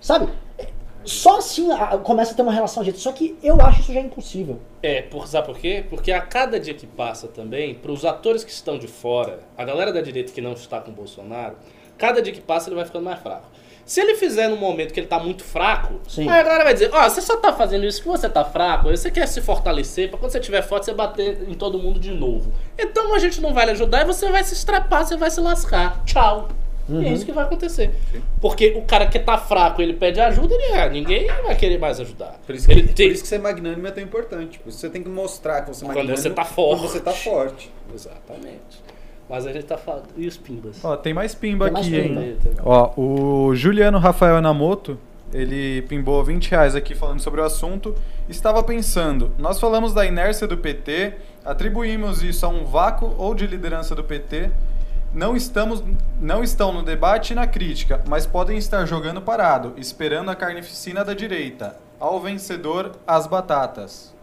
Sabe? 0.00 0.28
Só 1.04 1.38
assim 1.38 1.68
começa 2.02 2.32
a 2.32 2.34
ter 2.34 2.42
uma 2.42 2.52
relação, 2.52 2.82
gente. 2.82 2.98
Só 2.98 3.12
que 3.12 3.38
eu 3.44 3.60
acho 3.60 3.82
isso 3.82 3.92
já 3.92 4.00
impossível. 4.00 4.58
É, 4.82 5.02
por, 5.02 5.28
sabe 5.28 5.46
por 5.46 5.58
quê? 5.60 5.84
Porque 5.88 6.10
a 6.10 6.20
cada 6.20 6.58
dia 6.58 6.74
que 6.74 6.86
passa 6.86 7.28
também, 7.28 7.76
para 7.76 7.92
os 7.92 8.04
atores 8.04 8.42
que 8.42 8.50
estão 8.50 8.76
de 8.76 8.88
fora, 8.88 9.38
a 9.56 9.64
galera 9.64 9.92
da 9.92 10.00
direita 10.00 10.32
que 10.32 10.40
não 10.40 10.54
está 10.54 10.80
com 10.80 10.90
o 10.90 10.94
Bolsonaro, 10.94 11.54
cada 11.96 12.20
dia 12.20 12.32
que 12.32 12.40
passa 12.40 12.68
ele 12.68 12.74
vai 12.74 12.84
ficando 12.84 13.04
mais 13.04 13.20
fraco. 13.20 13.46
Se 13.88 14.02
ele 14.02 14.16
fizer 14.16 14.48
no 14.48 14.56
momento 14.56 14.92
que 14.92 15.00
ele 15.00 15.06
tá 15.06 15.18
muito 15.18 15.42
fraco, 15.42 15.94
Sim. 16.06 16.28
aí 16.28 16.40
a 16.40 16.42
galera 16.42 16.64
vai 16.64 16.74
dizer, 16.74 16.90
ó, 16.92 17.08
você 17.08 17.22
só 17.22 17.38
tá 17.38 17.54
fazendo 17.54 17.86
isso 17.86 18.02
que 18.02 18.06
você 18.06 18.28
tá 18.28 18.44
fraco, 18.44 18.90
você 18.90 19.10
quer 19.10 19.26
se 19.26 19.40
fortalecer, 19.40 20.10
pra 20.10 20.18
quando 20.18 20.30
você 20.30 20.38
tiver 20.40 20.60
forte 20.60 20.84
você 20.84 20.92
bater 20.92 21.48
em 21.48 21.54
todo 21.54 21.78
mundo 21.78 21.98
de 21.98 22.10
novo. 22.10 22.52
Então 22.78 23.14
a 23.14 23.18
gente 23.18 23.40
não 23.40 23.54
vai 23.54 23.64
lhe 23.64 23.70
ajudar 23.70 24.02
e 24.02 24.04
você 24.04 24.30
vai 24.30 24.44
se 24.44 24.52
estrapar, 24.52 25.06
você 25.06 25.16
vai 25.16 25.30
se 25.30 25.40
lascar. 25.40 26.04
Tchau. 26.04 26.48
E 26.86 26.92
Uhum. 26.92 27.02
é 27.02 27.12
isso 27.12 27.24
que 27.24 27.32
vai 27.32 27.44
acontecer. 27.44 27.90
Porque 28.42 28.74
o 28.76 28.82
cara 28.82 29.06
que 29.06 29.18
tá 29.18 29.36
fraco, 29.38 29.80
ele 29.80 29.94
pede 29.94 30.20
ajuda, 30.20 30.54
ele 30.54 30.72
é, 30.74 30.88
ninguém 30.90 31.26
vai 31.26 31.54
querer 31.54 31.78
mais 31.78 31.98
ajudar. 32.00 32.38
Por 32.46 32.54
isso, 32.54 32.66
que, 32.66 32.72
ele 32.72 32.82
por 32.88 32.94
tem... 32.94 33.08
isso 33.08 33.22
que 33.22 33.28
ser 33.28 33.38
magnânimo 33.38 33.86
é 33.86 33.90
tão 33.90 34.02
importante. 34.04 34.58
Por 34.58 34.68
isso 34.68 34.78
você 34.78 34.88
tem 34.90 35.02
que 35.02 35.08
mostrar 35.08 35.62
que 35.62 35.68
você 35.68 35.84
é 35.84 35.88
Quando 35.88 35.96
magnânimo. 35.96 36.22
você 36.22 36.30
tá 36.30 36.44
forte. 36.44 36.80
Quando 36.80 36.90
você 36.90 37.00
tá 37.00 37.12
forte. 37.12 37.70
Exatamente. 37.94 38.82
Mas 39.28 39.46
a 39.46 39.52
gente 39.52 39.66
tá 39.66 39.76
falando. 39.76 40.06
E 40.16 40.26
os 40.26 40.36
pimbas? 40.36 40.82
Ó, 40.84 40.96
tem 40.96 41.12
mais 41.12 41.34
pimba 41.34 41.66
Tem 41.66 41.74
mais 41.74 41.86
aqui, 41.86 42.02
pimba. 42.02 42.20
hein? 42.22 42.38
Ó, 42.64 42.92
o 42.96 43.54
Juliano 43.54 43.98
Rafael 43.98 44.38
Enamoto, 44.38 44.98
ele 45.32 45.82
pimbou 45.82 46.24
20 46.24 46.50
reais 46.50 46.74
aqui 46.74 46.94
falando 46.94 47.20
sobre 47.20 47.40
o 47.40 47.44
assunto. 47.44 47.94
Estava 48.28 48.62
pensando, 48.62 49.32
nós 49.38 49.60
falamos 49.60 49.92
da 49.92 50.06
inércia 50.06 50.46
do 50.46 50.56
PT, 50.56 51.14
atribuímos 51.44 52.22
isso 52.22 52.46
a 52.46 52.48
um 52.48 52.64
vácuo 52.64 53.14
ou 53.18 53.34
de 53.34 53.46
liderança 53.46 53.94
do 53.94 54.02
PT. 54.02 54.50
Não, 55.12 55.34
estamos, 55.34 55.82
não 56.20 56.42
estão 56.42 56.72
no 56.72 56.82
debate 56.82 57.32
e 57.32 57.36
na 57.36 57.46
crítica, 57.46 58.02
mas 58.06 58.26
podem 58.26 58.58
estar 58.58 58.84
jogando 58.84 59.20
parado, 59.22 59.72
esperando 59.76 60.30
a 60.30 60.34
carnificina 60.34 61.04
da 61.04 61.14
direita. 61.14 61.76
Ao 61.98 62.20
vencedor, 62.20 62.92
as 63.06 63.26
batatas. 63.26 64.14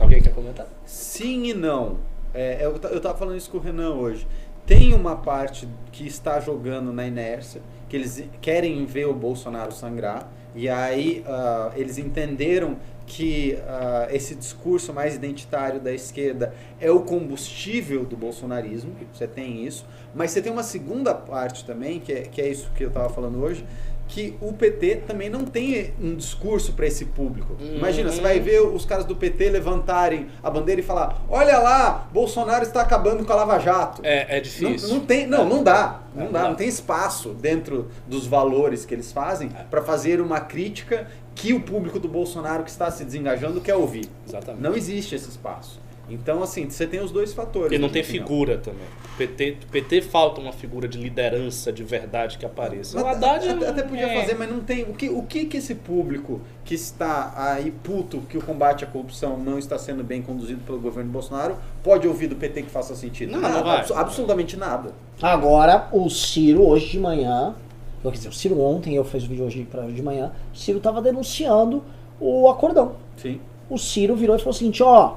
Alguém 0.00 0.20
quer 0.20 0.34
comentar? 0.34 0.66
Sim 0.84 1.44
e 1.44 1.54
não. 1.54 1.98
É, 2.34 2.58
eu, 2.60 2.78
eu 2.90 3.00
tava 3.00 3.16
falando 3.16 3.36
isso 3.36 3.50
com 3.50 3.58
o 3.58 3.60
Renan 3.60 3.94
hoje. 3.94 4.26
Tem 4.66 4.92
uma 4.92 5.16
parte 5.16 5.68
que 5.92 6.06
está 6.06 6.40
jogando 6.40 6.92
na 6.92 7.06
inércia, 7.06 7.60
que 7.88 7.96
eles 7.96 8.24
querem 8.40 8.84
ver 8.86 9.06
o 9.06 9.14
Bolsonaro 9.14 9.72
sangrar, 9.72 10.28
e 10.54 10.68
aí 10.68 11.22
ah, 11.26 11.72
eles 11.76 11.98
entenderam 11.98 12.78
que 13.06 13.58
ah, 13.68 14.08
esse 14.10 14.34
discurso 14.34 14.92
mais 14.92 15.14
identitário 15.14 15.80
da 15.80 15.92
esquerda 15.92 16.54
é 16.80 16.90
o 16.90 17.00
combustível 17.00 18.06
do 18.06 18.16
bolsonarismo, 18.16 18.92
você 19.12 19.26
tem 19.26 19.66
isso, 19.66 19.84
mas 20.14 20.30
você 20.30 20.40
tem 20.40 20.50
uma 20.50 20.62
segunda 20.62 21.14
parte 21.14 21.64
também, 21.66 22.00
que 22.00 22.12
é, 22.12 22.22
que 22.22 22.40
é 22.40 22.48
isso 22.48 22.70
que 22.74 22.84
eu 22.84 22.88
estava 22.88 23.10
falando 23.10 23.42
hoje, 23.42 23.66
que 24.14 24.36
o 24.40 24.52
PT 24.52 25.02
também 25.08 25.28
não 25.28 25.44
tem 25.44 25.92
um 26.00 26.14
discurso 26.14 26.72
para 26.74 26.86
esse 26.86 27.06
público. 27.06 27.56
Imagina, 27.60 28.12
você 28.12 28.20
vai 28.20 28.38
ver 28.38 28.60
os 28.60 28.84
caras 28.84 29.04
do 29.04 29.16
PT 29.16 29.50
levantarem 29.50 30.28
a 30.40 30.48
bandeira 30.48 30.80
e 30.80 30.84
falar: 30.84 31.20
olha 31.28 31.58
lá, 31.58 32.08
Bolsonaro 32.12 32.62
está 32.62 32.80
acabando 32.80 33.24
com 33.24 33.32
a 33.32 33.36
Lava 33.36 33.58
Jato. 33.58 34.02
É, 34.04 34.26
é 34.30 34.36
Não, 34.36 34.42
difícil. 34.42 34.88
não 34.90 35.00
tem, 35.00 35.26
não, 35.26 35.44
não 35.48 35.64
dá. 35.64 36.00
Não 36.14 36.26
É, 36.26 36.28
dá, 36.28 36.42
não. 36.42 36.48
não 36.50 36.54
tem 36.54 36.68
espaço 36.68 37.30
dentro 37.30 37.88
dos 38.06 38.24
valores 38.24 38.84
que 38.86 38.94
eles 38.94 39.10
fazem 39.10 39.50
para 39.68 39.82
fazer 39.82 40.20
uma 40.20 40.38
crítica 40.38 41.08
que 41.34 41.52
o 41.52 41.58
público 41.60 41.98
do 41.98 42.06
Bolsonaro 42.08 42.62
que 42.62 42.70
está 42.70 42.88
se 42.92 43.04
desengajando 43.04 43.60
quer 43.60 43.74
ouvir. 43.74 44.08
Exatamente. 44.28 44.62
Não 44.62 44.76
existe 44.76 45.16
esse 45.16 45.28
espaço. 45.28 45.80
Então, 46.08 46.42
assim, 46.42 46.68
você 46.68 46.86
tem 46.86 47.00
os 47.00 47.10
dois 47.10 47.32
fatores. 47.32 47.68
Porque 47.68 47.78
não 47.78 47.88
na 47.88 47.92
tem 47.92 48.02
opinião. 48.02 48.26
figura 48.26 48.58
também. 48.58 48.84
PT, 49.16 49.56
PT 49.70 50.02
falta 50.02 50.40
uma 50.40 50.52
figura 50.52 50.86
de 50.86 50.98
liderança 50.98 51.72
de 51.72 51.82
verdade 51.82 52.36
que 52.36 52.44
apareça. 52.44 53.00
O 53.00 53.04
Mas 53.04 53.16
Haddad 53.16 53.48
até, 53.48 53.68
até 53.68 53.82
podia 53.82 54.06
é. 54.06 54.20
fazer, 54.20 54.34
mas 54.34 54.50
não 54.50 54.60
tem. 54.60 54.82
O 54.82 54.92
que, 54.94 55.08
o 55.08 55.22
que 55.22 55.46
que 55.46 55.56
esse 55.56 55.74
público 55.76 56.40
que 56.64 56.74
está 56.74 57.32
aí 57.36 57.70
puto 57.70 58.18
que 58.28 58.36
o 58.36 58.42
combate 58.42 58.84
à 58.84 58.86
corrupção 58.86 59.38
não 59.38 59.58
está 59.58 59.78
sendo 59.78 60.04
bem 60.04 60.20
conduzido 60.20 60.60
pelo 60.64 60.78
governo 60.78 61.10
Bolsonaro 61.10 61.56
pode 61.82 62.06
ouvir 62.06 62.26
do 62.26 62.36
PT 62.36 62.62
que 62.64 62.70
faça 62.70 62.94
sentido? 62.94 63.32
Não, 63.32 63.40
nada, 63.40 63.54
não 63.58 63.64
vai. 63.64 63.78
abso- 63.78 63.94
absolutamente 63.94 64.56
nada. 64.56 64.92
Agora, 65.22 65.88
o 65.92 66.10
Ciro, 66.10 66.66
hoje 66.66 66.90
de 66.90 66.98
manhã, 66.98 67.54
quer 68.02 68.10
dizer, 68.10 68.28
o 68.28 68.32
Ciro 68.32 68.60
ontem, 68.60 68.94
eu 68.96 69.04
fiz 69.04 69.24
o 69.24 69.28
vídeo 69.28 69.46
hoje 69.46 69.64
pra, 69.70 69.82
de 69.86 70.02
manhã, 70.02 70.32
o 70.52 70.56
Ciro 70.56 70.80
tava 70.80 71.00
denunciando 71.00 71.82
o 72.20 72.48
acordão. 72.50 72.96
Sim. 73.16 73.40
O 73.70 73.78
Ciro 73.78 74.14
virou 74.14 74.36
e 74.36 74.38
falou 74.38 74.50
o 74.52 74.54
seguinte, 74.54 74.82
ó, 74.82 75.14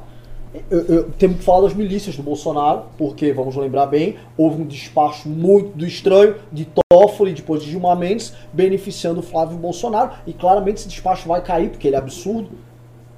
eu, 0.69 0.79
eu- 0.85 1.03
temos 1.11 1.37
que 1.37 1.43
falar 1.43 1.61
das 1.61 1.73
milícias 1.73 2.15
do 2.15 2.23
Bolsonaro, 2.23 2.83
porque, 2.97 3.31
vamos 3.33 3.55
lembrar 3.55 3.85
bem, 3.85 4.15
houve 4.37 4.61
um 4.61 4.65
despacho 4.65 5.27
muito 5.29 5.85
estranho 5.85 6.35
de 6.51 6.67
Toffoli, 6.89 7.33
depois 7.33 7.61
de 7.61 7.69
Gilmar 7.71 7.97
Mendes, 7.97 8.33
beneficiando 8.53 9.19
o 9.19 9.23
Flávio 9.23 9.57
Bolsonaro, 9.57 10.11
e 10.25 10.33
claramente 10.33 10.77
esse 10.77 10.87
despacho 10.87 11.27
vai 11.27 11.41
cair, 11.41 11.69
porque 11.69 11.87
ele 11.87 11.95
é 11.95 11.99
absurdo. 11.99 12.49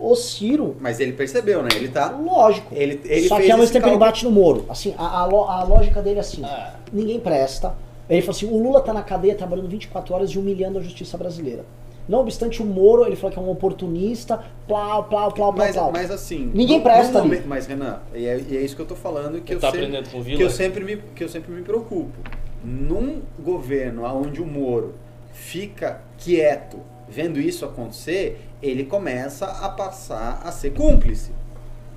O 0.02 0.16
Ciro, 0.16 0.78
Mas 0.80 1.00
ele 1.02 1.12
percebeu, 1.12 1.62
né? 1.62 1.68
Ele 1.76 1.90
tá. 1.90 2.10
lógico, 2.12 2.74
Ele, 2.74 3.02
ele 3.04 3.28
só 3.28 3.36
fez 3.36 3.48
que 3.48 3.52
ao 3.52 3.58
mesmo 3.58 3.74
tempo 3.74 3.86
ele 3.88 3.92
cálculo. 3.98 4.00
bate 4.00 4.24
no 4.24 4.32
Moro. 4.32 4.66
Assim, 4.70 4.96
a, 4.98 5.04
a 5.06 5.24
a 5.24 5.64
lógica 5.64 6.02
dele 6.02 6.18
é 6.18 6.22
assim: 6.22 6.42
Ah. 6.46 6.76
ninguém 6.94 7.20
presta. 7.20 7.74
Ele 8.10 8.22
falou 8.22 8.36
assim: 8.38 8.46
o 8.46 8.58
Lula 8.64 8.80
tá 8.80 8.94
na 8.94 9.04
cadeia 9.04 9.36
trabalhando 9.36 9.68
24 9.68 10.16
horas 10.16 10.30
e 10.32 10.40
humilhando 10.40 10.80
a 10.80 10.82
justiça 10.82 11.18
brasileira. 11.18 11.66
Não 12.10 12.22
obstante 12.22 12.60
o 12.60 12.66
Moro, 12.66 13.06
ele 13.06 13.16
falou 13.16 13.32
que 13.32 13.38
é 13.38 13.42
um 13.42 13.50
oportunista, 13.52 14.44
plau, 14.68 15.04
plau, 15.04 15.32
plau, 15.32 15.54
plau, 15.54 15.68
Mas, 15.68 15.76
plau. 15.76 15.92
mas 15.92 16.10
assim. 16.10 16.50
Ninguém 16.56 16.82
presta 16.82 17.22
momento- 17.22 17.48
Mas, 17.48 17.68
Renan, 17.68 18.00
e 18.16 18.26
é, 18.26 18.44
e 18.50 18.58
é 18.58 18.62
isso 18.62 18.76
que 18.76 18.82
eu 18.82 18.86
tô 18.88 18.96
falando 18.96 19.40
que 19.42 19.54
eu, 19.54 19.60
tá 19.60 19.68
sempre, 19.68 19.86
aprendendo 19.86 20.10
com 20.10 20.18
o 20.18 20.24
que, 20.24 20.32
Vila? 20.32 20.42
eu 20.42 20.50
sempre 20.50 20.84
me, 20.84 20.98
que 20.98 21.24
eu 21.24 21.30
sempre 21.30 21.52
me 21.52 21.62
preocupo. 21.62 22.18
Num 22.64 23.22
governo 23.40 24.04
onde 24.06 24.42
o 24.42 24.46
Moro 24.46 24.96
fica 25.32 26.02
quieto 26.18 26.80
vendo 27.08 27.40
isso 27.40 27.64
acontecer, 27.64 28.42
ele 28.62 28.86
começa 28.86 29.46
a 29.46 29.70
passar 29.70 30.42
a 30.44 30.52
ser 30.52 30.72
cúmplice. 30.72 31.32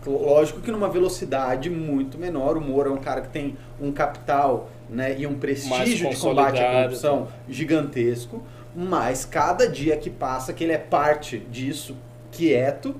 Lógico 0.06 0.60
que 0.60 0.70
numa 0.70 0.88
velocidade 0.88 1.70
muito 1.70 2.18
menor. 2.18 2.56
O 2.56 2.60
Moro 2.60 2.90
é 2.90 2.92
um 2.92 2.98
cara 2.98 3.20
que 3.20 3.28
tem 3.28 3.56
um 3.80 3.92
capital 3.92 4.68
né, 4.90 5.16
e 5.18 5.26
um 5.26 5.34
prestígio 5.38 6.10
de 6.10 6.16
combate 6.16 6.60
à 6.60 6.82
corrupção 6.82 7.28
gigantesco, 7.48 8.42
mas 8.74 9.24
cada 9.24 9.68
dia 9.68 9.96
que 9.96 10.10
passa 10.10 10.52
que 10.52 10.64
ele 10.64 10.72
é 10.72 10.78
parte 10.78 11.38
disso 11.38 11.96
quieto, 12.30 12.94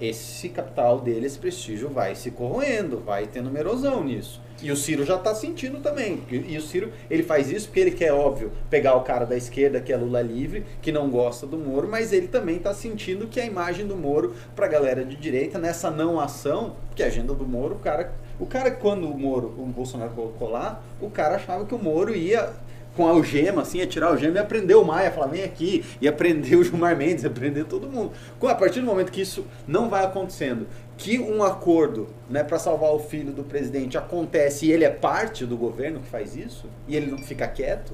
esse 0.00 0.48
capital 0.48 1.00
dele, 1.00 1.26
esse 1.26 1.38
prestígio 1.38 1.88
vai 1.88 2.14
se 2.14 2.30
corroendo, 2.30 3.00
vai 3.00 3.26
tendo 3.26 3.48
uma 3.48 3.58
erosão 3.58 4.04
nisso. 4.04 4.40
E 4.62 4.70
o 4.72 4.76
Ciro 4.76 5.04
já 5.04 5.16
está 5.16 5.34
sentindo 5.34 5.80
também. 5.80 6.22
E 6.30 6.56
o 6.56 6.62
Ciro, 6.62 6.90
ele 7.10 7.22
faz 7.22 7.50
isso 7.50 7.66
porque 7.66 7.80
ele 7.80 7.90
quer, 7.90 8.12
óbvio, 8.12 8.52
pegar 8.70 8.94
o 8.94 9.02
cara 9.02 9.26
da 9.26 9.36
esquerda, 9.36 9.80
que 9.80 9.92
é 9.92 9.96
Lula 9.96 10.22
livre, 10.22 10.64
que 10.80 10.90
não 10.90 11.10
gosta 11.10 11.46
do 11.46 11.58
Moro, 11.58 11.86
mas 11.88 12.12
ele 12.12 12.28
também 12.28 12.56
está 12.56 12.72
sentindo 12.72 13.26
que 13.26 13.38
a 13.38 13.44
imagem 13.44 13.86
do 13.86 13.96
Moro 13.96 14.34
para 14.54 14.64
a 14.64 14.68
galera 14.68 15.04
de 15.04 15.14
direita, 15.16 15.58
nessa 15.58 15.90
não 15.90 16.18
ação, 16.18 16.76
porque 16.88 17.02
a 17.02 17.06
agenda 17.06 17.34
do 17.34 17.46
Moro, 17.46 17.74
o 17.74 17.78
cara, 17.78 18.12
o 18.40 18.46
cara 18.46 18.70
quando 18.70 19.06
o 19.10 19.18
Moro, 19.18 19.48
o 19.58 19.66
Bolsonaro 19.66 20.12
colocou 20.12 20.48
lá, 20.48 20.82
o 21.00 21.10
cara 21.10 21.36
achava 21.36 21.66
que 21.66 21.74
o 21.74 21.78
Moro 21.78 22.14
ia 22.14 22.50
com 22.96 23.06
a 23.06 23.10
algema, 23.10 23.62
assim, 23.62 23.78
ia 23.78 23.86
tirar 23.86 24.06
a 24.06 24.10
algema 24.10 24.36
e 24.36 24.38
aprender 24.40 24.74
o 24.74 24.84
Maia, 24.84 25.10
falar, 25.12 25.26
vem 25.26 25.42
aqui, 25.44 25.84
e 26.00 26.08
aprender 26.08 26.56
o 26.56 26.64
Gilmar 26.64 26.96
Mendes, 26.96 27.24
aprender 27.26 27.64
todo 27.64 27.88
mundo. 27.88 28.12
Com- 28.38 28.48
A 28.48 28.54
partir 28.54 28.80
do 28.80 28.86
momento 28.86 29.12
que 29.12 29.20
isso 29.20 29.44
não 29.68 29.88
vai 29.90 30.04
acontecendo, 30.04 30.66
que 30.96 31.18
um 31.18 31.42
acordo 31.42 32.08
né, 32.30 32.42
para 32.42 32.58
salvar 32.58 32.90
o 32.92 32.98
filho 32.98 33.32
do 33.32 33.44
presidente 33.44 33.98
acontece 33.98 34.66
e 34.66 34.72
ele 34.72 34.84
é 34.84 34.90
parte 34.90 35.44
do 35.44 35.56
governo 35.56 36.00
que 36.00 36.08
faz 36.08 36.34
isso, 36.34 36.66
e 36.88 36.96
ele 36.96 37.10
não 37.10 37.18
fica 37.18 37.46
quieto, 37.46 37.92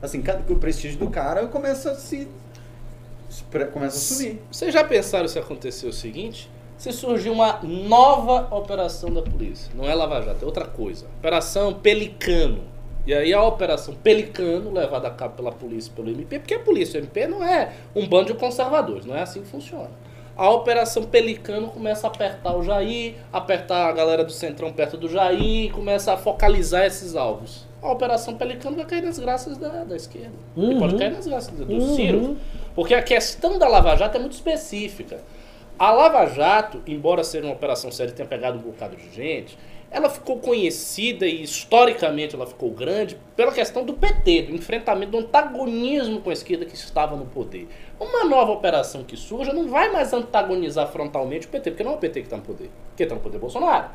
assim, 0.00 0.22
o 0.48 0.56
prestígio 0.56 0.98
do 0.98 1.10
cara 1.10 1.46
começa 1.46 1.90
a 1.90 1.94
se 1.94 2.26
Começa 3.72 3.96
a 3.96 4.00
sumir. 4.00 4.40
Vocês 4.50 4.72
já 4.72 4.82
pensaram 4.82 5.28
se 5.28 5.38
acontecer 5.38 5.86
o 5.86 5.92
seguinte? 5.92 6.50
Se 6.78 6.90
surgir 6.92 7.28
uma 7.28 7.60
nova 7.62 8.48
operação 8.56 9.12
da 9.12 9.20
polícia, 9.20 9.70
não 9.74 9.84
é 9.84 9.94
Lava 9.94 10.22
Jato, 10.22 10.42
é 10.42 10.46
outra 10.46 10.64
coisa. 10.64 11.04
Operação 11.18 11.74
Pelicano. 11.74 12.62
E 13.08 13.14
aí 13.14 13.32
a 13.32 13.42
operação 13.42 13.94
Pelicano, 13.94 14.70
levada 14.70 15.08
a 15.08 15.10
cabo 15.10 15.34
pela 15.34 15.50
polícia 15.50 15.90
e 15.90 15.94
pelo 15.94 16.10
MP, 16.10 16.40
porque 16.40 16.52
a 16.52 16.58
polícia 16.58 16.98
e 16.98 17.00
o 17.00 17.04
MP 17.04 17.26
não 17.26 17.42
é 17.42 17.72
um 17.96 18.06
bando 18.06 18.26
de 18.26 18.34
conservadores, 18.34 19.06
não 19.06 19.16
é 19.16 19.22
assim 19.22 19.40
que 19.40 19.48
funciona. 19.48 19.90
A 20.36 20.50
operação 20.50 21.04
Pelicano 21.04 21.68
começa 21.68 22.06
a 22.06 22.10
apertar 22.10 22.54
o 22.54 22.62
Jair, 22.62 23.14
apertar 23.32 23.88
a 23.88 23.92
galera 23.92 24.22
do 24.22 24.30
Centrão 24.30 24.70
perto 24.74 24.98
do 24.98 25.08
Jair, 25.08 25.72
começa 25.72 26.12
a 26.12 26.18
focalizar 26.18 26.84
esses 26.84 27.16
alvos. 27.16 27.66
A 27.80 27.90
operação 27.90 28.34
Pelicano 28.34 28.76
vai 28.76 28.84
cair 28.84 29.02
nas 29.02 29.18
graças 29.18 29.56
da, 29.56 29.84
da 29.84 29.96
esquerda. 29.96 30.34
E 30.54 30.60
Uhum. 30.60 30.78
pode 30.78 30.96
cair 30.98 31.10
nas 31.12 31.26
graças 31.26 31.50
do, 31.54 31.64
do 31.64 31.72
Uhum. 31.72 31.96
Ciro. 31.96 32.36
Porque 32.74 32.94
a 32.94 33.02
questão 33.02 33.58
da 33.58 33.66
Lava 33.66 33.96
Jato 33.96 34.18
é 34.18 34.20
muito 34.20 34.34
específica. 34.34 35.18
A 35.78 35.90
Lava 35.92 36.26
Jato, 36.26 36.82
embora 36.86 37.24
seja 37.24 37.46
uma 37.46 37.54
operação 37.54 37.90
séria 37.90 38.10
e 38.10 38.14
tenha 38.14 38.28
pegado 38.28 38.58
um 38.58 38.62
bocado 38.62 38.96
de 38.96 39.10
gente, 39.10 39.56
ela 39.90 40.10
ficou 40.10 40.38
conhecida 40.38 41.26
e 41.26 41.42
historicamente 41.42 42.34
ela 42.34 42.46
ficou 42.46 42.70
grande 42.70 43.16
pela 43.34 43.52
questão 43.52 43.84
do 43.84 43.94
PT, 43.94 44.42
do 44.42 44.54
enfrentamento, 44.54 45.12
do 45.12 45.18
antagonismo 45.18 46.20
com 46.20 46.30
a 46.30 46.32
esquerda 46.32 46.64
que 46.66 46.74
estava 46.74 47.16
no 47.16 47.24
poder. 47.26 47.68
Uma 47.98 48.24
nova 48.24 48.52
operação 48.52 49.02
que 49.02 49.16
surja 49.16 49.52
não 49.52 49.68
vai 49.68 49.90
mais 49.90 50.12
antagonizar 50.12 50.88
frontalmente 50.92 51.46
o 51.46 51.50
PT, 51.50 51.70
porque 51.70 51.84
não 51.84 51.92
é 51.92 51.94
o 51.94 51.98
PT 51.98 52.20
que 52.20 52.26
está 52.26 52.36
no 52.36 52.42
poder. 52.42 52.70
Quem 52.96 53.04
está 53.04 53.14
no 53.14 53.20
poder 53.22 53.36
é 53.38 53.40
Bolsonaro. 53.40 53.86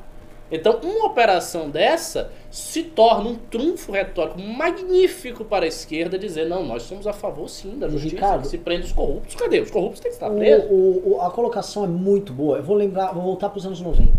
Então, 0.51 0.79
uma 0.83 1.05
operação 1.05 1.69
dessa 1.69 2.29
se 2.51 2.83
torna 2.83 3.29
um 3.29 3.35
trunfo 3.35 3.91
retórico 3.91 4.39
magnífico 4.39 5.43
para 5.45 5.65
a 5.65 5.67
esquerda 5.67 6.17
dizer: 6.19 6.45
não, 6.47 6.63
nós 6.63 6.83
somos 6.83 7.07
a 7.07 7.13
favor 7.13 7.47
sim 7.49 7.77
da 7.79 7.87
justiça, 7.87 8.15
Ricardo, 8.15 8.41
que 8.41 8.47
se 8.49 8.57
prende 8.57 8.85
os 8.85 8.91
corruptos. 8.91 9.35
Cadê? 9.35 9.61
Os 9.61 9.71
corruptos 9.71 9.99
têm 10.01 10.11
que 10.11 10.15
estar 10.17 10.29
presos. 10.29 10.67
o- 10.69 11.01
o- 11.15 11.21
a 11.21 11.31
colocação 11.31 11.85
é 11.85 11.87
muito 11.87 12.33
boa. 12.33 12.57
Eu 12.57 12.63
vou 12.63 12.75
lembrar, 12.75 13.13
vou 13.13 13.23
voltar 13.23 13.49
para 13.49 13.57
os 13.57 13.65
anos 13.65 13.79
90. 13.81 14.11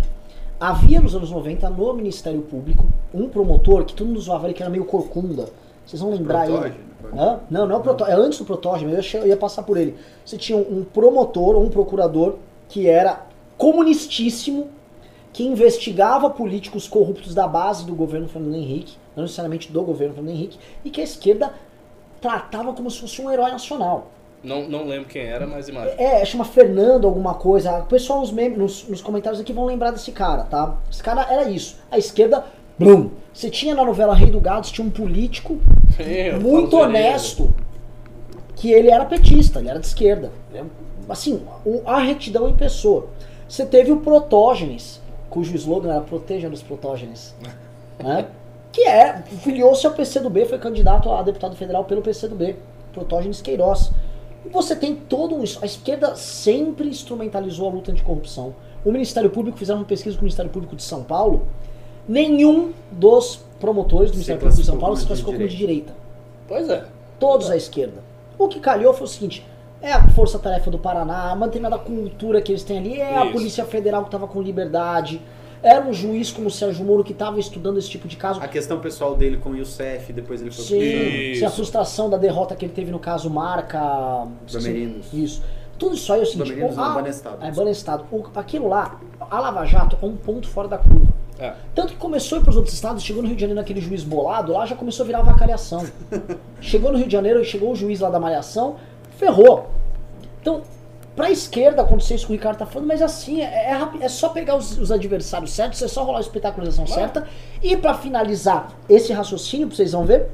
Havia 0.58 1.00
nos 1.00 1.14
anos 1.14 1.30
90 1.30 1.68
no 1.70 1.92
Ministério 1.94 2.40
Público 2.42 2.84
um 3.12 3.28
promotor 3.28 3.84
que 3.84 3.94
todo 3.94 4.06
mundo 4.06 4.20
zoava 4.20 4.46
ele 4.46 4.54
que 4.54 4.62
era 4.62 4.70
meio 4.70 4.84
corcunda. 4.84 5.48
Vocês 5.84 6.00
vão 6.00 6.10
lembrar 6.10 6.44
ele. 6.46 6.52
Protógeno, 6.56 6.84
pode- 7.02 7.18
Hã? 7.18 7.40
Não, 7.50 7.66
não 7.66 7.74
é 7.76 7.78
o 7.78 7.82
protógeno, 7.82 8.18
é 8.18 8.24
antes 8.24 8.38
do 8.38 8.44
protógeno, 8.44 8.92
eu 8.92 9.26
ia, 9.26 9.36
passar 9.36 9.62
por 9.62 9.76
ele. 9.76 9.96
Você 10.24 10.36
tinha 10.38 10.56
um 10.56 10.78
um 10.78 10.84
promotor 10.84 11.54
ou 11.56 11.62
um 11.64 11.68
procurador 11.68 12.36
que 12.68 12.88
era 12.88 13.26
comunistíssimo, 13.58 14.68
que 15.32 15.44
investigava 15.44 16.30
políticos 16.30 16.88
corruptos 16.88 17.34
da 17.34 17.46
base 17.46 17.84
do 17.84 17.94
governo 17.94 18.28
Fernando 18.28 18.54
Henrique, 18.54 18.96
não 19.14 19.24
necessariamente 19.24 19.70
do 19.70 19.82
governo 19.82 20.14
Fernando 20.14 20.34
Henrique, 20.34 20.58
e 20.84 20.90
que 20.90 21.00
a 21.00 21.04
esquerda 21.04 21.52
tratava 22.20 22.72
como 22.72 22.90
se 22.90 23.00
fosse 23.00 23.20
um 23.20 23.30
herói 23.30 23.50
nacional. 23.50 24.10
Não, 24.44 24.68
não 24.68 24.86
lembro 24.86 25.08
quem 25.08 25.22
era, 25.22 25.46
mas 25.46 25.68
imagina. 25.68 25.94
É, 26.00 26.22
chama 26.24 26.44
Fernando 26.44 27.06
alguma 27.06 27.34
coisa. 27.34 27.78
O 27.78 27.86
pessoal 27.86 28.20
nos, 28.20 28.30
nos, 28.30 28.88
nos 28.88 29.00
comentários 29.00 29.40
aqui 29.40 29.54
vão 29.54 29.64
lembrar 29.64 29.90
desse 29.90 30.12
cara, 30.12 30.44
tá? 30.44 30.76
Esse 30.90 31.02
cara 31.02 31.26
era 31.32 31.48
isso. 31.48 31.78
A 31.90 31.96
esquerda, 31.96 32.44
blum. 32.78 33.10
Você 33.32 33.48
tinha 33.48 33.74
na 33.74 33.84
novela 33.84 34.14
Rei 34.14 34.30
do 34.30 34.38
Gado, 34.38 34.66
tinha 34.66 34.86
um 34.86 34.90
político 34.90 35.58
muito 36.40 36.76
honesto 36.76 37.52
que 38.54 38.70
ele 38.70 38.90
era 38.90 39.06
petista, 39.06 39.60
ele 39.60 39.70
era 39.70 39.80
de 39.80 39.86
esquerda. 39.86 40.30
Né? 40.52 40.64
Assim, 41.08 41.42
a 41.86 41.98
retidão 41.98 42.48
em 42.48 42.54
pessoa. 42.54 43.08
Você 43.48 43.64
teve 43.64 43.92
o 43.92 44.00
Protógenes, 44.00 45.00
cujo 45.30 45.54
slogan 45.56 45.90
era 45.90 46.00
Proteja 46.02 46.48
os 46.48 46.62
Protógenes. 46.62 47.34
né? 47.98 48.26
Que 48.70 48.86
é, 48.86 49.22
filiou-se 49.42 49.86
ao 49.86 49.94
PCdoB, 49.94 50.44
foi 50.44 50.58
candidato 50.58 51.10
a 51.10 51.22
deputado 51.22 51.56
federal 51.56 51.84
pelo 51.84 52.02
PCdoB, 52.02 52.56
Protógenes 52.92 53.40
Queiroz. 53.40 53.90
E 54.44 54.48
você 54.48 54.76
tem 54.76 54.94
todo 54.94 55.34
um. 55.34 55.42
A 55.62 55.66
esquerda 55.66 56.14
sempre 56.16 56.88
instrumentalizou 56.88 57.68
a 57.68 57.72
luta 57.72 57.90
anticorrupção. 57.92 58.54
O 58.84 58.92
Ministério 58.92 59.30
Público, 59.30 59.56
fizeram 59.56 59.80
uma 59.80 59.86
pesquisa 59.86 60.16
com 60.16 60.22
o 60.22 60.24
Ministério 60.24 60.50
Público 60.50 60.76
de 60.76 60.82
São 60.82 61.02
Paulo, 61.02 61.46
nenhum 62.06 62.72
dos 62.90 63.40
promotores 63.58 64.10
do 64.10 64.14
Ministério 64.14 64.40
Público 64.40 64.60
de 64.60 64.66
São 64.66 64.78
Paulo 64.78 64.96
se 64.96 65.06
classificou 65.06 65.34
como 65.34 65.48
de 65.48 65.56
direita. 65.56 65.94
Pois 66.46 66.68
é. 66.68 66.84
Todos 67.18 67.50
à 67.50 67.56
esquerda. 67.56 68.02
O 68.38 68.48
que 68.48 68.60
calhou 68.60 68.92
foi 68.92 69.04
o 69.04 69.08
seguinte: 69.08 69.46
é 69.80 69.92
a 69.92 70.06
Força 70.08 70.38
Tarefa 70.38 70.70
do 70.70 70.78
Paraná, 70.78 71.32
a 71.32 71.68
da 71.70 71.78
cultura 71.78 72.42
que 72.42 72.52
eles 72.52 72.62
têm 72.62 72.78
ali, 72.78 73.00
é 73.00 73.16
a 73.16 73.24
Isso. 73.24 73.32
Polícia 73.32 73.64
Federal 73.64 74.02
que 74.02 74.08
estava 74.08 74.26
com 74.26 74.42
liberdade, 74.42 75.20
era 75.64 75.84
um 75.84 75.92
juiz 75.92 76.30
como 76.30 76.48
o 76.48 76.50
Sérgio 76.50 76.84
Moro 76.84 77.02
que 77.02 77.12
estava 77.12 77.40
estudando 77.40 77.78
esse 77.78 77.88
tipo 77.88 78.06
de 78.06 78.16
caso. 78.16 78.40
A 78.40 78.46
questão 78.46 78.78
pessoal 78.80 79.16
dele 79.16 79.38
com 79.38 79.50
o 79.50 79.56
Youssef, 79.56 80.12
depois 80.12 80.40
ele 80.42 80.50
foi 80.50 80.64
Sim, 80.64 81.34
sim, 81.40 81.44
a 81.44 81.50
frustração 81.50 82.08
da 82.10 82.16
derrota 82.18 82.54
que 82.54 82.64
ele 82.66 82.72
teve 82.72 82.90
no 82.92 82.98
caso 82.98 83.28
Marca. 83.30 83.80
Bamerinos. 84.52 85.06
Isso. 85.12 85.42
Tudo 85.78 85.94
isso 85.96 86.12
aí 86.12 86.20
é 86.20 86.22
o 86.22 86.26
seguinte: 86.26 86.50
Bamerinos 86.50 86.76
o- 86.76 86.80
não, 86.80 86.84
a- 86.84 86.94
Banestado. 86.94 87.44
É, 87.44 87.50
Banestado. 87.50 88.04
O- 88.12 88.24
Aquilo 88.36 88.68
lá, 88.68 89.00
a 89.18 89.40
Lava 89.40 89.64
Jato 89.64 89.96
é 90.00 90.06
um 90.06 90.14
ponto 90.16 90.46
fora 90.48 90.68
da 90.68 90.78
curva. 90.78 91.06
É. 91.38 91.52
Tanto 91.74 91.94
que 91.94 91.98
começou 91.98 92.36
a 92.36 92.40
ir 92.40 92.44
para 92.44 92.50
os 92.50 92.56
outros 92.56 92.72
estados, 92.74 93.02
chegou 93.02 93.20
no 93.20 93.26
Rio 93.26 93.34
de 93.36 93.40
Janeiro 93.40 93.60
naquele 93.60 93.80
juiz 93.80 94.04
bolado, 94.04 94.52
lá 94.52 94.64
já 94.66 94.76
começou 94.76 95.02
a 95.02 95.06
virar 95.06 95.22
vacalhação. 95.22 95.84
chegou 96.60 96.92
no 96.92 96.98
Rio 96.98 97.06
de 97.08 97.12
Janeiro, 97.12 97.44
chegou 97.44 97.72
o 97.72 97.74
juiz 97.74 97.98
lá 97.98 98.08
da 98.08 98.20
Malhação, 98.20 98.76
ferrou. 99.18 99.68
Então, 100.40 100.62
pra 101.14 101.30
esquerda 101.30 101.82
acontecer 101.82 102.14
isso 102.14 102.26
que 102.26 102.32
o 102.32 102.36
Ricardo 102.36 102.58
tá 102.58 102.66
falando, 102.66 102.88
mas 102.88 103.00
assim, 103.00 103.40
é, 103.40 103.44
é 103.44 104.04
é 104.04 104.08
só 104.08 104.30
pegar 104.30 104.56
os, 104.56 104.78
os 104.78 104.90
adversários 104.90 105.52
certos, 105.52 105.80
é 105.82 105.88
só 105.88 106.02
rolar 106.02 106.18
a 106.18 106.20
espetacularização 106.20 106.86
certa. 106.86 107.26
E 107.62 107.76
pra 107.76 107.94
finalizar 107.94 108.74
esse 108.88 109.12
raciocínio, 109.12 109.68
pra 109.68 109.76
vocês 109.76 109.92
vão 109.92 110.04
ver, 110.04 110.28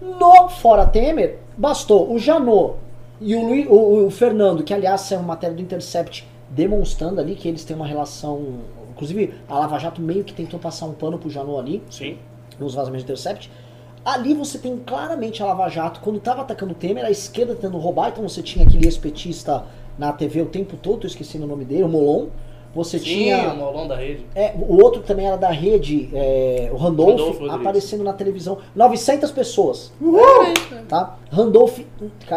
no 0.00 0.48
Fora 0.48 0.86
Temer, 0.86 1.38
bastou 1.56 2.12
o 2.12 2.18
Janot 2.18 2.74
e 3.20 3.34
o, 3.34 3.46
Luiz, 3.46 3.66
o, 3.68 4.06
o 4.06 4.10
Fernando, 4.10 4.62
que 4.62 4.72
aliás 4.72 5.02
saiu 5.02 5.20
uma 5.20 5.28
matéria 5.28 5.54
do 5.54 5.62
Intercept 5.62 6.26
demonstrando 6.48 7.20
ali 7.20 7.34
que 7.34 7.48
eles 7.48 7.64
têm 7.64 7.76
uma 7.76 7.86
relação. 7.86 8.60
Inclusive, 8.90 9.34
a 9.48 9.58
Lava 9.58 9.78
Jato 9.78 10.00
meio 10.00 10.24
que 10.24 10.32
tentou 10.32 10.58
passar 10.58 10.86
um 10.86 10.92
pano 10.92 11.18
pro 11.18 11.30
Janot 11.30 11.58
ali, 11.58 11.82
Sim. 11.90 12.18
nos 12.58 12.74
vazamentos 12.74 13.04
do 13.04 13.12
Intercept. 13.12 13.50
Ali 14.04 14.34
você 14.34 14.58
tem 14.58 14.76
claramente 14.78 15.42
a 15.42 15.46
Lava 15.46 15.68
Jato, 15.68 16.00
quando 16.00 16.16
estava 16.16 16.42
atacando 16.42 16.72
o 16.72 16.74
Temer, 16.74 17.04
a 17.04 17.10
esquerda 17.10 17.54
tentando 17.54 17.76
roubar, 17.78 18.08
então 18.08 18.26
você 18.26 18.42
tinha 18.42 18.64
aquele 18.64 18.86
ex-petista 18.86 19.64
na 19.98 20.12
TV 20.12 20.40
o 20.42 20.46
tempo 20.46 20.76
todo, 20.76 21.00
tô 21.00 21.06
esquecendo 21.06 21.44
o 21.44 21.48
nome 21.48 21.64
dele, 21.64 21.82
o 21.82 21.88
Molon. 21.88 22.26
Você 22.74 22.98
Sim, 22.98 23.04
tinha. 23.06 23.50
o 23.50 23.56
Molon 23.56 23.88
da 23.88 23.96
rede. 23.96 24.26
É, 24.34 24.52
o 24.54 24.80
outro 24.82 25.02
também 25.02 25.26
era 25.26 25.36
da 25.36 25.48
rede, 25.48 26.10
é, 26.12 26.68
o 26.72 26.76
Randolph, 26.76 27.38
Randolph 27.40 27.50
aparecendo 27.60 28.04
na 28.04 28.12
televisão. 28.12 28.58
900 28.76 29.30
pessoas, 29.32 29.90
É, 30.70 30.82
tá? 30.86 31.16
Randolph, 31.32 31.78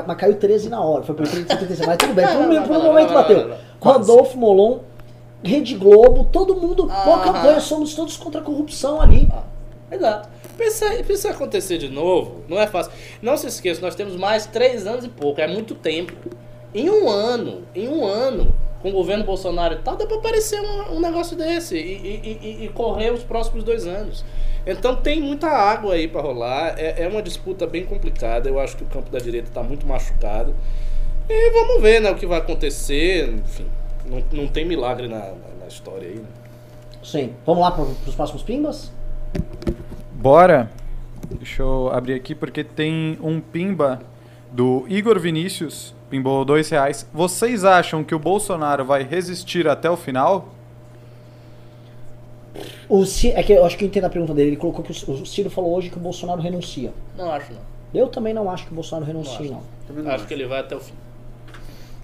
mas 0.08 0.18
caiu 0.18 0.36
13 0.36 0.70
na 0.70 0.82
hora, 0.82 1.04
foi 1.04 1.14
por 1.14 1.28
176, 1.28 1.86
mas 1.86 1.98
tudo 1.98 2.14
bem, 2.14 2.26
por 2.26 2.36
um, 2.38 2.64
por 2.64 2.78
um 2.78 2.84
momento 2.84 3.08
não, 3.10 3.14
não, 3.16 3.22
bateu. 3.22 3.42
não, 3.42 3.48
não. 3.50 3.58
Quase. 3.80 4.00
Randolph, 4.00 4.36
Molon, 4.36 4.80
Rede 5.44 5.76
Globo, 5.76 6.24
todo 6.32 6.56
mundo, 6.56 6.88
Ah. 6.90 7.22
campanha, 7.24 7.60
somos 7.60 7.94
todos 7.94 8.16
contra 8.16 8.40
a 8.40 8.44
corrupção 8.44 9.02
ali. 9.02 9.28
Exato. 9.92 10.30
Pensa, 10.58 10.86
pensa 11.06 11.30
acontecer 11.30 11.78
de 11.78 11.90
novo, 11.90 12.38
não 12.48 12.60
é 12.60 12.68
fácil. 12.68 12.92
Não 13.22 13.36
se 13.36 13.48
esqueça, 13.48 13.82
nós 13.82 13.96
temos 13.96 14.16
mais 14.16 14.46
três 14.46 14.88
anos 14.88 15.04
e 15.04 15.10
pouco, 15.10 15.42
é 15.42 15.48
muito 15.48 15.76
tempo. 15.76 16.14
Em 16.74 16.90
um 16.90 17.10
ano, 17.10 17.64
em 17.76 17.88
um 17.88 18.06
ano, 18.06 18.54
com 18.82 18.90
o 18.90 18.92
governo 18.92 19.24
Bolsonaro 19.24 19.76
e 19.76 19.78
tal, 19.80 19.96
dá 19.98 20.06
pra 20.06 20.18
aparecer 20.18 20.60
um, 20.62 20.96
um 20.96 21.00
negócio 21.00 21.36
desse 21.38 21.76
e, 21.76 21.80
e- 21.80 22.40
e- 22.62 22.66
e 22.66 22.70
correr 22.70 23.12
os 23.12 23.24
próximos 23.24 23.64
dois 23.64 23.86
anos. 23.86 24.24
Então 24.66 24.96
tem 24.96 25.20
muita 25.20 25.48
água 25.48 25.96
aí 25.96 26.08
pra 26.08 26.22
rolar, 26.22 26.76
é, 26.78 27.04
é 27.04 27.08
uma 27.08 27.22
disputa 27.22 27.66
bem 27.68 27.84
complicada, 27.86 28.48
eu 28.48 28.60
acho 28.60 28.78
que 28.78 28.84
o 28.84 28.88
campo 28.88 29.10
da 29.10 29.20
direita 29.20 29.50
tá 29.54 29.62
muito 29.64 29.86
machucado. 29.88 30.56
E 31.30 31.52
vamos 31.52 31.82
ver 31.82 32.00
né, 32.02 32.12
o 32.12 32.16
que 32.16 32.26
vai 32.26 32.40
acontecer, 32.40 33.28
enfim, 33.34 33.66
não, 34.06 34.24
não 34.32 34.48
tem 34.48 34.66
milagre 34.66 35.08
na, 35.08 35.18
na- 35.20 35.36
na 35.62 35.68
história 35.68 36.08
aí. 36.08 36.16
Né? 36.16 36.26
Sim, 37.04 37.34
vamos 37.46 37.62
lá 37.64 37.72
para 37.72 37.84
os 37.84 38.16
próximos 38.16 38.44
pimbas? 38.44 38.92
Bora. 40.14 40.70
Deixa 41.32 41.64
eu 41.64 41.90
abrir 41.92 42.14
aqui 42.14 42.36
porque 42.36 42.64
tem 42.64 43.18
um 43.22 43.40
pimba 43.40 44.02
do 44.52 44.86
Igor 44.88 45.18
Vinícius. 45.20 45.96
Pimbou 46.12 46.44
dois 46.46 46.70
reais. 46.70 47.08
Vocês 47.14 47.64
acham 47.66 48.04
que 48.04 48.14
o 48.14 48.20
Bolsonaro 48.20 48.84
vai 48.84 49.02
resistir 49.02 49.66
até 49.68 49.90
o 49.90 49.96
final? 49.96 50.50
O 52.90 53.06
Ci- 53.06 53.30
é 53.32 53.42
que 53.42 53.54
eu 53.54 53.64
acho 53.66 53.78
que 53.78 53.86
eu 53.86 53.88
entendo 53.88 54.04
a 54.06 54.10
pergunta 54.10 54.34
dele. 54.34 54.50
Ele 54.50 54.58
colocou 54.58 54.84
que 54.84 54.92
o, 54.92 55.26
Ciro 55.26 55.50
falou 55.50 55.74
hoje 55.74 55.90
que 55.90 55.96
o 55.96 56.00
Bolsonaro 56.02 56.42
renuncia. 56.42 56.92
Não 57.18 57.32
acho 57.32 57.54
não. 57.54 57.62
Eu 57.94 58.08
também 58.08 58.34
não 58.34 58.52
acho 58.52 58.66
que 58.66 58.72
o 58.74 58.76
Bolsonaro 58.76 59.06
renuncie, 59.06 59.44
acho. 59.46 59.52
não. 59.52 59.64
Também 59.88 60.04
não 60.04 60.12
Acho 60.12 60.28
que 60.28 60.34
ele 60.34 60.46
vai 60.46 60.60
até 60.60 60.76
o 60.76 60.80
fim. 60.82 60.94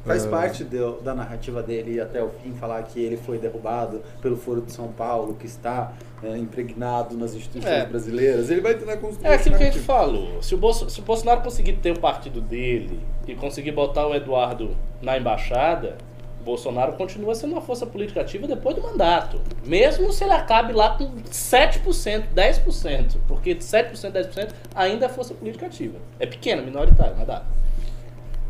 Faz 0.06 0.26
Ah. 0.26 0.30
parte 0.30 0.64
do- 0.64 1.02
da 1.02 1.14
narrativa 1.14 1.62
dele 1.62 1.96
ir 1.96 2.00
até 2.02 2.24
o 2.24 2.30
fim 2.30 2.54
falar 2.54 2.82
que 2.84 3.00
ele 3.04 3.18
foi 3.18 3.38
derrubado 3.38 4.02
pelo 4.22 4.38
Foro 4.38 4.62
de 4.62 4.72
São 4.72 4.88
Paulo, 4.90 5.34
que 5.34 5.46
está 5.46 5.94
é, 6.24 6.36
impregnado 6.36 7.16
nas 7.16 7.36
instituições 7.36 7.72
É. 7.72 7.86
brasileiras. 7.86 8.50
Ele 8.50 8.60
vai 8.62 8.74
tentar 8.74 8.98
construir 8.98 9.28
É 9.28 9.36
aquilo 9.36 9.56
que 9.56 9.64
a 9.64 9.66
gente 9.68 9.80
falou. 9.80 10.42
Se 10.42 10.56
o, 10.56 10.58
Bolso- 10.58 10.90
se 10.90 11.00
o 11.00 11.04
Bolsonaro 11.04 11.42
conseguir 11.42 11.74
ter 11.74 11.92
o 11.92 12.00
partido 12.00 12.42
dele 12.42 13.00
e 13.28 13.36
conseguir 13.36 13.72
botar 13.72 14.08
o 14.08 14.16
Eduardo 14.16 14.76
na 15.00 15.16
embaixada, 15.16 15.96
o 16.42 16.44
Bolsonaro 16.44 16.94
continua 16.94 17.36
sendo 17.36 17.52
uma 17.52 17.62
força 17.62 17.86
política 17.86 18.22
ativa 18.22 18.48
depois 18.48 18.76
do 18.76 18.82
mandato. 18.82 19.40
Mesmo 19.64 20.12
se 20.12 20.24
ele 20.24 20.34
acabe 20.34 20.74
lá 20.74 20.98
com 20.98 21.08
7%, 21.30 22.30
10%. 22.34 23.18
Porque 23.28 23.56
7%, 23.62 24.12
10% 24.14 24.56
ainda 24.74 25.06
é 25.06 25.10
força 25.10 25.36
política 25.36 25.68
ativa. 25.68 26.00
É 26.20 26.26
pequena, 26.26 26.64
minoritária, 26.64 27.14
mas 27.16 27.28
dá. 27.28 27.44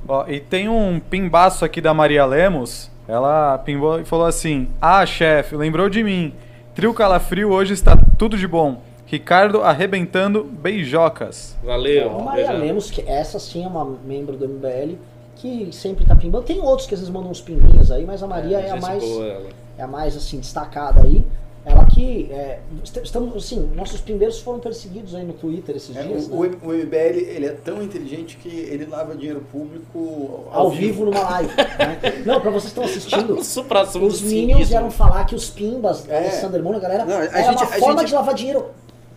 Ó, 0.08 0.26
e 0.28 0.40
tem 0.40 0.70
um 0.70 1.00
pimbaço 1.00 1.66
aqui 1.66 1.82
da 1.82 1.94
Maria 1.94 2.26
Lemos. 2.26 2.90
Ela 3.08 3.58
pimbou 3.60 4.00
e 4.00 4.06
falou 4.06 4.26
assim: 4.26 4.68
Ah, 4.82 5.06
chefe, 5.06 5.56
lembrou 5.56 5.90
de 5.90 6.04
mim. 6.04 6.34
Trio 6.74 6.94
Calafrio 6.94 7.52
hoje 7.52 7.74
está 7.74 7.98
tudo 8.18 8.38
de 8.38 8.48
bom. 8.48 8.82
Ricardo 9.06 9.64
arrebentando 9.64 10.44
beijocas. 10.44 11.56
Valeu. 11.64 12.20
A 12.20 12.24
Maria 12.24 12.48
Beijão. 12.48 12.66
Lemos, 12.66 12.92
que 12.92 13.02
essa 13.10 13.40
sim 13.40 13.64
é 13.64 13.68
uma 13.68 13.86
membro 13.86 14.36
do 14.36 14.48
MBL, 14.48 14.96
que 15.36 15.70
sempre 15.72 16.06
tá 16.06 16.16
pimbando. 16.16 16.46
Tem 16.46 16.60
outros 16.60 16.88
que 16.88 16.94
às 16.94 17.00
vezes 17.00 17.14
mandam 17.14 17.32
uns 17.32 17.40
pimbinhos 17.40 17.90
aí, 17.90 18.06
mas 18.06 18.22
a 18.22 18.28
Maria 18.28 18.60
é, 18.60 18.72
a 18.72 18.74
gente 18.74 18.82
mais. 18.82 19.04
é 19.78 19.84
a 19.84 19.88
mais 19.88 20.16
assim 20.16 20.40
destacada 20.40 21.02
aí. 21.04 21.26
Ela 21.70 21.86
que 21.86 22.30
é, 22.32 22.60
est- 22.82 23.02
estamos 23.04 23.36
assim, 23.36 23.70
nossos 23.76 24.00
pimbeiros 24.00 24.40
foram 24.40 24.58
perseguidos 24.60 25.14
aí 25.14 25.26
no 25.26 25.34
Twitter 25.34 25.76
esses 25.76 25.94
É, 25.96 26.02
dias, 26.04 26.28
o, 26.28 26.44
né? 26.44 26.52
o 26.64 26.72
MBL 26.72 26.96
ele 27.30 27.46
é 27.46 27.50
tão 27.52 27.84
inteligente 27.84 28.38
que 28.38 28.48
ele 28.48 28.86
lava 28.86 29.14
dinheiro 29.16 29.44
público 29.52 30.46
Ao 30.52 30.70
vivo 30.70 31.04
numa 31.04 31.20
live. 31.20 31.52
né? 31.78 32.24
Não, 32.26 32.40
pra 32.40 32.50
vocês 32.52 32.72
que 32.74 32.80
estão 32.80 32.84
assistindo, 32.86 33.34
os 34.08 34.22
Minions 34.22 34.70
vieram 34.70 34.90
falar 34.90 35.26
que 35.26 35.36
os 35.36 35.50
pimbas 35.50 36.04
da 36.04 36.14
É. 36.14 36.20
Alexander 36.20 36.64
Moon, 36.64 36.76
a 36.76 36.80
galera, 36.80 37.04
Não, 37.06 37.18
a 37.18 37.24
era 37.26 37.44
gente- 37.44 37.58
uma 37.58 37.64
a 37.64 37.80
forma 37.80 38.00
gente- 38.00 38.08
de 38.10 38.16
lavar 38.16 38.34
dinheiro 38.34 38.66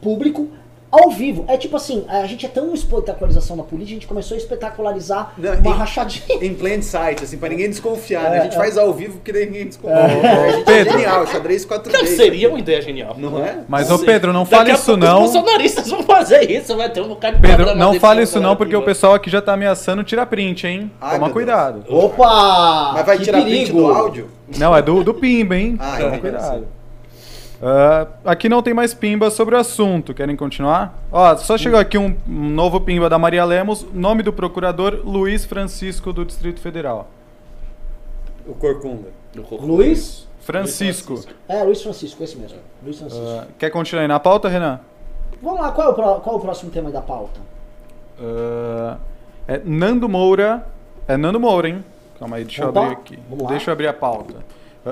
público 0.03 0.49
ao 0.91 1.11
vivo. 1.11 1.45
É 1.49 1.57
tipo 1.57 1.77
assim, 1.77 2.05
a 2.09 2.27
gente 2.27 2.45
é 2.45 2.49
tão 2.49 2.73
espetacularização 2.75 3.57
da 3.57 3.63
política, 3.63 3.93
a 3.93 3.95
gente 4.01 4.07
começou 4.07 4.35
a 4.35 4.39
espetacularizar 4.39 5.33
Não, 5.39 5.53
uma 5.55 5.71
em- 5.75 5.79
rachadinha. 5.79 6.39
Em 6.43 6.55
plain 6.55 6.83
sight, 6.83 7.23
assim, 7.25 7.37
pra 7.39 7.49
ninguém 7.49 7.69
desconfiar, 7.69 8.31
né? 8.31 8.37
É, 8.37 8.41
A 8.41 8.43
gente 8.45 8.55
é. 8.55 8.57
faz 8.57 8.77
ao 8.79 8.93
vivo 8.93 9.21
que 9.21 9.33
ninguém 9.33 9.67
desconfia. 9.67 9.97
a 9.97 10.51
gente 10.53 10.65
Pedro. 10.65 10.89
é 10.95 10.99
genial, 10.99 11.27
xadrez 11.27 11.65
4 11.65 11.93
Não, 11.93 12.07
seria 12.07 12.49
uma 12.49 12.59
ideia 12.59 12.81
genial. 12.83 13.15
Não 13.19 13.45
é? 13.45 13.59
Mas, 13.69 13.89
Não 13.89 13.97
ô. 13.97 13.99
Pedro, 14.01 14.33
não 14.33 14.45
fale 14.45 14.73
isso 14.73 14.97
não. 14.97 15.25
Os 15.25 15.33
bolsonaristas 15.33 15.89
vão 15.89 16.03
fazer 16.03 16.51
isso, 16.51 16.77
vai 16.77 16.91
ter 16.91 17.01
um 17.01 17.09
bocado 17.09 17.37
de 17.37 17.43
Pedro, 17.43 17.75
não 17.75 17.95
fale 18.01 18.23
isso 18.23 18.37
não, 18.37 18.43
galera 18.43 18.57
porque 18.59 18.77
o 18.77 18.83
pessoal 18.83 19.15
aqui 19.15 19.31
já 19.31 19.41
tá 19.41 19.53
ameaçando 19.53 20.03
tirar 20.03 20.27
print, 20.27 20.67
hein? 20.67 20.91
Ai, 21.01 21.19
Toma 21.19 21.31
cuidado. 21.31 21.85
Opa! 21.89 22.93
Mas 22.95 23.07
vai 23.07 23.19
tirar 23.19 23.39
perigo. 23.43 23.65
print 23.65 23.73
do 23.73 23.87
áudio? 23.87 24.29
Não, 24.59 24.77
é 24.77 24.83
do, 24.83 25.05
do 25.05 25.15
Pimba, 25.15 25.57
hein? 25.57 25.77
Ah, 25.79 25.97
Toma 25.97 26.09
então 26.09 26.19
cuidado. 26.21 26.67
Ah, 27.63 28.07
aqui 28.25 28.49
não 28.49 28.63
tem 28.63 28.73
mais 28.73 28.95
pimba 28.95 29.31
sobre 29.31 29.55
o 29.55 29.59
assunto. 29.59 30.15
Querem 30.15 30.35
continuar? 30.35 30.99
Ó, 31.13 31.37
só 31.37 31.59
chegou 31.59 31.79
aqui 31.79 31.99
um, 31.99 32.17
um 32.27 32.49
novo 32.51 32.81
pimba 32.81 33.09
da 33.11 33.19
Maria 33.19 33.45
Lemos. 33.45 33.87
Nome 33.93 34.23
do 34.23 34.33
procurador, 34.33 35.01
Luiz 35.05 35.45
Francisco 35.45 36.13
do 36.13 36.25
Distrito 36.25 36.61
Federal. 36.61 37.09
O 38.47 38.55
Corcunda. 38.55 39.09
Luiz? 39.61 40.27
Francisco. 40.41 41.13
Luiz 41.13 41.25
Francisco. 41.27 41.43
É, 41.49 41.63
Luiz 41.63 41.83
Francisco, 41.83 42.25
esse 42.25 42.37
mesmo. 42.37 42.59
Luiz 42.83 42.99
Francisco. 42.99 43.25
Ah, 43.29 43.47
quer 43.59 43.71
continuar 43.71 44.03
aí 44.03 44.09
na 44.09 44.19
pauta, 44.19 44.49
Renan? 44.49 44.81
Vamos 45.43 45.61
lá, 45.61 45.71
qual 45.73 45.89
é, 45.89 45.91
o 45.91 45.95
pro- 45.95 46.21
qual 46.21 46.37
é 46.37 46.39
o 46.39 46.41
próximo 46.41 46.71
tema 46.71 46.91
da 46.91 47.03
pauta? 47.03 47.41
Ah, 48.19 48.97
é 49.47 49.61
Nando 49.65 50.09
Moura. 50.09 50.67
É 51.07 51.17
Nando 51.17 51.39
Moura, 51.39 51.69
hein? 51.69 51.85
Calma 52.19 52.37
aí, 52.37 52.45
deixa 52.45 52.63
eu 52.63 52.69
Opa, 52.71 52.81
abrir 52.81 52.93
aqui. 52.93 53.19
Deixa 53.49 53.71
eu 53.71 53.73
abrir 53.73 53.87
a 53.89 53.93
pauta. 53.93 54.37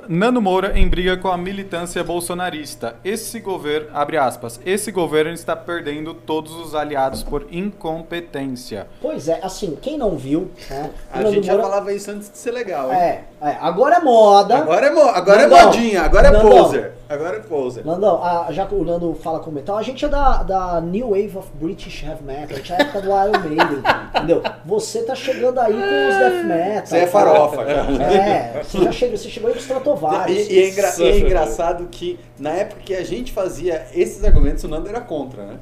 Nando 0.08 0.40
Moura 0.42 0.78
em 0.78 0.86
briga 0.86 1.16
com 1.16 1.28
a 1.28 1.38
militância 1.38 2.04
bolsonarista. 2.04 2.96
Esse 3.04 3.40
governo, 3.40 3.88
abre 3.94 4.18
aspas, 4.18 4.60
esse 4.66 4.92
governo 4.92 5.32
está 5.32 5.56
perdendo 5.56 6.12
todos 6.12 6.52
os 6.54 6.74
aliados 6.74 7.22
por 7.22 7.46
incompetência. 7.50 8.86
Pois 9.00 9.28
é, 9.28 9.40
assim, 9.42 9.76
quem 9.80 9.96
não 9.96 10.16
viu, 10.16 10.50
né? 10.70 10.90
A 11.12 11.18
Nando 11.18 11.32
gente 11.32 11.46
já 11.46 11.54
Moura- 11.54 11.68
falava 11.68 11.92
isso 11.92 12.10
antes 12.10 12.30
de 12.30 12.36
ser 12.38 12.50
legal, 12.50 12.92
hein? 12.92 12.98
É, 12.98 13.24
é, 13.42 13.56
agora 13.60 13.96
é 13.96 14.00
moda. 14.00 14.58
Agora 14.58 14.86
é, 14.86 14.90
mo 14.90 15.00
agora 15.02 15.42
é 15.42 15.46
Nandão, 15.46 15.64
modinha, 15.66 16.02
agora 16.02 16.28
é 16.28 16.30
Nandão. 16.30 16.50
poser. 16.50 16.92
Agora 17.08 17.36
é 17.38 17.40
poser. 17.40 17.86
Nandão, 17.86 18.22
a- 18.22 18.48
já 18.50 18.66
que 18.66 18.74
o 18.74 18.84
Nando 18.84 19.14
fala 19.14 19.40
com 19.40 19.50
metal, 19.50 19.78
a 19.78 19.82
gente 19.82 20.04
é 20.04 20.08
da, 20.08 20.42
da 20.42 20.80
New 20.82 21.08
Wave 21.10 21.38
of 21.38 21.48
British 21.54 22.02
Heavy 22.02 22.22
Metal, 22.22 22.48
a 22.50 22.56
gente 22.56 22.70
é 22.72 22.76
a 22.76 22.78
época 22.80 23.00
do 23.00 23.08
Iron 23.08 23.38
Maiden, 23.48 23.82
entendeu? 24.14 24.42
Você 24.66 25.02
tá 25.04 25.14
chegando 25.14 25.58
aí 25.58 25.72
com 25.72 26.08
os 26.08 26.16
Death 26.16 26.44
Metal. 26.44 26.86
Você 26.86 26.96
é 26.98 27.06
farofa, 27.06 27.64
já. 27.64 28.02
É, 28.12 28.62
você 28.62 28.84
já 28.84 28.92
chegou, 28.92 29.16
você 29.16 29.30
chegou 29.30 29.48
aí 29.48 29.54
com 29.54 29.60
os 29.60 29.66
Stratovarius. 29.78 30.48
E, 30.48 30.52
e 30.52 30.58
é, 30.62 30.68
engra- 30.70 30.94
e 30.98 31.02
é 31.02 31.18
engraçado 31.18 31.88
que 31.90 32.18
na 32.38 32.50
época 32.50 32.80
que 32.84 32.94
a 32.94 33.04
gente 33.04 33.32
fazia 33.32 33.86
esses 33.94 34.22
argumentos, 34.24 34.64
o 34.64 34.68
Nando 34.68 34.88
era 34.88 35.00
contra, 35.00 35.44
né? 35.44 35.58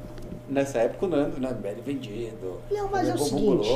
Nessa 0.49 0.77
época 0.79 1.05
o 1.07 1.09
Nando, 1.09 1.41
né? 1.41 1.53
Velho 1.61 1.83
vendido. 1.85 2.61
Não, 2.71 2.87
mas 2.89 3.09
é 3.09 3.13
o 3.13 3.17
seguinte, 3.17 3.67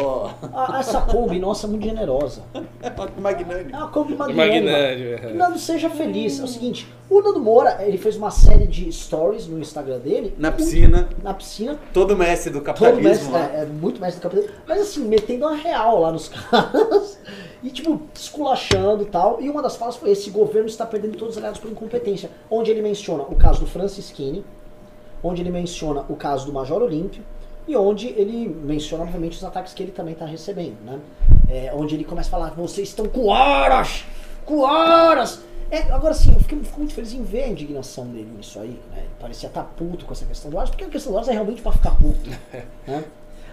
a- 0.53 0.77
essa 0.79 1.01
Kombi, 1.01 1.37
nossa, 1.37 1.67
é 1.67 1.69
muito 1.69 1.83
generosa. 1.85 2.43
É 2.81 2.89
magnânimo. 3.21 3.69
É 3.75 3.77
uma 3.77 3.87
Kombi 3.89 4.15
magnânima. 4.15 4.71
Magnânimo. 4.71 5.35
Nando, 5.35 5.59
seja 5.59 5.89
feliz. 5.89 6.39
É 6.39 6.43
o 6.43 6.47
seguinte, 6.47 6.87
o 7.09 7.21
Nando 7.21 7.39
Moura, 7.41 7.77
ele 7.85 7.97
fez 7.97 8.15
uma 8.15 8.31
série 8.31 8.65
de 8.65 8.89
stories 8.91 9.47
no 9.47 9.59
Instagram 9.59 9.99
dele. 9.99 10.33
Na 10.37 10.49
piscina, 10.51 11.09
Na 11.21 11.33
piscina. 11.33 11.77
todo 11.93 12.15
mestre 12.17 12.49
do 12.51 12.59
Todo 12.59 12.65
capitalismo 12.67 13.03
mestre, 13.09 13.31
lá. 13.33 13.39
é, 13.53 13.61
é 13.61 13.65
muito 13.65 13.99
mestre 14.01 14.19
do 14.19 14.23
capitalismo. 14.23 14.55
Mas 14.67 14.81
assim, 14.81 15.01
metendo 15.05 15.45
uma 15.45 15.55
real 15.55 15.99
lá 15.99 16.11
nos 16.11 16.29
caras. 16.49 17.19
E 17.63 17.69
tipo, 17.69 18.01
esculachando 18.13 19.03
e 19.03 19.05
tal. 19.05 19.41
E 19.41 19.49
uma 19.49 19.61
das 19.61 19.75
falas 19.75 19.95
foi: 19.95 20.11
esse 20.11 20.29
governo 20.29 20.67
está 20.67 20.85
perdendo 20.85 21.17
todos 21.17 21.35
os 21.35 21.37
aliados 21.37 21.59
por 21.59 21.69
incompetência. 21.71 22.29
Onde 22.49 22.71
ele 22.71 22.81
menciona 22.81 23.23
o 23.23 23.35
caso 23.35 23.61
do 23.61 23.67
Francisquini, 23.67 24.43
onde 25.23 25.41
ele 25.41 25.51
menciona 25.51 26.05
o 26.09 26.15
caso 26.15 26.45
do 26.45 26.53
Major 26.53 26.81
Olímpio. 26.81 27.23
E 27.67 27.75
onde 27.75 28.07
ele 28.07 28.49
menciona, 28.49 29.03
obviamente, 29.03 29.37
os 29.37 29.43
ataques 29.43 29.71
que 29.71 29.83
ele 29.83 29.91
também 29.91 30.13
está 30.13 30.25
recebendo, 30.25 30.77
né? 30.83 30.99
É, 31.47 31.71
onde 31.75 31.93
ele 31.93 32.03
começa 32.03 32.27
a 32.27 32.31
falar, 32.31 32.49
vocês 32.55 32.89
estão 32.89 33.05
com 33.05 33.27
horas! 33.27 34.03
Com 34.45 34.61
horas! 34.61 35.41
É, 35.69 35.83
agora 35.93 36.13
sim, 36.13 36.33
eu 36.33 36.39
fiquei, 36.41 36.59
fico 36.63 36.79
muito 36.79 36.93
feliz 36.93 37.13
em 37.13 37.23
ver 37.23 37.43
a 37.43 37.47
indignação 37.47 38.05
dele 38.07 38.29
nisso 38.35 38.59
aí, 38.59 38.77
né? 38.91 38.97
Ele 38.97 39.09
parecia 39.19 39.47
estar 39.47 39.63
puto 39.63 40.05
com 40.05 40.11
essa 40.11 40.25
questão 40.25 40.51
do 40.51 40.57
horas, 40.57 40.69
porque 40.69 40.83
a 40.83 40.89
questão 40.89 41.13
do 41.13 41.15
horas 41.15 41.29
é 41.29 41.31
realmente 41.31 41.61
para 41.61 41.71
ficar 41.71 41.91
puto, 41.91 42.29
né? 42.85 43.05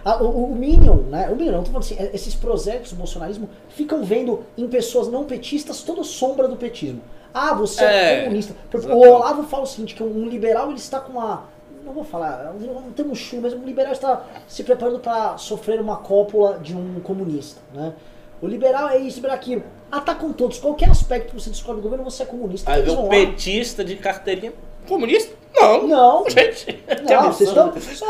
Ah, 0.03 0.21
o, 0.23 0.51
o 0.51 0.55
Minion, 0.55 0.97
né? 1.09 1.29
O 1.29 1.35
Minion, 1.35 1.51
não 1.53 1.59
tô 1.63 1.67
falando 1.71 1.83
assim, 1.83 1.95
é- 1.99 2.11
esses 2.13 2.33
projetos 2.35 2.91
do 2.91 2.97
bolsonarismo 2.97 3.49
ficam 3.69 4.03
vendo 4.03 4.43
em 4.57 4.67
pessoas 4.67 5.07
não 5.07 5.25
petistas 5.25 5.81
toda 5.81 6.03
sombra 6.03 6.47
do 6.47 6.55
petismo. 6.55 7.01
Ah, 7.33 7.53
você 7.53 7.83
é, 7.83 8.13
É, 8.19 8.23
comunista. 8.23 8.55
O 8.73 8.77
exatamente. 8.77 9.07
Olavo 9.07 9.43
fala 9.43 9.63
o 9.63 9.67
seguinte, 9.67 9.93
que 9.95 10.01
um 10.03 10.25
liberal 10.27 10.69
ele 10.69 10.77
está 10.79 10.99
com 10.99 11.13
uma. 11.13 11.43
Não 11.85 11.93
vou 11.93 12.03
falar, 12.03 12.53
não 12.59 12.91
tem 12.91 13.05
um 13.05 13.15
chu, 13.15 13.37
mas 13.41 13.53
um 13.53 13.63
liberal 13.65 13.91
está 13.93 14.23
se 14.47 14.63
preparando 14.63 14.99
para 14.99 15.37
sofrer 15.37 15.79
uma 15.79 15.97
cópula 15.97 16.59
de 16.59 16.75
um 16.75 16.99
comunista. 17.01 17.61
Né? 17.73 17.93
O 18.41 18.47
liberal 18.47 18.89
é 18.89 18.97
isso, 18.97 19.13
o 19.13 19.15
liberal 19.17 19.35
é 19.37 19.39
aquilo. 19.39 19.63
Atacam 19.91 20.31
todos. 20.33 20.59
Qualquer 20.59 20.89
aspecto 20.89 21.29
que 21.29 21.41
você 21.41 21.49
descobre 21.49 21.81
do 21.81 21.83
governo, 21.83 22.03
você 22.03 22.23
é 22.23 22.25
comunista. 22.25 22.71
Aí 22.71 22.81
vê 22.81 22.91
um 22.91 23.03
lá. 23.03 23.09
petista 23.09 23.83
de 23.83 23.95
carteirinha. 23.95 24.53
Comunista? 24.87 25.35
Não. 25.55 25.87
Não. 25.87 26.25
Gente, 26.29 26.83
Não, 27.09 27.31
vocês 27.31 27.49
estão. 27.49 27.67
absurdo. 27.69 28.09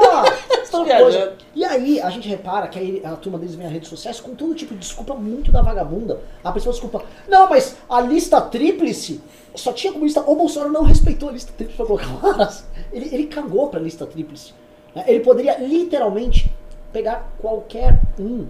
Estão 0.69 0.85
Viajando. 0.85 1.03
coisa. 1.11 1.33
E 1.55 1.65
aí, 1.65 1.99
a 1.99 2.09
gente 2.11 2.27
repara 2.29 2.67
que 2.67 2.77
aí 2.77 3.01
a 3.03 3.15
turma 3.15 3.39
deles 3.39 3.55
vem 3.55 3.63
nas 3.65 3.73
redes 3.73 3.89
sociais 3.89 4.19
com 4.21 4.35
todo 4.35 4.53
tipo 4.53 4.73
de 4.73 4.79
desculpa 4.79 5.15
muito 5.15 5.51
da 5.51 5.61
vagabunda. 5.61 6.21
A 6.43 6.51
pessoa 6.51 6.71
desculpa. 6.71 7.03
Não, 7.27 7.49
mas 7.49 7.75
a 7.89 7.99
lista 8.01 8.39
tríplice 8.39 9.19
só 9.55 9.73
tinha 9.73 9.91
comunista. 9.91 10.21
O 10.21 10.35
Bolsonaro 10.35 10.71
não 10.71 10.83
respeitou 10.83 11.29
a 11.29 11.31
lista 11.31 11.51
tríplice 11.57 11.77
pra 11.77 11.85
colocar. 11.85 12.63
Ele, 12.91 13.07
ele 13.13 13.27
cagou 13.27 13.67
pra 13.69 13.79
lista 13.79 14.03
tríplice. 14.07 14.51
né? 14.95 15.03
Ele 15.07 15.19
poderia 15.19 15.57
literalmente 15.59 16.51
pegar 16.91 17.31
qualquer 17.39 17.99
um. 18.19 18.47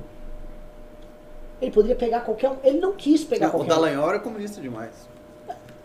Ele 1.62 1.72
poderia 1.72 1.96
pegar 1.98 2.22
qualquer 2.22 2.50
um. 2.52 2.56
Ele 2.64 2.80
não 2.80 2.94
quis 2.94 3.26
pegar 3.26 3.48
Não, 3.48 3.56
o 3.56 3.58
qualquer 3.58 3.74
um. 3.74 3.76
Dallagnol 3.76 4.10
era 4.10 4.20
comunista 4.20 4.62
demais. 4.62 5.09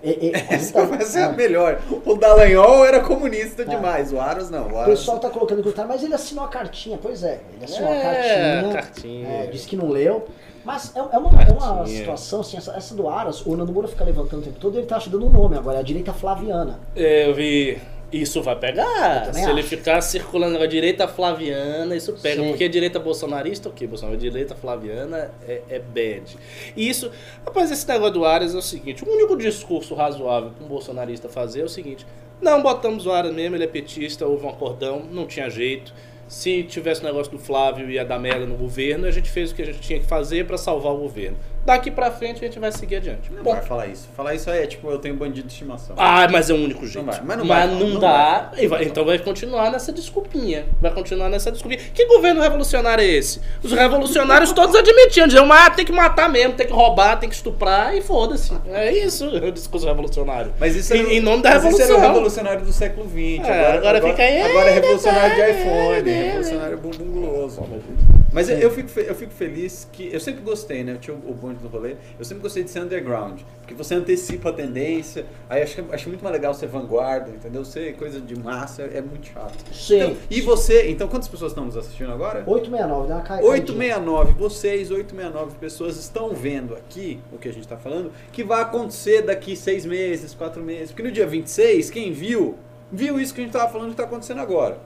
É, 0.04 0.26
é, 0.28 0.30
Essa, 0.54 0.78
essa 0.80 1.18
é 1.18 1.22
a 1.24 1.28
é. 1.28 1.32
melhor. 1.32 1.80
O 2.04 2.14
Dallagnol 2.14 2.84
era 2.84 3.00
comunista 3.00 3.62
É. 3.62 3.64
demais, 3.64 4.12
o 4.12 4.20
Aras 4.20 4.50
não. 4.50 4.68
O 4.68 4.82
O 4.82 4.84
pessoal 4.84 5.18
tá 5.18 5.30
colocando 5.30 5.60
em 5.60 5.62
comentário, 5.62 5.90
mas 5.90 6.02
ele 6.04 6.14
assinou 6.14 6.44
a 6.44 6.48
cartinha. 6.48 6.98
Pois 7.00 7.22
é, 7.24 7.40
ele 7.54 7.64
assinou 7.64 7.88
É, 7.88 7.98
a 8.00 8.02
cartinha. 8.02 8.72
cartinha. 8.82 9.28
é, 9.28 9.46
disse 9.46 9.66
que 9.66 9.76
não 9.76 9.88
leu. 9.88 10.26
Mas 10.64 10.92
é, 10.96 10.98
é 10.98 11.02
uma, 11.18 11.42
é 11.42 11.52
uma 11.52 11.86
situação, 11.86 12.40
assim, 12.40 12.56
essa, 12.56 12.72
essa 12.72 12.94
do 12.94 13.06
Aras, 13.06 13.44
o 13.44 13.54
Nando 13.54 13.70
Moura 13.72 13.86
fica 13.86 14.02
levantando 14.02 14.40
o 14.40 14.44
tempo 14.44 14.58
todo 14.58 14.74
e 14.76 14.78
ele 14.78 14.86
tá 14.86 14.98
dando 14.98 15.26
um 15.26 15.30
nome 15.30 15.58
agora, 15.58 15.76
é 15.76 15.80
a 15.80 15.84
direita 15.84 16.12
flaviana. 16.14 16.80
É, 16.96 17.28
Eu 17.28 17.34
vi. 17.34 17.78
Isso 18.12 18.42
vai 18.42 18.56
pegar. 18.56 19.32
Se 19.32 19.48
ele 19.48 19.60
acho. 19.60 19.68
ficar 19.68 20.00
circulando 20.00 20.58
a 20.58 20.66
direita 20.66 21.08
flaviana, 21.08 21.96
isso 21.96 22.12
pega. 22.12 22.42
Sim. 22.42 22.48
Porque 22.48 22.64
a 22.64 22.68
direita 22.68 23.00
bolsonarista, 23.00 23.68
o 23.68 23.72
que? 23.72 23.86
Bolsonaro, 23.86 24.16
a 24.16 24.20
direita 24.20 24.54
flaviana 24.54 25.32
é, 25.46 25.62
é 25.68 25.78
bad. 25.78 26.36
E 26.76 26.88
isso. 26.88 27.10
Rapaz, 27.44 27.70
esse 27.70 27.86
negócio 27.88 28.14
do 28.14 28.24
Aras 28.24 28.54
é 28.54 28.58
o 28.58 28.62
seguinte: 28.62 29.04
o 29.04 29.10
único 29.10 29.36
discurso 29.36 29.94
razoável 29.94 30.50
para 30.50 30.64
um 30.64 30.68
bolsonarista 30.68 31.28
fazer 31.28 31.62
é 31.62 31.64
o 31.64 31.68
seguinte: 31.68 32.06
não 32.40 32.62
botamos 32.62 33.06
o 33.06 33.12
Aras 33.12 33.32
mesmo, 33.32 33.56
ele 33.56 33.64
é 33.64 33.68
petista, 33.68 34.26
houve 34.26 34.46
um 34.46 34.48
acordão, 34.48 35.02
não 35.10 35.26
tinha 35.26 35.48
jeito. 35.50 35.92
Se 36.28 36.62
tivesse 36.62 37.02
o 37.02 37.04
negócio 37.04 37.30
do 37.30 37.38
Flávio 37.38 37.90
ia 37.90 38.04
dar 38.04 38.18
merda 38.18 38.46
no 38.46 38.56
governo, 38.56 39.06
a 39.06 39.10
gente 39.10 39.30
fez 39.30 39.50
o 39.50 39.54
que 39.54 39.62
a 39.62 39.66
gente 39.66 39.80
tinha 39.80 40.00
que 40.00 40.06
fazer 40.06 40.46
para 40.46 40.56
salvar 40.56 40.92
o 40.92 40.96
governo. 40.96 41.36
Daqui 41.64 41.90
pra 41.90 42.10
frente 42.10 42.44
a 42.44 42.46
gente 42.46 42.58
vai 42.58 42.70
seguir 42.70 42.96
adiante. 42.96 43.32
Não 43.32 43.42
Bom, 43.42 43.52
vai 43.52 43.62
falar 43.62 43.86
isso. 43.86 44.08
Falar 44.14 44.34
isso 44.34 44.50
é 44.50 44.66
tipo, 44.66 44.90
eu 44.90 44.98
tenho 44.98 45.14
bandido 45.16 45.46
de 45.46 45.52
estimação. 45.54 45.96
ah, 45.98 46.28
mas 46.30 46.50
é 46.50 46.52
o 46.52 46.56
único 46.56 46.86
jeito. 46.86 47.04
vai, 47.06 47.20
mas 47.24 47.26
mas 47.26 47.38
não 47.38 47.46
vai, 47.46 47.66
não, 47.66 47.88
não 47.88 48.00
dá. 48.00 48.50
vai. 48.52 48.64
e 48.64 48.66
vai- 48.66 48.84
então 48.84 49.04
vai 49.04 49.18
continuar 49.18 49.70
nessa 49.70 49.90
desculpinha. 49.92 50.66
Vai 50.80 50.92
continuar 50.92 51.28
nessa 51.28 51.50
desculpinha. 51.50 51.80
Que 51.94 52.06
governo 52.06 52.42
revolucionário 52.42 53.02
é 53.02 53.06
esse? 53.06 53.40
Os 53.62 53.72
revolucionários 53.72 54.52
todos 54.52 54.74
admitiam, 54.76 55.26
diziam, 55.26 55.50
ah, 55.50 55.70
tem 55.70 55.84
que 55.84 55.92
matar 55.92 56.28
mesmo, 56.28 56.52
tem 56.54 56.66
que 56.66 56.72
roubar, 56.72 57.18
tem 57.18 57.28
que 57.28 57.34
estuprar 57.34 57.94
e 57.96 58.02
foda-se. 58.02 58.52
É 58.66 58.92
isso 58.92 59.26
o 59.28 59.50
discurso 59.50 59.86
revolucionário. 59.86 60.52
Mas 60.60 60.76
isso 60.76 60.94
em, 60.94 61.00
era, 61.00 61.12
em 61.14 61.20
nome 61.20 61.42
da 61.42 61.50
mas 61.50 61.58
isso 61.64 61.68
revolução. 61.78 61.96
era 61.96 62.04
o 62.04 62.08
revolucionário 62.12 62.64
do 62.64 62.72
século 62.72 63.08
XX. 63.08 63.48
É, 63.48 63.72
agora 63.72 64.02
fica 64.02 64.22
aí, 64.22 64.42
Agora 64.42 64.66
é 64.66 64.70
é, 64.70 64.74
revolucionário 64.74 65.34
de 65.34 65.40
é, 65.40 65.50
iPhone, 65.50 66.10
é, 66.10 66.12
é, 66.12 66.22
revolucionário 66.26 66.78
bumbum 66.78 67.04
guloso. 67.10 67.62
Mas 68.34 68.48
eu, 68.50 68.58
eu 68.58 68.70
fico, 68.70 68.98
eu 69.00 69.14
fico 69.14 69.32
feliz 69.32 69.88
que. 69.92 70.12
Eu 70.12 70.18
sempre 70.18 70.42
gostei, 70.42 70.82
né? 70.82 70.92
Eu 70.92 70.98
tinha 70.98 71.16
o, 71.16 71.32
bonde 71.32 71.60
do 71.60 71.68
rolê. 71.68 71.94
Eu 72.18 72.24
sempre 72.24 72.42
gostei 72.42 72.64
de 72.64 72.70
ser 72.70 72.80
underground. 72.80 73.40
Porque 73.60 73.72
você 73.74 73.94
antecipa 73.94 74.50
a 74.50 74.52
tendência. 74.52 75.24
Aí 75.48 75.62
acho, 75.62 75.76
que- 75.82 75.94
acho 75.94 76.08
muito 76.08 76.22
mais 76.22 76.34
legal 76.34 76.52
ser 76.52 76.66
vanguarda, 76.66 77.30
entendeu? 77.30 77.64
Ser 77.64 77.94
coisa 77.96 78.20
de 78.20 78.36
massa 78.38 78.82
é 78.82 79.00
muito 79.00 79.28
chato. 79.28 79.54
Sim. 79.72 79.96
Então, 79.96 80.16
e 80.28 80.40
você, 80.40 80.90
então 80.90 81.06
quantas 81.08 81.28
pessoas 81.28 81.52
estão 81.52 81.64
nos 81.64 81.76
assistindo 81.76 82.10
agora? 82.12 82.42
869, 82.44 83.08
dá 83.08 83.14
uma 83.14 83.22
caída. 83.22 83.46
869, 83.46 84.32
vocês, 84.34 84.90
869 84.90 85.56
pessoas 85.58 85.96
estão 85.96 86.30
vendo 86.34 86.74
aqui 86.74 87.20
o 87.32 87.38
que 87.38 87.48
a 87.48 87.52
gente 87.52 87.62
está 87.62 87.76
falando, 87.76 88.10
que 88.32 88.42
vai 88.42 88.62
acontecer 88.62 89.22
daqui 89.22 89.56
seis 89.56 89.86
meses, 89.86 90.34
quatro 90.34 90.62
meses. 90.62 90.90
Porque 90.90 91.04
no 91.04 91.12
dia 91.12 91.26
26, 91.26 91.88
quem 91.90 92.12
viu, 92.12 92.56
viu 92.90 93.20
isso 93.20 93.32
que 93.32 93.40
a 93.40 93.44
gente 93.44 93.54
estava 93.54 93.70
falando 93.70 93.86
que 93.88 93.92
está 93.94 94.04
acontecendo 94.04 94.40
agora. 94.40 94.78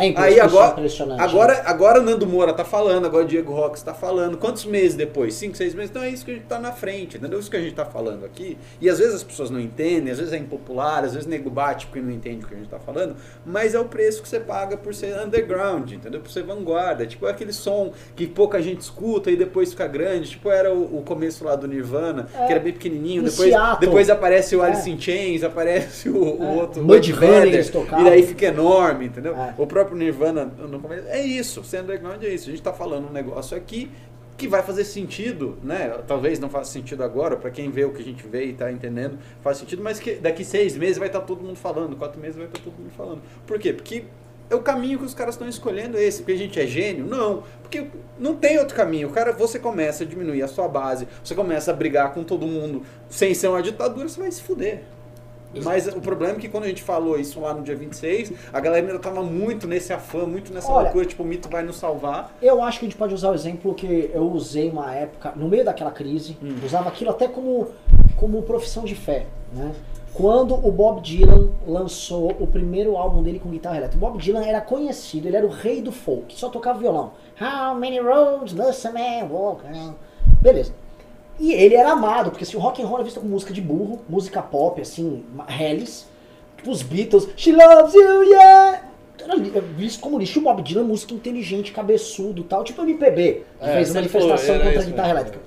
É 0.00 0.12
Aí 0.16 0.38
é 0.38 0.40
agora, 0.40 0.72
impressionante. 0.72 1.20
agora, 1.20 1.62
agora 1.66 2.00
Nando 2.00 2.26
Moura 2.26 2.52
tá 2.52 2.64
falando, 2.64 3.04
agora 3.06 3.24
Diego 3.24 3.52
Rox 3.52 3.82
tá 3.82 3.92
falando. 3.94 4.36
Quantos 4.38 4.64
meses 4.64 4.94
depois? 4.96 5.34
Cinco, 5.34 5.56
seis 5.56 5.74
meses? 5.74 5.90
Então 5.90 6.02
é 6.02 6.08
isso 6.10 6.24
que 6.24 6.30
a 6.30 6.34
gente 6.34 6.46
tá 6.46 6.58
na 6.58 6.72
frente, 6.72 7.16
entendeu? 7.18 7.38
Isso 7.38 7.50
que 7.50 7.56
a 7.56 7.60
gente 7.60 7.74
tá 7.74 7.84
falando 7.84 8.24
aqui. 8.24 8.56
E 8.80 8.88
às 8.88 8.98
vezes 8.98 9.14
as 9.16 9.22
pessoas 9.22 9.50
não 9.50 9.60
entendem, 9.60 10.10
às 10.10 10.18
vezes 10.18 10.32
é 10.32 10.38
impopular, 10.38 11.04
às 11.04 11.12
vezes 11.14 11.26
nego 11.28 11.50
bate 11.50 11.86
porque 11.86 12.00
não 12.00 12.10
entende 12.10 12.44
o 12.44 12.48
que 12.48 12.54
a 12.54 12.56
gente 12.58 12.68
tá 12.68 12.78
falando, 12.78 13.14
mas 13.44 13.74
é 13.74 13.80
o 13.80 13.84
preço 13.84 14.22
que 14.22 14.28
você 14.28 14.40
paga 14.40 14.76
por 14.76 14.94
ser 14.94 15.14
underground, 15.20 15.92
entendeu? 15.92 16.20
Por 16.20 16.30
ser 16.30 16.42
vanguarda. 16.42 17.06
Tipo, 17.06 17.26
é 17.26 17.30
aquele 17.30 17.52
som 17.52 17.92
que 18.16 18.26
pouca 18.26 18.60
gente 18.62 18.80
escuta 18.80 19.30
e 19.30 19.36
depois 19.36 19.70
fica 19.70 19.86
grande. 19.86 20.30
Tipo, 20.30 20.50
era 20.50 20.72
o, 20.72 20.98
o 20.98 21.02
começo 21.02 21.44
lá 21.44 21.54
do 21.56 21.66
Nirvana, 21.68 22.26
É. 22.34 22.46
que 22.46 22.52
era 22.52 22.60
bem 22.60 22.72
pequenininho. 22.72 23.22
Depois, 23.22 23.50
Seattle. 23.50 23.80
depois 23.80 24.10
aparece 24.10 24.56
o 24.56 24.62
É. 24.62 24.66
Alice 24.68 24.90
in 24.90 25.00
Chains, 25.00 25.42
aparece 25.42 26.08
o, 26.08 26.16
o 26.40 26.42
É. 26.44 26.48
outro, 26.60 26.82
o 26.82 26.86
tocavam. 27.70 28.06
e 28.06 28.10
daí 28.10 28.22
fica 28.22 28.46
enorme, 28.46 29.06
entendeu? 29.06 29.34
É. 29.36 29.54
O 29.58 29.66
próprio 29.66 29.89
Nirvana 29.96 30.44
no 30.44 30.80
começo. 30.80 31.06
É 31.08 31.20
isso, 31.20 31.62
ser 31.64 31.82
underground 31.82 32.22
é 32.22 32.28
isso. 32.28 32.48
A 32.48 32.50
gente 32.52 32.62
tá 32.62 32.72
falando 32.72 33.08
um 33.08 33.12
negócio 33.12 33.56
aqui 33.56 33.90
que 34.40 34.48
vai 34.48 34.62
fazer 34.62 34.84
sentido, 34.84 35.58
né? 35.62 35.98
Talvez 36.06 36.38
não 36.38 36.48
faça 36.48 36.72
sentido 36.72 37.04
agora, 37.04 37.36
para 37.36 37.50
quem 37.50 37.70
vê 37.70 37.84
o 37.84 37.92
que 37.92 38.00
a 38.00 38.04
gente 38.04 38.26
vê 38.26 38.46
e 38.46 38.52
tá 38.54 38.72
entendendo, 38.72 39.18
faz 39.42 39.58
sentido, 39.58 39.82
mas 39.82 40.00
que 40.00 40.14
daqui 40.14 40.44
seis 40.44 40.76
meses 40.78 40.96
vai 40.96 41.08
estar 41.08 41.20
todo 41.20 41.42
mundo 41.42 41.56
falando, 41.56 41.94
quatro 41.94 42.18
meses 42.18 42.36
vai 42.36 42.46
estar 42.46 42.58
todo 42.60 42.72
mundo 42.72 42.90
falando. 42.96 43.20
Por 43.46 43.58
quê? 43.58 43.74
Porque 43.74 44.04
é 44.48 44.54
o 44.54 44.62
caminho 44.62 44.98
que 44.98 45.04
os 45.04 45.12
caras 45.12 45.34
estão 45.34 45.46
escolhendo 45.46 45.98
esse, 45.98 46.22
porque 46.22 46.32
a 46.32 46.38
gente 46.38 46.58
é 46.58 46.66
gênio? 46.66 47.06
Não, 47.06 47.44
porque 47.60 47.86
não 48.18 48.34
tem 48.34 48.58
outro 48.58 48.74
caminho. 48.74 49.08
O 49.08 49.12
cara, 49.12 49.30
você 49.30 49.58
começa 49.58 50.04
a 50.04 50.06
diminuir 50.06 50.42
a 50.42 50.48
sua 50.48 50.66
base, 50.66 51.06
você 51.22 51.34
começa 51.34 51.70
a 51.70 51.74
brigar 51.74 52.14
com 52.14 52.24
todo 52.24 52.46
mundo 52.46 52.82
sem 53.10 53.34
ser 53.34 53.48
uma 53.48 53.62
ditadura, 53.62 54.08
você 54.08 54.18
vai 54.18 54.32
se 54.32 54.42
fuder. 54.42 54.84
Mas 55.64 55.86
o 55.88 56.00
problema 56.00 56.34
é 56.34 56.38
que 56.38 56.48
quando 56.48 56.64
a 56.64 56.68
gente 56.68 56.82
falou 56.82 57.18
isso 57.18 57.40
lá 57.40 57.52
no 57.52 57.62
dia 57.62 57.74
26, 57.74 58.32
a 58.52 58.60
galera 58.60 58.86
ainda 58.86 58.98
tava 58.98 59.22
muito 59.22 59.66
nesse 59.66 59.92
afã, 59.92 60.24
muito 60.26 60.52
nessa 60.52 60.70
Olha- 60.70 60.84
loucura, 60.84 61.04
tipo, 61.04 61.22
o 61.22 61.26
mito 61.26 61.48
vai 61.48 61.62
nos 61.62 61.76
salvar. 61.76 62.32
Eu 62.40 62.62
acho 62.62 62.78
que 62.78 62.86
a 62.86 62.88
gente 62.88 62.96
pode 62.98 63.12
usar 63.14 63.30
o 63.30 63.34
exemplo 63.34 63.74
que 63.74 64.10
eu 64.14 64.30
usei 64.30 64.70
uma 64.70 64.94
época, 64.94 65.32
no 65.34 65.48
meio 65.48 65.64
daquela 65.64 65.90
crise, 65.90 66.36
Hum. 66.42 66.54
usava 66.64 66.88
aquilo 66.88 67.10
até 67.10 67.26
como, 67.26 67.68
como 68.16 68.42
profissão 68.42 68.84
de 68.84 68.94
fé, 68.94 69.26
né? 69.52 69.72
Quando 70.12 70.54
o 70.54 70.72
Bob 70.72 71.00
Dylan 71.02 71.50
lançou 71.66 72.30
o 72.40 72.46
primeiro 72.46 72.96
álbum 72.96 73.22
dele 73.22 73.38
com 73.38 73.48
guitarra 73.48 73.76
elétrica. 73.76 74.04
O 74.04 74.08
Bob 74.10 74.18
Dylan 74.20 74.44
era 74.44 74.60
conhecido, 74.60 75.28
ele 75.28 75.36
era 75.36 75.46
o 75.46 75.50
rei 75.50 75.80
do 75.80 75.92
folk, 75.92 76.36
só 76.36 76.48
tocava 76.48 76.80
violão. 76.80 77.12
How 77.40 77.74
many 77.76 78.00
roads 78.00 78.52
must 78.52 78.86
a 78.88 78.92
man 78.92 79.28
walk? 79.30 79.62
Beleza. 80.40 80.72
E 81.40 81.52
ele 81.54 81.74
era 81.74 81.92
amado, 81.92 82.30
porque 82.30 82.44
assim, 82.44 82.56
o 82.56 82.60
rock 82.60 82.82
and 82.82 82.86
roll 82.86 83.00
é 83.00 83.04
visto 83.04 83.18
como 83.18 83.32
música 83.32 83.52
de 83.52 83.62
burro, 83.62 84.00
música 84.08 84.42
pop, 84.42 84.78
assim, 84.80 85.24
Hellis, 85.48 86.06
tipo 86.56 86.70
os 86.70 86.82
Beatles, 86.82 87.26
She 87.34 87.50
Loves 87.50 87.94
You, 87.94 88.22
Yeah! 88.24 88.82
Era 89.22 89.34
é 89.36 89.60
visto 89.60 90.00
como 90.00 90.18
lixo. 90.18 90.38
O 90.38 90.42
Bob 90.42 90.62
Dylan, 90.62 90.84
música 90.84 91.12
inteligente, 91.14 91.72
cabeçudo 91.72 92.42
tal, 92.44 92.62
tipo 92.64 92.82
MPB, 92.82 93.44
que 93.58 93.66
É, 93.66 93.72
fez 93.74 93.88
sempre 93.88 94.00
manifestação 94.12 94.46
foi, 94.46 94.54
era 94.54 94.64
contra 94.64 94.80
a 94.80 94.84
guitarra 94.84 95.14
mesmo. 95.14 95.20
elétrica. 95.20 95.44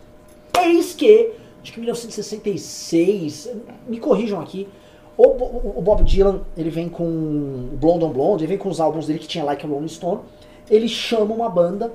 Eis 0.63 0.93
que, 0.93 1.31
acho 1.61 1.73
que 1.73 1.79
em 1.79 1.83
1966, 1.83 3.49
me 3.87 3.99
corrijam 3.99 4.39
aqui, 4.39 4.67
o 5.15 5.81
Bob 5.81 6.03
Dylan, 6.03 6.41
ele 6.57 6.69
vem 6.71 6.89
com 6.89 7.03
o 7.03 7.77
Blonde 7.79 8.05
on 8.05 8.09
Blonde, 8.09 8.43
ele 8.43 8.49
vem 8.49 8.57
com 8.57 8.69
os 8.69 8.79
álbuns 8.79 9.05
dele 9.07 9.19
que 9.19 9.27
tinha 9.27 9.43
Like 9.43 9.63
a 9.65 9.69
Rolling 9.69 9.87
Stone, 9.87 10.21
ele 10.69 10.87
chama 10.87 11.33
uma 11.35 11.49
banda, 11.49 11.91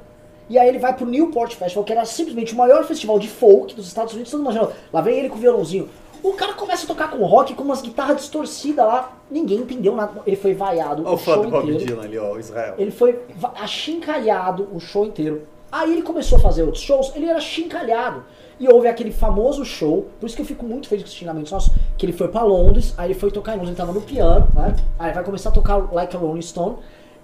e 0.48 0.58
aí 0.58 0.68
ele 0.68 0.78
vai 0.78 0.94
pro 0.94 1.06
Newport 1.06 1.54
Festival, 1.54 1.84
que 1.84 1.92
era 1.92 2.04
simplesmente 2.04 2.54
o 2.54 2.56
maior 2.56 2.84
festival 2.84 3.18
de 3.18 3.28
folk 3.28 3.74
dos 3.74 3.86
Estados 3.86 4.14
Unidos, 4.14 4.30
todo 4.30 4.42
mundo 4.42 4.72
lá 4.92 5.00
vem 5.00 5.18
ele 5.18 5.28
com 5.28 5.36
o 5.36 5.40
violãozinho. 5.40 5.88
O 6.22 6.32
cara 6.32 6.52
começa 6.54 6.84
a 6.84 6.86
tocar 6.86 7.10
com 7.10 7.24
rock, 7.24 7.54
com 7.54 7.62
umas 7.62 7.80
guitarras 7.80 8.16
distorcidas 8.16 8.84
lá, 8.84 9.12
ninguém 9.30 9.58
entendeu 9.58 9.94
nada, 9.94 10.20
ele 10.26 10.36
foi 10.36 10.52
vaiado 10.52 11.04
Olha 11.04 11.14
o 11.14 11.16
fã 11.16 11.38
do 11.38 11.48
Bob 11.48 11.64
inteiro. 11.64 11.84
Dylan 11.84 12.02
ali, 12.02 12.18
ó, 12.18 12.36
Israel. 12.38 12.74
Ele 12.76 12.90
foi 12.90 13.20
achincalhado 13.54 14.68
o 14.72 14.80
show 14.80 15.06
inteiro. 15.06 15.42
Aí 15.70 15.92
ele 15.92 16.02
começou 16.02 16.38
a 16.38 16.40
fazer 16.40 16.62
outros 16.62 16.82
shows, 16.82 17.12
ele 17.14 17.26
era 17.26 17.40
chincalhado. 17.40 18.24
E 18.58 18.66
houve 18.68 18.88
aquele 18.88 19.12
famoso 19.12 19.64
show, 19.64 20.08
por 20.18 20.26
isso 20.26 20.34
que 20.34 20.42
eu 20.42 20.46
fico 20.46 20.64
muito 20.66 20.88
feliz 20.88 21.04
com 21.04 21.08
os 21.08 21.14
xingamentos 21.14 21.52
nossos, 21.52 21.72
que 21.96 22.04
ele 22.04 22.12
foi 22.12 22.26
pra 22.26 22.42
Londres, 22.42 22.92
aí 22.96 23.08
ele 23.08 23.14
foi 23.18 23.30
tocar 23.30 23.52
em 23.52 23.56
Londres, 23.56 23.70
ele 23.70 23.76
tava 23.76 23.92
no 23.92 24.00
piano, 24.00 24.48
né? 24.54 24.74
Aí 24.98 25.12
vai 25.12 25.22
começar 25.22 25.50
a 25.50 25.52
tocar 25.52 25.76
Like 25.92 26.16
a 26.16 26.18
Rolling 26.18 26.42
Stone. 26.42 26.76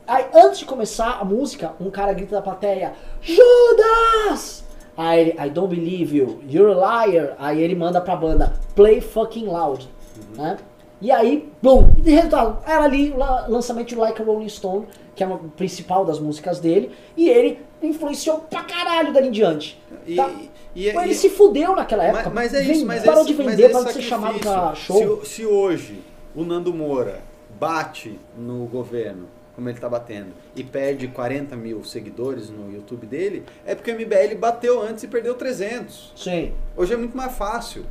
Aí 0.07 0.27
antes 0.35 0.59
de 0.61 0.65
começar 0.65 1.19
a 1.21 1.25
música, 1.25 1.73
um 1.81 1.91
cara 1.91 2.13
grita 2.13 2.37
da 2.37 2.43
plateia, 2.43 2.93
Judas! 3.23 4.65
Aí 4.97 5.21
ele, 5.21 5.31
I 5.47 5.51
don't 5.51 5.75
believe 5.75 6.17
you, 6.17 6.41
you're 6.49 6.73
a 6.81 7.07
liar. 7.07 7.35
Aí 7.39 7.61
ele 7.63 7.75
manda 7.75 8.01
pra 8.01 8.15
banda, 8.15 8.53
play 8.77 9.01
fucking 9.01 9.47
loud, 9.47 9.89
né? 10.37 10.57
E 11.01 11.11
aí, 11.11 11.51
bum, 11.61 11.91
e 11.99 12.01
de 12.03 12.11
resultado, 12.13 12.59
era 12.67 12.85
ali 12.85 13.11
o 13.11 13.17
la- 13.19 13.47
lançamento 13.49 13.89
de 13.89 13.97
Like 13.97 14.23
a 14.23 14.25
Rolling 14.25 14.49
Stone, 14.49 14.87
que 15.15 15.23
é 15.23 15.27
a 15.27 15.37
principal 15.57 16.05
das 16.05 16.19
músicas 16.19 16.61
dele, 16.61 16.93
e 17.17 17.29
ele 17.29 17.61
influenciou 17.83 18.39
pra 18.39 18.63
caralho 18.63 19.13
dali 19.13 19.29
em 19.29 19.31
diante. 19.33 19.79
E- 20.07 20.15
tá? 20.17 20.31
e- 20.75 20.93
Pô, 20.93 21.01
ele 21.03 21.13
e- 21.13 21.15
se 21.15 21.29
fudeu 21.29 21.75
naquela 21.75 22.05
época. 22.05 22.31
Mas, 22.31 22.53
mas 22.53 22.55
é 22.55 22.63
isso, 22.73 22.87
mas 22.87 23.03
parou 23.05 23.23
esse, 23.23 23.33
de 23.33 23.43
vender, 23.43 23.71
parou 23.71 23.87
de 23.87 23.93
ser 23.93 24.03
chamado 24.03 24.39
pra 24.39 24.75
show. 24.75 25.21
Se, 25.25 25.31
se 25.35 25.47
hoje 25.47 26.01
o 26.35 26.45
Nando 26.45 26.73
Moura 26.73 27.21
bate 27.59 28.19
no 28.39 28.65
governo, 28.67 29.27
como 29.55 29.69
ele 29.69 29.79
tá 29.79 29.89
batendo, 29.89 30.33
e 30.57 30.65
perde 30.65 31.09
40 31.09 31.55
mil 31.57 31.85
seguidores 31.85 32.51
no 32.51 32.73
YouTube 32.73 33.07
dele, 33.07 33.45
é 33.65 33.75
porque 33.75 33.91
o 33.91 33.95
MBL 33.95 34.37
bateu 34.39 34.83
antes 34.83 35.05
e 35.05 35.09
perdeu 35.09 35.35
300. 35.35 36.13
Sim. 36.17 36.53
Hoje 36.77 36.95
é 36.95 36.97
muito 36.97 37.17
mais 37.17 37.37
fácil. 37.37 37.85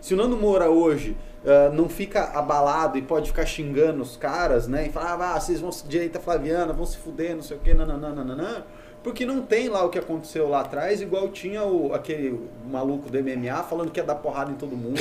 Se 0.00 0.12
o 0.12 0.16
Nando 0.16 0.36
Moura 0.36 0.68
hoje 0.68 1.16
ah, 1.46 1.70
não 1.70 1.88
fica 1.88 2.24
abalado 2.38 2.96
e 2.96 3.02
pode 3.02 3.28
ficar 3.28 3.44
xingando 3.44 4.02
os 4.02 4.16
caras, 4.16 4.66
né? 4.66 4.86
E 4.86 4.90
falar, 4.90 5.34
ah, 5.34 5.38
vocês 5.38 5.60
vão 5.60 5.70
se 5.70 5.86
direita 5.86 6.18
flaviana, 6.18 6.72
vão 6.72 6.86
se 6.86 6.96
fuder, 6.96 7.36
não 7.36 7.42
sei 7.42 7.56
o 7.56 7.60
que, 7.60 7.74
nananana. 7.74 8.66
Porque 9.04 9.26
não 9.26 9.42
tem 9.42 9.68
lá 9.68 9.84
o 9.84 9.90
que 9.90 9.98
aconteceu 9.98 10.48
lá 10.48 10.62
atrás, 10.62 11.02
igual 11.02 11.28
tinha 11.28 11.62
o, 11.62 11.92
aquele 11.94 12.40
maluco 12.66 13.10
do 13.10 13.18
MMA 13.22 13.62
falando 13.62 13.90
que 13.90 14.00
ia 14.00 14.04
dar 14.04 14.14
porrada 14.14 14.50
em 14.50 14.54
todo 14.54 14.74
mundo, 14.74 14.96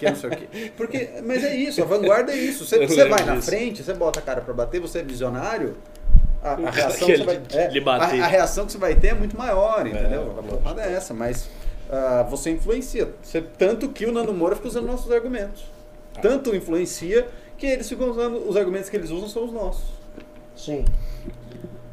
que 0.00 0.04
não 0.04 0.16
sei 0.16 0.30
o 0.30 0.36
quê. 0.36 0.72
Porque, 0.76 1.10
mas 1.24 1.44
é 1.44 1.54
isso, 1.56 1.80
a 1.80 1.84
vanguarda 1.84 2.32
é 2.32 2.36
isso. 2.36 2.66
Você, 2.66 2.84
você 2.84 3.04
vai 3.08 3.24
na 3.24 3.36
disso. 3.36 3.48
frente, 3.48 3.84
você 3.84 3.94
bota 3.94 4.18
a 4.18 4.22
cara 4.22 4.40
pra 4.40 4.52
bater, 4.52 4.80
você 4.80 4.98
é 4.98 5.02
visionário, 5.04 5.76
a, 6.42 6.54
a 6.54 6.70
reação 6.70 7.06
que 7.06 7.12
que 7.12 7.18
você 7.18 7.24
vai, 7.24 7.40
é, 7.52 7.68
a- 8.02 8.24
a 8.24 8.26
reação 8.26 8.66
que 8.66 8.72
você 8.72 8.78
vai 8.78 8.94
ter 8.96 9.08
é 9.08 9.14
muito 9.14 9.38
maior, 9.38 9.86
entendeu? 9.86 10.34
É, 10.36 10.40
a 10.40 10.42
porrada 10.42 10.82
é 10.82 10.92
essa, 10.92 11.14
mas 11.14 11.48
ah, 11.88 12.26
você 12.28 12.50
influencia. 12.50 13.08
Você, 13.22 13.40
tanto 13.40 13.88
que 13.90 14.04
o 14.06 14.12
Nando 14.12 14.34
Moura 14.34 14.56
fica 14.56 14.66
usando 14.66 14.86
nossos 14.86 15.10
argumentos. 15.12 15.64
Tanto 16.20 16.54
influencia 16.54 17.28
que 17.56 17.64
eles 17.66 17.88
ficam 17.88 18.10
usando, 18.10 18.48
os 18.48 18.56
argumentos 18.56 18.88
que 18.90 18.96
eles 18.96 19.10
usam 19.10 19.28
são 19.28 19.44
os 19.44 19.52
nossos. 19.52 19.84
Sim. 20.56 20.84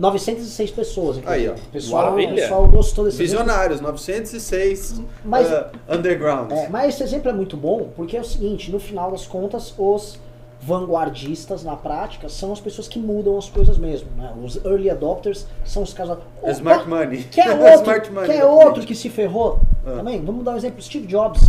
906 0.03 0.71
pessoas. 0.71 1.19
Aí, 1.25 1.47
ó. 1.49 1.53
O 1.53 1.57
pessoal, 1.71 2.03
Maravilha. 2.11 2.35
pessoal 2.35 2.67
gostou 2.67 3.05
desse 3.05 3.23
exemplo. 3.23 3.43
Visionários, 3.45 3.79
906 3.81 5.01
Mas- 5.23 5.51
ah, 5.51 5.69
underground. 5.89 6.51
É, 6.51 6.67
mas 6.69 6.93
esse 6.95 7.03
exemplo 7.03 7.29
é 7.29 7.33
muito 7.33 7.55
bom 7.55 7.89
porque 7.95 8.17
é 8.17 8.21
o 8.21 8.23
seguinte, 8.25 8.69
no 8.71 8.79
final 8.79 9.11
das 9.11 9.25
contas, 9.25 9.73
os 9.77 10.19
vanguardistas 10.61 11.63
na 11.63 11.75
prática 11.75 12.27
são 12.29 12.51
as 12.51 12.59
pessoas 12.59 12.87
que 12.87 12.97
mudam 12.99 13.37
as 13.37 13.49
coisas 13.49 13.77
mesmo. 13.77 14.09
Né? 14.17 14.33
Os 14.43 14.57
early 14.65 14.89
adopters 14.89 15.45
são 15.65 15.83
os 15.83 15.93
caras. 15.93 16.17
É 16.41 16.51
smart 16.51 16.87
money. 16.87 17.23
Quer 17.31 17.47
É 17.51 17.53
outro, 17.53 17.81
smart 17.81 18.11
money 18.11 18.27
quer 18.29 18.45
outro 18.45 18.83
que 18.85 18.95
se 18.95 19.09
ferrou? 19.09 19.59
Ah. 19.85 19.97
Também, 19.97 20.21
vamos 20.23 20.43
dar 20.43 20.51
um 20.51 20.57
exemplo. 20.57 20.81
Steve 20.81 21.07
Jobs. 21.07 21.41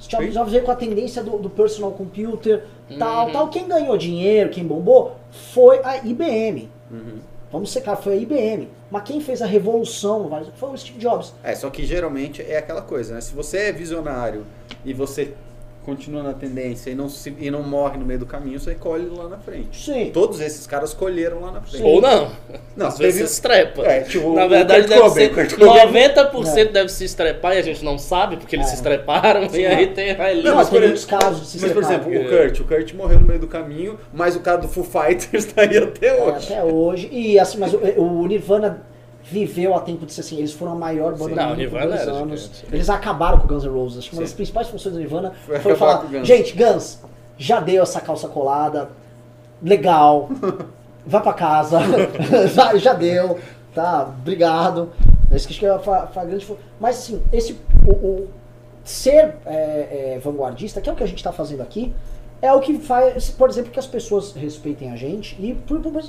Steve. 0.00 0.28
Jobs 0.30 0.52
veio 0.52 0.62
com 0.64 0.70
a 0.70 0.76
tendência 0.76 1.22
do, 1.22 1.38
do 1.38 1.48
personal 1.48 1.90
computer, 1.92 2.64
Uhum. 2.90 2.98
tal, 2.98 3.30
tal. 3.32 3.48
Quem 3.48 3.66
ganhou 3.66 3.96
dinheiro, 3.96 4.50
quem 4.50 4.64
bombou, 4.64 5.16
foi 5.54 5.80
a 5.82 5.96
IBM. 6.06 6.68
Uhum. 6.90 7.18
Vamos 7.56 7.72
ser 7.72 7.80
claro, 7.80 8.02
foi 8.02 8.12
a 8.12 8.16
IBM. 8.16 8.68
Mas 8.90 9.02
quem 9.04 9.18
fez 9.18 9.40
a 9.40 9.46
revolução 9.46 10.30
foi 10.56 10.68
o 10.68 10.76
Steve 10.76 10.98
Jobs. 10.98 11.32
É, 11.42 11.54
só 11.54 11.70
que 11.70 11.86
geralmente 11.86 12.42
é 12.42 12.58
aquela 12.58 12.82
coisa, 12.82 13.14
né? 13.14 13.20
Se 13.22 13.34
você 13.34 13.56
é 13.56 13.72
visionário 13.72 14.44
e 14.84 14.92
você 14.92 15.32
continua 15.86 16.22
na 16.22 16.32
tendência 16.34 16.90
e 16.90 16.94
não, 16.94 17.08
se, 17.08 17.32
e 17.38 17.50
não 17.50 17.62
morre 17.62 17.96
no 17.96 18.04
meio 18.04 18.18
do 18.18 18.26
caminho, 18.26 18.58
você 18.60 18.74
colhe 18.74 19.08
lá 19.08 19.28
na 19.28 19.38
frente. 19.38 19.84
Sim. 19.84 20.10
Todos 20.12 20.40
esses 20.40 20.66
caras 20.66 20.92
colheram 20.92 21.40
lá 21.40 21.52
na 21.52 21.60
frente. 21.62 21.82
Ou 21.84 22.02
não. 22.02 22.30
Não, 22.76 22.88
Às 22.88 22.98
vezes 22.98 23.14
teve- 23.20 23.30
estrepa. 23.30 23.82
É, 23.82 24.00
tipo, 24.00 24.34
Na 24.34 24.46
verdade, 24.48 24.88
deve 24.88 25.00
Cobain, 25.00 25.14
ser 25.14 25.34
Kurt 25.34 25.54
Cobain. 25.56 25.86
90% 25.86 26.72
deve 26.72 26.88
se 26.90 27.04
estrepar 27.04 27.54
e 27.54 27.58
a 27.58 27.62
gente 27.62 27.84
não 27.84 27.96
sabe 27.98 28.36
porque 28.36 28.56
eles 28.56 28.66
É. 28.66 28.70
se 28.70 28.74
estreparam. 28.76 29.46
E 29.54 29.64
aí 29.64 29.86
tem 29.86 30.10
a 30.10 30.34
Não, 30.34 30.42
Não, 30.42 30.56
mas 30.56 30.68
por 30.68 30.80
casos 31.06 31.40
de 31.42 31.46
se 31.46 31.60
Mas, 31.62 31.72
por 31.72 31.82
exemplo, 31.82 32.10
o 32.10 32.24
Kurt, 32.28 32.60
o 32.60 32.64
Kurt 32.64 32.92
morreu 32.94 33.20
no 33.20 33.26
meio 33.26 33.38
do 33.40 33.46
caminho, 33.46 33.98
mas 34.12 34.34
o 34.34 34.40
cara 34.40 34.58
do 34.58 34.68
Foo 34.68 34.84
Fighters 34.84 35.44
tá 35.54 35.62
aí 35.62 35.78
até 35.78 36.08
É, 36.08 36.22
hoje. 36.22 36.52
até 36.52 36.64
hoje. 36.64 37.08
E 37.12 37.38
assim, 37.38 37.58
mas 37.58 37.72
o, 37.72 37.78
o 38.02 38.26
Nirvana 38.26 38.82
viveu 39.30 39.74
a 39.74 39.80
tempo 39.80 40.06
de 40.06 40.12
ser 40.12 40.20
assim, 40.20 40.38
eles 40.38 40.52
foram 40.52 40.72
a 40.72 40.74
maior 40.76 41.12
banda 41.16 41.42
Sim. 41.42 41.48
do 41.48 41.56
mundo 41.56 41.70
por 41.70 41.80
dois 41.86 42.08
anos. 42.08 42.40
gigante. 42.42 42.66
Eles 42.72 42.88
acabaram 42.90 43.38
com 43.38 43.44
o 43.44 43.48
Guns 43.48 43.64
N' 43.64 43.70
Roses. 43.70 43.98
Acho 43.98 44.10
que 44.10 44.16
uma 44.16 44.22
das 44.22 44.32
principais 44.32 44.68
funções 44.68 44.94
do 44.94 45.00
Nirvana 45.00 45.32
Foi 45.44 45.58
foi, 45.58 45.74
falar, 45.74 46.04
Guns. 46.04 46.26
gente, 46.26 46.56
Guns, 46.56 47.00
já 47.36 47.58
deu 47.60 47.82
essa 47.82 48.00
calça 48.00 48.28
colada, 48.28 48.88
legal, 49.62 50.28
vai 51.06 51.20
pra 51.22 51.32
casa, 51.32 51.78
já, 52.54 52.76
já 52.76 52.92
deu, 52.92 53.38
tá, 53.74 54.02
obrigado. 54.20 54.90
Esse 55.32 55.46
que 55.46 55.52
acho 55.54 55.60
que 55.60 55.66
é 55.66 55.70
a, 55.70 55.78
fa- 55.80 56.06
fa- 56.06 56.24
grande... 56.24 56.46
Mas 56.78 56.98
assim, 56.98 57.20
esse, 57.32 57.58
o, 57.84 57.90
o 57.92 58.28
ser 58.84 59.34
é, 59.44 60.14
é, 60.14 60.20
vanguardista, 60.22 60.80
que 60.80 60.88
é 60.88 60.92
o 60.92 60.96
que 60.96 61.02
a 61.02 61.06
gente 61.06 61.22
tá 61.22 61.32
fazendo 61.32 61.62
aqui, 61.62 61.92
é 62.40 62.52
o 62.52 62.60
que 62.60 62.78
faz, 62.78 63.30
por 63.30 63.48
exemplo, 63.48 63.70
que 63.70 63.78
as 63.78 63.86
pessoas 63.86 64.32
respeitem 64.34 64.92
a 64.92 64.96
gente 64.96 65.36
e, 65.40 65.56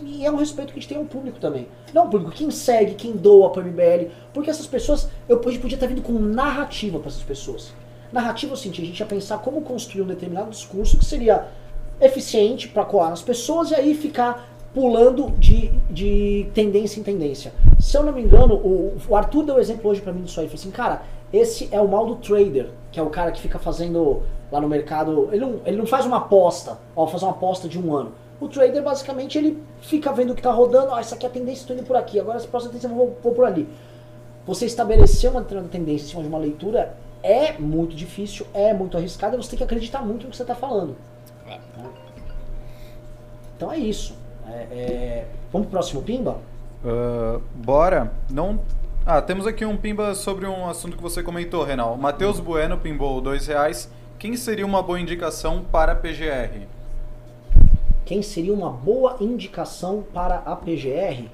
e 0.05 0.25
é 0.25 0.31
um 0.31 0.35
respeito 0.35 0.73
que 0.73 0.79
a 0.79 0.81
gente 0.81 0.89
tem 0.89 0.97
ao 0.97 1.05
público 1.05 1.39
também. 1.39 1.67
Não 1.93 2.07
o 2.07 2.09
público, 2.09 2.31
quem 2.31 2.51
segue, 2.51 2.95
quem 2.95 3.13
doa 3.13 3.49
pro 3.49 3.63
MBL, 3.63 4.11
porque 4.33 4.49
essas 4.49 4.67
pessoas, 4.67 5.09
eu 5.27 5.39
a 5.39 5.49
gente 5.49 5.61
podia 5.61 5.75
estar 5.75 5.87
vindo 5.87 6.01
com 6.01 6.13
narrativa 6.13 6.99
para 6.99 7.07
essas 7.07 7.23
pessoas. 7.23 7.73
Narrativa 8.11 8.53
o 8.53 8.57
seguinte, 8.57 8.81
a 8.81 8.85
gente 8.85 8.99
ia 8.99 9.05
pensar 9.05 9.37
como 9.39 9.61
construir 9.61 10.01
um 10.01 10.07
determinado 10.07 10.49
discurso 10.49 10.97
que 10.97 11.05
seria 11.05 11.47
eficiente 11.99 12.67
para 12.67 12.85
coar 12.85 13.09
nas 13.09 13.21
pessoas 13.21 13.71
e 13.71 13.75
aí 13.75 13.95
ficar 13.95 14.49
pulando 14.73 15.31
de, 15.31 15.69
de 15.89 16.47
tendência 16.53 16.99
em 16.99 17.03
tendência. 17.03 17.53
Se 17.79 17.97
eu 17.97 18.03
não 18.03 18.13
me 18.13 18.21
engano, 18.21 18.55
o, 18.55 18.97
o 19.07 19.15
Arthur 19.15 19.43
deu 19.43 19.59
exemplo 19.59 19.89
hoje 19.89 20.01
para 20.01 20.13
mim 20.13 20.23
disso 20.23 20.39
aí. 20.39 20.45
Ele 20.45 20.55
falou 20.55 20.61
assim, 20.61 20.71
cara, 20.71 21.01
esse 21.33 21.67
é 21.71 21.81
o 21.81 21.87
mal 21.87 22.05
do 22.05 22.15
trader, 22.15 22.69
que 22.91 22.99
é 22.99 23.03
o 23.03 23.09
cara 23.09 23.31
que 23.31 23.41
fica 23.41 23.57
fazendo 23.57 24.23
lá 24.51 24.61
no 24.61 24.67
mercado. 24.67 25.29
Ele 25.31 25.45
não, 25.45 25.59
ele 25.65 25.77
não 25.77 25.85
faz 25.85 26.05
uma 26.05 26.17
aposta, 26.17 26.77
ó, 26.95 27.07
fazer 27.07 27.25
uma 27.25 27.31
aposta 27.31 27.67
de 27.67 27.79
um 27.79 27.95
ano. 27.95 28.11
O 28.39 28.47
trader, 28.47 28.83
basicamente, 28.83 29.37
ele 29.37 29.61
fica 29.81 30.11
vendo 30.13 30.31
o 30.31 30.35
que 30.35 30.41
tá 30.41 30.51
rodando, 30.51 30.91
ó, 30.91 30.99
essa 30.99 31.15
aqui 31.15 31.25
é 31.25 31.29
a 31.29 31.31
tendência, 31.31 31.61
estou 31.61 31.75
indo 31.75 31.85
por 31.85 31.95
aqui, 31.95 32.19
agora 32.19 32.37
essa 32.37 32.47
próxima 32.47 32.71
tendência 32.71 32.87
eu 32.87 32.95
vou, 32.95 33.17
vou 33.23 33.33
por 33.33 33.45
ali. 33.45 33.67
Você 34.45 34.65
estabelecer 34.65 35.29
uma 35.29 35.41
tendência 35.41 36.05
em 36.05 36.09
cima 36.09 36.21
de 36.21 36.29
uma 36.29 36.37
leitura 36.37 36.95
é 37.23 37.53
muito 37.53 37.95
difícil, 37.95 38.45
é 38.53 38.73
muito 38.73 38.95
arriscado, 38.95 39.35
e 39.35 39.43
você 39.43 39.49
tem 39.49 39.57
que 39.57 39.63
acreditar 39.63 40.01
muito 40.01 40.23
no 40.23 40.29
que 40.29 40.37
você 40.37 40.43
está 40.43 40.55
falando. 40.55 40.95
Claro. 41.43 41.61
Então 43.55 43.71
é 43.71 43.77
isso. 43.79 44.15
É, 44.47 44.67
é, 44.71 45.25
Vamos 45.51 45.67
pro 45.67 45.77
próximo 45.77 46.03
Pimba? 46.03 46.37
Ah, 46.85 47.39
bora. 47.53 48.11
Não. 48.29 48.59
Ah, 49.05 49.21
temos 49.21 49.47
aqui 49.47 49.65
um 49.65 49.77
pimba 49.77 50.13
sobre 50.13 50.45
um 50.45 50.67
assunto 50.69 50.97
que 50.97 51.03
você 51.03 51.23
comentou, 51.23 51.63
Renal. 51.63 51.95
Matheus 51.95 52.39
Bueno 52.39 52.77
pimbou 52.77 53.21
dois 53.21 53.47
reais. 53.47 53.89
Quem 54.19 54.35
seria 54.35 54.65
uma 54.65 54.81
boa 54.81 54.99
indicação 54.99 55.63
para 55.71 55.91
a 55.91 55.95
PGR? 55.95 56.65
Quem 58.03 58.23
seria 58.23 58.51
uma 58.51 58.71
boa 58.71 59.17
indicação 59.19 60.03
para 60.11 60.37
a 60.37 60.55
PGR? 60.55 61.25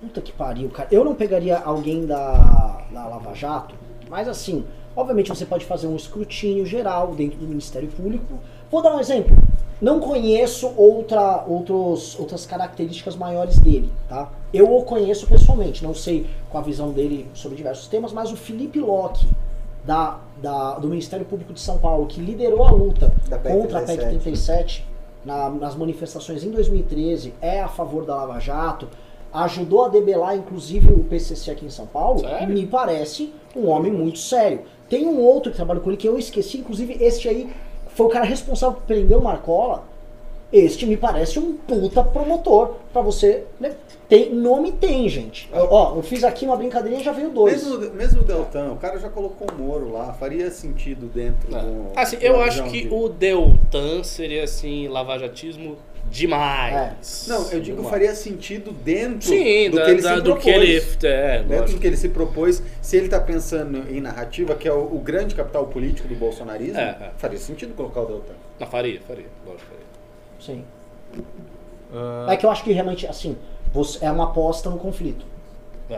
Puta 0.00 0.20
que 0.20 0.32
pariu, 0.32 0.68
cara. 0.70 0.88
Eu 0.90 1.04
não 1.04 1.14
pegaria 1.14 1.56
alguém 1.56 2.04
da, 2.04 2.82
da 2.90 3.06
Lava 3.06 3.32
Jato, 3.32 3.76
mas 4.10 4.26
assim, 4.26 4.64
obviamente 4.96 5.28
você 5.28 5.46
pode 5.46 5.64
fazer 5.64 5.86
um 5.86 5.94
escrutínio 5.94 6.66
geral 6.66 7.14
dentro 7.14 7.38
do 7.38 7.46
Ministério 7.46 7.88
Público. 7.90 8.40
Vou 8.72 8.82
dar 8.82 8.96
um 8.96 8.98
exemplo. 8.98 9.36
Não 9.80 10.00
conheço 10.00 10.72
outra, 10.76 11.44
outros, 11.46 12.18
outras 12.18 12.44
características 12.44 13.14
maiores 13.14 13.60
dele, 13.60 13.92
tá? 14.08 14.28
Eu 14.52 14.74
o 14.74 14.82
conheço 14.82 15.28
pessoalmente, 15.28 15.84
não 15.84 15.94
sei 15.94 16.26
qual 16.50 16.60
a 16.60 16.66
visão 16.66 16.90
dele 16.90 17.28
sobre 17.34 17.56
diversos 17.56 17.86
temas, 17.86 18.12
mas 18.12 18.32
o 18.32 18.36
Felipe 18.36 18.80
Locke, 18.80 19.28
da, 19.86 20.18
da, 20.42 20.74
do 20.78 20.88
Ministério 20.88 21.24
Público 21.24 21.52
de 21.52 21.60
São 21.60 21.78
Paulo, 21.78 22.06
que 22.06 22.20
liderou 22.20 22.64
a 22.64 22.70
luta 22.70 23.12
Da 23.28 23.38
PEC 23.38 23.54
contra 23.56 23.78
a 23.78 23.82
PEC 23.82 23.96
37. 23.98 24.20
37 24.22 24.86
na- 25.24 25.50
nas 25.50 25.74
manifestações 25.74 26.42
em 26.44 26.50
2013, 26.50 27.32
é 27.40 27.60
a 27.60 27.68
favor 27.68 28.04
da 28.04 28.14
Lava 28.16 28.38
Jato, 28.40 28.88
ajudou 29.32 29.84
a 29.84 29.88
debelar 29.88 30.36
inclusive 30.36 30.92
o 30.92 31.00
PCC 31.04 31.50
aqui 31.50 31.66
em 31.66 31.70
São 31.70 31.86
Paulo, 31.86 32.20
Sério? 32.20 32.48
me 32.48 32.66
parece 32.66 33.32
um 33.54 33.68
homem 33.68 33.92
muito 33.92 34.18
sério. 34.18 34.60
Tem 34.88 35.06
um 35.06 35.20
outro 35.20 35.50
que 35.50 35.56
trabalha 35.56 35.80
com 35.80 35.90
ele 35.90 35.96
que 35.96 36.08
eu 36.08 36.18
esqueci, 36.18 36.58
inclusive 36.58 36.96
este 37.00 37.28
aí 37.28 37.52
foi 37.88 38.06
o 38.06 38.08
cara 38.08 38.24
responsável 38.24 38.76
por 38.76 38.84
prender 38.86 39.16
o 39.16 39.22
Marcola. 39.22 39.84
Este 40.52 40.86
me 40.86 40.96
parece 40.96 41.38
um 41.38 41.54
puta 41.54 42.02
promotor 42.04 42.74
pra 42.92 43.02
você. 43.02 43.44
né? 43.58 43.72
Tem 44.08 44.32
nome 44.32 44.70
tem, 44.70 45.08
gente. 45.08 45.50
Eu- 45.52 45.66
ó, 45.68 45.96
eu 45.96 46.02
fiz 46.02 46.22
aqui 46.22 46.44
uma 46.44 46.56
brincadeirinha 46.56 47.00
e 47.00 47.04
já 47.04 47.10
veio 47.10 47.30
dois. 47.30 47.64
Mesmo, 47.64 47.90
mesmo 47.94 48.20
o 48.20 48.24
Deltan, 48.24 48.70
o 48.72 48.76
cara 48.76 48.96
já 48.98 49.08
colocou 49.08 49.48
o 49.50 49.60
Moro 49.60 49.90
lá, 49.92 50.12
faria 50.12 50.48
sentido 50.50 51.06
dentro 51.12 51.54
É. 51.54 51.60
do. 51.60 51.86
Assim, 51.96 52.16
do 52.16 52.22
eu 52.24 52.40
acho 52.40 52.62
que 52.64 52.82
de- 52.82 52.94
o 52.94 53.08
Deltan 53.08 54.04
seria 54.04 54.44
assim, 54.44 54.86
lavajatismo 54.86 55.76
demais. 56.08 57.26
Não, 57.28 57.50
eu 57.50 57.60
digo 57.60 57.76
Demais. 57.78 57.90
faria 57.90 58.14
sentido 58.14 58.70
dentro 58.70 59.28
Sim, 59.28 59.70
do 59.70 59.76
da- 59.76 59.84
que 59.84 59.90
ele 59.90 60.02
da- 60.02 60.08
se 60.14 60.20
do 60.20 60.22
propôs. 60.22 60.44
que 60.44 60.50
ele. 60.50 60.82
É, 61.02 61.42
Dentro 61.42 61.72
do 61.74 61.80
que 61.80 61.86
ele 61.88 61.96
se 61.96 62.08
propôs, 62.08 62.62
se 62.80 62.96
ele 62.96 63.06
está 63.06 63.18
pensando 63.20 63.82
em 63.92 64.00
narrativa, 64.00 64.54
que 64.54 64.68
é 64.68 64.72
o, 64.72 64.78
o 64.94 65.00
grande 65.00 65.34
capital 65.34 65.66
político 65.66 66.06
do 66.06 66.14
bolsonarismo, 66.14 66.78
É, 66.78 66.82
é. 67.00 67.10
faria 67.16 67.38
sentido 67.38 67.74
colocar 67.74 68.02
o 68.02 68.06
Deltan. 68.06 68.34
Não, 68.60 68.66
faria, 68.68 69.00
faria. 69.06 69.26
Lógico. 69.44 69.75
Sim. 70.46 70.64
Ah, 71.92 72.26
É 72.32 72.36
que 72.36 72.46
eu 72.46 72.50
acho 72.50 72.62
que 72.64 72.72
realmente, 72.72 73.06
assim, 73.06 73.36
você, 73.72 74.04
é 74.04 74.10
uma 74.10 74.24
aposta 74.24 74.70
no 74.70 74.78
conflito. 74.78 75.24
É, 75.90 75.94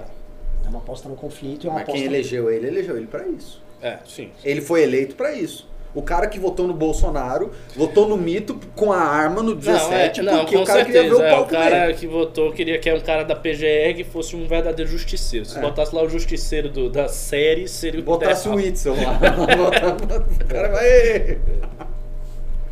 É 0.64 0.68
uma 0.68 0.78
aposta 0.80 1.08
no 1.08 1.14
conflito 1.16 1.64
e 1.64 1.66
é 1.66 1.70
uma 1.70 1.74
Mas 1.80 1.82
aposta. 1.84 1.98
quem 2.00 2.06
elegeu 2.08 2.50
ele, 2.50 2.66
elegeu 2.66 2.96
ele 2.96 3.06
para 3.06 3.26
isso. 3.26 3.62
é 3.82 3.98
sim. 4.06 4.30
Ele 4.44 4.60
foi 4.60 4.82
eleito 4.82 5.14
para 5.14 5.32
isso. 5.32 5.66
O 5.94 6.02
cara 6.02 6.26
que 6.26 6.38
votou 6.38 6.66
no 6.68 6.74
Bolsonaro, 6.74 7.50
votou 7.74 8.06
no 8.06 8.16
mito 8.16 8.60
com 8.76 8.92
a 8.92 8.98
arma 9.00 9.42
no 9.42 9.54
17, 9.54 10.20
não, 10.20 10.32
é, 10.32 10.36
não, 10.36 10.40
porque 10.44 10.56
com 10.56 10.62
o 10.62 10.66
cara 10.66 10.84
certeza. 10.84 11.02
queria 11.04 11.16
ver 11.16 11.22
o 11.22 11.26
é, 11.26 11.30
pau 11.30 11.42
o 11.42 11.46
cara 11.46 11.80
comer. 11.80 11.96
que 11.96 12.06
votou 12.06 12.52
queria 12.52 12.78
que 12.78 12.88
era 12.90 12.98
um 12.98 13.02
cara 13.02 13.24
da 13.24 13.34
PGR 13.34 13.94
que 13.96 14.04
fosse 14.04 14.36
um 14.36 14.46
verdadeiro 14.46 14.90
justiceiro. 14.90 15.46
Se 15.46 15.56
É. 15.56 15.60
botasse 15.62 15.94
lá 15.94 16.02
o 16.02 16.08
justiceiro 16.08 16.68
do- 16.68 16.90
da 16.90 17.08
série, 17.08 17.66
seria 17.66 18.00
o 18.00 18.04
Botasse 18.04 18.46
o. 18.50 18.54
Witzel 18.54 18.94
lá. 18.96 19.18
O 20.44 20.44
cara 20.46 20.68
vai. 20.68 21.38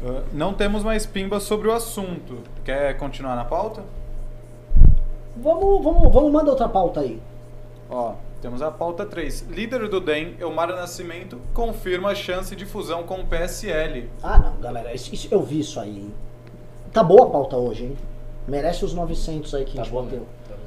Ah, 0.07 0.23
não 0.33 0.55
temos 0.55 0.83
mais 0.85 1.05
pimba 1.07 1.41
sobre 1.41 1.69
o 1.69 1.73
assunto. 1.73 2.39
Quer 2.65 2.97
continuar 2.97 3.35
na 3.37 3.45
pauta? 3.45 3.83
Vamos, 5.37 5.85
vamos, 5.85 6.12
vamos, 6.12 6.33
manda 6.33 6.51
outra 6.51 6.69
pauta 6.69 7.01
aí. 7.01 7.20
Ó, 7.91 8.15
temos 8.41 8.62
a 8.62 8.70
pauta 8.70 9.05
3. 9.05 9.47
Líder 9.51 9.89
do 9.89 10.01
DEM, 10.01 10.35
Elmar 10.41 10.69
Nascimento, 10.69 11.39
confirma 11.53 12.11
a 12.11 12.15
chance 12.15 12.55
de 12.57 12.65
fusão 12.65 13.03
com 13.03 13.20
o 13.20 13.27
PSL. 13.27 14.09
Ah, 14.23 14.39
não, 14.39 14.57
galera, 14.61 14.95
isso, 14.95 15.15
isso- 15.15 15.28
eu 15.31 15.43
vi 15.43 15.61
isso 15.61 15.78
aí. 15.78 15.99
hein? 15.99 16.15
Tá 16.93 17.03
boa 17.03 17.27
a 17.27 17.31
pauta 17.31 17.57
hoje, 17.57 17.85
hein? 17.85 17.97
Merece 18.49 18.85
os 18.85 18.95
900 18.95 19.55
aí 19.55 19.65
que 19.65 19.73
a 19.73 19.77
Tá 19.77 19.83
gente 19.85 19.93
bom, 19.93 20.03
bateu. 20.05 20.20
né? 20.20 20.27
Tá 20.49 20.55
bom. 20.55 20.62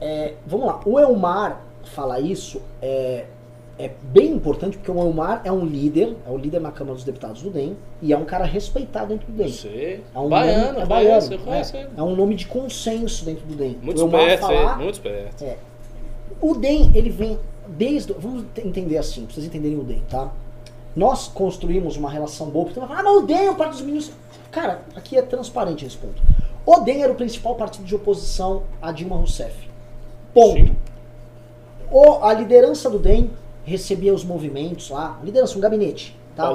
É, 0.00 0.34
vamos 0.46 0.66
lá, 0.66 0.80
o 0.86 0.98
Elmar 0.98 1.60
falar 1.84 2.20
isso 2.20 2.62
é, 2.80 3.26
é 3.78 3.90
bem 4.02 4.32
importante 4.32 4.76
porque 4.76 4.90
o 4.90 4.98
Elmar 4.98 5.42
é 5.44 5.50
um 5.50 5.64
líder, 5.64 6.16
é 6.26 6.30
o 6.30 6.36
líder 6.36 6.60
na 6.60 6.70
Câmara 6.70 6.94
dos 6.94 7.04
Deputados 7.04 7.42
do 7.42 7.50
DEM 7.50 7.76
e 8.00 8.12
é 8.12 8.16
um 8.16 8.24
cara 8.24 8.44
respeitado 8.44 9.08
dentro 9.08 9.26
do 9.26 9.32
DEM. 9.32 9.48
Você. 9.48 10.00
É 10.14 10.18
um 10.18 10.28
baiano, 10.28 10.66
nome, 10.66 10.80
é 10.80 10.86
baiano, 10.86 11.38
conheço 11.40 11.76
é, 11.76 11.88
é 11.96 12.02
um 12.02 12.14
nome 12.14 12.34
de 12.36 12.46
consenso 12.46 13.24
dentro 13.24 13.44
do 13.46 13.54
DEM. 13.54 13.78
Muito 13.82 13.98
o 13.98 14.04
Elmar 14.04 14.20
esperto, 14.22 14.46
falar, 14.46 14.72
é, 14.80 14.82
muito 14.82 14.94
esperto. 14.94 15.44
É. 15.44 15.56
O 16.40 16.54
DEM, 16.54 16.92
ele 16.94 17.10
vem 17.10 17.38
desde. 17.66 18.12
Vamos 18.12 18.44
te- 18.54 18.66
entender 18.66 18.96
assim, 18.98 19.24
pra 19.24 19.34
vocês 19.34 19.46
entenderem 19.46 19.78
o 19.78 19.82
DEM, 19.82 20.02
tá? 20.08 20.30
Nós 20.94 21.26
construímos 21.26 21.96
uma 21.96 22.08
relação 22.08 22.48
boa, 22.48 22.66
porque 22.66 22.78
você 22.78 22.86
vai 22.86 22.96
falar, 22.96 23.08
ah, 23.08 23.12
mas 23.12 23.22
o 23.24 23.26
DEM 23.26 23.46
é 23.46 23.50
o 23.50 23.56
Partido 23.56 23.78
dos 23.78 23.86
Ministros. 23.86 24.16
Cara, 24.52 24.82
aqui 24.94 25.16
é 25.16 25.22
transparente 25.22 25.84
esse 25.84 25.96
ponto. 25.96 26.22
O 26.64 26.80
DEM 26.80 27.02
era 27.02 27.12
o 27.12 27.16
principal 27.16 27.56
partido 27.56 27.84
de 27.84 27.94
oposição 27.94 28.62
a 28.80 28.92
Dilma 28.92 29.16
Rousseff. 29.16 29.68
Ponto. 30.32 30.54
Sim. 30.64 30.76
O, 31.90 32.24
a 32.24 32.32
liderança 32.32 32.88
do 32.88 32.98
DEM 32.98 33.30
recebia 33.64 34.12
os 34.14 34.24
movimentos 34.24 34.90
lá, 34.90 35.18
liderança, 35.24 35.56
um 35.56 35.60
gabinete. 35.60 36.16
Tá? 36.36 36.48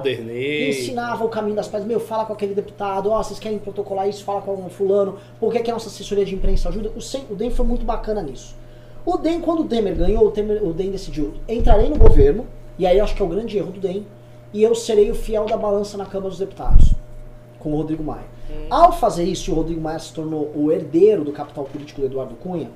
Ensinava 0.69 1.23
o 1.23 1.29
caminho 1.29 1.55
das 1.55 1.67
pedras. 1.67 1.87
Meu, 1.87 1.99
fala 2.01 2.25
com 2.25 2.33
aquele 2.33 2.53
deputado, 2.53 3.09
ó, 3.11 3.23
vocês 3.23 3.39
querem 3.39 3.57
protocolar 3.57 4.09
isso, 4.09 4.23
fala 4.25 4.41
com 4.41 4.65
o 4.65 4.69
fulano, 4.69 5.15
por 5.39 5.53
que, 5.53 5.59
que 5.59 5.69
a 5.71 5.73
nossa 5.73 5.87
assessoria 5.87 6.25
de 6.25 6.35
imprensa 6.35 6.67
ajuda? 6.69 6.91
O, 6.95 7.01
Sem- 7.01 7.25
o 7.29 7.35
DEM 7.35 7.49
foi 7.49 7.65
muito 7.65 7.85
bacana 7.85 8.21
nisso. 8.21 8.55
O 9.05 9.15
DEM, 9.17 9.39
quando 9.39 9.61
o 9.61 9.65
Temer 9.65 9.95
ganhou, 9.95 10.27
o, 10.27 10.31
Temer- 10.31 10.61
o 10.61 10.73
DEM 10.73 10.91
decidiu, 10.91 11.33
entrarei 11.47 11.87
no 11.89 11.97
governo, 11.97 12.45
e 12.77 12.85
aí 12.85 12.97
eu 12.97 13.03
acho 13.05 13.15
que 13.15 13.21
é 13.21 13.25
o 13.25 13.29
grande 13.29 13.57
erro 13.57 13.71
do 13.71 13.79
DEM, 13.79 14.05
e 14.53 14.61
eu 14.61 14.75
serei 14.75 15.09
o 15.09 15.15
fiel 15.15 15.45
da 15.45 15.55
balança 15.55 15.97
na 15.97 16.05
Câmara 16.05 16.29
dos 16.29 16.39
Deputados, 16.39 16.93
com 17.57 17.71
o 17.71 17.77
Rodrigo 17.77 18.03
Maia. 18.03 18.25
Ao 18.69 18.91
fazer 18.91 19.23
isso, 19.23 19.51
o 19.51 19.55
Rodrigo 19.55 19.79
Maia 19.79 19.99
se 19.99 20.11
tornou 20.11 20.51
o 20.53 20.71
herdeiro 20.71 21.23
do 21.23 21.31
capital 21.31 21.63
político 21.63 22.01
do 22.01 22.07
Eduardo 22.07 22.35
Cunha, 22.35 22.69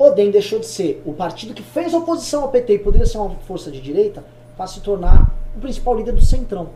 o 0.00 0.10
DEM 0.14 0.30
deixou 0.30 0.58
de 0.58 0.64
ser 0.64 1.02
o 1.04 1.12
partido 1.12 1.52
que 1.52 1.62
fez 1.62 1.92
oposição 1.92 2.42
ao 2.42 2.48
PT 2.48 2.72
e 2.72 2.78
poderia 2.78 3.06
ser 3.06 3.18
uma 3.18 3.36
força 3.46 3.70
de 3.70 3.82
direita 3.82 4.24
para 4.56 4.66
se 4.66 4.80
tornar 4.80 5.30
o 5.54 5.60
principal 5.60 5.94
líder 5.94 6.12
do 6.12 6.24
Centrão. 6.24 6.70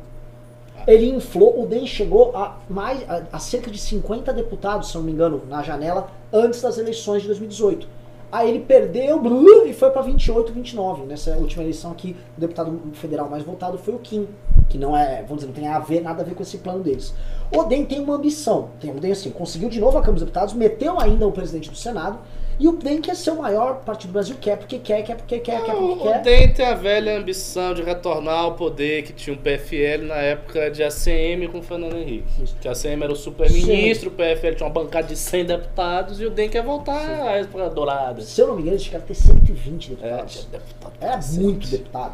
Ele 0.86 1.09
inflou, 1.09 1.62
o 1.62 1.66
DEM 1.66 1.86
chegou 1.86 2.36
a, 2.36 2.59
mais, 2.68 3.02
a, 3.09 3.22
a 3.32 3.38
cerca 3.38 3.70
de 3.70 3.78
50 3.78 4.30
deputados, 4.34 4.90
se 4.90 4.94
não 4.96 5.02
me 5.02 5.10
engano, 5.10 5.40
na 5.48 5.62
janela, 5.62 6.10
antes 6.30 6.60
das 6.60 6.76
eleições 6.76 7.22
de 7.22 7.28
2018. 7.28 7.88
Aí 8.30 8.51
ele 8.51 8.60
perdeu 8.60 9.18
blu, 9.18 9.66
e 9.66 9.72
foi 9.72 9.88
para 9.88 10.02
28, 10.02 10.52
29. 10.52 11.06
Nessa 11.06 11.34
última 11.38 11.62
eleição 11.62 11.92
aqui, 11.92 12.14
o 12.36 12.40
deputado 12.40 12.78
federal 12.92 13.30
mais 13.30 13.42
votado 13.42 13.78
foi 13.78 13.94
o 13.94 13.98
Kim, 14.01 14.28
que 14.68 14.76
não 14.76 14.94
é, 14.94 15.22
vamos 15.22 15.36
dizer, 15.36 15.46
não 15.46 15.55
tem 15.55 15.68
a 15.68 15.78
ver, 15.78 16.02
nada 16.02 16.20
a 16.20 16.24
ver 16.26 16.34
com 16.34 16.42
esse 16.42 16.59
plano 16.59 16.82
deles. 16.82 17.14
O 17.56 17.62
DEM 17.62 17.86
tem 17.86 18.01
uma 18.01 18.16
ambição, 18.16 18.68
tem, 18.80 18.90
o 18.90 19.01
DEM 19.01 19.12
assim, 19.12 19.30
conseguiu 19.30 19.70
de 19.70 19.80
novo 19.80 19.96
a 19.96 20.01
Câmara 20.01 20.14
dos 20.14 20.24
Deputados, 20.24 20.52
meteu 20.52 21.01
ainda 21.01 21.26
o 21.26 21.32
presidente 21.32 21.70
do 21.70 21.76
Senado, 21.76 22.18
E 22.59 22.68
o 22.68 22.72
DEM 22.72 23.01
quer 23.01 23.16
ser 23.16 23.31
o 23.32 23.36
maior 23.43 23.81
partido 23.81 24.10
do 24.10 24.12
Brasil, 24.12 24.36
quer 24.40 24.56
porque 24.56 24.78
quer, 24.78 25.02
quer 25.02 25.16
porque 25.16 25.39
quer, 25.40 25.64
quer 25.64 25.74
porque 25.74 25.93
O 25.93 25.97
quer. 26.02 26.22
DEM 26.22 26.52
tem 26.55 26.64
a 26.66 26.74
velha 26.74 27.16
ambição 27.18 27.74
de 27.74 27.82
retornar 27.82 28.39
ao 28.44 28.55
poder 28.55 29.02
que 29.02 29.12
tinha 29.12 29.35
o 29.35 29.39
PFL 29.39 30.06
na 30.06 30.16
época 30.16 30.70
de 30.70 30.82
ACM 30.82 31.48
com 31.51 31.59
o 31.59 31.62
Fernando 31.62 31.97
Henrique. 31.97 32.43
Isso. 32.43 32.56
Que 32.60 32.68
a 32.68 32.72
ACM 32.72 33.02
era 33.02 33.12
o 33.12 33.16
super-ministro, 33.16 34.09
o 34.10 34.12
PFL 34.12 34.55
tinha 34.56 34.66
uma 34.68 34.72
bancada 34.72 35.09
de 35.09 35.16
100 35.16 35.44
deputados 35.47 36.20
e 36.20 36.26
o 36.26 36.31
DEM 36.31 36.48
quer 36.48 36.62
voltar 36.62 36.97
à 37.22 37.32
época 37.39 37.68
dourada. 37.70 38.20
Se 38.22 38.40
eu 38.40 38.47
não 38.47 38.55
me 38.55 38.60
engano, 38.62 38.76
eles 38.76 38.85
chegaram 38.85 39.05
a 39.05 39.09
ter 39.09 39.14
120 39.14 39.93
É, 39.93 39.97
deputados. 39.97 40.32
tinha 40.35 40.47
deputado 40.60 40.93
Era 41.01 41.20
muito 41.43 41.66
deputado. 41.68 42.12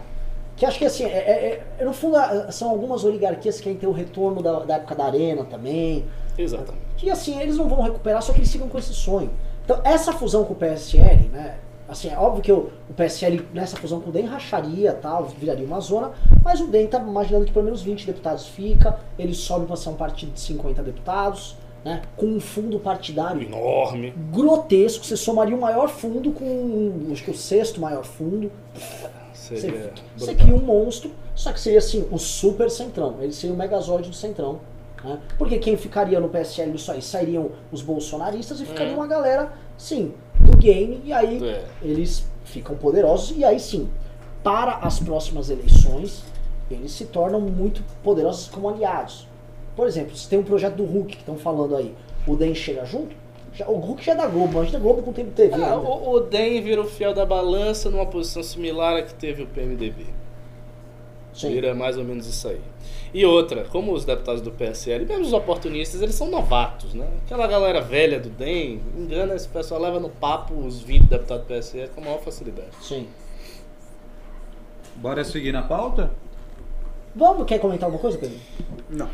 Que 0.57 0.67
acho 0.67 0.79
que 0.79 0.85
assim, 0.85 1.05
é, 1.05 1.09
é- 1.09 1.63
é- 1.79 1.85
no 1.85 1.93
fundo 1.93 2.17
é- 2.19 2.51
são 2.51 2.69
algumas 2.71 3.03
oligarquias 3.05 3.57
que 3.59 3.63
querem 3.65 3.79
ter 3.79 3.87
o 3.87 3.93
retorno 3.93 4.43
da, 4.43 4.59
da 4.61 4.75
época 4.77 4.95
da 4.95 5.05
arena 5.05 5.45
também. 5.45 6.05
Exatamente. 6.37 6.81
E 7.03 7.11
assim, 7.11 7.41
eles 7.41 7.57
não 7.57 7.67
vão 7.69 7.81
recuperar, 7.83 8.23
só 8.23 8.33
que 8.33 8.41
eles 8.41 8.51
ficam 8.53 8.69
com 8.69 8.79
esse 8.79 8.93
sonho. 8.93 9.31
Então, 9.71 9.83
essa 9.85 10.13
fusão 10.13 10.45
com 10.45 10.53
o 10.53 10.57
PSL, 10.57 11.29
né? 11.29 11.55
Assim, 11.89 12.09
é 12.09 12.19
óbvio 12.19 12.43
que 12.43 12.51
o, 12.51 12.71
o 12.89 12.93
PSL 12.97 13.47
nessa 13.55 13.77
fusão 13.77 14.01
com 14.01 14.11
o 14.11 14.13
DEM 14.13 14.27
racharia 14.27 14.93
tal, 14.93 15.27
viraria 15.27 15.65
uma 15.65 15.79
zona, 15.79 16.11
mas 16.43 16.61
o 16.61 16.67
DEM 16.67 16.89
tá 16.89 16.99
imaginando 16.99 17.45
que 17.45 17.53
pelo 17.53 17.65
menos 17.65 17.81
20 17.81 18.05
deputados 18.05 18.49
fica, 18.49 18.99
ele 19.17 19.33
sobe 19.33 19.67
para 19.67 19.77
ser 19.77 19.91
um 19.91 19.95
partido 19.95 20.33
de 20.33 20.41
50 20.41 20.83
deputados, 20.83 21.57
né? 21.85 22.03
Com 22.17 22.27
um 22.27 22.41
fundo 22.41 22.81
partidário 22.81 23.43
Enorme. 23.43 24.13
grotesco, 24.33 25.05
você 25.05 25.17
somaria 25.17 25.55
o 25.57 25.61
maior 25.61 25.89
fundo 25.89 26.33
com, 26.33 27.07
acho 27.13 27.23
que 27.23 27.31
o 27.31 27.37
sexto 27.37 27.81
maior 27.81 28.05
fundo, 28.05 28.51
você, 29.33 29.57
Seria 29.57 29.93
você 30.17 30.35
brutal. 30.35 30.47
cria 30.47 30.55
um 30.57 30.67
monstro, 30.67 31.13
só 31.33 31.53
que 31.53 31.61
seria 31.61 31.79
assim, 31.79 32.07
o 32.11 32.19
super 32.19 32.69
centrão. 32.71 33.19
Ele 33.21 33.33
seria 33.33 33.55
o 33.55 33.59
megazord 33.59 34.09
do 34.09 34.15
centrão. 34.15 34.61
Né? 35.03 35.19
Porque 35.39 35.59
quem 35.59 35.77
ficaria 35.77 36.21
no 36.21 36.29
PSL 36.29 36.73
disso 36.73 36.93
aí 36.93 37.01
sairiam 37.03 37.51
os 37.73 37.81
bolsonaristas 37.83 38.61
e 38.61 38.67
ficaria 38.67 38.93
Uhum. 38.93 38.99
uma 38.99 39.07
galera, 39.07 39.53
sim, 39.79 40.13
do 40.39 40.57
game, 40.57 41.01
e 41.05 41.13
aí 41.13 41.43
É. 41.43 41.65
eles 41.83 42.27
ficam 42.45 42.77
poderosos, 42.77 43.37
e 43.37 43.45
aí 43.45 43.59
sim, 43.59 43.89
para 44.43 44.77
as 44.77 44.99
próximas 45.01 45.49
eleições, 45.51 46.23
eles 46.71 46.93
se 46.93 47.05
tornam 47.07 47.41
muito 47.41 47.83
poderosos 48.03 48.49
como 48.49 48.69
aliados. 48.69 49.27
Por 49.77 49.87
exemplo, 49.87 50.15
se 50.17 50.29
tem 50.29 50.39
um 50.39 50.43
projeto 50.43 50.75
do 50.77 50.85
Hulk 50.85 51.13
que 51.17 51.23
estão 51.23 51.37
falando 51.37 51.77
aí, 51.77 51.95
o 52.27 52.37
DEM 52.37 52.55
chega 52.55 52.85
junto, 52.85 53.15
já- 53.55 53.67
o 53.69 53.77
Hulk 53.79 54.05
já 54.05 54.13
é 54.13 54.17
da 54.17 54.27
Globo, 54.27 54.61
a 54.61 54.65
Globo 54.79 55.03
com 55.03 55.13
tempo 55.13 55.31
de 55.31 55.37
TV. 55.37 55.55
Ah, 55.55 55.75
ainda. 55.75 55.79
o, 55.79 56.13
o 56.15 56.21
DEM 56.21 56.61
vira 56.63 56.81
o 56.81 56.85
fiel 56.85 57.15
da 57.15 57.25
balança 57.25 57.89
numa 57.91 58.07
posição 58.07 58.43
similar 58.43 58.97
à 58.97 59.03
que 59.03 59.15
teve 59.15 59.43
o 59.43 59.47
PMDB. 59.47 60.05
Sim. 61.33 61.51
Vira 61.51 61.75
mais 61.75 61.97
ou 61.97 62.05
menos 62.05 62.27
isso 62.27 62.49
aí. 62.49 62.61
E 63.13 63.27
outra, 63.27 63.65
como 63.65 63.93
os 63.93 64.05
deputados 64.05 64.41
do 64.41 64.53
PSL, 64.53 65.05
mesmo 65.05 65.25
os 65.25 65.33
oportunistas, 65.33 66.01
eles 66.01 66.15
são 66.15 66.31
novatos, 66.31 66.95
né? 66.95 67.09
Aquela 67.25 67.47
galera 67.47 67.81
velha 67.81 68.21
do 68.21 68.29
DEM, 68.31 68.81
engana 68.97 69.35
esse 69.35 69.49
pessoal, 69.49 69.81
leva 69.81 69.99
no 69.99 70.09
papo 70.09 70.55
os 70.55 70.81
20 70.81 71.07
deputados 71.07 71.45
do 71.45 71.49
PSL 71.49 71.89
com 71.89 72.01
a 72.01 72.05
maior 72.05 72.21
facilidade. 72.21 72.71
Sim. 72.81 73.09
Bora 74.95 75.25
seguir 75.25 75.51
na 75.53 75.63
pauta? 75.63 76.13
Vamos, 77.15 77.47
quer 77.47 77.59
comentar 77.59 77.87
alguma 77.87 78.01
coisa, 78.01 78.17
Pedro? 78.17 78.39
Não. 78.89 79.09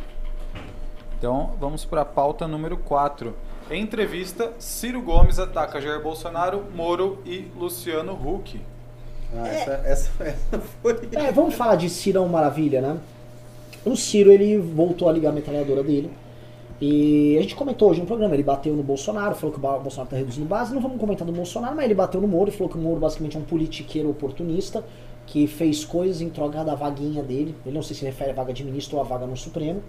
Então 1.19 1.55
vamos 1.59 1.87
para 1.87 2.03
a 2.03 2.05
pauta 2.05 2.47
número 2.47 2.77
4. 2.77 3.35
Em 3.71 3.83
entrevista, 3.83 4.53
Ciro 4.59 5.01
Gomes 5.01 5.39
ataca 5.39 5.81
Jair 5.81 6.03
Bolsonaro, 6.03 6.65
Moro 6.75 7.23
e 7.25 7.51
Luciano 7.57 8.13
Huck. 8.13 8.61
Ah, 9.35 9.49
essa, 9.49 9.71
essa, 9.85 10.25
essa 10.25 10.59
foi. 10.83 10.99
É, 11.13 11.33
vamos 11.33 11.55
falar 11.55 11.77
de 11.77 11.89
Cirão 11.89 12.29
Maravilha, 12.29 12.81
né? 12.81 13.01
O 13.87 13.97
Ciro, 13.97 14.33
ele 14.33 14.59
voltou 14.59 15.09
a 15.09 15.13
ligar 15.13 15.31
a 15.31 15.33
metralhadora 15.33 15.81
dele. 15.81 16.11
E 16.81 17.37
a 17.39 17.43
gente 17.43 17.55
comentou 17.55 17.89
hoje 17.89 18.01
no 18.01 18.07
programa, 18.07 18.35
ele 18.35 18.43
bateu 18.43 18.75
no 18.75 18.83
Bolsonaro, 18.83 19.37
falou 19.37 19.53
que 19.53 19.59
o 19.59 19.81
Bolsonaro 19.81 20.11
tá 20.11 20.17
reduzindo 20.17 20.45
base. 20.45 20.75
Não 20.75 20.81
vamos 20.81 20.99
comentar 20.99 21.25
do 21.25 21.33
Bolsonaro, 21.33 21.77
mas 21.77 21.85
ele 21.85 21.95
bateu 21.95 22.21
no 22.21 22.27
Moro 22.27 22.51
e 22.51 22.53
falou 22.53 22.69
que 22.69 22.77
o 22.77 22.81
Moro 22.81 22.99
basicamente 22.99 23.37
é 23.37 23.41
um 23.41 23.45
politiqueiro 23.45 24.11
oportunista 24.11 24.85
que 25.25 25.47
fez 25.47 25.85
coisas 25.85 26.21
em 26.21 26.29
troca 26.29 26.65
da 26.65 26.75
vaguinha 26.75 27.23
dele. 27.23 27.55
Ele 27.65 27.75
não 27.75 27.83
sei 27.83 27.97
se 27.97 28.05
refere 28.05 28.33
a 28.33 28.35
vaga 28.35 28.53
de 28.53 28.65
ministro 28.65 28.97
ou 28.97 29.03
a 29.03 29.07
vaga 29.07 29.25
no 29.25 29.37
Supremo. 29.37 29.81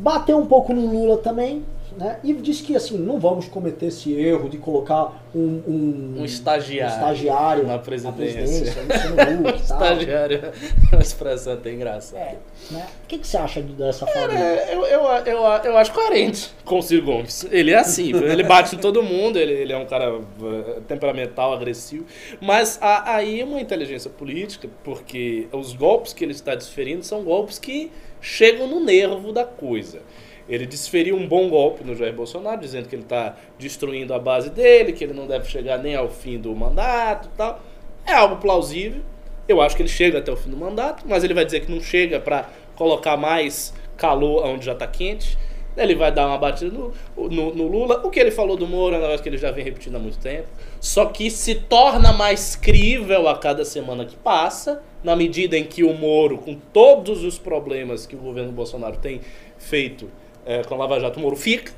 Bateu 0.00 0.38
um 0.38 0.46
pouco 0.46 0.72
no 0.72 0.86
Lula 0.86 1.18
também, 1.18 1.64
né? 1.98 2.20
E 2.22 2.32
disse 2.32 2.62
que 2.62 2.76
assim, 2.76 2.96
não 2.96 3.18
vamos 3.18 3.48
cometer 3.48 3.86
esse 3.86 4.12
erro 4.12 4.48
de 4.48 4.56
colocar 4.56 5.20
um, 5.34 5.62
um, 5.66 6.14
Um 6.18 6.24
estagiário 6.24 6.94
um 6.94 6.96
estagiário 6.96 7.66
na 7.66 7.78
presidência. 7.78 8.72
presidência. 8.72 9.58
Estagiário 9.58 10.52
é 10.92 10.94
uma 10.94 11.02
expressão 11.02 11.54
até 11.54 11.72
engraçada. 11.72 12.22
É, 12.22 12.36
né? 12.70 12.86
O 13.04 13.06
que, 13.08 13.18
que 13.18 13.26
você 13.26 13.36
acha 13.36 13.60
dessa 13.60 14.06
dele? 14.06 14.32
É, 14.32 14.74
eu, 14.74 14.84
eu, 14.84 15.02
eu, 15.26 15.42
eu 15.64 15.76
acho 15.76 15.92
coerente 15.92 16.52
com 16.64 16.78
o 16.78 16.82
Ciro 16.82 17.04
Gomes. 17.04 17.44
Ele 17.50 17.72
é 17.72 17.78
assim, 17.78 18.14
ele 18.14 18.44
bate 18.44 18.76
em 18.76 18.78
todo 18.78 19.02
mundo, 19.02 19.38
ele, 19.38 19.52
ele 19.52 19.72
é 19.72 19.76
um 19.76 19.86
cara 19.86 20.20
eh, 20.42 20.80
temperamental, 20.86 21.52
agressivo. 21.52 22.04
Mas 22.40 22.78
há 22.80 23.16
aí 23.16 23.42
uma 23.42 23.60
inteligência 23.60 24.10
política, 24.10 24.68
porque 24.84 25.48
os 25.52 25.72
golpes 25.72 26.12
que 26.12 26.24
ele 26.24 26.32
está 26.32 26.54
desferindo 26.54 27.02
são 27.02 27.24
golpes 27.24 27.58
que 27.58 27.90
chegam 28.20 28.66
no 28.66 28.80
nervo 28.80 29.32
da 29.32 29.44
coisa. 29.44 30.00
Ele 30.48 30.64
desferiu 30.64 31.14
um 31.14 31.28
bom 31.28 31.48
golpe 31.48 31.84
no 31.84 31.94
Jair 31.94 32.14
Bolsonaro, 32.14 32.60
dizendo 32.60 32.88
que 32.88 32.94
ele 32.94 33.02
está 33.02 33.36
destruindo 33.58 34.14
a 34.14 34.18
base 34.18 34.48
dele, 34.48 34.92
que 34.92 35.04
ele 35.04 35.12
não 35.12 35.26
deve 35.26 35.46
chegar 35.46 35.78
nem 35.78 35.94
ao 35.94 36.08
fim 36.08 36.38
do 36.38 36.54
mandato 36.54 37.28
tal. 37.36 37.60
É 38.06 38.14
algo 38.14 38.36
plausível. 38.36 39.02
Eu 39.46 39.60
acho 39.60 39.76
que 39.76 39.82
ele 39.82 39.88
chega 39.88 40.18
até 40.18 40.32
o 40.32 40.36
fim 40.36 40.50
do 40.50 40.56
mandato, 40.56 41.04
mas 41.06 41.22
ele 41.22 41.34
vai 41.34 41.44
dizer 41.44 41.60
que 41.60 41.70
não 41.70 41.80
chega 41.80 42.18
para 42.18 42.48
colocar 42.74 43.16
mais 43.16 43.74
calor 43.96 44.46
onde 44.46 44.64
já 44.64 44.72
está 44.72 44.86
quente. 44.86 45.36
Ele 45.76 45.94
vai 45.94 46.10
dar 46.10 46.26
uma 46.26 46.38
batida 46.38 46.70
no, 46.70 46.92
no, 47.16 47.54
no 47.54 47.68
Lula. 47.68 48.00
O 48.04 48.10
que 48.10 48.18
ele 48.18 48.30
falou 48.30 48.56
do 48.56 48.66
Moro 48.66 48.94
é 48.94 48.98
um 48.98 49.02
negócio 49.02 49.22
que 49.22 49.28
ele 49.28 49.38
já 49.38 49.50
vem 49.50 49.64
repetindo 49.64 49.96
há 49.96 49.98
muito 49.98 50.18
tempo. 50.18 50.48
Só 50.80 51.06
que 51.06 51.30
se 51.30 51.56
torna 51.56 52.12
mais 52.12 52.54
crível 52.54 53.28
a 53.28 53.36
cada 53.36 53.64
semana 53.64 54.04
que 54.04 54.16
passa, 54.16 54.82
na 55.02 55.16
medida 55.16 55.56
em 55.56 55.64
que 55.64 55.82
o 55.82 55.92
Moro, 55.92 56.38
com 56.38 56.54
todos 56.54 57.24
os 57.24 57.38
problemas 57.38 58.06
que 58.06 58.14
o 58.14 58.18
governo 58.18 58.52
Bolsonaro 58.52 58.96
tem 58.96 59.20
feito 59.58 60.10
eh, 60.46 60.62
com 60.62 60.74
a 60.74 60.78
Lava 60.78 61.00
Jato, 61.00 61.18
o 61.18 61.22
Moro 61.22 61.36
fica. 61.36 61.72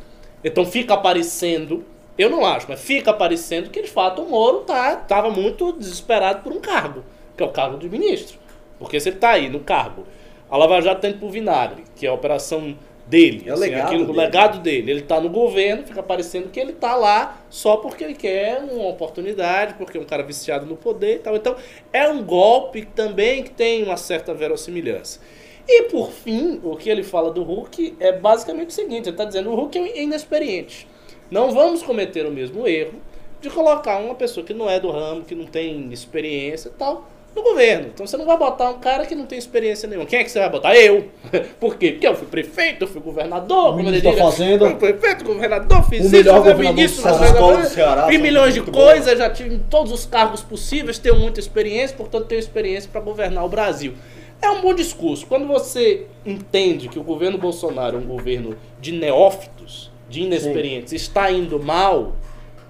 Então 0.44 0.64
fica 0.64 0.94
aparecendo, 0.94 1.84
eu 2.16 2.30
não 2.30 2.44
acho, 2.44 2.66
mas 2.68 2.80
fica 2.80 3.10
aparecendo 3.10 3.70
que 3.70 3.82
de 3.82 3.90
fato 3.90 4.22
o 4.22 4.28
Moro 4.28 4.60
tá, 4.60 5.30
muito 5.34 5.72
desesperado 5.72 6.42
por 6.42 6.52
um 6.52 6.60
cargo, 6.60 7.04
que 7.36 7.42
é 7.42 7.46
o 7.46 7.50
cargo 7.50 7.78
de 7.78 7.88
ministro. 7.88 8.38
Porque 8.78 8.98
se 8.98 9.10
ele 9.10 9.16
tá 9.16 9.30
aí 9.30 9.48
no 9.48 9.60
cargo, 9.60 10.06
a 10.50 10.56
Lava 10.56 10.80
Jato 10.80 11.02
tá 11.02 11.08
indo 11.08 11.18
pro 11.18 11.30
vinagre, 11.30 11.84
que 11.94 12.06
é 12.06 12.08
a 12.08 12.14
operação 12.14 12.76
dele, 13.10 13.42
É 13.46 13.52
o 13.52 13.58
legado 13.58 13.86
aquilo, 13.86 14.04
o 14.04 14.06
dele. 14.06 14.18
legado 14.18 14.58
dele. 14.60 14.90
Ele 14.92 15.02
tá 15.02 15.20
no 15.20 15.28
governo, 15.28 15.86
fica 15.86 16.02
parecendo 16.02 16.48
que 16.48 16.58
ele 16.60 16.72
tá 16.72 16.94
lá 16.94 17.42
só 17.50 17.76
porque 17.76 18.04
ele 18.04 18.14
quer 18.14 18.62
uma 18.62 18.88
oportunidade, 18.88 19.74
porque 19.74 19.98
é 19.98 20.00
um 20.00 20.04
cara 20.04 20.22
viciado 20.22 20.64
no 20.64 20.76
poder 20.76 21.16
e 21.16 21.18
tal. 21.18 21.36
Então, 21.36 21.56
é 21.92 22.08
um 22.08 22.22
golpe 22.24 22.86
também 22.94 23.42
que 23.42 23.50
tem 23.50 23.82
uma 23.82 23.96
certa 23.96 24.32
verossimilhança. 24.32 25.20
E 25.68 25.82
por 25.84 26.10
fim, 26.10 26.60
o 26.64 26.76
que 26.76 26.88
ele 26.88 27.02
fala 27.02 27.30
do 27.30 27.42
Hulk 27.42 27.96
é 28.00 28.12
basicamente 28.12 28.68
o 28.70 28.72
seguinte: 28.72 29.04
ele 29.08 29.10
está 29.10 29.24
dizendo 29.24 29.50
o 29.50 29.54
Hulk 29.54 29.78
é 29.78 30.02
inexperiente. 30.02 30.86
Não 31.30 31.50
vamos 31.52 31.82
cometer 31.82 32.26
o 32.26 32.30
mesmo 32.30 32.66
erro 32.66 32.94
de 33.40 33.48
colocar 33.48 33.98
uma 33.98 34.14
pessoa 34.14 34.44
que 34.44 34.52
não 34.52 34.68
é 34.68 34.78
do 34.80 34.90
ramo, 34.90 35.22
que 35.22 35.34
não 35.34 35.46
tem 35.46 35.92
experiência 35.92 36.68
e 36.68 36.72
tal, 36.72 37.08
no 37.34 37.42
governo. 37.42 37.88
Então 37.92 38.06
você 38.06 38.16
não 38.16 38.26
vai 38.26 38.36
botar 38.36 38.70
um 38.70 38.78
cara 38.78 39.06
que 39.06 39.14
não 39.14 39.26
tem 39.26 39.38
experiência 39.38 39.88
nenhuma. 39.88 40.06
Quem 40.06 40.18
é 40.18 40.24
que 40.24 40.30
você 40.30 40.38
vai 40.38 40.50
botar? 40.50 40.74
Eu. 40.76 41.08
Por 41.60 41.76
quê? 41.76 41.92
Porque 41.92 42.06
eu 42.06 42.14
fui 42.14 42.26
prefeito, 42.26 42.84
eu 42.84 42.88
fui 42.88 43.00
governador, 43.00 43.70
como 43.70 43.80
ele 43.80 43.90
Ministro 43.90 44.10
da 44.10 44.16
diria. 44.16 44.30
Fazenda. 44.30 44.70
Fui 44.70 44.92
prefeito, 44.92 45.24
governador, 45.24 45.82
fiz 45.84 46.00
O 46.00 46.06
isso, 46.06 46.10
melhor 46.10 46.42
fui 46.42 46.52
governador 46.52 46.74
ministro 46.74 47.02
do 47.02 47.56
da 47.56 47.64
Ceará. 47.64 48.06
Fiz 48.08 48.20
milhões 48.20 48.54
de 48.54 48.62
coisas, 48.62 49.18
já 49.18 49.30
tive 49.30 49.60
todos 49.70 49.92
os 49.92 50.06
cargos 50.06 50.42
possíveis, 50.42 50.98
tenho 50.98 51.16
muita 51.16 51.40
experiência, 51.40 51.96
portanto 51.96 52.26
tenho 52.26 52.38
experiência 52.38 52.90
para 52.90 53.00
governar 53.00 53.44
o 53.44 53.48
Brasil. 53.48 53.94
É 54.42 54.48
um 54.50 54.62
bom 54.62 54.74
discurso. 54.74 55.26
Quando 55.26 55.46
você 55.46 56.06
entende 56.24 56.88
que 56.88 56.98
o 56.98 57.02
governo 57.02 57.36
Bolsonaro 57.36 57.98
é 57.98 58.00
um 58.00 58.06
governo 58.06 58.56
de 58.80 58.92
neófitos, 58.92 59.90
de 60.08 60.22
inexperientes, 60.22 60.92
está 60.92 61.30
indo 61.30 61.62
mal, 61.62 62.16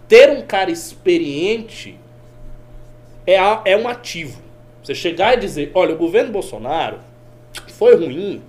ter 0.09 0.31
um 0.31 0.43
cara 0.43 0.71
experiente 0.71 1.97
é, 3.27 3.37
é 3.65 3.77
um 3.77 3.87
ativo. 3.87 4.50
Você 4.91 4.95
chegar 4.95 5.35
e 5.35 5.41
dizer, 5.41 5.71
olha, 5.73 5.95
o 5.95 5.97
governo 5.97 6.33
Bolsonaro 6.33 6.99
foi 7.69 7.95
ruim, 7.95 8.43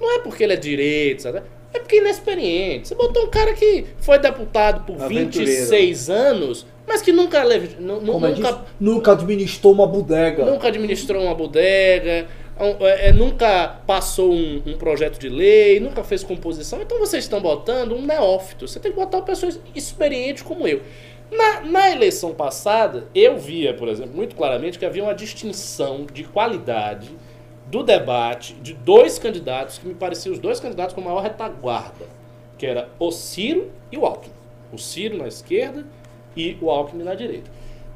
não 0.00 0.14
é 0.16 0.18
porque 0.20 0.44
ele 0.44 0.52
é 0.52 0.56
direito, 0.56 1.22
sabe? 1.22 1.42
É 1.72 1.80
porque 1.80 1.96
é 1.96 1.98
inexperiente. 1.98 2.86
Você 2.88 2.94
botou 2.94 3.24
um 3.24 3.30
cara 3.30 3.52
que 3.54 3.84
foi 3.98 4.16
deputado 4.18 4.84
por 4.86 5.02
Aventureiro. 5.02 5.50
26 5.50 6.10
anos, 6.10 6.66
mas 6.86 7.02
que 7.02 7.10
nunca, 7.10 7.42
leve- 7.42 7.76
é 7.80 8.30
nunca? 8.36 8.64
Nunca 8.78 9.12
administrou 9.12 9.72
uma 9.72 9.86
bodega. 9.86 10.44
nunca 10.44 10.68
administrou 10.68 11.22
uma 11.24 11.34
bodega, 11.34 12.28
é, 12.56 13.08
é, 13.08 13.12
nunca 13.12 13.80
passou 13.84 14.32
um, 14.32 14.62
um 14.64 14.76
projeto 14.78 15.18
de 15.18 15.28
lei, 15.28 15.80
nunca 15.80 16.04
fez 16.04 16.22
composição. 16.22 16.80
Então 16.80 17.00
vocês 17.00 17.24
estão 17.24 17.40
botando 17.40 17.96
um 17.96 18.02
neófito. 18.02 18.68
Você 18.68 18.78
tem 18.78 18.92
que 18.92 18.96
botar 18.96 19.16
uma 19.18 19.24
pessoa 19.24 19.50
experiente 19.74 20.44
como 20.44 20.68
eu. 20.68 20.80
Na, 21.36 21.60
na 21.62 21.90
eleição 21.90 22.34
passada, 22.34 23.08
eu 23.14 23.36
via, 23.38 23.74
por 23.74 23.88
exemplo, 23.88 24.14
muito 24.14 24.36
claramente 24.36 24.78
que 24.78 24.84
havia 24.84 25.02
uma 25.02 25.14
distinção 25.14 26.06
de 26.12 26.24
qualidade 26.24 27.10
do 27.66 27.82
debate 27.82 28.54
de 28.54 28.74
dois 28.74 29.18
candidatos 29.18 29.78
que 29.78 29.86
me 29.88 29.94
pareciam 29.94 30.32
os 30.32 30.38
dois 30.38 30.60
candidatos 30.60 30.94
com 30.94 31.00
maior 31.00 31.20
retaguarda, 31.22 32.06
que 32.58 32.66
era 32.66 32.88
o 32.98 33.10
Ciro 33.10 33.70
e 33.90 33.96
o 33.98 34.04
Alckmin. 34.06 34.32
O 34.72 34.78
Ciro 34.78 35.16
na 35.16 35.26
esquerda 35.26 35.86
e 36.36 36.56
o 36.60 36.70
Alckmin 36.70 37.02
na 37.04 37.14
direita. 37.14 37.50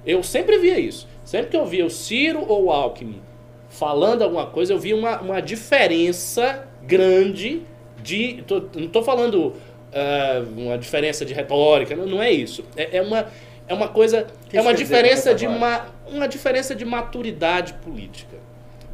Eu 0.06 0.23
sempre 0.23 0.59
via 0.59 0.78
isso. 0.78 1.06
Sempre 1.24 1.51
que 1.51 1.56
eu 1.56 1.66
via 1.66 1.85
o 1.85 1.90
Ciro 1.90 2.44
ou 2.48 2.65
o 2.65 2.73
Alckmin 2.73 3.20
falando 3.69 4.23
alguma 4.23 4.47
coisa, 4.47 4.73
eu 4.73 4.78
via 4.78 4.97
uma, 4.97 5.20
uma 5.20 5.40
diferença 5.40 6.66
grande 6.82 7.62
de. 8.02 8.43
tô- 8.47 8.62
não 8.74 8.86
estou 8.86 9.02
falando 9.02 9.52
ah, 9.93 10.44
uma 10.56 10.78
diferença 10.78 11.24
de 11.24 11.32
retórica, 11.32 11.94
não, 11.97 12.06
não 12.06 12.23
é 12.23 12.31
isso. 12.31 12.65
É, 12.77 12.98
é 12.98 13.02
uma, 13.02 13.27
é 13.66 13.74
uma 13.74 13.89
coisa. 13.89 14.27
que 14.48 14.56
é 14.56 14.60
uma 14.60 14.74
diferença 14.74 15.35
de 15.35 15.47
ma, 15.47 15.86
uma 16.06 16.27
diferença 16.27 16.74
de 16.74 16.85
maturidade 16.85 17.74
política. 17.74 18.36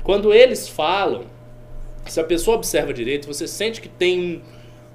Quando 0.02 0.32
eles 0.34 0.68
falam, 0.68 1.24
se 2.06 2.20
a 2.20 2.24
pessoa 2.24 2.56
observa 2.56 2.92
direito, 2.92 3.26
você 3.26 3.48
sente 3.48 3.80
que 3.80 3.88
tem 3.88 4.42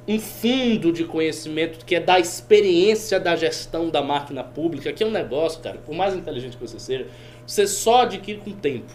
um, 0.07 0.15
um 0.15 0.19
fundo 0.19 0.91
de 0.91 1.03
conhecimento 1.03 1.84
que 1.85 1.95
é 1.95 1.99
da 1.99 2.19
experiência 2.19 3.19
da 3.19 3.35
gestão 3.35 3.89
da 3.89 4.01
máquina 4.01 4.43
pública, 4.43 4.93
que 4.93 5.03
é 5.03 5.07
um 5.07 5.11
negócio, 5.11 5.61
cara, 5.61 5.80
por 5.85 5.95
mais 5.95 6.15
inteligente 6.15 6.57
que 6.57 6.61
você 6.61 6.80
seja, 6.80 7.07
você 7.45 7.65
só 7.65 8.03
adquire 8.03 8.39
com 8.39 8.51
tempo. 8.51 8.93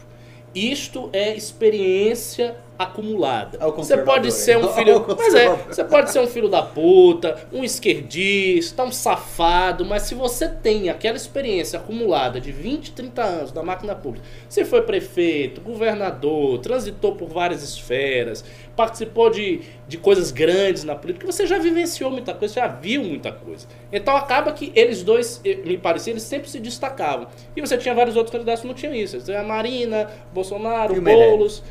Isto 0.54 1.10
é 1.12 1.34
experiência 1.34 2.56
acumulada. 2.78 3.58
Você 3.58 3.96
pode 3.98 4.32
ser 4.32 4.58
um 4.58 4.68
filho. 4.68 5.04
Mas 5.16 5.34
é, 5.34 5.48
você 5.48 5.84
pode 5.84 6.10
ser 6.10 6.20
um 6.20 6.26
filho 6.26 6.48
da 6.48 6.62
puta, 6.62 7.46
um 7.52 7.62
esquerdista, 7.62 8.82
um 8.82 8.92
safado, 8.92 9.84
mas 9.84 10.02
se 10.02 10.14
você 10.14 10.48
tem 10.48 10.88
aquela 10.88 11.16
experiência 11.16 11.78
acumulada 11.78 12.40
de 12.40 12.50
20, 12.50 12.92
30 12.92 13.22
anos 13.22 13.52
da 13.52 13.62
máquina 13.62 13.94
pública, 13.94 14.26
você 14.48 14.64
foi 14.64 14.82
prefeito, 14.82 15.60
governador, 15.60 16.58
transitou 16.58 17.14
por 17.14 17.28
várias 17.28 17.62
esferas, 17.62 18.44
participou 18.76 19.30
de, 19.30 19.60
de 19.86 19.96
coisas 19.96 20.30
grandes 20.30 20.84
na 20.84 20.94
política, 20.94 21.26
você 21.26 21.46
já 21.46 21.58
vivenciou 21.58 22.10
muita 22.10 22.34
coisa, 22.34 22.54
já 22.54 22.66
viu 22.66 23.02
muita 23.04 23.32
coisa. 23.32 23.66
Então 23.92 24.16
acaba 24.16 24.52
que 24.52 24.72
eles 24.74 25.02
dois, 25.02 25.40
me 25.64 25.78
parecia, 25.78 26.12
eles 26.12 26.22
sempre 26.22 26.48
se 26.50 26.58
destacavam. 26.60 27.28
E 27.56 27.60
você 27.60 27.76
tinha 27.78 27.94
vários 27.94 28.16
outros 28.16 28.32
candidatos 28.32 28.62
que 28.62 28.66
não 28.66 28.74
tinham 28.74 28.94
isso. 28.94 29.18
Você 29.18 29.26
tinha 29.26 29.40
a 29.40 29.44
Marina, 29.44 30.10
Bolsonaro, 30.32 30.96
E? 30.96 31.00
Boulos. 31.00 31.62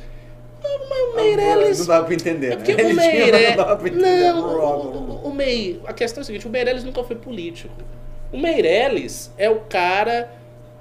Não, 0.64 0.90
mas 0.90 1.00
o 1.00 1.16
Meirelles. 1.16 1.80
Não 1.80 1.86
dava 1.88 2.06
pra 2.06 2.16
entender, 2.16 2.48
É 2.48 2.50
né? 2.52 2.56
porque 2.56 2.72
o 2.72 2.96
Meirelles. 2.96 3.56
Não 3.58 3.74
entender. 3.74 4.32
Não, 4.32 4.40
o, 4.40 5.28
o, 5.28 5.82
o. 5.84 5.88
A 5.88 5.94
questão 5.94 6.22
é 6.22 6.24
a 6.24 6.26
seguinte: 6.26 6.48
o 6.48 6.50
Meirelles 6.50 6.84
nunca 6.84 7.04
foi 7.04 7.18
político. 7.18 7.74
O 8.32 8.38
Meirelles 8.38 9.32
é 9.38 9.50
o 9.50 9.60
cara. 9.62 10.32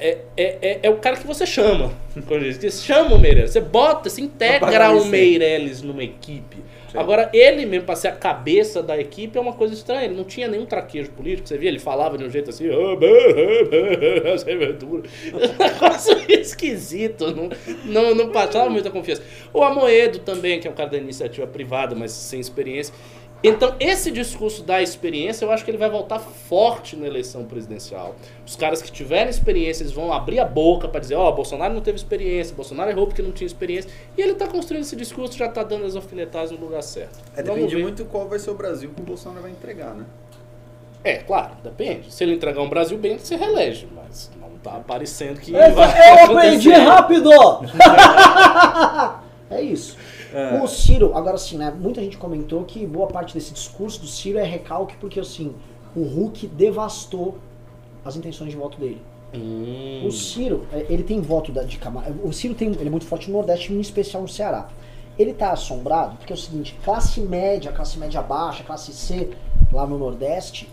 É, 0.03 0.19
é, 0.37 0.59
é, 0.61 0.81
é 0.83 0.91
o 0.91 0.97
cara 0.97 1.17
que 1.17 1.25
você 1.25 1.47
chama. 1.47 1.93
Quando 2.27 2.43
diz, 2.43 2.57
Você 2.57 2.85
chama 2.85 3.15
o 3.15 3.19
Meirelles. 3.21 3.53
Você 3.53 3.61
bota, 3.61 4.11
você 4.11 4.21
integra 4.21 4.91
o. 4.91 5.05
Meirelles 5.05 5.81
numa 5.81 6.03
equipe. 6.03 6.57
Sim. 6.91 6.99
Agora, 6.99 7.31
ele 7.33 7.65
mesmo, 7.65 7.87
pra 7.87 7.95
ser 7.95 8.09
a 8.09 8.13
cabeça 8.13 8.83
da 8.83 8.99
equipe, 8.99 9.39
é 9.39 9.41
uma 9.41 9.53
coisa 9.53 9.73
estranha. 9.73 10.05
Ele 10.05 10.15
não 10.15 10.25
tinha 10.25 10.49
nenhum 10.49 10.67
traquejo 10.67 11.11
político. 11.13 11.49
Você 11.49 11.57
via, 11.57 11.69
ele 11.69 11.79
falava 11.79 12.19
de 12.19 12.25
um 12.25 12.31
jeito 12.31 12.51
assim. 12.51 12.69
"Ah, 12.69 12.75
ah, 12.75 12.97
bah, 12.97 14.39
sem 14.39 14.55
aventura." 14.55 15.09
Um 15.33 15.65
negócio 15.65 16.19
esquisito. 16.29 17.35
Não, 17.35 17.49
não, 17.85 18.15
não 18.15 18.29
passava 18.31 18.69
muita 18.69 18.91
confiança. 18.91 19.23
O 19.55 19.63
Amoedo 19.63 20.19
também, 20.19 20.59
que 20.59 20.67
é 20.67 20.71
um 20.71 20.75
cara 20.75 20.91
da 20.91 20.99
iniciativa 20.99 21.47
privada, 21.47 21.95
mas 21.95 22.11
sem 22.11 22.41
experiência. 22.41 22.93
Então, 23.45 23.75
esse 23.81 24.13
discurso 24.13 24.63
da 24.63 24.81
experiência, 24.81 25.45
eu 25.45 25.51
acho 25.51 25.65
que 25.65 25.71
ele 25.71 25.79
vai 25.79 25.91
voltar 25.91 26.21
forte 26.21 26.95
na 26.95 27.07
eleição 27.09 27.45
presidencial. 27.45 28.15
Os 28.47 28.55
caras 28.55 28.81
que 28.81 28.91
tiverem 28.93 29.29
experiência, 29.31 29.83
eles 29.83 29.93
vão 29.93 30.13
abrir 30.13 30.39
a 30.39 30.45
boca 30.45 30.87
para 30.87 31.01
dizer, 31.01 31.17
ó, 31.17 31.31
Bolsonaro 31.33 31.75
não 31.75 31.81
teve 31.81 31.97
experiência, 31.97 32.55
Bolsonaro 32.55 32.91
errou 32.91 33.07
porque 33.09 33.21
não 33.21 33.33
tinha 33.33 33.47
experiência. 33.47 33.91
E 34.17 34.23
ele 34.23 34.35
tá 34.35 34.47
construindo 34.47 34.83
esse 34.85 34.95
discurso, 34.95 35.37
já 35.37 35.49
tá 35.49 35.65
dando 35.65 35.85
as 35.87 35.97
alfinetadas 35.97 36.53
no 36.53 36.59
lugar 36.59 36.83
certo. 36.83 37.19
É, 37.37 37.43
Vamos 37.43 37.57
depende 37.57 37.75
ver. 37.77 37.83
muito 37.83 38.05
qual 38.05 38.29
vai 38.29 38.39
ser 38.39 38.51
o 38.51 38.55
Brasil 38.55 38.91
que 38.95 39.01
o 39.03 39.05
Bolsonaro 39.05 39.43
vai 39.43 39.51
entregar, 39.51 39.93
né? 39.95 40.05
É, 41.03 41.17
claro, 41.17 41.55
depende. 41.65 42.15
Se 42.15 42.23
ele 42.23 42.35
entregar 42.35 42.63
um 42.63 42.69
Brasil 42.69 42.97
bem, 42.97 43.13
ele 43.13 43.21
se 43.21 43.35
reelege, 43.35 43.89
mas 43.93 44.31
não 44.41 44.51
tá 44.63 44.77
aparecendo 44.77 45.41
que 45.41 45.53
Essa- 45.57 45.75
vai 45.75 46.11
eu 46.11 46.25
aprendi 46.37 46.73
acontecer. 46.73 46.89
rápido! 46.89 47.31
é 49.51 49.61
isso. 49.63 49.97
É. 50.33 50.61
O 50.63 50.67
Ciro, 50.67 51.17
agora 51.17 51.35
assim, 51.37 51.57
né? 51.59 51.71
Muita 51.71 52.01
gente 52.01 52.17
comentou 52.17 52.65
que 52.65 52.87
boa 52.87 53.07
parte 53.07 53.35
desse 53.35 53.53
discurso 53.53 54.01
do 54.01 54.07
Ciro 54.07 54.39
é 54.39 54.45
recalque 54.45 54.97
porque 54.97 55.21
assim, 55.21 55.55
o 55.95 56.03
Hulk 56.03 56.47
devastou 56.49 57.39
as 58.05 58.17
intenções 58.17 58.51
de 58.51 58.57
voto 58.57 58.79
dele. 58.79 59.01
Hum, 59.35 60.07
O 60.07 60.11
Ciro, 60.11 60.67
é, 60.73 60.87
ele 60.91 61.03
tem 61.03 61.21
voto 61.21 61.53
de 61.53 61.79
Camargo. 61.79 62.27
O 62.27 62.33
Ciro 62.33 62.55
tem, 62.55 62.69
ele 62.71 62.89
é 62.89 62.91
muito 62.91 63.07
forte 63.07 63.31
no 63.31 63.37
Nordeste, 63.39 63.73
em 63.73 63.81
especial 63.81 64.23
no 64.23 64.29
Ceará. 64.29 64.69
Ele 65.19 65.33
tá 65.33 65.53
assombrado 65.53 66.17
porque 66.17 66.33
é 66.33 66.37
o 66.37 66.39
seguinte, 66.39 66.79
classe 66.85 67.21
média, 67.21 67.71
classe 67.73 67.99
média 67.99 68.21
baixa, 68.23 68.63
classe 68.65 68.93
C, 68.93 69.31
lá 69.73 69.87
no 69.87 69.99
Nordeste, 69.99 70.69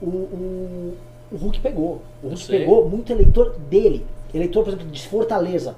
o, 0.00 0.06
o, 0.06 0.96
o 1.32 1.36
Hulk 1.36 1.60
pegou. 1.60 2.02
O 2.22 2.28
Hulk 2.28 2.46
pegou 2.46 2.88
muito 2.88 3.12
eleitor 3.12 3.56
dele. 3.68 4.06
Eleitor, 4.32 4.62
por 4.64 4.70
exemplo, 4.70 4.86
de 4.86 5.08
Fortaleza. 5.08 5.74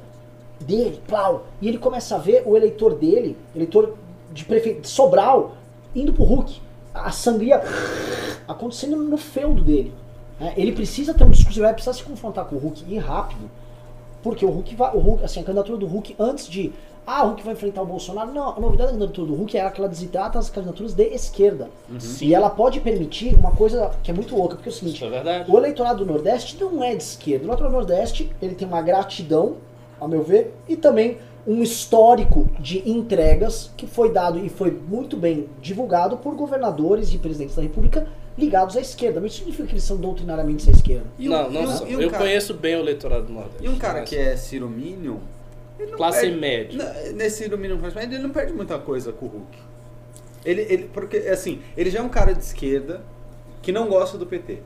Dele, 0.60 1.00
plau. 1.06 1.46
E 1.60 1.68
ele 1.68 1.78
começa 1.78 2.14
a 2.16 2.18
ver 2.18 2.42
o 2.46 2.56
eleitor 2.56 2.94
dele, 2.94 3.36
eleitor 3.54 3.94
de, 4.32 4.44
prefe... 4.44 4.74
de 4.74 4.88
Sobral, 4.88 5.52
indo 5.94 6.12
pro 6.12 6.24
Hulk. 6.24 6.60
A 6.92 7.10
sangria 7.10 7.62
acontecendo 8.46 8.96
no 8.96 9.16
feudo 9.16 9.62
dele. 9.62 9.92
né? 10.38 10.52
Ele 10.56 10.72
precisa 10.72 11.14
ter 11.14 11.24
um 11.24 11.30
discurso, 11.30 11.58
ele 11.58 11.66
vai 11.66 11.74
precisar 11.74 11.94
se 11.94 12.02
confrontar 12.02 12.44
com 12.46 12.56
o 12.56 12.58
Hulk 12.58 12.84
e 12.88 12.98
rápido. 12.98 13.50
Porque 14.22 14.44
o 14.44 14.50
Hulk 14.50 14.74
vai. 14.74 14.94
O 14.94 14.98
Hulk, 14.98 15.24
assim, 15.24 15.40
a 15.40 15.44
candidatura 15.44 15.78
do 15.78 15.86
Hulk 15.86 16.14
antes 16.18 16.46
de. 16.46 16.72
Ah, 17.06 17.24
o 17.24 17.28
Hulk 17.28 17.42
vai 17.42 17.54
enfrentar 17.54 17.80
o 17.82 17.86
Bolsonaro. 17.86 18.30
Não, 18.32 18.50
a 18.50 18.60
novidade 18.60 18.92
da 18.92 18.98
candidatura 18.98 19.26
do 19.28 19.34
Hulk 19.34 19.56
é 19.56 19.62
aquela 19.62 19.88
desidrata 19.88 20.38
as 20.38 20.50
candidaturas 20.50 20.92
de 20.92 21.04
esquerda. 21.04 21.70
E 22.26 22.34
ela 22.34 22.50
pode 22.50 22.80
permitir 22.80 23.34
uma 23.34 23.50
coisa 23.52 23.92
que 24.02 24.10
é 24.10 24.14
muito 24.14 24.36
louca, 24.36 24.56
porque 24.56 24.68
é 24.68 24.72
o 24.72 24.74
seguinte, 24.74 25.02
é 25.04 25.44
o 25.48 25.56
eleitorado 25.56 26.04
do 26.04 26.12
Nordeste 26.12 26.62
não 26.62 26.84
é 26.84 26.94
de 26.94 27.02
esquerda. 27.02 27.44
O 27.44 27.46
eleitorado 27.48 27.72
do 27.72 27.78
Nordeste, 27.78 28.30
ele 28.42 28.54
tem 28.54 28.68
uma 28.68 28.82
gratidão, 28.82 29.56
ao 30.00 30.08
meu 30.08 30.22
ver, 30.22 30.54
e 30.68 30.76
também 30.76 31.18
um 31.46 31.62
histórico 31.62 32.48
de 32.58 32.88
entregas 32.88 33.70
que 33.76 33.86
foi 33.86 34.12
dado 34.12 34.38
e 34.44 34.48
foi 34.48 34.70
muito 34.70 35.16
bem 35.16 35.48
divulgado 35.60 36.16
por 36.16 36.34
governadores 36.34 37.12
e 37.12 37.18
presidentes 37.18 37.56
da 37.56 37.62
República 37.62 38.06
ligados 38.36 38.76
à 38.76 38.80
esquerda. 38.80 39.20
Mas 39.20 39.32
isso 39.32 39.38
significa 39.40 39.66
que 39.66 39.72
eles 39.74 39.84
são 39.84 39.96
doutrinariamente 39.96 40.68
à 40.68 40.72
esquerda. 40.72 41.06
E 41.18 41.28
um- 41.28 41.32
não, 41.32 41.50
não 41.50 41.62
e 41.62 41.66
um- 41.66 41.70
são. 41.70 41.88
e 41.88 41.96
um 41.96 42.00
Eu 42.02 42.10
cara- 42.10 42.24
conheço 42.24 42.54
bem 42.54 42.76
o 42.76 42.80
eleitorado 42.80 43.26
do 43.26 43.32
Nordeste. 43.32 43.64
E 43.64 43.68
um 43.68 43.76
cara 43.78 44.02
que 44.02 44.16
é 44.16 44.36
Ciro 44.36 44.68
Minion, 44.68 45.16
não 45.78 45.96
Classe 45.96 46.20
perde- 46.20 46.36
média. 46.38 46.94
Nesse 47.14 47.38
Ciro 47.44 47.56
Minion, 47.58 47.78
mas 47.80 47.96
ele 47.96 48.18
não 48.18 48.30
perde 48.30 48.52
muita 48.52 48.78
coisa 48.78 49.12
com 49.12 49.26
o 49.26 49.28
Hulk. 49.28 49.58
Ele, 50.44 50.62
ele, 50.62 50.90
porque, 50.92 51.16
assim, 51.18 51.60
ele 51.76 51.90
já 51.90 51.98
é 51.98 52.02
um 52.02 52.08
cara 52.08 52.32
de 52.34 52.42
esquerda 52.44 53.02
que 53.62 53.72
não 53.72 53.88
gosta 53.88 54.16
do 54.16 54.24
PT. 54.26 54.58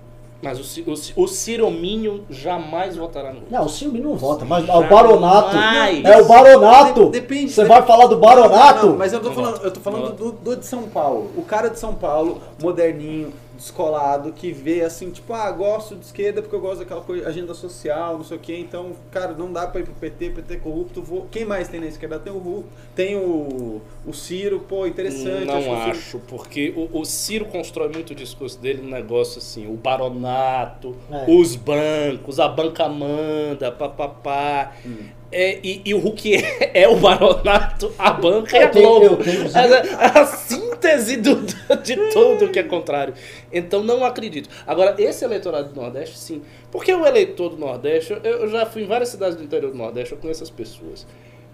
Mas 0.44 0.78
o, 0.78 0.90
o, 1.16 1.24
o 1.24 1.28
Ciromínio 1.28 2.24
jamais 2.30 2.96
votará 2.96 3.28
no 3.32 3.40
Lula. 3.40 3.46
Não, 3.50 3.64
o 3.64 3.68
Silvio 3.68 4.02
não 4.02 4.14
vota, 4.16 4.44
mas 4.44 4.68
é 4.68 4.72
o 4.72 4.88
baronato. 4.88 5.52
Jamais. 5.52 6.04
É 6.04 6.20
o 6.20 6.28
baronato. 6.28 7.04
De- 7.06 7.10
depende. 7.20 7.52
Você 7.52 7.64
vai 7.64 7.82
falar 7.82 8.06
do 8.06 8.18
baronato? 8.18 8.82
Não, 8.86 8.92
não, 8.92 8.98
mas 8.98 9.12
eu 9.12 9.20
tô 9.20 9.28
Não 9.28 9.34
falando, 9.34 9.62
eu 9.64 9.70
tô 9.70 9.80
falando 9.80 10.12
do, 10.14 10.32
do 10.32 10.56
de 10.56 10.66
São 10.66 10.82
Paulo. 10.84 11.30
O 11.36 11.42
cara 11.42 11.68
de 11.68 11.78
São 11.78 11.94
Paulo, 11.94 12.40
moderninho, 12.62 13.32
descolado, 13.56 14.32
que 14.32 14.52
vê 14.52 14.82
assim, 14.82 15.10
tipo, 15.10 15.32
ah, 15.32 15.50
gosto 15.50 15.94
de 15.96 16.04
esquerda 16.04 16.42
porque 16.42 16.54
eu 16.54 16.60
gosto 16.60 16.78
daquela 16.80 17.00
coisa, 17.00 17.28
agenda 17.28 17.54
social, 17.54 18.16
não 18.18 18.24
sei 18.24 18.36
o 18.36 18.40
quê. 18.40 18.56
Então, 18.58 18.92
cara, 19.10 19.32
não 19.32 19.52
dá 19.52 19.66
pra 19.66 19.80
ir 19.80 19.84
pro 19.84 19.94
PT, 19.94 20.30
PT 20.30 20.56
corrupto. 20.58 21.02
Vou... 21.02 21.26
Quem 21.30 21.44
mais 21.44 21.68
tem 21.68 21.80
na 21.80 21.86
esquerda? 21.86 22.18
Tem 22.18 22.32
o 22.32 22.38
Hulk, 22.38 22.68
tem 22.94 23.16
o, 23.16 23.80
o 24.06 24.12
Ciro, 24.12 24.60
pô, 24.60 24.86
interessante. 24.86 25.44
Não 25.46 25.54
que 25.62 25.68
o 25.68 25.76
Ciro- 25.76 25.90
acho, 25.90 26.18
porque 26.20 26.72
o, 26.76 27.00
o 27.00 27.04
Ciro 27.04 27.44
constrói 27.46 27.88
muito 27.88 28.10
o 28.10 28.14
discurso 28.14 28.58
dele 28.58 28.82
um 28.82 28.90
negócio 28.90 29.38
assim, 29.38 29.66
o 29.66 29.76
baronato, 29.76 30.94
É. 31.10 31.24
os 31.30 31.56
bancos, 31.56 32.38
a 32.40 32.48
banca 32.48 32.88
manda, 32.88 33.70
papapá. 33.72 34.72
Hum. 34.84 34.96
É, 35.36 35.58
e, 35.64 35.82
e 35.84 35.92
o 35.94 35.98
Hulk 35.98 36.32
é, 36.36 36.70
é 36.84 36.88
o 36.88 36.96
baronato, 36.96 37.92
a 37.98 38.12
banca 38.12 38.56
e 38.56 38.60
Eu 38.62 38.66
a 38.66 38.70
tenho- 38.70 39.00
Globo. 39.00 39.24
tenho- 39.24 39.50
a, 39.98 40.20
a 40.20 40.26
síntese 40.26 41.16
do, 41.16 41.34
de 41.82 41.96
tudo 42.12 42.48
que 42.52 42.58
é 42.60 42.62
contrário. 42.62 43.14
Então 43.52 43.82
não 43.82 44.04
acredito. 44.04 44.48
Agora, 44.66 44.94
esse 44.96 45.24
eleitorado 45.24 45.70
do 45.72 45.80
Nordeste, 45.80 46.16
sim. 46.16 46.42
Porque 46.70 46.94
o 46.94 47.04
eleitor 47.04 47.48
do 47.50 47.56
Nordeste, 47.56 48.12
eu, 48.12 48.18
eu 48.42 48.48
já 48.48 48.64
fui 48.64 48.82
em 48.82 48.86
várias 48.86 49.08
cidades 49.08 49.36
do 49.36 49.42
interior 49.42 49.72
do 49.72 49.76
Nordeste, 49.78 50.12
eu 50.12 50.18
conheço 50.18 50.42
as 50.44 50.50
pessoas. 50.50 51.04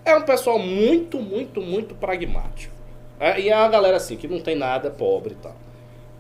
É 0.05 0.15
um 0.15 0.23
pessoal 0.23 0.59
muito, 0.59 1.19
muito, 1.19 1.61
muito 1.63 1.95
pragmático. 1.95 2.75
É, 3.19 3.41
e 3.41 3.49
é 3.49 3.57
uma 3.57 3.69
galera 3.69 3.97
assim, 3.97 4.17
que 4.17 4.27
não 4.29 4.41
tem 4.41 4.57
nada, 4.57 4.91
pobre 4.91 5.33
e 5.33 5.43
tal. 5.43 5.55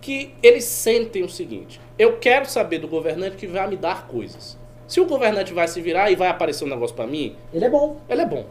Que 0.00 0.32
eles 0.42 0.64
sentem 0.64 1.22
o 1.22 1.28
seguinte: 1.28 1.78
eu 1.98 2.16
quero 2.18 2.46
saber 2.48 2.78
do 2.78 2.88
governante 2.88 3.36
que 3.36 3.46
vai 3.46 3.68
me 3.68 3.76
dar 3.76 4.06
coisas. 4.06 4.58
Se 4.90 5.00
o 5.00 5.06
governante 5.06 5.52
vai 5.54 5.68
se 5.68 5.80
virar 5.80 6.10
e 6.10 6.16
vai 6.16 6.28
aparecer 6.28 6.64
um 6.64 6.68
negócio 6.68 6.96
pra 6.96 7.06
mim, 7.06 7.36
Ele 7.54 7.64
é 7.64 7.68
bom. 7.70 7.96
ele 8.08 8.22
é 8.22 8.26
bom. 8.26 8.44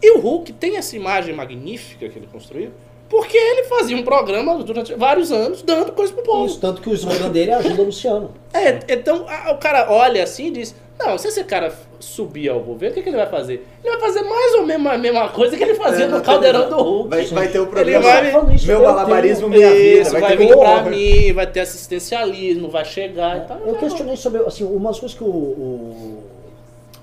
E 0.00 0.12
o 0.16 0.20
Hulk 0.20 0.52
tem 0.52 0.76
essa 0.76 0.94
imagem 0.94 1.34
magnífica 1.34 2.08
que 2.08 2.16
ele 2.16 2.28
construiu, 2.32 2.70
porque 3.08 3.36
ele 3.36 3.64
fazia 3.64 3.96
um 3.96 4.04
programa 4.04 4.54
durante 4.62 4.94
vários 4.94 5.32
anos 5.32 5.62
dando 5.62 5.90
coisa 5.92 6.12
pro 6.12 6.22
povo. 6.22 6.46
Isso, 6.46 6.60
tanto 6.60 6.80
que 6.80 6.88
o 6.88 6.94
slogan 6.94 7.28
dele 7.30 7.50
é 7.50 7.54
ajuda 7.54 7.82
Luciano. 7.82 8.30
É, 8.54 8.78
então 8.94 9.26
a- 9.28 9.50
o 9.50 9.58
cara 9.58 9.90
olha 9.90 10.22
assim 10.22 10.46
e 10.46 10.50
diz: 10.52 10.76
Não, 11.02 11.16
se 11.16 11.28
esse 11.28 11.42
cara 11.44 11.72
subir 11.98 12.48
ao 12.50 12.60
governo, 12.60 12.92
o 12.92 12.94
que, 12.96 13.02
que 13.02 13.08
ele 13.08 13.16
vai 13.16 13.26
fazer? 13.26 13.66
Ele 13.82 13.96
vai 13.96 14.00
fazer 14.08 14.22
mais 14.22 14.54
ou 14.54 14.66
menos 14.66 14.86
a 14.86 14.98
mesma 14.98 15.28
coisa 15.30 15.56
que 15.56 15.62
ele 15.64 15.74
fazia 15.74 16.04
É, 16.04 16.08
no 16.08 16.20
caldeirão 16.20 16.60
do 16.60 16.66
televisão. 16.68 16.92
Hulk. 16.92 17.08
Vai, 17.08 17.24
vai 17.26 17.48
ter 17.48 17.58
o 17.58 17.62
Ele 17.62 17.70
programa 17.70 18.02
vai- 18.06 18.32
Meu 18.66 18.78
eu 18.78 18.82
Malabarismo 18.82 19.48
tenho- 19.50 19.60
Minha 19.60 19.70
Vida. 19.74 20.00
Isso, 20.02 20.10
vai, 20.12 20.36
ter 20.36 20.36
vir 20.46 20.56
pra 20.58 20.82
mim, 20.84 21.32
vai 21.32 21.46
ter 21.46 21.60
assistencialismo, 21.60 22.68
vai 22.68 22.84
chegar 22.84 23.38
e 23.38 23.40
tal. 23.48 23.58
Eu 23.66 23.74
questionei 23.76 24.16
sobre, 24.16 24.42
assim, 24.44 24.64
umas 24.64 25.00
coisas 25.00 25.16
que 25.16 25.24
o, 25.24 25.26
o, 25.28 26.18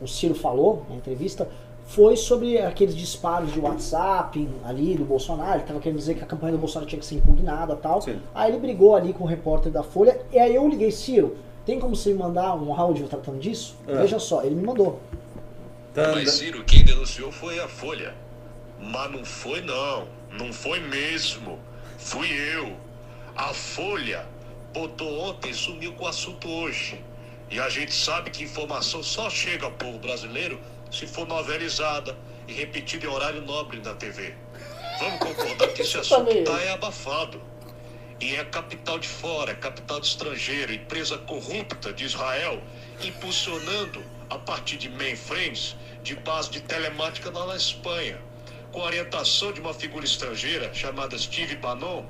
o 0.02 0.08
Ciro 0.08 0.36
falou 0.36 0.84
na 0.90 0.96
entrevista 0.96 1.48
foi 1.88 2.18
sobre 2.18 2.58
aqueles 2.60 2.94
disparos 2.96 3.52
de 3.54 3.60
WhatsApp 3.62 4.48
ali 4.66 4.94
do 4.96 5.06
Bolsonaro, 5.06 5.60
ele 5.60 5.64
tava 5.64 5.80
querendo 5.80 5.98
dizer 5.98 6.16
que 6.16 6.24
a 6.24 6.28
campanha 6.28 6.52
do 6.52 6.58
Bolsonaro 6.58 6.86
tinha 6.88 7.00
que 7.00 7.06
ser 7.06 7.16
impugnada 7.16 7.74
e 7.74 7.78
tal. 7.78 8.02
Sim. 8.02 8.18
Aí 8.36 8.52
ele 8.52 8.60
brigou 8.60 8.94
ali 8.96 9.14
com 9.14 9.24
o 9.24 9.28
repórter 9.28 9.72
da 9.72 9.82
Folha, 9.84 10.20
e 10.34 10.38
aí 10.38 10.54
eu 10.54 10.68
liguei, 10.68 10.92
Ciro, 10.92 11.38
tem 11.68 11.82
como 11.82 11.98
você 11.98 12.14
me 12.14 12.20
mandar 12.20 12.56
um 12.56 12.74
áudio 12.74 13.10
tratando 13.10 13.40
disso? 13.40 13.76
É. 13.86 13.98
Veja 13.98 14.18
só, 14.20 14.42
ele 14.42 14.56
me 14.56 14.66
mandou. 14.66 15.02
Mas 15.94 16.32
Ciro, 16.32 16.64
quem 16.64 16.86
denunciou 16.86 17.30
foi 17.30 17.60
a 17.60 17.68
Folha. 17.68 18.16
Mas 18.80 19.12
não 19.12 19.26
foi 19.26 19.60
não, 19.60 20.08
não 20.32 20.54
foi 20.54 20.80
mesmo. 20.80 21.60
Fui 21.98 22.30
eu. 22.32 22.74
A 23.36 23.54
Folha 23.54 24.26
botou 24.74 25.20
ontem 25.20 25.50
e 25.50 25.54
sumiu 25.54 25.92
com 25.92 26.06
o 26.06 26.08
assunto 26.08 26.48
hoje. 26.48 27.04
E 27.52 27.60
a 27.60 27.68
gente 27.68 27.94
sabe 27.94 28.30
que 28.32 28.46
informação 28.46 29.04
só 29.04 29.30
chega 29.30 29.66
ao 29.66 29.72
povo 29.74 30.00
brasileiro 30.00 30.58
se 30.90 31.06
for 31.06 31.28
novelizada 31.28 32.16
e 32.48 32.54
repetida 32.54 33.08
em 33.08 33.10
horário 33.10 33.42
nobre 33.42 33.82
na 33.82 33.94
TV. 33.94 34.34
Vamos 35.00 35.20
concordar 35.20 35.68
que 35.74 35.82
esse 35.82 35.98
assunto 36.00 36.28
Também. 36.28 36.46
tá 36.46 36.62
é 36.62 36.72
abafado. 36.72 37.42
E 38.20 38.36
é 38.36 38.44
capital 38.46 38.98
de 38.98 39.08
fora, 39.08 39.52
é 39.52 39.56
capital 39.56 40.00
de 40.00 40.08
estrangeiro, 40.08 40.74
empresa 40.74 41.18
corrupta 41.20 41.94
de 41.94 42.04
Israel, 42.06 42.62
impulsionando 43.04 44.04
a 44.30 44.38
partir 44.40 44.78
de 44.78 44.90
mainframes 44.90 45.76
de 46.04 46.16
base 46.16 46.50
de 46.50 46.62
telemática 46.62 47.30
lá 47.30 47.46
na 47.46 47.56
Espanha, 47.56 48.18
com 48.72 48.82
orientação 48.82 49.52
de 49.52 49.62
uma 49.62 49.74
figura 49.74 50.04
estrangeira 50.04 50.74
chamada 50.74 51.18
Steve 51.18 51.56
Bannon, 51.58 52.04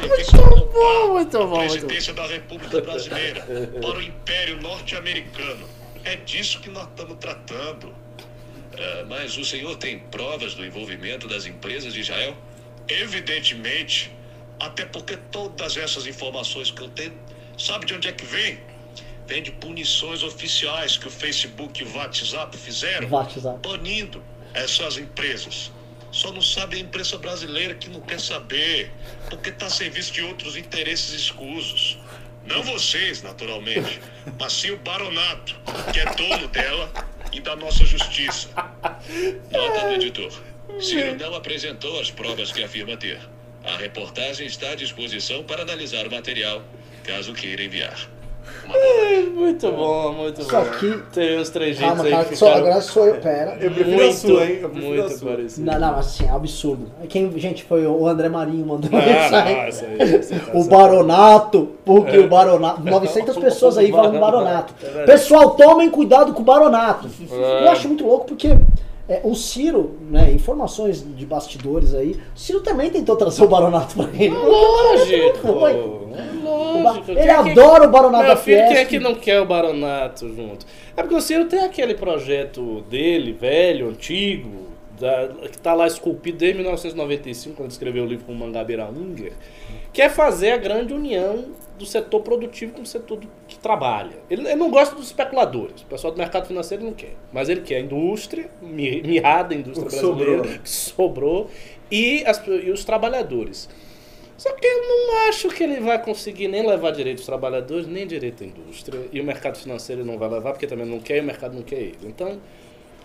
muito 0.00 0.36
bom, 0.72 1.12
muito 1.12 1.46
bom, 1.46 1.58
presidência 1.60 2.12
da 2.12 2.26
República 2.26 2.80
Brasileira, 2.80 3.46
para 3.80 3.98
o 3.98 4.02
Império 4.02 4.60
Norte-Americano. 4.60 5.66
É 6.04 6.16
disso 6.16 6.60
que 6.60 6.70
nós 6.70 6.86
estamos 6.88 7.16
tratando. 7.18 7.94
É, 8.76 9.04
mas 9.04 9.36
o 9.36 9.44
senhor 9.44 9.76
tem 9.76 9.98
provas 9.98 10.54
do 10.54 10.64
envolvimento 10.64 11.26
das 11.26 11.46
empresas 11.46 11.92
de 11.92 12.00
Israel? 12.00 12.36
Evidentemente, 12.86 14.12
até 14.60 14.84
porque 14.84 15.16
todas 15.30 15.76
essas 15.76 16.06
informações 16.06 16.70
que 16.70 16.82
eu 16.82 16.88
tenho, 16.88 17.12
sabe 17.56 17.86
de 17.86 17.94
onde 17.94 18.08
é 18.08 18.12
que 18.12 18.24
vem? 18.24 18.60
Vem 19.26 19.42
de 19.42 19.52
punições 19.52 20.22
oficiais 20.22 20.96
que 20.96 21.06
o 21.06 21.10
Facebook 21.10 21.82
e 21.82 21.84
o 21.84 21.96
WhatsApp 21.96 22.56
fizeram, 22.56 23.08
WhatsApp. 23.10 23.58
banindo 23.66 24.22
essas 24.54 24.96
empresas. 24.96 25.70
Só 26.10 26.32
não 26.32 26.40
sabe 26.40 26.78
a 26.78 26.80
imprensa 26.80 27.18
brasileira 27.18 27.74
que 27.74 27.90
não 27.90 28.00
quer 28.00 28.18
saber, 28.18 28.90
porque 29.28 29.50
está 29.50 29.66
a 29.66 29.70
serviço 29.70 30.12
de 30.12 30.22
outros 30.22 30.56
interesses 30.56 31.12
escusos. 31.12 31.98
Não 32.46 32.62
vocês, 32.62 33.22
naturalmente, 33.22 34.00
mas 34.40 34.54
sim 34.54 34.70
o 34.70 34.78
baronato, 34.78 35.54
que 35.92 36.00
é 36.00 36.06
dono 36.14 36.48
dela 36.48 36.90
e 37.30 37.40
da 37.40 37.54
nossa 37.54 37.84
justiça. 37.84 38.48
Nota 39.50 39.86
do 39.86 39.92
editor. 39.92 40.32
Ciro 40.80 41.16
não 41.16 41.34
apresentou 41.34 42.00
as 42.00 42.10
provas 42.10 42.50
que 42.52 42.62
afirma 42.64 42.96
ter. 42.96 43.20
A 43.64 43.76
reportagem 43.76 44.46
está 44.46 44.70
à 44.70 44.74
disposição 44.74 45.42
para 45.42 45.62
analisar 45.62 46.06
o 46.06 46.10
material, 46.10 46.62
caso 47.04 47.32
queira 47.32 47.62
enviar. 47.62 48.08
Muito 49.34 49.70
bom, 49.72 50.12
muito 50.12 50.42
Só 50.44 50.62
bom. 50.64 50.70
que- 50.78 51.02
Tem 51.12 51.38
uns 51.38 51.50
trejeitos 51.50 51.86
Calma, 51.86 52.04
aí 52.04 52.10
cara, 52.10 52.24
que 52.24 52.36
só, 52.36 52.52
agora 52.54 52.80
sou 52.80 53.06
eu, 53.06 53.16
pera. 53.16 53.56
Eu 53.60 53.70
prefiro 53.70 53.90
muito, 53.96 54.08
a 54.08 54.12
sua, 54.12 54.44
hein? 54.46 54.58
Eu 54.62 54.70
prefiro 54.70 54.94
muito 54.94 55.18
sua. 55.18 55.30
parecido. 55.32 55.66
Não, 55.70 55.78
não, 55.78 55.98
assim, 55.98 56.24
é 56.26 56.30
absurdo. 56.30 56.90
Quem, 57.08 57.38
gente, 57.38 57.64
foi 57.64 57.86
o 57.86 58.06
André 58.06 58.28
Marinho 58.28 58.64
mandou 58.66 58.90
Ah, 58.92 59.04
mensagem. 59.04 60.38
tá 60.40 60.50
o 60.58 60.64
baronato, 60.64 61.72
porque 61.84 62.18
o 62.18 62.28
baronato. 62.28 62.80
900 62.82 63.36
pessoas 63.38 63.76
aí 63.76 63.90
falando 63.90 64.18
baronato. 64.18 64.74
Pessoal, 65.04 65.50
tomem 65.50 65.90
cuidado 65.90 66.32
com 66.32 66.40
o 66.40 66.44
baronato. 66.44 67.08
É. 67.30 67.64
Eu 67.64 67.70
acho 67.70 67.86
muito 67.88 68.06
louco 68.06 68.26
porque 68.26 68.48
é, 69.08 69.20
o 69.24 69.34
Ciro, 69.34 69.96
né, 70.10 70.30
informações 70.32 71.02
de 71.16 71.24
bastidores 71.26 71.94
aí, 71.94 72.12
o 72.34 72.38
Ciro 72.38 72.60
também 72.60 72.90
tentou 72.90 73.16
trazer 73.16 73.42
o 73.42 73.48
baronato 73.48 73.94
pra 73.96 74.08
ele. 74.14 74.28
Lógico, 74.28 75.48
é 75.48 76.22
lógico. 76.44 77.10
Ele 77.10 77.20
é 77.20 77.24
que- 77.24 77.50
adora 77.50 77.84
o 77.88 77.90
baronato 77.90 78.24
Meu 78.24 78.34
da 78.34 78.40
filho, 78.40 78.58
quem 78.68 78.76
é 78.76 78.84
que 78.84 78.98
não 78.98 79.14
quer 79.14 79.40
o 79.40 79.46
baronato 79.46 80.28
junto? 80.34 80.66
É 80.96 81.02
porque 81.02 81.14
o 81.16 81.20
Ciro 81.20 81.46
tem 81.46 81.60
aquele 81.60 81.94
projeto 81.94 82.82
dele, 82.90 83.32
velho, 83.32 83.88
antigo, 83.88 84.68
da- 85.00 85.28
que 85.50 85.58
tá 85.58 85.74
lá 85.74 85.86
esculpido 85.86 86.38
desde 86.38 86.58
1995, 86.58 87.56
quando 87.56 87.70
escreveu 87.70 88.04
o 88.04 88.06
livro 88.06 88.24
com 88.26 88.32
o 88.32 88.34
Mangabeira 88.36 88.88
Unger, 88.90 89.32
que 89.92 90.02
é 90.02 90.08
fazer 90.08 90.52
a 90.52 90.56
grande 90.56 90.92
união 90.92 91.44
do 91.78 91.86
setor 91.86 92.20
produtivo 92.20 92.72
com 92.72 92.82
o 92.82 92.86
setor 92.86 93.18
que 93.46 93.58
trabalha. 93.58 94.16
Ele, 94.28 94.42
ele 94.42 94.56
não 94.56 94.70
gosta 94.70 94.94
dos 94.94 95.06
especuladores, 95.06 95.82
o 95.82 95.86
pessoal 95.86 96.12
do 96.12 96.18
mercado 96.18 96.46
financeiro 96.46 96.84
não 96.84 96.92
quer, 96.92 97.14
mas 97.32 97.48
ele 97.48 97.60
quer 97.62 97.76
a 97.76 97.80
indústria, 97.80 98.50
mi- 98.60 99.00
mirrada 99.02 99.54
indústria 99.54 99.88
brasileira, 99.90 100.36
sobrou. 100.44 100.58
que 100.62 100.70
sobrou, 100.70 101.50
e, 101.90 102.24
as- 102.26 102.42
e 102.46 102.70
os 102.70 102.84
trabalhadores. 102.84 103.68
Só 104.36 104.52
que 104.52 104.64
eu 104.66 104.82
não 104.88 105.28
acho 105.28 105.48
que 105.48 105.64
ele 105.64 105.80
vai 105.80 106.00
conseguir 106.00 106.46
nem 106.48 106.64
levar 106.64 106.92
direito 106.92 107.18
aos 107.18 107.26
trabalhadores, 107.26 107.86
nem 107.88 108.06
direito 108.06 108.44
à 108.44 108.46
indústria. 108.46 109.00
E 109.12 109.20
o 109.20 109.24
mercado 109.24 109.58
financeiro 109.58 110.04
não 110.04 110.16
vai 110.16 110.28
levar, 110.28 110.52
porque 110.52 110.66
também 110.66 110.86
não 110.86 111.00
quer 111.00 111.16
e 111.16 111.20
o 111.20 111.24
mercado 111.24 111.54
não 111.56 111.62
quer 111.62 111.80
ele. 111.80 111.98
Então, 112.04 112.38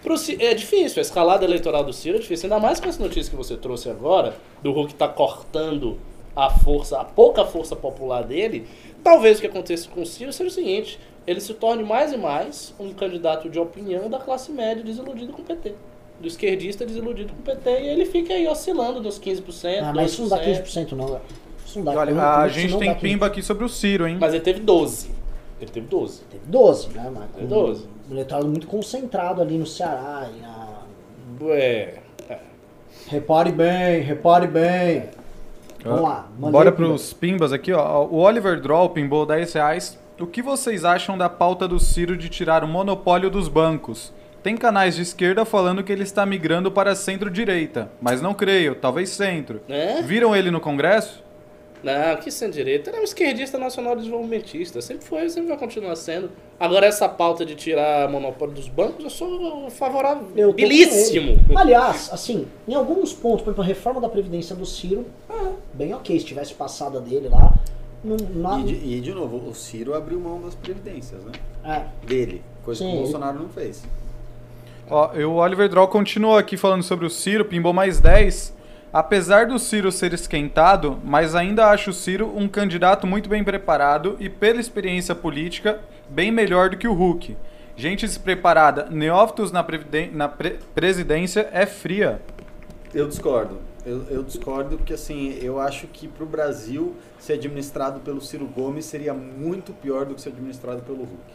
pro 0.03 0.13
é 0.39 0.53
difícil. 0.53 0.99
A 0.99 1.01
escalada 1.01 1.43
eleitoral 1.43 1.83
do 1.83 1.91
Ciro 1.91 2.17
é 2.17 2.19
difícil. 2.19 2.45
Ainda 2.45 2.59
mais 2.59 2.79
com 2.79 2.87
essa 2.87 3.01
notícia 3.01 3.31
que 3.31 3.35
você 3.35 3.57
trouxe 3.57 3.89
agora, 3.89 4.35
do 4.61 4.71
Hulk 4.73 4.93
tá 4.93 5.07
cortando 5.07 5.97
a 6.35 6.49
força, 6.49 6.99
a 6.99 7.03
pouca 7.03 7.45
força 7.45 7.75
popular 7.75 8.23
dele. 8.23 8.67
Talvez 9.03 9.37
o 9.37 9.41
que 9.41 9.47
aconteça 9.47 9.89
com 9.89 10.01
o 10.01 10.05
Ciro 10.05 10.31
seja 10.33 10.49
o 10.49 10.53
seguinte: 10.53 10.99
ele 11.27 11.39
se 11.39 11.53
torne 11.53 11.83
mais 11.83 12.11
e 12.11 12.17
mais 12.17 12.73
um 12.79 12.93
candidato 12.93 13.49
de 13.49 13.59
opinião 13.59 14.09
da 14.09 14.19
classe 14.19 14.51
média 14.51 14.83
desiludido 14.83 15.33
com 15.33 15.41
o 15.41 15.45
PT. 15.45 15.73
Do 16.19 16.27
esquerdista 16.27 16.85
desiludido 16.85 17.33
com 17.33 17.39
o 17.39 17.43
PT. 17.43 17.69
E 17.81 17.87
ele 17.87 18.05
fica 18.05 18.33
aí 18.33 18.47
oscilando 18.47 19.01
nos 19.01 19.19
15%. 19.19 19.79
Ah, 19.81 19.93
mas 19.93 20.11
isso 20.11 20.21
não 20.21 20.29
dá 20.29 20.39
12%. 20.39 20.63
15% 20.63 20.91
não, 20.93 21.07
velho. 21.07 21.21
Isso 21.65 21.77
não 21.79 21.85
dá 21.85 21.93
E 21.93 21.97
olha, 21.97 22.21
a 22.43 22.47
que 22.47 22.53
gente 22.53 22.77
tem 22.77 22.89
dá 22.89 22.95
15%. 22.95 22.99
pimba 22.99 23.25
aqui 23.25 23.41
sobre 23.41 23.65
o 23.65 23.69
Ciro, 23.69 24.07
hein? 24.07 24.17
Mas 24.19 24.33
ele 24.33 24.43
teve 24.43 24.59
12. 24.61 25.09
Ele 25.59 25.71
teve 25.71 25.87
12. 25.87 26.21
Teve 26.25 26.43
12, 26.45 26.89
né? 26.89 27.11
Mas 27.13 27.31
com 27.31 27.45
12. 27.45 27.87
Um 28.09 28.13
eleitorado 28.13 28.47
muito 28.47 28.67
concentrado 28.67 29.41
ali 29.41 29.57
no 29.57 29.65
Ceará. 29.65 30.29
E 30.35 30.41
na... 30.41 30.83
Ué. 31.41 31.95
é. 32.29 32.39
Repare 33.07 33.51
bem, 33.51 34.01
repare 34.01 34.47
bem. 34.47 35.09
Vamos 35.83 36.01
lá. 36.03 36.27
mandei 36.37 36.51
Bora 36.51 36.69
o 36.69 36.73
pimba. 36.73 36.89
pros 36.89 37.13
pimbas 37.13 37.53
aqui, 37.53 37.73
ó. 37.73 38.05
O 38.05 38.17
Oliver 38.17 38.59
Droll 38.59 38.89
pimbou 38.89 39.25
10 39.25 39.53
reais. 39.53 39.99
O 40.19 40.27
que 40.27 40.41
vocês 40.41 40.85
acham 40.85 41.17
da 41.17 41.27
pauta 41.27 41.67
do 41.67 41.79
Ciro 41.79 42.15
de 42.15 42.29
tirar 42.29 42.63
o 42.63 42.67
monopólio 42.67 43.29
dos 43.29 43.47
bancos? 43.47 44.13
Tem 44.43 44.57
canais 44.57 44.95
de 44.95 45.01
esquerda 45.01 45.45
falando 45.45 45.83
que 45.83 45.91
ele 45.91 46.03
está 46.03 46.25
migrando 46.25 46.69
para 46.69 46.95
centro-direita, 46.95 47.89
mas 48.01 48.21
não 48.21 48.33
creio, 48.33 48.75
talvez 48.75 49.09
centro. 49.09 49.61
É? 49.69 50.01
Viram 50.01 50.35
ele 50.35 50.51
no 50.51 50.59
Congresso? 50.59 51.22
Não, 51.83 52.15
que 52.15 52.31
sem 52.31 52.49
direito. 52.49 52.89
Ele 52.89 52.97
é 52.97 52.99
um 53.01 53.03
esquerdista 53.03 53.57
nacional 53.57 53.95
desenvolvimentista. 53.95 54.81
Sempre 54.81 55.05
foi, 55.05 55.29
sempre 55.29 55.49
vai 55.49 55.57
continuar 55.57 55.95
sendo. 55.97 56.31
Agora, 56.59 56.85
essa 56.85 57.09
pauta 57.09 57.45
de 57.45 57.55
tirar 57.55 58.09
monopólio 58.09 58.53
dos 58.55 58.69
bancos, 58.69 59.03
eu 59.03 59.09
sou 59.09 59.69
favorável. 59.69 60.27
Eu 60.35 60.53
ele. 60.57 61.37
Aliás, 61.55 62.09
assim, 62.13 62.47
em 62.67 62.73
alguns 62.73 63.11
pontos, 63.11 63.41
por 63.41 63.49
exemplo, 63.49 63.63
a 63.63 63.67
reforma 63.67 63.99
da 63.99 64.07
Previdência 64.07 64.55
do 64.55 64.65
Ciro, 64.65 65.05
ah, 65.29 65.51
bem 65.73 65.93
ok, 65.93 66.17
se 66.17 66.25
tivesse 66.25 66.53
passada 66.53 67.01
dele 67.01 67.27
lá. 67.27 67.53
Não, 68.03 68.15
não- 68.17 68.59
E 68.61 68.63
de, 68.63 68.73
e, 68.97 69.01
de 69.01 69.13
novo, 69.13 69.49
o 69.49 69.53
Ciro 69.53 69.93
abriu 69.93 70.19
mão 70.19 70.41
das 70.41 70.55
previdências, 70.55 71.21
né? 71.23 71.31
é, 71.65 71.83
Dele. 72.07 72.41
Coisa 72.63 72.83
que 72.83 72.89
Sim. 72.89 72.97
o 72.97 73.01
Bolsonaro 73.01 73.39
não 73.39 73.49
fez. 73.49 73.83
Ó, 74.89 75.13
e 75.15 75.23
o 75.23 75.35
Oliver 75.35 75.67
Droll 75.69 75.87
continua 75.87 76.39
aqui 76.39 76.55
falando 76.57 76.83
sobre 76.83 77.05
o 77.05 77.09
Ciro, 77.09 77.45
pimbou 77.45 77.73
mais 77.73 77.99
10. 77.99 78.53
Apesar 78.93 79.47
do 79.47 79.57
Ciro 79.57 79.91
ser 79.91 80.13
esquentado, 80.13 80.99
mas 81.03 81.33
ainda 81.33 81.65
acho 81.71 81.89
o 81.89 81.93
Ciro 81.93 82.31
um 82.37 82.47
candidato 82.47 83.07
muito 83.07 83.27
bem 83.27 83.43
preparado 83.43 84.15
e, 84.19 84.29
pela 84.29 84.61
experiência 84.61 85.15
política, 85.15 85.79
bem 86.07 86.31
melhor 86.31 86.69
do 86.69 86.77
que 86.77 86.87
o 86.87 86.93
Hulk. 86.93 87.35
Gente 87.75 88.05
despreparada, 88.05 88.85
neófitos 88.91 89.51
na, 89.51 89.65
na 90.11 90.29
pre- 90.29 90.59
presidência 90.75 91.49
é 91.51 91.65
fria. 91.65 92.21
Eu 92.93 93.07
discordo. 93.07 93.57
Eu, 93.83 94.03
eu 94.11 94.21
discordo 94.23 94.77
porque, 94.77 94.93
assim, 94.93 95.39
eu 95.41 95.59
acho 95.59 95.87
que 95.87 96.07
pro 96.07 96.25
Brasil 96.27 96.95
ser 97.17 97.33
administrado 97.33 97.99
pelo 97.99 98.21
Ciro 98.21 98.45
Gomes 98.45 98.85
seria 98.85 99.13
muito 99.13 99.73
pior 99.73 100.05
do 100.05 100.13
que 100.13 100.21
ser 100.21 100.29
administrado 100.29 100.83
pelo 100.83 100.99
Hulk. 100.99 101.33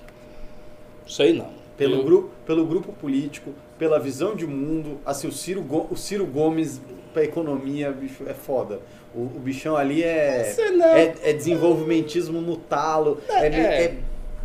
Sei 1.09 1.33
não. 1.37 1.51
Pelo, 1.77 1.97
Eu- 1.97 2.05
grupo, 2.05 2.31
pelo 2.47 2.65
grupo 2.67 2.93
político, 2.93 3.53
pela 3.77 3.99
visão 3.99 4.37
de 4.37 4.47
mundo. 4.47 5.01
Assim, 5.05 5.27
o 5.27 5.33
Ciro, 5.33 5.61
Go- 5.61 5.89
o 5.91 5.97
Ciro 5.97 6.25
Gomes 6.25 6.81
pra 7.19 7.25
economia, 7.25 7.91
bicho, 7.91 8.25
é 8.29 8.35
foda. 8.35 8.81
O, 9.15 9.21
o 9.23 9.41
bichão 9.41 9.77
ali 9.77 10.03
é, 10.05 10.55
é, 10.97 11.31
é 11.31 11.33
desenvolvimentismo 11.33 12.41
no 12.41 12.57
talo. 12.57 13.21
É, 13.29 13.47
É. 13.47 13.85
é 13.85 13.95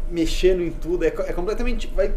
mexendo 0.10 0.62
em 0.62 0.72
tudo, 0.72 1.06
é, 1.06 1.08
é 1.08 1.34
completamente. 1.34 1.88
Vai 1.95 2.12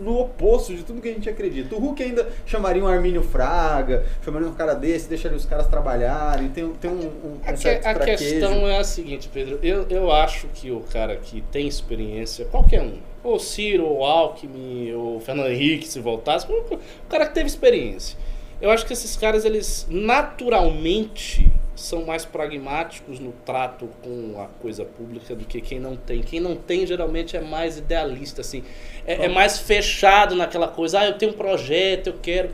no 0.00 0.18
oposto 0.18 0.74
de 0.74 0.82
tudo 0.82 1.00
que 1.00 1.08
a 1.08 1.12
gente 1.12 1.28
acredita. 1.30 1.74
O 1.76 1.78
Hulk 1.78 2.02
ainda 2.02 2.28
chamaria 2.44 2.82
um 2.82 2.88
Armínio 2.88 3.22
Fraga, 3.22 4.04
chamaria 4.24 4.48
um 4.48 4.52
cara 4.54 4.74
desse, 4.74 5.08
deixaria 5.08 5.36
os 5.36 5.46
caras 5.46 5.68
trabalharem, 5.68 6.48
tem, 6.48 6.68
tem 6.70 6.90
um, 6.90 6.94
um, 6.94 7.36
A, 7.46 7.52
um 7.52 7.56
certo 7.56 7.86
a 7.86 7.94
traquejo. 7.94 8.18
questão 8.18 8.66
é 8.66 8.78
a 8.78 8.84
seguinte, 8.84 9.30
Pedro. 9.32 9.60
Eu, 9.62 9.86
eu 9.88 10.10
acho 10.10 10.48
que 10.48 10.70
o 10.72 10.80
cara 10.80 11.16
que 11.16 11.40
tem 11.52 11.68
experiência, 11.68 12.44
qualquer 12.46 12.82
um, 12.82 12.98
ou 13.22 13.38
Ciro, 13.38 13.84
ou 13.86 14.04
Alckmin, 14.04 14.92
ou 14.92 15.20
Fernando 15.20 15.50
Henrique, 15.50 15.86
se 15.86 16.00
voltasse, 16.00 16.46
o 16.50 16.78
cara 17.08 17.26
que 17.26 17.34
teve 17.34 17.46
experiência. 17.46 18.18
Eu 18.62 18.70
acho 18.70 18.86
que 18.86 18.92
esses 18.92 19.16
caras, 19.16 19.44
eles 19.44 19.88
naturalmente 19.90 21.50
são 21.74 22.04
mais 22.04 22.24
pragmáticos 22.24 23.18
no 23.18 23.32
trato 23.44 23.88
com 24.04 24.40
a 24.40 24.46
coisa 24.62 24.84
pública 24.84 25.34
do 25.34 25.44
que 25.44 25.60
quem 25.60 25.80
não 25.80 25.96
tem. 25.96 26.22
Quem 26.22 26.38
não 26.38 26.54
tem, 26.54 26.86
geralmente, 26.86 27.36
é 27.36 27.40
mais 27.40 27.76
idealista, 27.76 28.40
assim. 28.40 28.62
É, 29.04 29.24
é 29.24 29.28
mais 29.28 29.58
fechado 29.58 30.36
naquela 30.36 30.68
coisa, 30.68 31.00
ah, 31.00 31.06
eu 31.06 31.18
tenho 31.18 31.32
um 31.32 31.34
projeto, 31.34 32.06
eu 32.06 32.14
quero... 32.22 32.50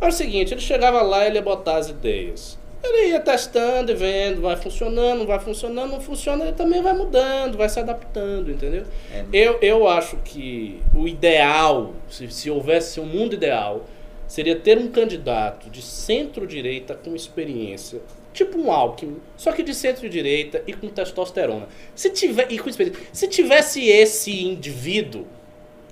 É 0.00 0.06
o 0.06 0.12
seguinte, 0.12 0.54
ele 0.54 0.60
chegava 0.60 1.02
lá 1.02 1.24
e 1.24 1.26
ele 1.26 1.36
ia 1.36 1.42
botar 1.42 1.78
as 1.78 1.88
ideias. 1.88 2.56
Ele 2.82 3.08
ia 3.08 3.20
testando 3.20 3.90
e 3.90 3.94
vendo, 3.94 4.40
vai 4.40 4.56
funcionando, 4.56 5.18
não 5.18 5.26
vai 5.26 5.40
funcionando, 5.40 5.90
não 5.90 6.00
funciona, 6.00 6.44
ele 6.44 6.54
também 6.54 6.80
vai 6.80 6.94
mudando, 6.94 7.58
vai 7.58 7.68
se 7.68 7.80
adaptando, 7.80 8.52
entendeu? 8.52 8.84
É. 9.12 9.24
Eu, 9.32 9.58
eu 9.60 9.88
acho 9.88 10.16
que 10.18 10.80
o 10.94 11.08
ideal, 11.08 11.92
se, 12.08 12.30
se 12.30 12.48
houvesse 12.48 13.00
um 13.00 13.04
mundo 13.04 13.34
ideal, 13.34 13.84
seria 14.30 14.54
ter 14.54 14.78
um 14.78 14.86
candidato 14.86 15.68
de 15.68 15.82
centro-direita 15.82 16.94
com 16.94 17.16
experiência, 17.16 18.00
tipo 18.32 18.56
um 18.60 18.70
Alckmin, 18.70 19.16
só 19.36 19.50
que 19.50 19.60
de 19.60 19.74
centro-direita 19.74 20.62
e 20.68 20.72
com 20.72 20.86
testosterona. 20.86 21.66
Se 21.96 22.10
tiver, 22.10 22.46
e 22.48 22.56
com 22.56 22.70
experiência, 22.70 23.02
se 23.12 23.26
tivesse 23.26 23.84
esse 23.88 24.44
indivíduo, 24.44 25.26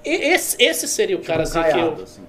esse, 0.05 0.57
esse 0.63 0.87
seria 0.87 1.17
o 1.17 1.19
Tipo 1.19 1.33
cara 1.33 1.41
um 1.41 1.43
assim, 1.43 1.61
que 1.61 1.67
eu, 1.67 1.73
caiado, 1.73 2.03
assim. 2.05 2.23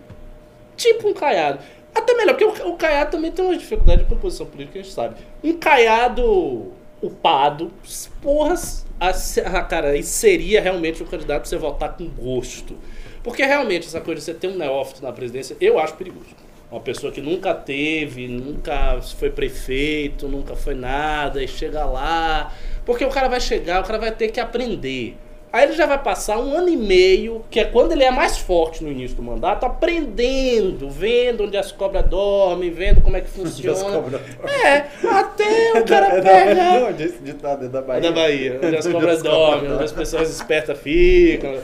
tipo 0.75 1.07
um 1.09 1.13
caiado. 1.13 1.59
Até 1.93 2.15
melhor, 2.15 2.35
porque 2.35 2.63
o, 2.63 2.69
o 2.69 2.75
caiado 2.75 3.11
também 3.11 3.31
tem 3.31 3.45
uma 3.45 3.55
dificuldade 3.55 4.01
de 4.01 4.09
composição 4.09 4.47
política, 4.47 4.79
a 4.79 4.81
gente 4.81 4.91
sabe. 4.91 5.15
Um 5.43 5.53
caiado 5.57 6.73
upado, 7.03 7.71
porras, 8.19 8.83
a, 8.99 9.09
a, 9.09 9.63
cara, 9.63 9.95
e 9.95 10.01
seria 10.01 10.59
realmente 10.59 11.03
um 11.03 11.05
candidato 11.05 11.41
pra 11.41 11.49
você 11.49 11.57
votar 11.57 11.95
com 11.95 12.07
gosto. 12.07 12.75
Porque 13.23 13.43
realmente 13.43 13.87
essa 13.87 14.01
coisa 14.01 14.19
de 14.19 14.25
você 14.25 14.33
ter 14.33 14.47
um 14.47 14.57
neófito 14.57 15.03
na 15.03 15.11
presidência, 15.11 15.55
eu 15.59 15.79
acho 15.79 15.95
perigoso. 15.95 16.35
Uma 16.71 16.81
pessoa 16.81 17.11
que 17.11 17.19
nunca 17.19 17.53
teve, 17.53 18.27
nunca 18.27 19.01
foi 19.01 19.31
prefeito, 19.31 20.27
nunca 20.27 20.55
foi 20.55 20.75
nada, 20.75 21.43
e 21.43 21.47
chega 21.47 21.83
lá. 21.83 22.53
Porque 22.85 23.03
o 23.03 23.09
cara 23.09 23.27
vai 23.27 23.41
chegar, 23.41 23.81
o 23.81 23.83
cara 23.83 23.97
vai 23.97 24.11
ter 24.11 24.29
que 24.29 24.39
aprender. 24.39 25.17
Aí 25.51 25.63
ele 25.63 25.73
já 25.73 25.87
vai 25.87 25.97
passar 25.97 26.37
um 26.37 26.55
ano 26.55 26.69
e 26.69 26.77
meio, 26.77 27.43
que 27.49 27.59
é 27.59 27.65
quando 27.65 27.91
ele 27.91 28.03
é 28.03 28.11
mais 28.11 28.37
forte 28.37 28.83
no 28.83 28.91
início 28.91 29.15
do 29.17 29.23
mandato, 29.23 29.65
aprendendo, 29.65 30.89
vendo 30.89 31.45
onde 31.45 31.57
as 31.57 31.71
cobras 31.71 32.05
dormem, 32.07 32.69
vendo 32.69 33.01
como 33.01 33.17
é 33.17 33.21
que 33.21 33.29
funciona. 33.31 34.03
É, 34.47 34.85
até 35.09 35.73
o 35.79 35.83
cara 35.85 36.07
É 36.07 36.21
da- 36.21 36.29
pega. 36.29 36.53
Não, 36.55 36.89
esse 36.91 37.17
ditado 37.19 37.65
é 37.65 37.67
da 37.67 37.79
É 37.79 37.81
Bahia. 37.81 38.01
da 38.01 38.11
Bahia, 38.11 38.59
onde 38.63 38.77
as 38.77 38.85
cobras 38.87 39.17
as 39.17 39.21
cobras 39.21 39.23
dormem, 39.23 39.71
onde 39.73 39.83
as 39.85 39.91
pessoas 39.91 40.29
espertas 40.29 40.77
ficam. 40.79 41.57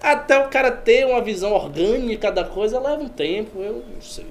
Até 0.00 0.38
o 0.38 0.48
cara 0.48 0.70
ter 0.70 1.04
uma 1.06 1.20
visão 1.20 1.52
orgânica 1.52 2.32
da 2.32 2.44
coisa 2.44 2.80
leva 2.80 3.02
um 3.02 3.08
tempo, 3.08 3.60
eu 3.60 3.82
não 3.94 4.00
sei. 4.00 4.24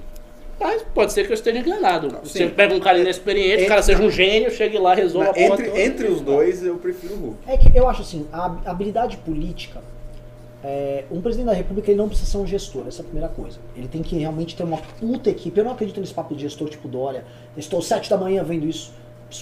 Mas 0.60 0.84
pode 0.94 1.12
ser 1.12 1.26
que 1.26 1.32
eu 1.32 1.36
esteja 1.36 1.60
enganado. 1.60 2.18
Você 2.24 2.48
sim. 2.48 2.50
pega 2.50 2.74
um 2.74 2.80
cara 2.80 2.98
inexperiente, 2.98 3.64
o 3.66 3.68
cara 3.68 3.82
seja 3.82 4.02
um 4.02 4.10
gênio, 4.10 4.50
chegue 4.52 4.78
lá, 4.78 4.94
resolva 4.94 5.32
a 5.36 5.40
entre, 5.40 5.66
toda. 5.68 5.82
entre 5.82 6.08
os 6.08 6.22
dois, 6.22 6.64
eu 6.64 6.78
prefiro 6.78 7.14
o 7.16 7.18
Hulk. 7.18 7.38
É 7.48 7.58
que 7.58 7.78
eu 7.78 7.88
acho 7.90 8.02
assim, 8.02 8.26
a 8.32 8.46
hab- 8.46 8.66
habilidade 8.68 9.18
política, 9.18 9.82
é, 10.64 11.04
um 11.12 11.22
presidente 11.22 11.48
da 11.48 11.54
república 11.54 11.92
ele 11.92 11.98
não 11.98 12.08
precisa 12.08 12.32
ser 12.32 12.38
um 12.38 12.48
gestor, 12.48 12.86
essa 12.88 13.02
é 13.02 13.04
a 13.04 13.06
primeira 13.06 13.30
coisa. 13.30 13.60
Ele 13.76 13.88
tem 13.88 14.02
que 14.02 14.18
realmente 14.18 14.56
ter 14.56 14.64
uma 14.64 14.78
puta 14.78 15.30
equipe. 15.30 15.58
Eu 15.60 15.64
não 15.66 15.74
acredito 15.74 16.00
nesse 16.00 16.14
papo 16.14 16.34
de 16.34 16.42
gestor 16.42 16.70
tipo 16.70 16.88
Dória. 16.88 17.24
Estou 17.58 17.82
sete 17.82 18.10
da 18.10 18.18
manhã 18.18 18.44
vendo 18.44 18.66
isso. 18.68 18.92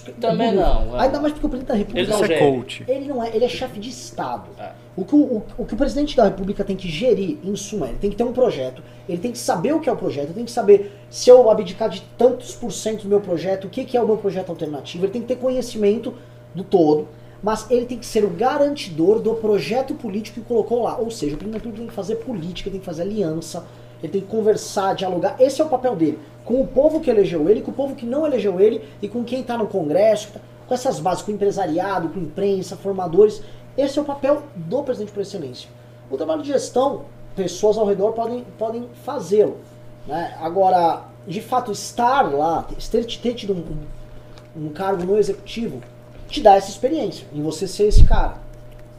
É 0.07 0.11
Também 0.19 0.53
burrice. 0.53 0.69
não, 0.69 0.97
é. 0.97 1.01
Ainda 1.03 1.19
mais 1.19 1.33
porque 1.33 1.45
o 1.45 1.49
presidente 1.49 1.67
da 1.69 1.75
república 1.75 2.01
Ele 2.01 2.11
não 2.11 2.23
é 2.23 2.39
coach. 2.39 2.83
ele 2.87 3.07
não 3.07 3.23
é, 3.23 3.35
ele 3.35 3.45
é 3.45 3.49
chefe 3.49 3.79
de 3.79 3.89
Estado. 3.89 4.49
É. 4.59 4.71
O, 4.95 5.03
que 5.05 5.15
o, 5.15 5.19
o, 5.19 5.43
o 5.57 5.65
que 5.65 5.73
o 5.73 5.77
presidente 5.77 6.15
da 6.15 6.25
República 6.25 6.63
tem 6.63 6.75
que 6.75 6.87
gerir, 6.87 7.37
em 7.43 7.55
suma, 7.55 7.87
ele 7.87 7.97
tem 7.97 8.09
que 8.09 8.15
ter 8.15 8.23
um 8.23 8.33
projeto, 8.33 8.83
ele 9.09 9.17
tem 9.17 9.31
que 9.31 9.37
saber 9.39 9.73
o 9.73 9.79
que 9.79 9.89
é 9.89 9.91
o 9.91 9.97
projeto, 9.97 10.25
ele 10.25 10.33
tem 10.35 10.45
que 10.45 10.51
saber 10.51 10.91
se 11.09 11.29
eu 11.29 11.49
abdicar 11.49 11.89
de 11.89 12.01
tantos 12.17 12.53
por 12.55 12.71
cento 12.71 13.03
do 13.03 13.09
meu 13.09 13.19
projeto, 13.19 13.65
o 13.65 13.69
que, 13.69 13.83
que 13.85 13.97
é 13.97 14.01
o 14.01 14.05
meu 14.05 14.17
projeto 14.17 14.49
alternativo, 14.49 15.05
ele 15.05 15.11
tem 15.11 15.21
que 15.21 15.27
ter 15.27 15.37
conhecimento 15.37 16.13
do 16.53 16.63
todo, 16.63 17.07
mas 17.41 17.69
ele 17.69 17.85
tem 17.85 17.97
que 17.97 18.05
ser 18.05 18.23
o 18.23 18.29
garantidor 18.29 19.19
do 19.19 19.33
projeto 19.35 19.93
político 19.95 20.39
que 20.39 20.47
colocou 20.47 20.83
lá. 20.83 20.97
Ou 20.97 21.11
seja, 21.11 21.35
o 21.35 21.37
presidente 21.37 21.51
da 21.51 21.57
República 21.57 21.79
tem 21.79 21.87
que 21.87 21.93
fazer 21.93 22.15
política, 22.17 22.69
tem 22.69 22.79
que 22.79 22.85
fazer 22.85 23.01
aliança, 23.01 23.65
ele 24.03 24.11
tem 24.11 24.21
que 24.21 24.27
conversar, 24.27 24.93
dialogar. 24.93 25.37
Esse 25.39 25.61
é 25.61 25.65
o 25.65 25.69
papel 25.69 25.95
dele. 25.95 26.19
Com 26.43 26.59
o 26.61 26.67
povo 26.67 26.99
que 26.99 27.09
elegeu 27.09 27.49
ele, 27.49 27.61
com 27.61 27.71
o 27.71 27.73
povo 27.73 27.95
que 27.95 28.05
não 28.05 28.27
elegeu 28.27 28.59
ele 28.59 28.83
e 29.01 29.07
com 29.07 29.23
quem 29.23 29.39
está 29.39 29.57
no 29.57 29.65
Congresso, 29.65 30.27
com 30.67 30.73
essas 30.73 30.99
bases, 30.99 31.23
com 31.23 31.31
o 31.31 31.35
empresariado, 31.35 32.09
com 32.09 32.19
imprensa, 32.19 32.75
formadores. 32.75 33.41
Esse 33.77 33.97
é 33.97 34.01
o 34.01 34.05
papel 34.05 34.43
do 34.53 34.83
presidente 34.83 35.13
por 35.13 35.21
excelência. 35.21 35.69
O 36.11 36.17
trabalho 36.17 36.41
de 36.41 36.49
gestão, 36.49 37.05
pessoas 37.33 37.77
ao 37.77 37.85
redor 37.85 38.11
podem, 38.11 38.45
podem 38.59 38.89
fazê-lo. 39.05 39.57
Né? 40.05 40.37
Agora, 40.41 41.05
de 41.25 41.39
fato, 41.39 41.71
estar 41.71 42.23
lá, 42.33 42.67
ter, 42.91 43.05
ter 43.05 43.33
tido 43.33 43.53
um, 43.53 44.65
um 44.65 44.69
cargo 44.69 45.05
no 45.05 45.17
executivo, 45.17 45.81
te 46.27 46.41
dá 46.41 46.55
essa 46.55 46.69
experiência 46.69 47.25
em 47.33 47.41
você 47.41 47.67
ser 47.67 47.87
esse 47.87 48.03
cara. 48.03 48.35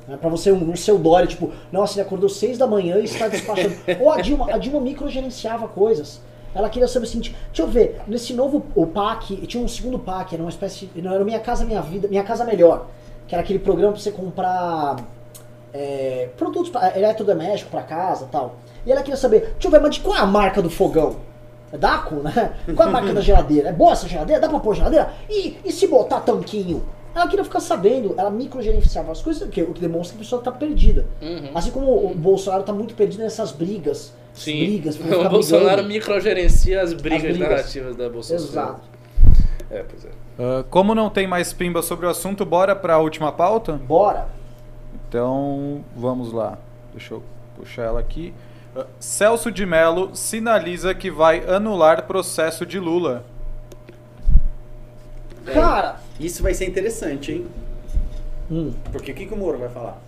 Né? 0.07 0.17
Pra 0.17 0.29
você 0.29 0.53
não 0.53 0.77
ser 0.77 0.93
o 0.93 0.99
Dória, 0.99 1.27
tipo, 1.27 1.51
nossa, 1.73 1.95
ele 1.95 2.07
acordou 2.07 2.29
seis 2.29 2.59
da 2.59 2.67
manhã 2.67 2.99
e 2.99 3.05
está 3.05 3.29
despachando. 3.29 3.75
Ou 4.01 4.11
a 4.11 4.21
Dilma, 4.21 4.53
a 4.53 4.59
Dilma 4.59 4.81
microgerenciava 4.81 5.69
coisas. 5.69 6.21
Ela 6.55 6.69
queria 6.69 6.87
saber 6.87 7.07
o 7.07 7.09
seguinte, 7.09 7.35
deixa 7.49 7.63
eu 7.63 7.67
ver, 7.67 8.01
nesse 8.07 8.33
novo 8.33 8.65
o 8.77 8.87
PAC, 8.87 9.37
tinha 9.47 9.63
um 9.63 9.67
segundo 9.67 9.99
PAC, 9.99 10.35
era 10.35 10.43
uma 10.43 10.51
espécie, 10.51 10.89
não 10.95 11.13
era 11.13 11.25
Minha 11.25 11.41
Casa 11.41 11.65
Minha 11.65 11.83
Vida, 11.83 12.07
Minha 12.07 12.23
Casa 12.23 12.45
Melhor, 12.45 12.87
que 13.27 13.35
era 13.35 13.43
aquele 13.43 13.59
programa 13.59 13.93
pra 13.93 14.01
você 14.01 14.13
comprar 14.13 14.97
é, 15.73 16.29
produtos 16.37 16.71
pra, 16.71 16.97
eletrodoméstico 16.97 17.73
pra 17.73 17.83
casa 17.83 18.27
e 18.27 18.29
tal. 18.29 18.55
E 18.87 18.93
ela 18.93 19.03
queria 19.03 19.17
saber, 19.17 19.41
deixa 19.55 19.67
eu 19.67 19.71
ver, 19.71 19.81
mas 19.81 19.97
de 19.97 20.01
qual 20.01 20.17
é 20.17 20.21
a 20.21 20.27
marca 20.27 20.63
do 20.63 20.71
fogão? 20.71 21.17
É 21.73 21.77
Daco, 21.77 22.17
né? 22.17 22.53
Qual 22.77 22.87
é 22.87 22.89
a 22.89 22.93
marca 22.93 23.13
da 23.13 23.21
geladeira? 23.21 23.71
É 23.71 23.73
boa 23.73 23.93
essa 23.93 24.07
geladeira? 24.07 24.41
Dá 24.41 24.49
pra 24.49 24.61
pôr 24.61 24.77
geladeira? 24.77 25.13
E, 25.29 25.59
e 25.65 25.73
se 25.73 25.89
botar 25.89 26.21
tanquinho? 26.21 26.85
Ela 27.15 27.29
queria 27.29 27.45
ficar 27.45 27.61
sabendo, 27.61 28.15
ela 28.19 28.31
microgerenciava 28.31 29.13
as 29.13 29.23
coisas, 29.23 29.47
o 29.47 29.49
que, 29.51 29.63
o 29.63 29.73
que 29.73 29.81
demonstra 29.81 30.17
que 30.17 30.23
a 30.23 30.25
pessoa 30.25 30.43
tá 30.43 30.51
perdida. 30.51 31.07
Uhum. 31.23 31.51
Assim 31.55 31.71
como 31.71 32.11
o 32.11 32.15
Bolsonaro 32.15 32.65
tá 32.65 32.73
muito 32.73 32.95
perdido 32.95 33.23
nessas 33.23 33.53
brigas. 33.53 34.13
Sim. 34.33 34.65
Brigas, 34.67 34.99
o 34.99 35.29
Bolsonaro 35.29 35.83
brigando. 35.83 35.89
microgerencia 35.89 36.83
as 36.83 36.93
brigas, 36.93 37.23
brigas. 37.23 37.39
narrativas 37.39 37.95
da 37.97 38.09
Bolsonaro. 38.09 38.45
Exato. 38.45 38.81
É, 39.71 39.83
pois 39.83 40.05
é. 40.05 40.09
Ah, 40.39 40.65
como 40.69 40.95
não 40.95 41.09
tem 41.09 41.27
mais 41.27 41.53
pimba 41.53 41.83
sobre 41.83 42.07
o 42.07 42.09
assunto, 42.09 42.45
bora 42.45 42.75
pra 42.75 42.99
última 42.99 43.31
pauta? 43.31 43.75
Bora. 43.75 44.27
Então, 45.09 45.85
vamos 45.97 46.33
lá. 46.33 46.59
Deixa 46.93 47.15
eu 47.15 47.23
puxar 47.57 47.85
ela 47.85 48.01
aqui. 48.01 48.35
Ah, 48.75 48.87
Celso 48.99 49.53
de 49.53 49.65
Mello 49.65 50.11
sinaliza 50.15 50.93
que 50.95 51.11
vai 51.11 51.49
anular 51.49 52.03
processo 52.07 52.67
de 52.67 52.81
Lula. 52.81 53.25
Cara, 55.45 56.01
Isso 56.19 56.43
vai 56.43 56.55
ser 56.55 56.67
interessante, 56.67 57.33
hein? 57.33 57.47
hum, 58.51 58.73
Porque 58.93 59.13
o 59.13 59.15
que, 59.15 59.27
que 59.27 59.35
o 59.35 59.37
Moro 59.37 59.59
vai 59.59 59.69
falar? 59.69 59.99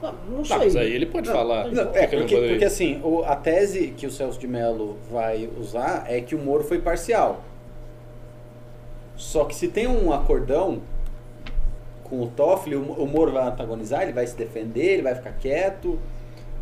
não, 0.00 0.12
não 0.30 0.42
Tá, 0.44 0.58
mas 0.58 0.76
aí 0.76 0.86
sei. 0.86 0.94
ele 0.94 1.06
pode 1.06 1.26
Não, 1.28 1.34
falar. 1.34 1.68
não, 1.72 1.82
é, 1.94 2.06
porque, 2.06 2.36
porque 2.48 2.64
assim, 2.64 3.00
o- 3.02 3.24
a 3.24 3.34
tese 3.34 3.88
que 3.96 4.06
o 4.06 4.10
Celso 4.10 4.38
de 4.38 4.46
Mello 4.46 4.96
vai 5.10 5.48
usar 5.58 6.04
é 6.08 6.20
que 6.20 6.34
o 6.34 6.38
Moro 6.38 6.62
foi 6.64 6.78
parcial. 6.80 7.42
Só 9.16 9.44
que 9.44 9.54
se 9.54 9.68
tem 9.68 9.88
um 9.88 10.12
acordão 10.12 10.80
com 12.04 12.22
o 12.22 12.28
Toffoli, 12.28 12.76
o, 12.76 12.82
o 12.92 13.06
Moro 13.06 13.32
vai 13.32 13.46
antagonizar, 13.48 14.02
ele 14.02 14.12
vai 14.12 14.26
se 14.26 14.36
defender, 14.36 14.94
ele 14.94 15.02
vai 15.02 15.14
ficar 15.16 15.32
quieto. 15.32 15.98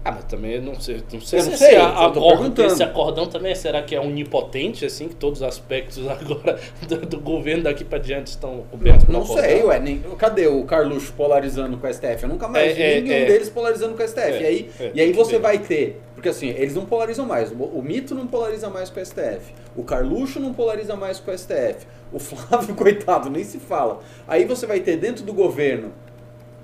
Ah, 0.08 0.12
mas 0.12 0.24
também 0.24 0.60
não 0.60 0.78
sei, 0.80 1.02
não 1.12 1.20
sei 1.20 1.38
Eu 1.40 1.42
se 1.44 1.50
não 1.50 1.56
sei, 1.56 1.68
esse, 1.68 1.76
eu 1.76 1.80
tô 1.80 1.88
acordão, 1.88 2.28
perguntando. 2.28 2.72
esse 2.72 2.82
acordão 2.82 3.26
também 3.26 3.54
será 3.54 3.82
que 3.82 3.94
é 3.94 4.00
onipotente, 4.00 4.84
assim, 4.84 5.08
que 5.08 5.16
todos 5.16 5.40
os 5.40 5.46
aspectos 5.46 5.98
agora 6.08 6.58
do, 6.88 6.96
do 7.06 7.20
governo 7.20 7.64
daqui 7.64 7.84
pra 7.84 7.98
diante 7.98 8.28
estão 8.28 8.62
cobertos 8.70 9.08
Não 9.08 9.24
pelo 9.24 9.38
sei, 9.38 9.62
ué, 9.64 9.78
nem, 9.80 9.98
cadê 10.18 10.46
o 10.46 10.62
Carluxo 10.64 11.12
polarizando 11.14 11.76
com 11.76 11.86
a 11.86 11.92
STF? 11.92 12.22
Eu 12.22 12.28
nunca 12.28 12.46
mais 12.48 12.70
É, 12.70 12.74
vi 12.74 12.82
é, 12.82 13.00
nenhum 13.00 13.14
é. 13.16 13.24
deles 13.24 13.48
polarizando 13.48 13.94
com 13.94 14.02
a 14.02 14.06
STF. 14.08 14.20
É, 14.20 14.42
e 14.42 14.46
aí, 14.46 14.70
é, 14.78 14.90
e 14.94 15.00
aí 15.00 15.12
você 15.12 15.38
vai 15.38 15.58
ter, 15.58 16.00
porque 16.14 16.28
assim, 16.28 16.48
eles 16.50 16.74
não 16.74 16.84
polarizam 16.86 17.26
mais. 17.26 17.50
O, 17.50 17.54
o 17.54 17.82
Mito 17.82 18.14
não 18.14 18.26
polariza 18.26 18.68
mais 18.70 18.88
com 18.90 19.00
a 19.00 19.04
STF. 19.04 19.52
O 19.76 19.82
Carluxo 19.82 20.38
não 20.40 20.52
polariza 20.54 20.94
mais 20.96 21.18
com 21.18 21.30
a 21.30 21.36
STF. 21.36 21.86
O 22.12 22.18
Flávio, 22.20 22.74
coitado, 22.76 23.28
nem 23.28 23.42
se 23.42 23.58
fala. 23.58 24.00
Aí 24.28 24.44
você 24.44 24.66
vai 24.66 24.80
ter 24.80 24.96
dentro 24.96 25.24
do 25.24 25.32
governo 25.34 25.92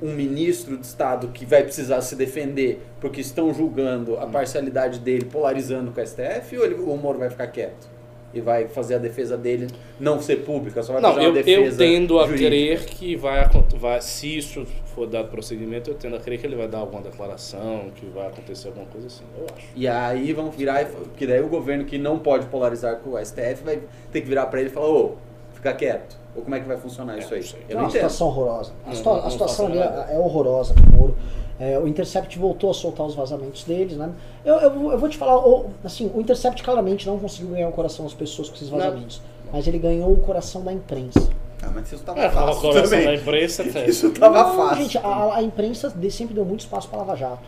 um 0.02 0.12
ministro 0.12 0.76
de 0.76 0.84
Estado 0.84 1.28
que 1.28 1.46
vai 1.46 1.62
precisar 1.62 2.00
se 2.00 2.16
defender 2.16 2.82
porque 3.00 3.20
estão 3.20 3.54
julgando 3.54 4.18
a 4.18 4.26
parcialidade 4.26 4.98
dele 4.98 5.24
polarizando 5.26 5.92
com 5.92 6.00
a 6.00 6.04
STF 6.06 6.58
ou 6.58 6.64
ele, 6.64 6.74
o 6.74 6.96
Moro 6.96 7.18
vai 7.18 7.30
ficar 7.30 7.46
quieto? 7.46 7.92
e 8.34 8.40
vai 8.40 8.66
fazer 8.66 8.94
a 8.94 8.98
defesa 8.98 9.36
dele 9.36 9.66
não 10.00 10.20
ser 10.20 10.36
pública, 10.36 10.82
só 10.82 10.94
vai 10.94 11.02
Não, 11.02 11.10
fazer 11.12 11.26
eu, 11.26 11.28
eu 11.28 11.32
defesa 11.34 11.76
tendo 11.76 12.18
a 12.18 12.26
jurídica. 12.26 12.48
crer 12.48 12.84
que 12.86 13.14
vai, 13.14 13.46
vai, 13.76 14.00
se 14.00 14.38
isso 14.38 14.66
for 14.94 15.06
dado 15.06 15.28
prosseguimento, 15.28 15.90
eu 15.90 15.94
tendo 15.94 16.16
a 16.16 16.18
crer 16.18 16.40
que 16.40 16.46
ele 16.46 16.56
vai 16.56 16.66
dar 16.66 16.78
alguma 16.78 17.02
declaração, 17.02 17.90
que 17.94 18.06
vai 18.06 18.26
acontecer 18.28 18.68
alguma 18.68 18.86
coisa 18.86 19.06
assim, 19.06 19.24
eu 19.38 19.44
acho. 19.54 19.66
E 19.76 19.86
aí 19.86 20.32
vão 20.32 20.50
virar, 20.50 20.86
porque 20.86 21.26
daí 21.26 21.42
o 21.42 21.48
governo 21.48 21.84
que 21.84 21.98
não 21.98 22.18
pode 22.18 22.46
polarizar 22.46 22.96
com 23.00 23.10
o 23.10 23.22
STF 23.22 23.64
vai 23.64 23.80
ter 24.10 24.22
que 24.22 24.26
virar 24.28 24.46
pra 24.46 24.60
ele 24.60 24.70
e 24.70 24.72
falar, 24.72 24.88
ô, 24.88 25.16
fica 25.62 25.74
quieto. 25.74 26.16
Ou 26.34 26.42
como 26.42 26.54
é 26.54 26.60
que 26.60 26.66
vai 26.66 26.76
funcionar 26.76 27.14
É, 27.16 27.18
isso 27.20 27.34
aí? 27.34 27.40
não 27.42 27.58
É 27.68 27.74
não 27.74 27.80
uma 27.82 27.88
entendo. 27.88 27.92
situação 27.92 28.26
horrorosa. 28.28 28.72
A, 28.84 28.88
Não, 28.88 28.96
situa- 28.96 29.16
não 29.18 29.26
a 29.26 29.30
situação 29.30 29.66
ali 29.66 29.78
é, 29.78 30.06
é 30.10 30.18
horrorosa 30.18 30.74
com 30.74 30.80
o 30.96 30.98
Moro. 31.00 31.16
É, 31.60 31.78
o 31.78 31.86
Intercept 31.86 32.36
voltou 32.38 32.70
a 32.70 32.74
soltar 32.74 33.06
os 33.06 33.14
vazamentos 33.14 33.62
deles, 33.64 33.96
né? 33.96 34.10
Eu, 34.44 34.56
eu, 34.56 34.70
vou- 34.70 34.92
eu 34.92 34.98
vou 34.98 35.08
te 35.08 35.16
falar, 35.16 35.38
o- 35.46 35.66
assim, 35.84 36.10
o 36.12 36.20
Intercept 36.20 36.62
claramente 36.62 37.06
não 37.06 37.18
conseguiu 37.18 37.50
ganhar 37.52 37.68
o 37.68 37.72
coração 37.72 38.04
das 38.04 38.14
pessoas 38.14 38.48
com 38.48 38.56
esses 38.56 38.70
Não. 38.70 38.78
vazamentos. 38.78 39.20
Mas 39.52 39.66
ele 39.68 39.78
ganhou 39.78 40.10
o 40.10 40.16
coração 40.16 40.62
da 40.62 40.72
imprensa. 40.72 41.28
Ah, 41.62 41.70
mas 41.72 41.92
isso 41.92 42.02
tava 42.02 42.18
É, 42.18 42.28
fácil 42.30 42.60
com 42.60 42.70
a 42.70 42.82
também. 42.82 43.04
da 43.04 43.14
imprensa, 43.14 43.62
né? 43.62 43.70
Isso 43.86 44.10
tava 44.10 44.42
não, 44.42 44.56
fácil. 44.56 44.82
gente, 44.82 44.98
a, 44.98 45.34
a 45.36 45.42
imprensa 45.42 45.94
sempre 46.10 46.34
deu 46.34 46.44
muito 46.44 46.60
espaço 46.60 46.88
para 46.88 46.98
Lava 46.98 47.14
Jato. 47.14 47.42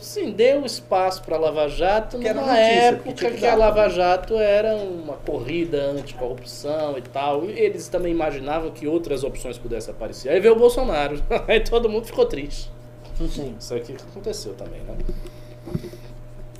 Sim, 0.00 0.30
deu 0.30 0.64
espaço 0.64 1.22
para 1.22 1.36
Lava 1.36 1.68
Jato 1.68 2.18
Que 2.18 2.28
era 2.28 2.40
numa 2.40 2.52
notícia, 2.52 2.72
época 2.72 3.12
que, 3.12 3.30
que 3.38 3.46
a 3.46 3.54
Lava. 3.54 3.88
Jato 3.88 4.34
era 4.36 4.76
uma 4.76 5.14
corrida 5.14 5.90
anticorrupção 5.90 6.96
e 6.96 7.02
tal. 7.02 7.44
E 7.44 7.50
eles 7.50 7.88
também 7.88 8.12
imaginavam 8.12 8.70
que 8.70 8.86
outras 8.86 9.24
opções 9.24 9.58
pudessem 9.58 9.92
aparecer. 9.92 10.30
Aí 10.30 10.40
veio 10.40 10.54
o 10.54 10.58
Bolsonaro. 10.58 11.20
Aí 11.48 11.60
todo 11.60 11.88
mundo 11.88 12.06
ficou 12.06 12.26
triste. 12.26 12.70
Sim. 13.28 13.56
Isso 13.58 13.74
aqui 13.74 13.96
aconteceu 14.10 14.54
também, 14.54 14.80
né? 14.82 14.96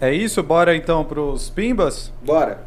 É 0.01 0.13
isso, 0.13 0.43
bora 0.43 0.75
então 0.75 1.05
pros 1.05 1.49
pimbas? 1.49 2.13
Bora. 2.23 2.61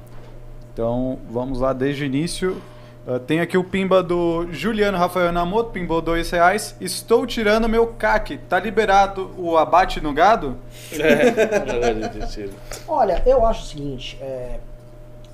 Então 0.73 1.19
vamos 1.29 1.59
lá 1.59 1.73
desde 1.73 2.03
o 2.03 2.05
início. 2.05 2.61
Ah, 3.07 3.17
tem 3.19 3.39
aqui 3.39 3.57
o 3.57 3.63
pimba 3.63 4.03
do 4.03 4.45
Juliano 4.51 4.97
Rafael 4.97 5.31
Namoto, 5.31 5.71
pimbou 5.71 6.01
dois 6.01 6.29
reais. 6.29 6.75
Estou 6.79 7.25
tirando 7.25 7.67
meu 7.67 7.87
CAC. 7.87 8.37
Tá 8.47 8.59
liberado 8.59 9.31
o 9.37 9.57
abate 9.57 9.99
no 10.01 10.13
gado? 10.13 10.55
É. 10.99 12.49
Olha, 12.87 13.23
eu 13.25 13.45
acho 13.45 13.63
o 13.63 13.65
seguinte, 13.67 14.17
é, 14.21 14.59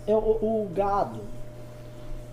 eu- 0.07 0.18
o, 0.18 0.64
o 0.65 0.69
gado 0.73 1.19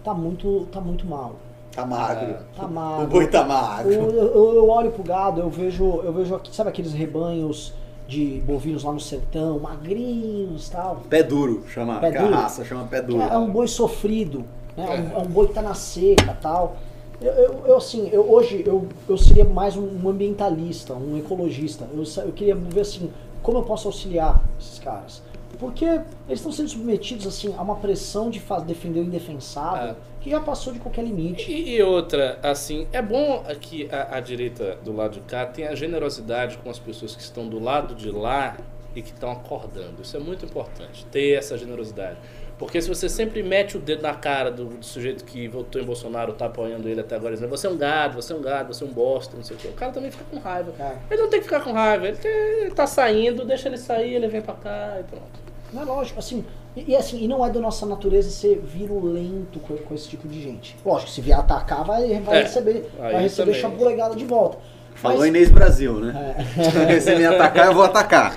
tá 0.05 0.13
muito, 0.15 0.69
tá 0.71 0.81
muito 0.81 1.07
mal. 1.07 1.37
Tá 1.75 1.85
magro. 1.85 2.37
Tá 2.57 2.69
magro. 2.69 3.05
O 3.05 3.07
boi 3.09 3.27
tá 3.27 3.43
O- 3.43 3.49
magro. 3.49 3.93
eu, 3.93 4.11
eu- 4.13 4.55
eu 4.57 4.69
olho 4.69 4.91
pro 4.93 5.03
gado, 5.03 5.41
eu 5.41 5.51
vejo, 5.51 5.85
eu 6.05 6.13
vejo 6.13 6.35
aqui, 6.35 6.55
sabe 6.55 6.69
aqueles 6.69 6.93
rebanhos 6.93 7.73
de 8.07 8.43
bovinos 8.47 8.85
lá 8.85 8.93
no 8.93 9.01
sertão, 9.01 9.59
magrinhos 9.59 10.69
e 10.69 10.71
tal. 10.71 10.97
Pé 11.09 11.23
duro, 11.23 11.65
chama. 11.69 11.99
Pé 11.99 12.13
duro? 12.13 12.35
raça 12.35 12.65
chama 12.65 12.85
pé 12.85 13.01
duro. 13.03 13.23
É 13.23 13.39
um 13.39 13.51
boi 13.51 13.67
sofrido, 13.67 14.45
né? 14.77 14.85
É 14.87 15.01
um, 15.01 15.21
é 15.21 15.23
um 15.23 15.27
boi 15.27 15.49
que 15.49 15.55
tá 15.55 15.63
na 15.63 15.75
seca 15.75 16.37
tal. 16.41 16.77
Eu, 17.21 17.33
eu, 17.33 17.63
eu, 17.67 17.77
assim, 17.77 18.09
eu, 18.13 18.31
hoje 18.31 18.63
eu, 18.67 18.89
eu 19.09 19.17
seria 19.17 19.45
mais 19.45 19.77
um, 19.77 20.09
ambientalista, 20.09 20.95
um 20.95 21.17
ecologista. 21.17 21.87
Eu, 21.95 22.05
eu 22.25 22.33
queria 22.33 22.55
ver 22.55 22.81
assim, 22.81 23.11
como 23.43 23.59
eu 23.59 23.63
posso 23.63 23.89
auxiliar 23.89 24.43
esses 24.61 24.79
caras. 24.79 25.23
Porque 25.59 25.85
eles 25.85 26.41
estão 26.41 26.51
sendo 26.51 26.69
submetidos 26.69 27.27
assim 27.29 27.55
a 27.57 27.63
uma 27.63 27.77
pressão 27.77 28.29
de 28.29 28.41
faz, 28.41 28.65
defender 28.65 29.01
o 29.01 29.05
indefensável 29.05 29.91
É. 29.91 29.97
que 30.21 30.29
já 30.29 30.41
passou 30.41 30.73
de 30.73 30.81
qualquer 30.81 31.05
limite. 31.05 31.51
E, 31.51 31.77
e 31.77 31.83
outra, 31.83 32.39
assim, 32.43 32.89
é 32.93 33.01
bom 33.01 33.45
que 33.61 33.89
a, 33.91 34.17
a 34.17 34.21
direita 34.21 34.77
do 34.85 34.93
lado 34.95 35.13
de 35.13 35.21
cá 35.21 35.47
tenha 35.47 35.75
generosidade 35.77 36.59
com 36.59 36.69
as 36.69 36.79
pessoas 36.81 37.15
que 37.15 37.23
estão 37.23 37.47
do 37.49 37.63
lado 37.63 37.95
de 37.95 38.11
lá 38.11 38.57
e 38.97 39.01
que 39.01 39.11
estão 39.13 39.31
acordando. 39.31 40.03
Isso 40.03 40.17
é 40.17 40.21
muito 40.21 40.45
importante, 40.45 41.07
ter 41.07 41.39
essa 41.39 41.57
generosidade. 41.57 42.17
Porque 42.59 42.81
se 42.81 42.89
você 42.89 43.09
sempre 43.09 43.43
mete 43.43 43.77
o 43.77 43.81
dedo 43.81 44.03
na 44.03 44.15
cara 44.15 44.51
do, 44.51 44.67
do 44.67 44.85
sujeito 44.85 45.25
que 45.25 45.49
votou 45.49 45.83
em 45.83 45.85
Bolsonaro, 45.85 46.33
tá 46.35 46.47
apoiando 46.47 46.89
ele 46.89 47.01
até 47.01 47.17
agora, 47.17 47.35
dizendo 47.35 47.51
você 47.51 47.67
é 47.67 47.71
um 47.71 47.77
gado, 47.77 48.15
você 48.23 48.33
é 48.33 48.37
um 48.37 48.41
gado, 48.41 48.73
você 48.73 48.85
é 48.85 48.87
um 48.87 48.91
bosta, 48.93 49.37
não 49.37 49.43
sei 49.43 49.57
o 49.57 49.59
quê, 49.59 49.69
o 49.69 49.73
cara 49.73 49.91
também 49.91 50.11
fica 50.11 50.25
com 50.31 50.39
raiva. 50.39 50.73
É. 50.79 50.97
Ele 51.13 51.23
não 51.23 51.29
tem 51.31 51.41
que 51.41 51.47
ficar 51.47 51.61
com 51.63 51.73
raiva, 51.73 52.07
ele, 52.07 52.17
tem- 52.17 52.31
ele 52.31 52.71
tá 52.71 52.87
saindo, 52.87 53.45
deixa 53.45 53.69
ele 53.69 53.77
sair, 53.77 54.15
ele 54.15 54.29
vem 54.29 54.41
pra 54.41 54.55
cá 54.55 54.99
e 55.01 55.03
pronto. 55.05 55.45
Não 55.73 55.83
é 55.83 55.85
lógico, 55.85 56.19
assim, 56.21 56.45
e, 56.77 56.93
e 56.93 56.97
assim, 56.97 57.21
e 57.25 57.27
não 57.27 57.45
é 57.45 57.51
da 57.51 57.59
nossa 57.61 57.85
natureza 57.87 58.31
ser 58.31 58.61
virulento 58.61 59.59
com, 59.61 59.77
com 59.77 59.93
esse 59.95 60.09
tipo 60.09 60.29
de 60.29 60.41
gente. 60.41 60.77
Lógico, 60.87 61.11
se 61.11 61.21
vier 61.21 61.37
atacar, 61.39 61.85
vai, 61.85 62.21
vai 62.21 62.39
É, 62.39 62.43
receber, 62.43 62.89
vai 62.97 63.23
receber 63.23 63.55
chapulegada 63.55 64.15
de 64.15 64.25
volta. 64.25 64.59
Falou 64.95 65.19
Mas- 65.19 65.29
Inês 65.29 65.51
Brasil, 65.51 65.95
né? 66.01 66.37
É. 66.57 66.99
Se 67.01 67.15
me 67.17 67.27
atacar, 67.27 67.67
eu 67.67 67.75
vou 67.75 67.85
atacar. 67.85 68.35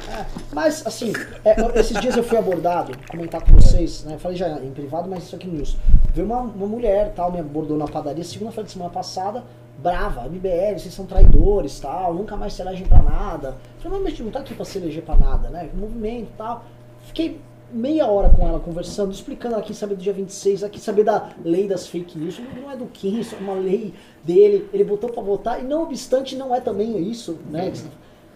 Mas, 0.51 0.85
assim, 0.85 1.13
é, 1.45 1.79
esses 1.79 1.99
dias 1.99 2.17
eu 2.17 2.23
fui 2.23 2.37
abordado, 2.37 2.91
comentar 3.09 3.41
com 3.41 3.53
vocês, 3.53 4.03
né? 4.03 4.17
Falei 4.17 4.35
já 4.37 4.49
em 4.59 4.71
privado, 4.71 5.07
mas 5.09 5.23
isso 5.23 5.35
aqui 5.35 5.47
no 5.47 5.53
news. 5.53 5.77
Veio 6.13 6.25
uma, 6.25 6.39
uma 6.39 6.67
mulher, 6.67 7.13
tal, 7.15 7.31
me 7.31 7.39
abordou 7.39 7.77
na 7.77 7.87
padaria 7.87 8.23
segunda-feira 8.23 8.65
de 8.65 8.71
semana 8.71 8.89
passada, 8.89 9.43
brava, 9.77 10.23
MBL, 10.27 10.79
vocês 10.79 10.93
são 10.93 11.05
traidores, 11.05 11.79
tal, 11.79 12.13
nunca 12.13 12.35
mais 12.35 12.53
se 12.53 12.61
elegem 12.61 12.87
pra 12.87 12.97
nada. 13.03 13.55
Falei, 13.79 13.99
mas 13.99 14.07
a 14.07 14.09
gente 14.09 14.23
não 14.23 14.31
tá 14.31 14.39
aqui 14.39 14.55
pra 14.55 14.65
se 14.65 14.77
eleger 14.79 15.03
pra 15.03 15.15
nada, 15.15 15.49
né? 15.49 15.69
Movimento 15.75 16.29
e 16.33 16.37
tal. 16.37 16.65
Fiquei 17.05 17.39
meia 17.71 18.07
hora 18.07 18.29
com 18.29 18.47
ela 18.47 18.59
conversando, 18.59 19.11
explicando 19.11 19.55
ela 19.55 19.63
quis 19.63 19.77
saber 19.77 19.95
do 19.95 20.01
dia 20.01 20.13
26, 20.13 20.61
ela 20.61 20.71
quis 20.71 20.81
saber 20.81 21.03
da 21.03 21.31
lei 21.43 21.67
das 21.67 21.87
fake 21.87 22.17
news. 22.17 22.39
Não 22.55 22.71
é 22.71 22.75
do 22.75 22.85
Kim, 22.85 23.19
isso 23.19 23.35
é 23.35 23.39
uma 23.39 23.53
lei 23.53 23.93
dele, 24.23 24.69
ele 24.73 24.83
botou 24.83 25.09
pra 25.09 25.21
votar, 25.21 25.61
e 25.61 25.63
não 25.63 25.83
obstante, 25.83 26.35
não 26.35 26.53
é 26.53 26.61
também 26.61 26.97
isso, 27.09 27.37
né? 27.49 27.71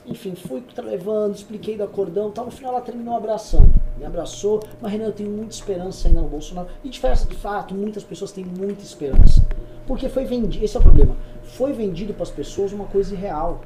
Enfim, 0.05 0.33
fui 0.35 0.63
levando, 0.77 1.35
expliquei 1.35 1.77
do 1.77 1.83
acordão 1.83 2.31
tal. 2.31 2.45
No 2.45 2.51
final 2.51 2.73
ela 2.73 2.81
terminou 2.81 3.15
abraçando. 3.15 3.71
Me 3.97 4.05
abraçou, 4.05 4.63
mas 4.81 4.91
Renan, 4.91 5.05
eu 5.05 5.11
tenho 5.11 5.29
muita 5.29 5.53
esperança 5.53 6.07
ainda 6.07 6.21
no 6.21 6.27
Bolsonaro. 6.27 6.69
E 6.83 6.89
de 6.89 6.99
fato, 6.99 7.75
muitas 7.75 8.03
pessoas 8.03 8.31
têm 8.31 8.43
muita 8.43 8.81
esperança. 8.81 9.45
Porque 9.85 10.09
foi 10.09 10.25
vendido, 10.25 10.65
esse 10.65 10.75
é 10.75 10.79
o 10.79 10.83
problema. 10.83 11.15
Foi 11.43 11.71
vendido 11.71 12.13
para 12.13 12.23
as 12.23 12.31
pessoas 12.31 12.71
uma 12.71 12.85
coisa 12.85 13.13
irreal. 13.13 13.61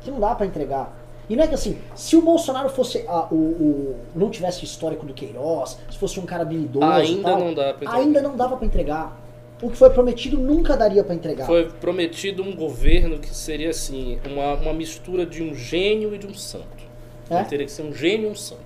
Que 0.00 0.10
não 0.10 0.18
dá 0.18 0.34
para 0.34 0.46
entregar. 0.46 0.96
E 1.28 1.34
não 1.36 1.44
é 1.44 1.46
que 1.46 1.54
assim, 1.54 1.78
se 1.94 2.16
o 2.16 2.22
Bolsonaro 2.22 2.68
fosse 2.68 3.04
ah, 3.08 3.26
o, 3.30 3.34
o- 3.34 3.96
não 4.14 4.28
tivesse 4.30 4.64
histórico 4.64 5.06
do 5.06 5.14
Queiroz, 5.14 5.78
se 5.90 5.96
fosse 5.98 6.20
um 6.20 6.26
cara 6.26 6.42
habilidoso, 6.42 6.86
Ainda 6.86 7.30
tal, 7.30 7.40
não 7.40 7.54
dá 7.54 7.62
pra 7.62 7.84
entregar. 7.86 7.94
ainda 7.94 8.22
não 8.22 8.36
dava 8.36 8.56
para 8.56 8.66
entregar. 8.66 9.20
O 9.62 9.70
que 9.70 9.76
foi 9.76 9.88
prometido 9.88 10.36
nunca 10.38 10.76
daria 10.76 11.02
para 11.02 11.14
entregar. 11.14 11.46
Foi 11.46 11.66
prometido 11.80 12.42
um 12.42 12.54
governo 12.54 13.18
que 13.18 13.34
seria 13.34 13.70
assim, 13.70 14.18
uma, 14.30 14.54
uma 14.54 14.72
mistura 14.74 15.24
de 15.24 15.42
um 15.42 15.54
gênio 15.54 16.14
e 16.14 16.18
de 16.18 16.26
um 16.26 16.34
santo. 16.34 16.66
É? 17.30 17.36
Ele 17.36 17.44
teria 17.46 17.66
que 17.66 17.72
ser 17.72 17.82
um 17.82 17.94
gênio 17.94 18.28
e 18.28 18.30
um 18.32 18.34
santo. 18.34 18.62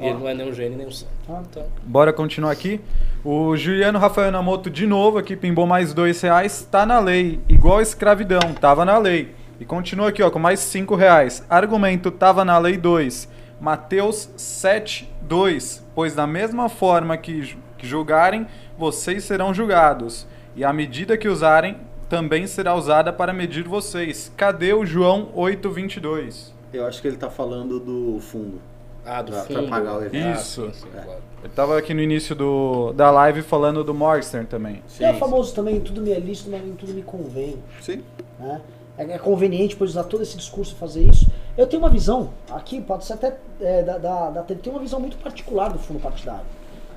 E 0.00 0.06
ele 0.06 0.14
não 0.18 0.26
é 0.26 0.32
nem 0.32 0.48
um 0.48 0.54
gênio 0.54 0.78
nem 0.78 0.86
um 0.86 0.90
santo. 0.90 1.12
Ah. 1.28 1.42
Então, 1.50 1.66
Bora 1.82 2.12
continuar 2.14 2.50
aqui. 2.50 2.80
O 3.22 3.54
Juliano 3.54 3.98
Rafael 3.98 4.32
Namoto, 4.32 4.70
de 4.70 4.86
novo, 4.86 5.18
aqui 5.18 5.36
pimbou 5.36 5.66
mais 5.66 5.92
dois 5.92 6.18
reais. 6.22 6.66
Tá 6.70 6.86
na 6.86 6.98
lei, 6.98 7.38
igual 7.46 7.82
escravidão, 7.82 8.40
tava 8.58 8.86
na 8.86 8.96
lei. 8.96 9.34
E 9.60 9.64
continua 9.64 10.08
aqui, 10.08 10.22
ó, 10.22 10.30
com 10.30 10.38
mais 10.38 10.58
cinco 10.60 10.94
reais. 10.94 11.44
Argumento, 11.48 12.10
tava 12.10 12.44
na 12.44 12.56
lei 12.58 12.76
2. 12.78 13.28
Mateus 13.60 14.30
7, 14.36 15.08
2. 15.22 15.84
Pois 15.94 16.14
da 16.14 16.26
mesma 16.26 16.68
forma 16.70 17.16
que, 17.18 17.56
que 17.76 17.86
julgarem, 17.86 18.46
vocês 18.78 19.22
serão 19.24 19.52
julgados. 19.52 20.26
E 20.56 20.64
a 20.64 20.72
medida 20.72 21.16
que 21.18 21.28
usarem 21.28 21.76
também 22.08 22.46
será 22.46 22.74
usada 22.74 23.12
para 23.12 23.32
medir 23.34 23.68
vocês. 23.68 24.32
Cadê 24.36 24.72
o 24.72 24.84
João 24.86 25.28
8, 25.34 25.70
22? 25.70 26.54
Eu 26.72 26.86
acho 26.86 27.02
que 27.02 27.08
ele 27.08 27.16
tá 27.18 27.28
falando 27.28 27.78
do 27.78 28.18
fundo. 28.20 28.60
ah, 29.04 29.20
do 29.22 29.32
Pra- 29.32 29.42
pra 29.42 29.56
fundo. 29.56 29.68
pagar 29.68 29.96
o 29.98 30.04
evento. 30.04 30.26
Ah, 30.26 30.32
Isso. 30.32 30.66
sim, 30.66 30.72
sim, 30.72 30.88
claro. 30.90 31.20
Ele 31.42 31.52
tava 31.54 31.76
aqui 31.78 31.92
no 31.94 32.00
início 32.00 32.34
do, 32.34 32.92
da 32.92 33.10
live 33.10 33.42
falando 33.42 33.82
do 33.84 33.92
Morgenstern 33.94 34.46
também. 34.46 34.82
E 34.98 35.04
é 35.04 35.10
o 35.10 35.14
famoso 35.18 35.54
também, 35.54 35.80
tudo 35.80 36.00
me 36.00 36.10
é 36.12 36.18
lícito, 36.20 36.50
mas 36.50 36.62
nem 36.62 36.74
tudo 36.74 36.92
me 36.94 37.02
convém. 37.02 37.56
Sim. 37.80 38.02
né? 38.38 38.60
É 38.98 39.04
é 39.04 39.18
conveniente 39.18 39.76
pois 39.76 39.90
usar 39.90 40.04
todo 40.04 40.22
esse 40.22 40.36
discurso 40.36 40.74
e 40.74 40.78
fazer 40.78 41.02
isso. 41.02 41.26
Eu 41.56 41.66
tenho 41.66 41.82
uma 41.82 41.90
visão, 41.90 42.30
aqui 42.50 42.80
pode 42.80 43.04
ser 43.04 43.14
até 43.14 43.36
é, 43.60 43.82
da, 43.82 43.98
da, 43.98 44.30
da 44.30 44.42
tem 44.42 44.72
uma 44.72 44.80
visão 44.80 45.00
muito 45.00 45.16
particular 45.18 45.70
do 45.72 45.78
fundo 45.78 46.00
partidário. 46.00 46.44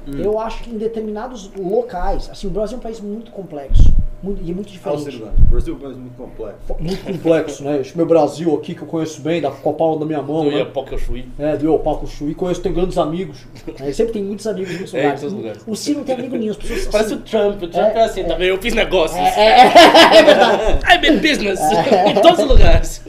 Hum. 0.07 0.17
Eu 0.17 0.39
acho 0.39 0.63
que 0.63 0.69
em 0.69 0.77
determinados 0.77 1.49
locais, 1.55 2.29
assim, 2.29 2.47
o 2.47 2.49
Brasil 2.49 2.75
é 2.75 2.79
um 2.79 2.83
país 2.83 2.99
muito 2.99 3.31
complexo 3.31 3.92
muito, 4.23 4.41
e 4.41 4.53
muito 4.53 4.71
diferente. 4.71 5.21
O 5.21 5.45
Brasil 5.51 5.73
é 5.73 5.77
um 5.77 5.79
país 5.79 5.97
muito 5.97 6.15
complexo. 6.17 6.75
Muito 6.79 7.03
complexo, 7.03 7.63
né? 7.63 7.81
Esse 7.81 7.95
meu 7.97 8.05
Brasil 8.05 8.55
aqui 8.55 8.73
que 8.73 8.81
eu 8.81 8.87
conheço 8.87 9.21
bem, 9.21 9.41
da 9.41 9.51
com 9.51 9.69
a 9.69 9.73
palma 9.73 9.99
da 9.99 10.05
minha 10.05 10.21
mão, 10.21 10.45
Do 10.45 10.51
né? 10.51 10.57
Iapoca 10.59 10.97
Chuí. 10.97 11.27
É, 11.37 11.57
do 11.57 11.73
Opaco 11.73 12.07
Chuí, 12.07 12.33
conheço, 12.33 12.61
tenho 12.61 12.73
grandes 12.73 12.97
amigos. 12.97 13.45
É, 13.79 13.91
sempre 13.91 14.13
tem 14.13 14.23
muitos 14.23 14.47
amigos 14.47 14.71
em 14.71 14.75
muitos 14.77 14.93
É, 14.93 14.97
em 14.99 15.01
lugares. 15.03 15.19
todos 15.21 15.33
os 15.33 15.39
lugares. 15.39 15.63
O 15.67 15.75
Ciro 15.75 15.97
não 15.99 16.05
tem 16.05 16.15
amigo 16.15 16.35
nenhum, 16.37 16.51
as 16.51 16.57
pessoas 16.57 16.85
Parece 16.87 17.13
assim, 17.13 17.21
o 17.21 17.25
Trump. 17.25 17.61
O 17.61 17.67
Trump 17.67 17.85
é, 17.95 17.99
É, 17.99 18.03
assim, 18.05 18.23
tá 18.23 18.35
vendo? 18.35 18.43
Eu 18.49 18.57
fiz 18.61 18.73
negócios. 18.73 19.19
é, 19.19 19.67
é, 19.67 19.67
I 20.95 21.01
mean 21.01 21.17
business. 21.17 21.59
em 22.07 22.21
todos 22.21 22.39
os 22.39 22.47
lugares. 22.47 23.01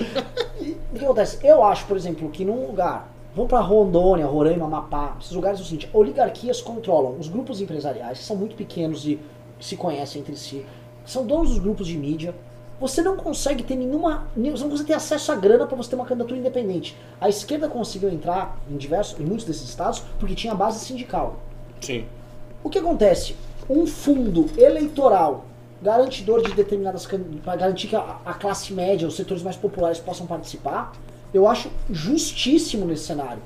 O 0.93 0.99
que 0.99 1.05
acontece? 1.05 1.39
Eu 1.47 1.63
acho, 1.65 1.87
por 1.87 1.97
exemplo, 1.97 2.29
que 2.31 2.45
num 2.45 2.67
lugar, 2.67 3.13
vamos 3.35 3.49
pra 3.49 3.61
Rondônia, 3.61 4.27
Roraima, 4.27 4.65
Amapá, 4.67 5.17
esses 5.21 5.33
lugares 5.33 5.59
é 5.59 5.63
o 5.63 5.65
seguinte, 5.65 5.89
oligarquias 5.93 6.61
controlam 6.61 7.17
os 7.19 7.29
grupos 7.29 7.61
empresariais, 7.61 8.19
que 8.19 8.25
são 8.25 8.37
muito 8.37 8.55
pequenos 8.55 9.05
e 9.07 9.19
se 9.61 9.77
conhecem 9.77 10.21
entre 10.21 10.37
si, 10.37 10.65
são 11.05 11.27
donos 11.27 11.51
dos 11.51 11.59
grupos 11.59 11.87
de 11.87 11.97
mídia. 11.97 12.35
Você 12.81 13.03
não 13.03 13.17
consegue 13.17 13.63
ter 13.63 13.77
nenhuma. 13.77 14.27
Você 14.37 14.63
não 14.63 14.71
consegue 14.71 14.89
ter 14.89 14.95
acesso 14.95 15.31
à 15.33 15.37
grana 15.37 15.67
para 15.67 15.77
você 15.77 15.91
ter 15.91 15.97
uma 15.97 16.05
candidatura 16.05 16.39
independente. 16.39 16.97
A 17.21 17.29
esquerda 17.29 17.69
conseguiu 17.69 18.11
entrar 18.11 18.59
em 18.71 18.77
diversos, 18.77 19.19
em 19.21 19.25
muitos 19.25 19.45
desses 19.45 19.69
estados 19.69 20.03
porque 20.19 20.35
tinha 20.35 20.55
base 20.55 20.85
sindical. 20.85 21.37
Sim. 21.81 22.05
O 22.63 22.71
que 22.71 22.79
acontece? 22.79 23.37
Um 23.69 23.87
fundo 23.87 24.51
eleitoral 24.59 25.45
garantidor 25.81 26.43
de 26.43 26.53
determinadas 26.55 27.07
para 27.43 27.57
garantir 27.57 27.89
que 27.89 27.97
a, 27.97 28.19
a 28.25 28.33
classe 28.33 28.73
média, 28.73 29.07
os 29.07 29.17
setores 29.17 29.43
mais 29.43 29.57
populares 29.57 29.99
possam 29.99 30.27
participar, 30.27 30.93
eu 31.33 31.47
acho 31.47 31.71
justíssimo 31.91 32.87
nesse 32.87 33.05
cenário. 33.05 33.43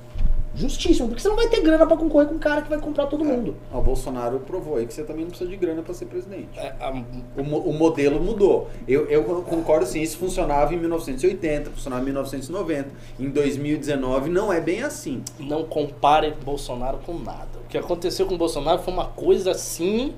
Justíssimo, 0.59 1.09
porque 1.09 1.23
você 1.23 1.29
não 1.29 1.37
vai 1.37 1.49
ter 1.49 1.61
grana 1.63 1.87
pra 1.87 1.97
concorrer 1.97 2.29
com 2.29 2.35
um 2.35 2.39
cara 2.39 2.63
que 2.63 2.69
vai 2.69 2.81
comprar 2.81 3.07
todo 3.07 3.25
mundo. 3.25 3.55
O 3.73 3.81
Bolsonaro 3.81 4.41
provou 4.41 4.77
aí 4.77 4.87
que 4.87 4.93
você 4.93 5.05
também 5.05 5.23
não 5.23 5.31
precisa 5.31 5.49
de 5.49 5.57
grana 5.57 5.83
pra 5.83 5.95
ser 5.95 6.07
presidente. 6.07 6.49
É, 6.59 6.75
a- 6.81 6.93
O, 7.37 7.41
o 7.71 7.73
modelo 7.73 8.21
mudou. 8.21 8.69
Eu, 8.87 9.07
eu 9.09 9.23
concordo 9.43 9.87
sim, 9.87 10.03
isso 10.03 10.17
funcionava 10.19 10.75
em 10.75 10.79
1980, 10.79 11.71
funcionava 11.71 12.03
em 12.03 12.07
1990. 12.07 12.89
Em 13.21 13.29
2019 13.31 14.29
não 14.31 14.53
é 14.53 14.61
bem 14.61 14.83
assim. 14.83 15.23
não 15.39 15.65
compare 15.65 16.35
Bolsonaro 16.45 16.99
com 17.07 17.15
nada. 17.15 17.47
O 17.65 17.69
que 17.69 17.79
aconteceu 17.79 18.27
com 18.27 18.35
o 18.35 18.39
Bolsonaro 18.39 18.81
foi 18.83 18.93
uma 18.93 19.07
coisa 19.07 19.53
assim 19.53 20.13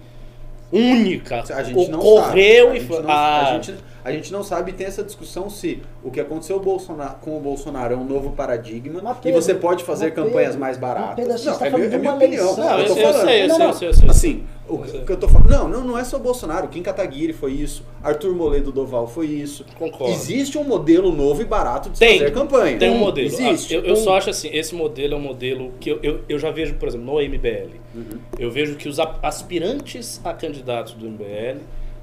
única. 0.72 1.42
A 1.54 1.62
gente 1.62 1.90
não 1.90 1.98
Ocorreu 1.98 2.66
sabe. 2.66 2.70
A 2.70 2.76
e 2.76 2.80
gente 2.80 2.88
foi. 2.88 3.02
não, 3.02 3.10
Ah, 3.10 3.40
a, 3.40 3.52
gente, 3.60 3.74
a 4.05 4.12
gente 4.12 4.32
não 4.32 4.43
sabe 4.43 4.70
e 4.70 4.74
tem 4.74 4.86
essa 4.86 5.02
discussão 5.02 5.48
se 5.51 5.82
o 6.02 6.10
que 6.10 6.20
aconteceu 6.20 6.59
Bolsonaro- 6.60 7.16
com 7.20 7.36
o 7.36 7.40
Bolsonaro 7.40 7.94
é 7.94 7.97
um 7.97 8.05
novo 8.05 8.31
paradigma 8.32 9.16
e 9.24 9.32
você 9.32 9.55
pode 9.55 9.85
fazer 9.85 10.12
campanhas 10.12 10.51
Pedro, 10.51 10.60
mais 10.60 10.77
baratas. 10.78 11.28
assim, 11.28 11.47
não, 11.47 11.59
tá 11.59 11.66
é, 11.66 11.68
é 11.70 11.98
minha 11.98 12.14
opinião. 12.14 12.56
não, 12.56 12.78
eu 12.81 12.89
sei, 12.89 13.02
eu 13.05 13.12
falando. 13.12 13.27
sei, 13.27 13.43
eu 13.43 13.48
Não, 13.48 13.55
sei, 13.56 13.64
não. 13.64 13.68
eu 13.68 13.74
sei, 13.74 13.89
eu 13.89 13.94
sei. 13.94 14.09
Assim, 14.09 14.44
o 14.68 14.78
que 14.78 14.98
que 15.01 15.12
eu 15.12 15.16
tô 15.16 15.27
falando. 15.28 15.51
Não, 15.51 15.68
não, 15.68 15.85
não 15.85 15.98
é 15.98 16.05
só 16.05 16.18
Bolsonaro. 16.18 16.68
Kim 16.68 16.81
Kataguiri 16.82 17.32
foi 17.32 17.52
isso. 17.52 17.85
Arthur 18.02 18.35
Moledo 18.35 18.70
Doval 18.70 19.06
foi 19.09 19.27
isso. 19.27 19.64
Concordo. 19.77 20.12
Existe 20.14 20.56
um 20.56 20.64
modelo 20.64 21.10
novo 21.12 21.43
e 21.43 21.44
barato 21.44 21.90
de 21.90 21.98
Tem, 21.98 22.18
fazer 22.20 22.31
campanha. 22.31 22.78
Tem 22.78 22.90
um 22.90 22.98
modelo. 22.98 23.27
Existe. 23.27 23.74
Ah, 23.74 23.78
eu, 23.78 23.85
eu 23.85 23.97
só 23.97 24.16
acho 24.16 24.31
assim, 24.31 24.48
esse 24.52 24.74
modelo 24.74 25.14
é 25.14 25.16
um 25.16 25.20
modelo 25.20 25.72
que 25.81 25.90
eu, 25.90 25.98
eu, 26.02 26.20
eu 26.28 26.39
já 26.39 26.51
vejo, 26.52 26.74
por 26.74 26.89
exemplo, 26.89 27.06
no 27.06 27.20
MBL. 27.20 27.70
Uhum. 27.94 28.18
Eu 28.39 28.51
vejo 28.51 28.77
que 28.77 28.89
os 28.89 28.98
aspirantes 29.22 30.20
a 30.24 30.32
candidatos 30.32 30.93
do 30.94 31.06
MBL 31.09 31.59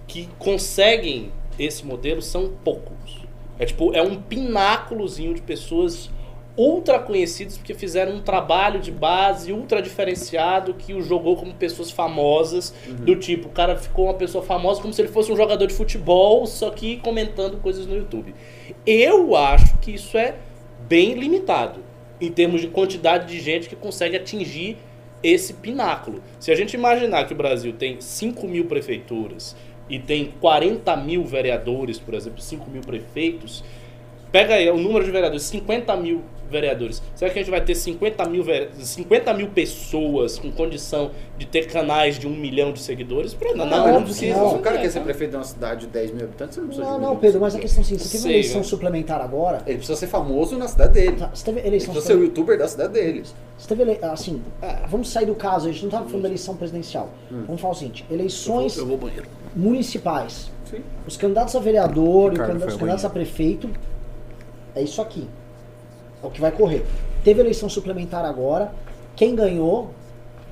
que 0.05 0.27
conseguem 0.37 1.31
esse 1.59 1.85
modelo 1.85 2.21
são 2.21 2.51
poucos. 2.63 3.25
É 3.59 3.65
tipo, 3.65 3.93
é 3.93 4.01
um 4.01 4.21
pináculozinho 4.21 5.33
de 5.33 5.41
pessoas 5.41 6.09
ultra 6.57 6.97
conhecidas 6.97 7.55
porque 7.55 7.75
fizeram 7.75 8.15
um 8.15 8.21
trabalho 8.21 8.79
de 8.79 8.91
base 8.91 9.53
ultra 9.53 9.79
diferenciado 9.79 10.73
que 10.73 10.91
o 10.93 11.01
jogou 11.03 11.37
como 11.37 11.53
pessoas 11.53 11.91
famosas, 11.91 12.73
do 12.87 13.15
tipo, 13.15 13.47
o 13.47 13.51
cara 13.51 13.77
ficou 13.77 14.05
uma 14.05 14.15
pessoa 14.15 14.43
famosa 14.43 14.81
como 14.81 14.91
se 14.91 14.99
ele 14.99 15.09
fosse 15.09 15.31
um 15.31 15.35
jogador 15.35 15.67
de 15.67 15.73
futebol, 15.75 16.47
só 16.47 16.71
que 16.71 16.97
comentando 16.97 17.57
coisas 17.61 17.85
no 17.85 17.95
YouTube. 17.95 18.33
Eu 18.85 19.35
acho 19.35 19.77
que 19.77 19.91
isso 19.91 20.17
é 20.17 20.35
bem 20.87 21.13
limitado 21.13 21.81
em 22.19 22.31
termos 22.31 22.61
de 22.61 22.67
quantidade 22.67 23.27
de 23.27 23.39
gente 23.39 23.69
que 23.69 23.75
consegue 23.75 24.15
atingir 24.15 24.77
esse 25.21 25.53
pináculo. 25.53 26.23
Se 26.39 26.51
a 26.51 26.55
gente 26.55 26.73
imaginar 26.73 27.25
que 27.25 27.33
o 27.33 27.37
Brasil 27.37 27.73
tem 27.73 28.01
5 28.01 28.47
mil 28.47 28.65
prefeituras 28.65 29.55
e 29.89 29.99
tem 29.99 30.33
40 30.41 30.95
mil 30.97 31.23
vereadores, 31.23 31.97
por 31.99 32.13
exemplo, 32.13 32.41
5 32.41 32.69
mil 32.69 32.81
prefeitos, 32.81 33.63
pega 34.31 34.55
aí 34.55 34.69
o 34.69 34.77
número 34.77 35.05
de 35.05 35.11
vereadores, 35.11 35.43
50 35.43 35.95
mil 35.97 36.21
vereadores. 36.49 37.01
Será 37.13 37.29
que 37.29 37.39
a 37.39 37.41
gente 37.41 37.51
vai 37.51 37.59
ter 37.59 37.75
50 37.75 38.23
mil, 38.29 38.41
vere- 38.41 38.69
50 38.79 39.33
mil 39.33 39.49
pessoas 39.49 40.39
com 40.39 40.49
condição 40.49 41.11
de 41.37 41.45
ter 41.45 41.67
canais 41.67 42.17
de 42.17 42.25
um 42.25 42.29
milhão 42.33 42.71
de 42.71 42.79
seguidores? 42.79 43.33
Pra- 43.33 43.53
Não, 43.53 43.65
Não, 43.65 43.91
não, 43.93 44.03
precisa. 44.03 44.37
não. 44.37 44.51
Se 44.51 44.55
o 44.55 44.59
cara 44.59 44.77
É, 44.77 44.81
quer 44.81 44.89
ser 44.89 44.99
tá. 44.99 45.03
prefeito 45.05 45.31
de 45.31 45.35
uma 45.37 45.43
cidade 45.43 45.81
de 45.81 45.87
10 45.87 46.11
mil 46.11 46.23
habitantes, 46.23 46.55
você 46.55 46.61
não 46.61 46.67
precisa 46.67 46.89
Não, 46.89 46.99
de 46.99 47.05
não. 47.05 47.15
Pedro, 47.17 47.41
mas 47.41 47.53
a 47.53 47.59
questão 47.59 47.81
é 47.81 47.85
assim, 47.85 47.97
você 47.97 48.03
teve 48.05 48.17
Sei, 48.19 48.31
uma 48.31 48.37
eleição 48.37 48.57
né? 48.59 48.63
suplementar 48.63 49.19
agora. 49.21 49.61
Ele 49.67 49.77
precisa 49.77 49.97
ser 49.99 50.07
famoso 50.07 50.57
na 50.57 50.69
cidade 50.69 50.93
dele. 50.93 51.17
tá, 51.17 51.29
Você 51.33 51.43
teve 51.45 51.59
Ele 51.59 51.67
eleição 51.67 51.93
precisa 51.93 52.13
ser 52.13 52.19
o 52.19 52.23
youtuber 52.23 52.57
da 52.57 52.67
cidade 52.69 52.93
dele. 52.93 53.23
Você 53.57 53.67
teve 53.67 53.81
ele... 53.81 53.99
assim, 54.05 54.41
vamos 54.87 55.09
sair 55.09 55.25
do 55.25 55.35
caso, 55.35 55.67
a 55.67 55.71
gente 55.71 55.81
não 55.81 55.89
estava 55.89 56.05
falando 56.05 56.21
da 56.23 56.29
eleição 56.29 56.55
presidencial. 56.55 57.09
Vamos 57.29 57.59
falar 57.59 57.73
o 57.73 57.75
seguinte, 57.75 58.05
eleições 58.09 58.77
Eu 58.77 58.85
vou 58.85 58.93
ao 58.95 59.01
banheiro. 59.01 59.27
Municipais. 59.57 60.51
Sim. 60.69 60.81
Os 61.07 61.17
candidatos 61.17 61.55
a 61.55 61.59
vereador 61.59 62.27
e 62.27 62.31
Ricardo 62.31 62.47
candidatos, 62.49 62.73
os 62.75 62.79
candidatos 62.79 63.05
a 63.05 63.09
prefeito, 63.09 63.69
é 64.75 64.81
isso 64.81 65.01
aqui. 65.01 65.27
É 66.23 66.27
o 66.27 66.29
que 66.29 66.39
vai 66.41 66.51
correr. 66.51 66.85
Teve 67.23 67.41
eleição 67.41 67.67
suplementar 67.69 68.23
agora. 68.25 68.71
Quem 69.15 69.35
ganhou, 69.35 69.89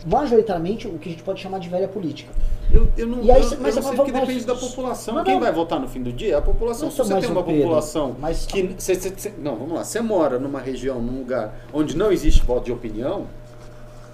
majoritariamente, 0.05 0.87
o 0.87 0.97
que 0.97 1.09
a 1.09 1.11
gente 1.11 1.23
pode 1.23 1.41
chamar 1.41 1.59
de 1.59 1.69
velha 1.69 1.87
política. 1.87 2.31
Eu, 2.71 2.87
eu 2.97 3.07
não, 3.07 3.21
E 3.23 3.31
aí, 3.31 3.41
eu, 3.41 3.47
cê- 3.47 3.55
eu 3.55 3.59
mas 3.61 3.75
não 3.75 3.81
é 3.83 3.85
sei 3.85 3.95
porque 3.95 4.11
mas- 4.11 4.21
depende 4.27 4.45
da 4.45 4.55
população. 4.55 5.15
Não, 5.15 5.23
Quem 5.23 5.35
não. 5.35 5.41
vai 5.41 5.51
votar 5.51 5.79
no 5.79 5.87
fim 5.87 6.01
do 6.01 6.11
dia 6.11 6.33
é 6.33 6.37
a 6.37 6.41
população. 6.41 6.89
Se 6.89 6.97
você 6.97 7.13
mas, 7.13 7.23
tem 7.23 7.31
uma 7.31 7.43
Pedro, 7.43 7.61
população 7.61 8.15
mas- 8.19 8.45
que. 8.45 8.75
cê- 8.79 8.95
cê- 8.95 9.13
cê- 9.15 9.33
não, 9.37 9.55
vamos 9.55 9.73
lá. 9.75 9.83
Você 9.83 10.01
mora 10.01 10.39
numa 10.39 10.59
região, 10.59 10.99
num 10.99 11.19
lugar 11.19 11.53
onde 11.71 11.95
não 11.95 12.11
existe 12.11 12.43
voto 12.43 12.65
de 12.65 12.71
opinião, 12.71 13.27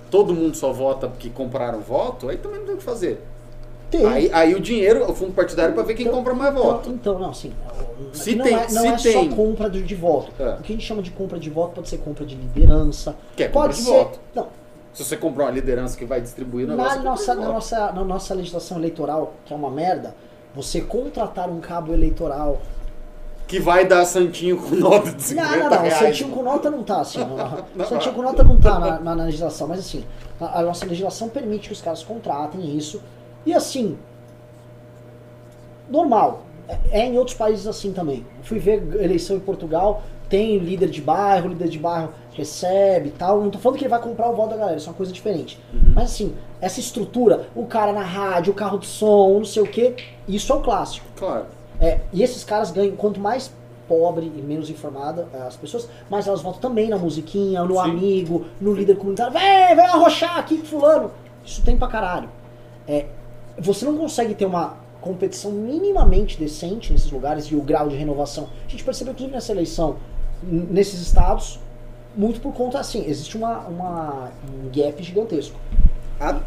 todo 0.09 0.33
mundo 0.33 0.55
só 0.57 0.71
vota 0.73 1.07
porque 1.07 1.29
compraram 1.29 1.79
voto, 1.79 2.27
aí 2.29 2.37
também 2.37 2.59
não 2.59 2.65
tem 2.65 2.75
o 2.75 2.77
que 2.77 2.83
fazer. 2.83 3.23
Tem. 3.91 4.05
Aí, 4.05 4.29
aí 4.33 4.55
o 4.55 4.59
dinheiro, 4.59 5.03
o 5.09 5.13
fundo 5.13 5.33
partidário, 5.33 5.73
para 5.75 5.83
ver 5.83 5.93
quem 5.95 6.05
Então- 6.07 6.17
compra 6.17 6.33
mais 6.33 6.51
então- 6.53 6.63
voto. 6.63 6.89
Então, 6.89 7.19
não, 7.19 7.29
assim. 7.29 7.51
Se 8.13 8.33
não 8.35 8.45
tem- 8.45 8.55
é, 8.55 8.59
não 8.71 8.81
se 8.81 8.87
é 8.87 8.95
tem- 9.13 9.29
só 9.29 9.35
compra 9.35 9.69
de, 9.69 9.83
de 9.83 9.95
voto. 9.95 10.31
É. 10.39 10.49
O 10.55 10.61
que 10.61 10.71
a 10.71 10.75
gente 10.75 10.85
chama 10.87 11.01
de 11.01 11.11
compra 11.11 11.37
de 11.37 11.49
voto 11.49 11.73
pode 11.75 11.89
ser 11.89 11.97
compra 11.97 12.25
de 12.25 12.35
liderança. 12.35 13.15
Que 13.35 13.43
é 13.43 13.47
compra 13.47 13.61
pode 13.67 13.75
de 13.75 13.83
ser. 13.83 13.91
voto. 13.91 14.19
Não, 14.33 14.47
Se 14.93 15.03
você 15.05 15.15
comprar 15.17 15.45
uma 15.45 15.51
liderança 15.51 15.97
que 15.97 16.05
vai 16.05 16.19
distribuir 16.21 16.65
o 16.65 16.69
na 16.69 16.75
negócio. 16.75 16.97
compra 16.97 17.11
nossa, 17.11 17.35
na, 17.35 17.47
nossa, 17.47 17.91
na 17.91 18.03
nossa 18.03 18.33
legislação 18.33 18.77
eleitoral, 18.77 19.33
que 19.45 19.53
é 19.53 19.55
uma 19.55 19.69
merda, 19.69 20.15
você 20.55 20.81
contratar 20.81 21.49
um 21.49 21.59
cabo 21.59 21.93
eleitoral. 21.93 22.61
Que 23.47 23.59
vai 23.59 23.85
dar 23.85 24.05
santinho 24.05 24.57
com 24.57 24.75
nota 24.75 25.11
de 25.11 25.21
50 25.23 25.49
Não, 25.49 25.57
não, 25.63 25.69
não. 25.69 25.81
Reais. 25.81 25.97
Santinho 25.99 26.29
com 26.29 26.43
nota 26.43 26.69
não 26.71 26.83
tá 26.83 27.01
assim. 27.01 27.19
Não, 27.23 27.65
não. 27.75 27.85
Santinho 27.85 28.13
com 28.15 28.21
nota 28.21 28.43
não 28.43 28.57
tá 28.57 28.79
na, 28.79 28.99
na- 28.99 29.15
na 29.15 29.23
legislação, 29.25 29.67
mas 29.67 29.79
assim, 29.79 30.05
a, 30.39 30.59
a 30.59 30.61
nossa 30.61 30.85
legislação 30.85 31.27
permite 31.27 31.67
que 31.67 31.73
os 31.73 31.81
caras 31.81 32.01
contratem 32.03 32.77
isso. 32.77 33.01
E 33.45 33.53
assim, 33.53 33.97
normal. 35.89 36.43
É, 36.67 37.01
é 37.01 37.05
em 37.05 37.17
outros 37.17 37.35
países 37.35 37.67
assim 37.67 37.91
também. 37.91 38.25
Fui 38.43 38.59
ver 38.59 38.81
eleição 39.01 39.35
em 39.35 39.39
Portugal, 39.39 40.03
tem 40.29 40.57
líder 40.57 40.89
de 40.89 41.01
bairro, 41.01 41.49
líder 41.49 41.67
de 41.67 41.77
bairro 41.77 42.13
recebe 42.33 43.09
e 43.09 43.11
tal. 43.11 43.41
Não 43.41 43.49
tô 43.49 43.59
falando 43.59 43.77
que 43.77 43.83
ele 43.83 43.89
vai 43.89 44.01
comprar 44.01 44.29
o 44.29 44.35
voto 44.35 44.51
da 44.51 44.57
galera, 44.57 44.77
isso 44.77 44.87
é 44.87 44.91
uma 44.91 44.97
coisa 44.97 45.11
diferente. 45.11 45.59
Mas 45.93 46.05
assim, 46.05 46.33
essa 46.61 46.79
estrutura, 46.79 47.47
o 47.55 47.65
cara 47.65 47.91
na 47.91 48.03
rádio, 48.03 48.53
o 48.53 48.55
carro 48.55 48.77
de 48.77 48.87
som, 48.87 49.39
não 49.39 49.45
sei 49.45 49.61
o 49.61 49.67
que, 49.67 49.95
isso 50.27 50.51
é 50.51 50.55
o 50.55 50.61
clássico. 50.61 51.05
Claro. 51.17 51.45
É, 51.79 51.99
e 52.13 52.23
esses 52.23 52.43
caras 52.43 52.71
ganham, 52.71 52.95
quanto 52.95 53.19
mais 53.19 53.51
pobre 53.87 54.31
e 54.33 54.41
menos 54.41 54.69
informada 54.69 55.27
é, 55.33 55.41
as 55.41 55.57
pessoas, 55.57 55.89
mais 56.09 56.25
elas 56.25 56.41
votam 56.41 56.61
também 56.61 56.87
na 56.87 56.97
musiquinha, 56.97 57.63
no 57.65 57.73
Sim. 57.73 57.89
amigo, 57.89 58.45
no 58.61 58.73
líder 58.73 58.95
comunitário. 58.95 59.33
Vem, 59.33 59.75
vem 59.75 59.85
arrochar 59.85 60.37
aqui 60.37 60.59
com 60.59 60.65
fulano. 60.65 61.11
Isso 61.43 61.61
tem 61.63 61.75
pra 61.75 61.89
caralho. 61.89 62.29
É, 62.87 63.07
você 63.57 63.85
não 63.85 63.97
consegue 63.97 64.33
ter 64.33 64.45
uma 64.45 64.77
competição 64.99 65.51
minimamente 65.51 66.37
decente 66.39 66.93
nesses 66.93 67.11
lugares 67.11 67.45
e 67.45 67.55
o 67.55 67.61
grau 67.61 67.89
de 67.89 67.95
renovação. 67.95 68.49
A 68.65 68.69
gente 68.69 68.83
percebeu, 68.83 69.13
inclusive, 69.13 69.35
nessa 69.35 69.51
eleição, 69.51 69.97
nesses 70.43 70.99
estados, 71.01 71.59
muito 72.15 72.39
por 72.39 72.53
conta, 72.53 72.79
assim, 72.79 73.05
existe 73.07 73.35
uma, 73.37 73.59
uma, 73.59 74.31
um 74.47 74.69
gap 74.69 75.01
gigantesco. 75.01 75.57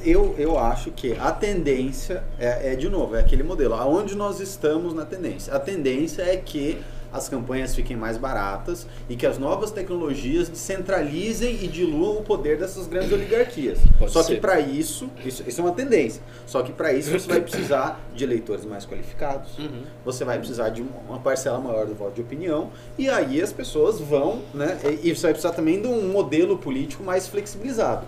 Eu, 0.02 0.36
eu 0.38 0.56
acho 0.56 0.92
que 0.92 1.16
a 1.18 1.32
tendência 1.32 2.22
é, 2.38 2.72
é, 2.72 2.76
de 2.76 2.88
novo, 2.88 3.16
é 3.16 3.20
aquele 3.20 3.42
modelo. 3.42 3.74
Aonde 3.74 4.14
nós 4.14 4.38
estamos 4.38 4.94
na 4.94 5.04
tendência? 5.04 5.52
A 5.52 5.58
tendência 5.58 6.22
é 6.22 6.36
que 6.36 6.80
as 7.14 7.28
campanhas 7.28 7.74
fiquem 7.74 7.96
mais 7.96 8.18
baratas 8.18 8.86
e 9.08 9.16
que 9.16 9.24
as 9.24 9.38
novas 9.38 9.70
tecnologias 9.70 10.50
centralizem 10.52 11.60
e 11.62 11.68
diluam 11.68 12.18
o 12.18 12.22
poder 12.22 12.58
dessas 12.58 12.86
grandes 12.86 13.12
oligarquias. 13.12 13.78
Pode 13.98 14.12
Só 14.12 14.22
ser. 14.22 14.34
que 14.34 14.40
para 14.40 14.60
isso, 14.60 15.08
isso, 15.24 15.44
isso 15.46 15.60
é 15.60 15.64
uma 15.64 15.72
tendência. 15.72 16.20
Só 16.44 16.60
que 16.62 16.72
para 16.72 16.92
isso 16.92 17.10
você 17.10 17.28
vai 17.28 17.40
precisar 17.40 18.00
de 18.14 18.24
eleitores 18.24 18.64
mais 18.64 18.84
qualificados. 18.84 19.56
Uhum. 19.58 19.84
Você 20.04 20.24
vai 20.24 20.38
precisar 20.38 20.70
de 20.70 20.82
uma 20.82 21.20
parcela 21.20 21.58
maior 21.60 21.86
do 21.86 21.94
voto 21.94 22.14
de 22.14 22.20
opinião 22.20 22.70
e 22.98 23.08
aí 23.08 23.40
as 23.40 23.52
pessoas 23.52 24.00
vão, 24.00 24.42
né? 24.52 24.76
E 25.02 25.14
e 25.14 25.14
você 25.14 25.22
vai 25.22 25.32
precisar 25.32 25.52
também 25.52 25.80
de 25.80 25.86
um 25.86 26.08
modelo 26.08 26.58
político 26.58 27.04
mais 27.04 27.28
flexibilizado. 27.28 28.04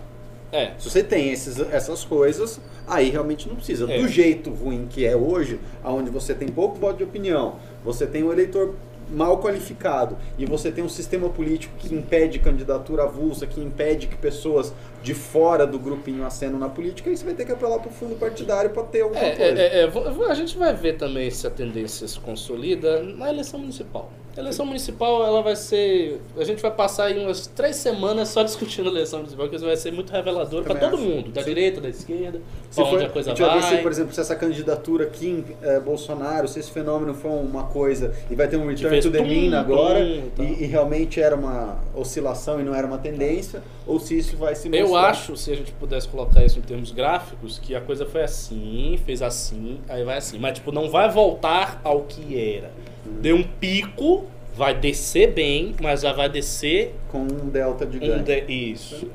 É. 0.50 0.72
Se 0.78 0.90
você 0.90 1.02
tem 1.02 1.30
esses, 1.30 1.60
essas 1.60 2.04
coisas, 2.04 2.60
aí 2.86 3.10
realmente 3.10 3.48
não 3.48 3.56
precisa. 3.56 3.90
É. 3.90 4.00
Do 4.00 4.08
jeito 4.08 4.50
ruim 4.50 4.86
que 4.88 5.04
é 5.04 5.14
hoje, 5.14 5.60
onde 5.84 6.10
você 6.10 6.34
tem 6.34 6.48
pouco 6.48 6.76
voto 6.78 6.98
de 6.98 7.04
opinião, 7.04 7.56
você 7.84 8.06
tem 8.06 8.24
um 8.24 8.32
eleitor 8.32 8.74
mal 9.10 9.38
qualificado 9.40 10.16
e 10.38 10.44
você 10.46 10.70
tem 10.72 10.82
um 10.82 10.88
sistema 10.88 11.28
político 11.28 11.74
que 11.78 11.94
impede 11.94 12.38
candidatura 12.38 13.04
avulsa, 13.04 13.46
que 13.46 13.60
impede 13.60 14.06
que 14.06 14.16
pessoas 14.16 14.72
de 15.02 15.14
fora 15.14 15.66
do 15.66 15.78
grupinho 15.78 16.24
acenam 16.24 16.58
na 16.58 16.68
política, 16.68 17.08
aí 17.10 17.16
você 17.16 17.24
vai 17.24 17.34
ter 17.34 17.44
que 17.44 17.52
apelar 17.52 17.78
para 17.78 17.88
o 17.88 17.92
fundo 17.92 18.16
partidário 18.16 18.70
para 18.70 18.82
ter 18.84 19.02
alguma 19.02 19.20
É, 19.20 19.36
coisa. 19.36 19.60
é, 19.60 19.66
é, 19.66 19.82
é, 19.82 19.86
vo- 19.86 20.24
a 20.24 20.34
gente 20.34 20.56
vai 20.58 20.74
ver 20.74 20.96
também 20.96 21.30
se 21.30 21.46
a 21.46 21.50
tendência 21.50 22.06
se 22.08 22.18
consolida 22.18 23.02
na 23.02 23.28
eleição 23.30 23.60
municipal. 23.60 24.10
A 24.36 24.40
eleição 24.40 24.66
municipal, 24.66 25.24
ela 25.24 25.40
vai 25.40 25.56
ser. 25.56 26.20
A 26.36 26.44
gente 26.44 26.60
vai 26.60 26.70
passar 26.70 27.04
aí 27.04 27.18
umas 27.18 27.46
três 27.46 27.76
semanas 27.76 28.28
só 28.28 28.42
discutindo 28.42 28.88
a 28.88 28.92
eleição 28.92 29.20
municipal, 29.20 29.48
que 29.48 29.56
isso 29.56 29.64
vai 29.64 29.76
ser 29.76 29.92
muito 29.92 30.12
revelador 30.12 30.62
para 30.62 30.74
todo 30.74 30.98
mundo, 30.98 31.30
da 31.30 31.40
Sim. 31.40 31.48
direita, 31.48 31.80
da 31.80 31.88
esquerda, 31.88 32.40
Se 32.70 32.82
onde 32.82 33.04
a 33.04 33.08
coisa 33.08 33.32
a 33.32 33.34
gente 33.34 33.42
vai 33.42 33.54
ver 33.54 33.62
vai. 33.62 33.76
se, 33.76 33.82
por 33.82 33.90
exemplo, 33.90 34.12
se 34.12 34.20
essa 34.20 34.36
candidatura 34.36 35.06
Kim 35.06 35.42
eh, 35.62 35.80
Bolsonaro, 35.80 36.46
se 36.48 36.60
esse 36.60 36.70
fenômeno 36.70 37.14
foi 37.14 37.30
uma 37.30 37.64
coisa 37.64 38.12
e 38.30 38.34
vai 38.34 38.46
ter 38.46 38.58
um 38.58 38.66
return 38.66 39.00
to 39.00 39.10
the 39.10 39.22
mean 39.22 39.58
agora 39.58 40.00
e 40.00 40.30
tal. 40.36 40.44
e, 40.44 40.64
e 40.64 40.66
realmente 40.66 41.18
era 41.18 41.34
uma 41.34 41.78
oscilação 41.94 42.60
e 42.60 42.62
não 42.62 42.74
era 42.74 42.86
uma 42.86 42.98
tendência, 42.98 43.62
ou 43.86 43.98
se 43.98 44.18
isso 44.18 44.36
vai 44.36 44.54
se 44.54 44.68
mostrar. 44.68 44.86
Eu 44.86 44.96
acho, 44.96 45.34
se 45.36 45.50
a 45.50 45.56
gente 45.56 45.72
pudesse 45.72 46.08
colocar 46.08 46.44
isso 46.44 46.58
em 46.58 46.62
termos 46.62 46.90
gráficos, 46.92 47.58
que 47.58 47.74
a 47.74 47.80
coisa 47.80 48.04
foi 48.04 48.22
assim, 48.22 49.00
fez 49.06 49.22
assim, 49.22 49.80
aí 49.88 50.04
vai 50.04 50.18
assim. 50.18 50.38
Mas, 50.38 50.54
tipo, 50.58 50.70
não 50.70 50.90
vai 50.90 51.08
voltar 51.08 51.80
ao 51.82 52.02
que 52.02 52.38
era. 52.38 52.70
Deu 53.20 53.36
um 53.36 53.42
pico, 53.42 54.26
vai 54.56 54.74
descer 54.74 55.32
bem, 55.32 55.74
mas 55.80 56.00
já 56.00 56.12
vai 56.12 56.28
descer 56.28 56.94
com 57.08 57.18
um 57.18 57.48
delta 57.48 57.84
de 57.84 57.98
um 57.98 58.00
ganho. 58.00 58.22
de... 58.22 58.72
Isso. 58.72 59.10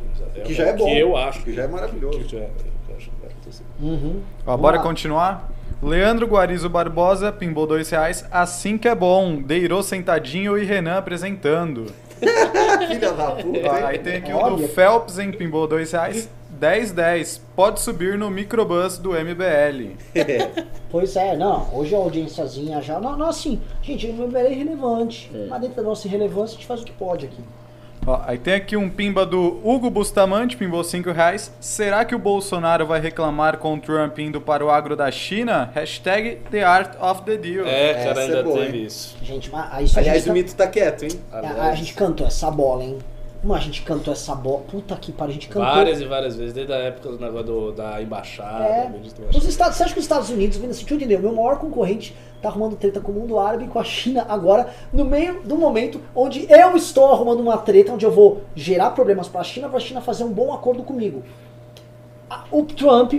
Que 0.46 0.54
já 0.54 0.68
é 0.68 0.74
bom. 0.74 0.86
Que 0.86 1.00
eu 1.00 1.18
acho. 1.18 1.44
Que 1.44 1.54
já 1.54 1.64
é 1.64 1.68
maravilhoso. 1.68 2.20
Que 2.20 2.28
já, 2.30 2.38
eu 2.40 2.50
acho 2.96 3.10
que 3.10 3.22
vai 3.22 3.32
acontecer. 3.32 3.64
Uhum. 3.80 4.22
Ó, 4.46 4.58
bora 4.58 4.78
lá. 4.78 4.84
continuar? 4.84 5.52
Leandro 5.82 6.28
Guarizo 6.28 6.70
Barbosa, 6.70 7.32
pimbou 7.32 7.66
dois 7.66 7.90
reais. 7.90 8.24
Assim 8.32 8.78
que 8.78 8.88
é 8.88 8.94
bom. 8.94 9.42
Deirô 9.42 9.82
sentadinho 9.82 10.58
e 10.58 10.64
Renan 10.64 10.98
apresentando. 10.98 11.88
Filha 12.88 13.12
da 13.12 13.32
puta. 13.32 13.88
Aí 13.88 13.98
tem 13.98 14.18
aqui 14.18 14.32
o 14.32 14.50
do 14.52 14.68
Phelps 14.68 15.18
em 15.18 15.32
pimbou 15.32 15.68
dois 15.68 15.92
reais. 15.92 16.30
10, 16.62 16.92
10. 16.92 17.42
Pode 17.56 17.82
subir 17.82 18.20
no 18.20 18.30
microbus 18.30 19.00
do 19.00 19.14
MBL. 19.14 19.98
Pois 20.92 21.16
é, 21.16 21.38
não, 21.38 21.74
hoje 21.74 21.96
a 21.96 21.98
audiênciazinha 21.98 22.82
já. 22.82 23.00
Não, 23.00 23.18
não 23.18 23.30
assim, 23.30 23.62
gente, 23.82 24.08
o 24.08 24.14
MBL 24.14 24.38
é 24.40 24.52
irrelevante. 24.52 25.32
Mas 25.50 25.62
dentro 25.62 25.78
da 25.78 25.84
nossa 25.84 26.06
irrelevância 26.06 26.54
a 26.54 26.58
gente 26.58 26.68
faz 26.68 26.82
o 26.82 26.86
que 26.86 26.92
pode 26.92 27.28
aqui. 27.28 27.42
Ó, 28.06 28.20
aí 28.26 28.38
tem 28.38 28.56
aqui 28.56 28.76
um 28.76 28.90
pimba 28.90 29.26
do 29.26 29.62
Hugo 29.64 29.90
Bustamante, 29.90 30.58
pimbou 30.58 30.84
5 30.84 31.12
reais. 31.12 31.50
Será 31.62 32.04
que 32.04 32.14
o 32.14 32.20
Bolsonaro 32.20 32.86
vai 32.86 33.00
reclamar 33.00 33.58
com 33.58 33.76
o 33.76 33.80
Trump 33.80 34.20
indo 34.20 34.42
para 34.42 34.66
o 34.66 34.70
agro 34.70 34.98
da 34.98 35.10
China? 35.10 35.72
Hashtag 35.74 36.42
The 36.52 36.64
Art 36.64 36.96
of 37.02 37.22
the 37.22 37.38
Deal. 37.38 37.66
É, 37.66 37.94
cara, 37.94 38.22
é 38.22 38.26
ainda 38.26 38.44
boa, 38.44 38.60
teve 38.60 38.80
hein? 38.80 38.86
isso. 38.86 39.16
Gente, 39.24 39.50
mas 39.50 39.98
Aliás, 39.98 40.18
gente 40.20 40.30
o 40.30 40.34
mito 40.34 40.54
tá 40.56 40.68
quieto, 40.68 41.04
hein? 41.04 41.12
A, 41.32 41.70
a 41.70 41.76
gente 41.76 41.94
cantou 41.94 42.28
essa 42.28 42.52
bola, 42.52 42.84
hein? 42.84 43.00
Mas 43.44 43.58
a 43.58 43.62
gente 43.62 43.82
cantou 43.82 44.14
essa 44.14 44.36
bola. 44.36 44.60
Puta 44.70 44.96
que 44.96 45.12
pariu, 45.12 45.32
a 45.32 45.34
gente 45.34 45.48
cantou. 45.48 45.64
Várias 45.64 46.00
e 46.00 46.06
várias 46.06 46.36
vezes, 46.36 46.54
desde 46.54 46.72
a 46.74 46.78
época 46.78 47.10
do 47.10 47.20
negócio 47.20 47.72
da 47.72 48.00
embaixada. 48.02 48.64
É. 48.66 48.92
Os. 49.36 49.46
Estados, 49.46 49.78
você 49.78 49.84
acha 49.84 49.94
que 49.94 50.00
os 50.00 50.06
Estados 50.06 50.30
Unidos, 50.30 50.58
vendo 50.58 50.70
assim, 50.72 50.82
deixa 50.82 50.94
eu 50.94 50.98
entender, 50.98 51.16
o 51.16 51.20
meu 51.22 51.34
maior 51.34 51.58
concorrente 51.58 52.16
tá 52.40 52.50
arrumando 52.50 52.76
treta 52.76 53.00
com 53.00 53.12
o 53.12 53.16
mundo 53.16 53.40
árabe 53.40 53.66
e 53.66 53.68
com 53.68 53.80
a 53.80 53.84
China 53.84 54.26
agora, 54.30 54.70
no 54.94 55.04
meio 55.06 55.42
do 55.44 55.56
momento 55.58 56.00
onde 56.16 56.46
eu 56.52 56.76
estou 56.76 57.12
arrumando 57.12 57.40
uma 57.40 57.58
treta, 57.58 57.92
onde 57.94 58.06
eu 58.06 58.12
vou 58.12 58.42
gerar 58.56 58.92
problemas 58.92 59.28
pra 59.28 59.44
China, 59.44 59.70
pra 59.70 59.80
China 59.80 60.02
fazer 60.02 60.24
um 60.24 60.32
bom 60.32 60.54
acordo 60.54 60.84
comigo. 60.84 61.24
A- 62.30 62.46
O 62.52 62.64
Trump 62.64 63.14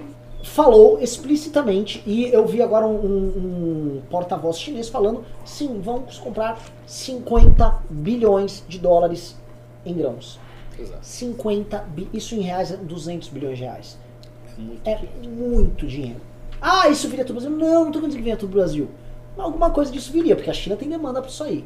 falou 0.45 0.99
explicitamente, 1.01 2.03
e 2.07 2.27
eu 2.33 2.47
vi 2.47 2.61
agora 2.63 2.87
um, 2.87 2.95
um- 2.97 3.97
um 3.97 4.03
porta-voz 4.11 4.59
chinês 4.59 4.89
falando, 4.89 5.25
sim, 5.45 5.81
vamos 5.81 6.19
comprar 6.19 6.59
50 6.87 7.79
bilhões 7.91 8.65
de 8.69 8.79
dólares 8.79 9.37
em 9.85 9.95
grãos. 9.95 10.39
Exato. 10.79 11.01
50 11.03 11.79
bi, 11.79 12.09
isso 12.13 12.35
em 12.35 12.41
reais 12.41 12.73
é 12.73 12.77
200 12.77 13.29
bilhões 13.29 13.59
de 13.59 13.65
reais. 13.65 13.99
É 14.47 14.61
muito 14.61 14.89
É 14.89 15.01
muito 15.27 15.87
dinheiro. 15.87 16.21
Ah, 16.61 16.89
isso 16.89 17.09
viria 17.09 17.25
tudo 17.25 17.41
pro 17.41 17.51
Brasil? 17.51 17.69
Não, 17.69 17.85
não 17.85 17.93
tô 17.93 17.99
dizendo 17.99 18.13
que 18.13 18.23
viria 18.23 18.37
tudo 18.37 18.51
pro 18.51 18.61
Brasil. 18.61 18.89
Mas 19.37 19.47
alguma 19.47 19.71
coisa 19.71 19.91
disso 19.91 20.13
viria, 20.13 20.37
porque 20.37 20.51
a 20.51 20.55
China 20.55 20.77
tem 20.77 20.89
demanda 20.89 21.21
para 21.21 21.31
isso 21.31 21.43
aí. 21.43 21.65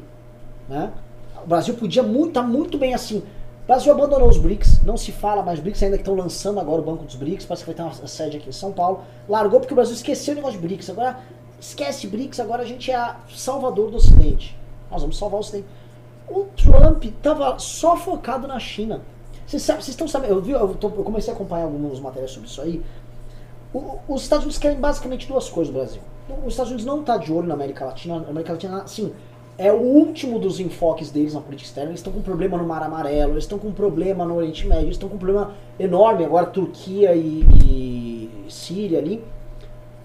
Né? 0.67 0.91
O 1.43 1.47
Brasil 1.47 1.75
podia 1.75 2.01
muito, 2.03 2.33
tá 2.33 2.41
muito 2.41 2.77
bem 2.77 2.93
assim. 2.93 3.19
O 3.19 3.67
Brasil 3.67 3.91
abandonou 3.91 4.29
os 4.29 4.37
BRICS, 4.37 4.81
não 4.83 4.95
se 4.95 5.11
fala 5.11 5.43
mais 5.43 5.59
BRICS, 5.59 5.83
ainda 5.83 5.97
que 5.97 6.01
estão 6.01 6.15
lançando 6.15 6.59
agora 6.59 6.81
o 6.81 6.85
Banco 6.85 7.03
dos 7.03 7.15
BRICS, 7.15 7.45
parece 7.45 7.65
que 7.65 7.73
vai 7.73 7.75
ter 7.75 7.83
uma 7.83 8.07
sede 8.07 8.37
aqui 8.37 8.49
em 8.49 8.53
São 8.53 8.71
Paulo. 8.71 9.01
Largou 9.27 9.59
porque 9.59 9.73
o 9.73 9.75
Brasil 9.75 9.93
esqueceu 9.93 10.33
o 10.33 10.35
negócio 10.37 10.59
de 10.59 10.65
BRICS. 10.65 10.89
Agora, 10.89 11.19
esquece 11.59 12.07
BRICS, 12.07 12.39
agora 12.39 12.63
a 12.63 12.65
gente 12.65 12.89
é 12.89 13.15
salvador 13.29 13.91
do 13.91 13.97
Ocidente. 13.97 14.57
Nós 14.89 15.01
vamos 15.01 15.17
salvar 15.17 15.37
o 15.37 15.41
Ocidente. 15.41 15.67
O 16.29 16.45
Trump 16.55 17.03
tava 17.21 17.57
só 17.59 17.95
focado 17.95 18.47
na 18.47 18.59
China. 18.59 19.01
Vocês 19.45 19.87
estão 19.87 20.07
sabendo, 20.07 20.33
eu, 20.33 20.41
vi, 20.41 20.51
eu, 20.51 20.75
tô- 20.75 20.89
eu 20.89 21.03
comecei 21.03 21.31
a 21.31 21.35
acompanhar 21.35 21.63
alguns 21.65 21.99
materiais 22.01 22.31
sobre 22.31 22.49
isso 22.49 22.61
aí. 22.61 22.81
O- 23.73 23.97
os 24.09 24.23
Estados 24.23 24.43
Unidos 24.45 24.57
querem 24.59 24.77
basicamente 24.79 25.27
duas 25.27 25.49
coisas 25.49 25.73
do 25.73 25.77
Brasil. 25.79 26.01
Os 26.45 26.53
Estados 26.53 26.71
Unidos 26.71 26.85
não 26.85 26.99
está 26.99 27.15
de 27.17 27.31
olho 27.31 27.47
na 27.47 27.53
América 27.53 27.85
Latina. 27.85 28.17
A 28.27 28.29
América 28.29 28.51
Latina, 28.53 28.81
assim, 28.81 29.13
é 29.57 29.71
o 29.71 29.77
último 29.77 30.37
dos 30.37 30.59
enfoques 30.59 31.09
deles 31.11 31.33
na 31.33 31.39
política 31.39 31.69
externa. 31.69 31.91
Eles 31.91 32.01
estão 32.01 32.11
com 32.11 32.21
problema 32.21 32.57
no 32.57 32.65
Mar 32.67 32.83
Amarelo, 32.83 33.31
eles 33.33 33.45
estão 33.45 33.57
com 33.57 33.71
problema 33.71 34.25
no 34.25 34.35
Oriente 34.35 34.67
Médio, 34.67 34.83
eles 34.85 34.95
estão 34.95 35.07
com 35.07 35.17
problema 35.17 35.53
enorme 35.79 36.25
agora, 36.25 36.45
Turquia 36.47 37.15
e, 37.15 37.45
e 37.65 38.45
Síria 38.49 38.99
ali. 38.99 39.23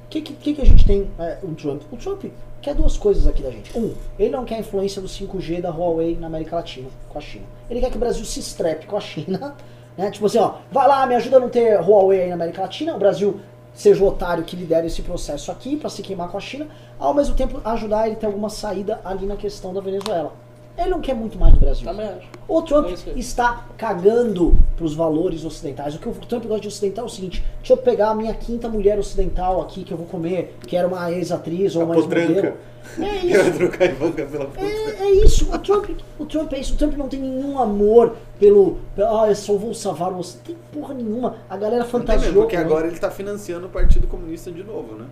O 0.07 0.09
que, 0.09 0.21
que, 0.21 0.55
que 0.55 0.63
a 0.63 0.67
gente 0.67 0.87
tem 0.87 1.11
é, 1.19 1.39
o 1.43 1.49
Trump? 1.55 1.83
O 1.91 1.97
Trump 1.97 2.25
quer 2.63 2.75
duas 2.75 2.97
coisas 2.97 3.27
aqui 3.27 3.43
da 3.43 3.51
gente. 3.51 3.77
Um, 3.77 3.93
ele 4.19 4.31
não 4.31 4.45
quer 4.45 4.55
a 4.55 4.61
influência 4.61 5.03
do 5.03 5.09
5G 5.09 5.61
da 5.61 5.71
Huawei 5.71 6.17
na 6.17 6.29
América 6.29 6.57
Latina, 6.57 6.89
com 7.09 7.19
a 7.19 7.21
China. 7.21 7.45
Ele 7.69 7.81
quer 7.81 7.91
que 7.91 7.97
o 7.97 8.01
Brasil 8.01 8.25
se 8.25 8.41
estrepe 8.41 8.87
com 8.87 8.97
a 8.97 9.01
China. 9.01 9.55
Né? 9.95 10.11
Tipo 10.11 10.25
assim, 10.25 10.39
ó, 10.39 10.55
vai 10.71 10.89
lá, 10.89 11.07
me 11.07 11.15
ajuda 11.15 11.37
a 11.37 11.41
não 11.41 11.51
ter 11.51 11.79
Huawei 11.79 12.23
aí 12.23 12.29
na 12.31 12.35
América 12.35 12.63
Latina. 12.63 12.97
O 12.97 12.99
Brasil 12.99 13.41
seja 13.75 14.03
o 14.03 14.09
otário 14.09 14.43
que 14.43 14.57
lidera 14.57 14.87
esse 14.87 15.03
processo 15.03 15.53
aqui 15.53 15.77
para 15.77 15.91
se 15.91 16.01
queimar 16.01 16.31
com 16.31 16.39
a 16.39 16.41
China. 16.41 16.67
Ao 16.99 17.13
mesmo 17.13 17.35
tempo, 17.35 17.61
ajudar 17.63 18.07
ele 18.07 18.17
a 18.17 18.19
ter 18.19 18.25
alguma 18.25 18.49
saída 18.49 19.03
ali 19.05 19.27
na 19.27 19.37
questão 19.37 19.75
da 19.75 19.83
Venezuela. 19.83 20.33
Ele 20.77 20.89
não 20.91 21.01
quer 21.01 21.15
muito 21.15 21.39
mais 21.39 21.53
do 21.55 21.61
Brasil. 21.61 21.85
Também 21.85 22.07
acho. 22.07 22.29
O 22.49 22.63
Trump 22.63 22.89
É 23.07 23.11
está 23.19 23.67
cagando 23.77 24.57
pros 24.77 24.95
valores 24.95 25.45
ocidentais. 25.45 25.95
O 25.95 25.99
que 25.99 26.09
o 26.09 26.13
Trump 26.13 26.45
gosta 26.45 26.63
de 26.63 26.69
ocidental 26.69 27.05
é 27.05 27.07
o 27.07 27.11
seguinte: 27.11 27.45
deixa 27.59 27.73
eu 27.75 27.77
pegar 27.77 28.11
a 28.11 28.15
minha 28.15 28.33
quinta 28.35 28.69
mulher 28.69 28.99
ocidental 28.99 29.61
aqui 29.61 29.85
que 29.85 29.93
eu 29.93 29.99
vou 29.99 30.07
comer, 30.07 30.57
que 30.67 30.77
era 30.77 30.89
uma 30.89 31.11
ex-atriz 31.13 31.77
ou 31.77 31.85
uma 31.85 31.95
ex-modelo. 31.97 32.35
potranca. 32.35 32.57
É 32.99 33.03
Eu 33.25 33.43
isso. 33.43 33.53
trocar 33.59 33.85
Ivanka 33.85 34.25
pela 34.27 34.45
puta. 34.47 34.61
É, 34.61 35.03
é 35.03 35.11
isso. 35.25 35.49
O 35.55 35.59
Trump, 35.59 35.91
o 36.19 36.27
Trump 36.27 36.53
é 36.53 36.59
isso. 36.59 36.75
O 36.75 36.77
Trump 36.77 36.95
não 36.97 37.09
tem 37.09 37.21
nenhum 37.21 37.57
amor 37.59 38.17
pelo. 38.41 38.79
pelo 38.97 39.21
ah, 39.21 39.29
eu 39.29 39.37
só 39.37 39.55
vou 39.55 39.73
salvar 39.73 40.11
você. 40.11 40.37
Não 40.39 40.45
tem 40.45 40.57
porra 40.73 40.93
nenhuma. 40.95 41.37
A 41.49 41.57
galera 41.57 41.85
Não 41.85 41.91
tem 41.91 42.01
mesmo, 42.01 42.09
fantasiou. 42.09 42.35
porque 42.43 42.57
agora 42.57 42.89
ele 42.89 42.99
tá 42.99 43.09
financiando 43.11 43.67
o 43.67 43.71
Partido 43.71 44.09
Comunista 44.09 44.51
de 44.51 44.65
novo, 44.65 44.97
né? 44.97 45.05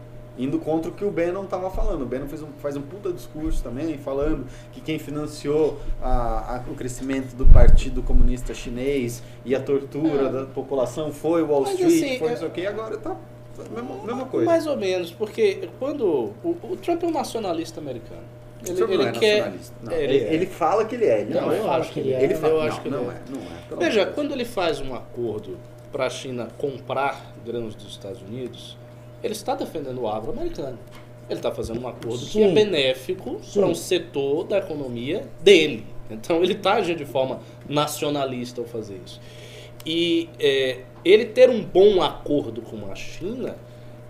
Indo 0.42 0.58
contra 0.58 0.90
o 0.90 0.94
que 0.94 1.04
o 1.04 1.10
Bannon 1.10 1.44
tava 1.44 1.70
falando. 1.70 2.02
O 2.02 2.06
Bannon 2.06 2.26
fez 2.26 2.42
um, 2.42 2.46
faz 2.60 2.76
um 2.76 2.80
puta 2.80 3.12
discurso 3.12 3.62
também, 3.62 3.98
falando 3.98 4.46
que 4.72 4.80
quem 4.80 4.98
financiou 4.98 5.78
a- 6.02 6.56
a- 6.56 6.70
o 6.70 6.74
crescimento 6.74 7.34
do 7.36 7.44
Partido 7.46 8.02
Comunista 8.02 8.54
Chinês 8.54 9.22
e 9.44 9.54
a 9.54 9.60
tortura 9.60 10.28
É. 10.28 10.32
da 10.32 10.46
população 10.46 11.12
foi 11.12 11.42
o 11.42 11.48
Wall 11.48 11.62
Mas, 11.62 11.72
Street, 11.74 11.92
assim, 12.04 12.18
foi 12.18 12.28
é- 12.28 12.30
não 12.30 12.38
sei 12.38 12.48
o 12.48 12.50
que, 12.50 12.60
e 12.62 12.66
agora 12.66 12.96
tá 12.96 13.16
mesma, 13.70 13.94
mesma 14.04 14.24
coisa. 14.24 14.46
Mais 14.46 14.66
ou 14.66 14.76
menos, 14.76 15.10
porque 15.12 15.68
quando. 15.78 16.04
O, 16.42 16.56
o 16.62 16.76
Trump 16.76 17.02
é 17.02 17.06
um 17.06 17.10
nacionalista 17.12 17.78
americano. 17.80 18.22
Ele, 18.66 18.82
ele 18.82 18.96
não 18.98 19.06
é 19.08 19.12
quer. 19.12 19.36
nacionalista. 19.38 19.74
Não, 19.82 19.92
ele 19.92 20.18
é. 20.18 20.34
ele 20.34 20.46
fala 20.46 20.84
que 20.84 20.94
ele 20.94 21.04
é. 21.06 21.20
Ele 21.20 21.34
Não, 21.34 21.40
não, 21.42 21.52
eu 21.52 21.62
fala 21.64 21.76
acho 21.78 21.92
que 21.92 22.00
ele 22.00 22.12
é. 22.14 22.22
Ele 22.24 22.34
fala, 22.34 22.52
Eu 22.54 22.58
não, 22.60 22.66
acho 22.66 22.80
que 22.82 22.88
não 22.90 22.98
é. 23.10 23.14
é. 23.14 23.20
Não 23.30 23.76
é. 23.76 23.84
Veja, 23.84 24.06
quando 24.06 24.32
ele 24.32 24.44
faz 24.44 24.80
um 24.80 24.94
acordo 24.94 25.58
para 25.92 26.06
a 26.06 26.10
China 26.10 26.48
comprar 26.58 27.32
grãos 27.44 27.74
dos 27.74 27.88
Estados 27.90 28.20
Unidos, 28.22 28.76
ele 29.22 29.32
está 29.32 29.54
defendendo 29.54 30.00
o 30.00 30.08
agro 30.08 30.30
americano. 30.30 30.78
Ele 31.28 31.38
está 31.38 31.52
fazendo 31.52 31.80
um 31.80 31.88
acordo 31.88 32.26
que 32.26 32.42
é 32.42 32.48
Sim. 32.48 32.54
benéfico 32.54 33.38
Sim. 33.42 33.60
para 33.60 33.68
um 33.68 33.74
setor 33.74 34.44
da 34.44 34.58
economia 34.58 35.28
dele. 35.40 35.86
Então 36.10 36.42
ele 36.42 36.54
está 36.54 36.74
agindo 36.74 36.98
de 36.98 37.04
forma 37.04 37.40
nacionalista 37.68 38.60
ao 38.60 38.66
fazer 38.66 39.00
isso. 39.04 39.20
E 39.86 40.28
é, 40.38 40.80
ele 41.04 41.26
ter 41.26 41.48
um 41.48 41.62
bom 41.62 42.02
acordo 42.02 42.60
com 42.60 42.90
a 42.90 42.94
China 42.94 43.56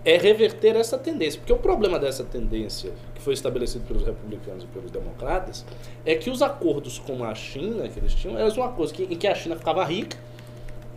é 0.03 0.17
reverter 0.17 0.75
essa 0.75 0.97
tendência. 0.97 1.39
Porque 1.39 1.53
o 1.53 1.57
problema 1.57 1.99
dessa 1.99 2.23
tendência, 2.23 2.91
que 3.13 3.21
foi 3.21 3.33
estabelecido 3.33 3.85
pelos 3.85 4.03
republicanos 4.03 4.63
e 4.63 4.67
pelos 4.67 4.89
democratas, 4.89 5.63
é 6.05 6.15
que 6.15 6.29
os 6.29 6.41
acordos 6.41 6.97
com 6.97 7.23
a 7.23 7.35
China 7.35 7.87
que 7.87 7.99
eles 7.99 8.13
tinham 8.13 8.37
eram 8.37 8.53
uma 8.55 8.69
coisa 8.69 8.93
em 8.99 9.15
que 9.15 9.27
a 9.27 9.35
China 9.35 9.55
ficava 9.55 9.83
rica 9.85 10.17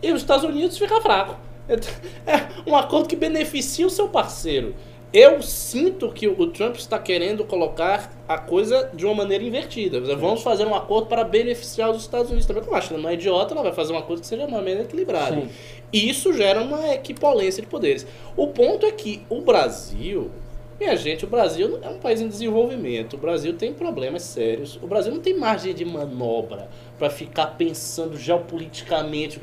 e 0.01 0.11
os 0.11 0.21
Estados 0.21 0.43
Unidos 0.43 0.77
ficam 0.77 1.01
fracos. 1.01 1.35
É 2.25 2.69
um 2.69 2.75
acordo 2.75 3.07
que 3.07 3.15
beneficia 3.15 3.85
o 3.85 3.89
seu 3.89 4.07
parceiro. 4.07 4.75
Eu 5.13 5.41
sinto 5.41 6.11
que 6.11 6.27
o 6.27 6.47
Trump 6.47 6.75
está 6.75 6.99
querendo 6.99 7.45
colocar 7.45 8.11
a 8.27 8.37
coisa 8.37 8.89
de 8.93 9.05
uma 9.05 9.15
maneira 9.15 9.43
invertida. 9.45 10.01
Vamos 10.15 10.41
fazer 10.43 10.65
um 10.65 10.75
acordo 10.75 11.07
para 11.07 11.23
beneficiar 11.23 11.89
os 11.89 12.01
Estados 12.01 12.27
Unidos 12.29 12.45
também. 12.45 12.63
Como 12.63 12.75
a 12.75 12.81
China 12.81 12.99
não 12.99 13.09
é 13.09 13.13
idiota, 13.13 13.53
ela 13.53 13.63
vai 13.63 13.71
fazer 13.71 13.93
um 13.93 13.97
acordo 13.97 14.19
que 14.21 14.27
seja 14.27 14.45
de 14.45 14.51
uma 14.51 14.57
maneira 14.57 14.81
equilibrada. 14.81 15.39
Sim. 15.39 15.49
E 15.93 16.09
isso 16.09 16.33
gera 16.33 16.61
uma 16.61 16.93
equipolência 16.93 17.61
de 17.61 17.67
poderes. 17.69 18.05
O 18.35 18.47
ponto 18.47 18.85
é 18.85 18.91
que 18.91 19.21
o 19.29 19.39
Brasil 19.41 20.31
Minha 20.77 20.97
gente, 20.97 21.23
o 21.23 21.29
Brasil 21.29 21.79
é 21.81 21.87
um 21.87 21.99
país 21.99 22.19
em 22.19 22.27
desenvolvimento. 22.27 23.13
O 23.13 23.17
Brasil 23.17 23.53
tem 23.55 23.73
problemas 23.73 24.23
sérios. 24.23 24.77
O 24.81 24.87
Brasil 24.87 25.13
não 25.13 25.21
tem 25.21 25.33
margem 25.37 25.73
de 25.73 25.85
manobra 25.85 26.67
para 26.97 27.09
ficar 27.09 27.47
pensando 27.57 28.17
geopoliticamente. 28.17 29.39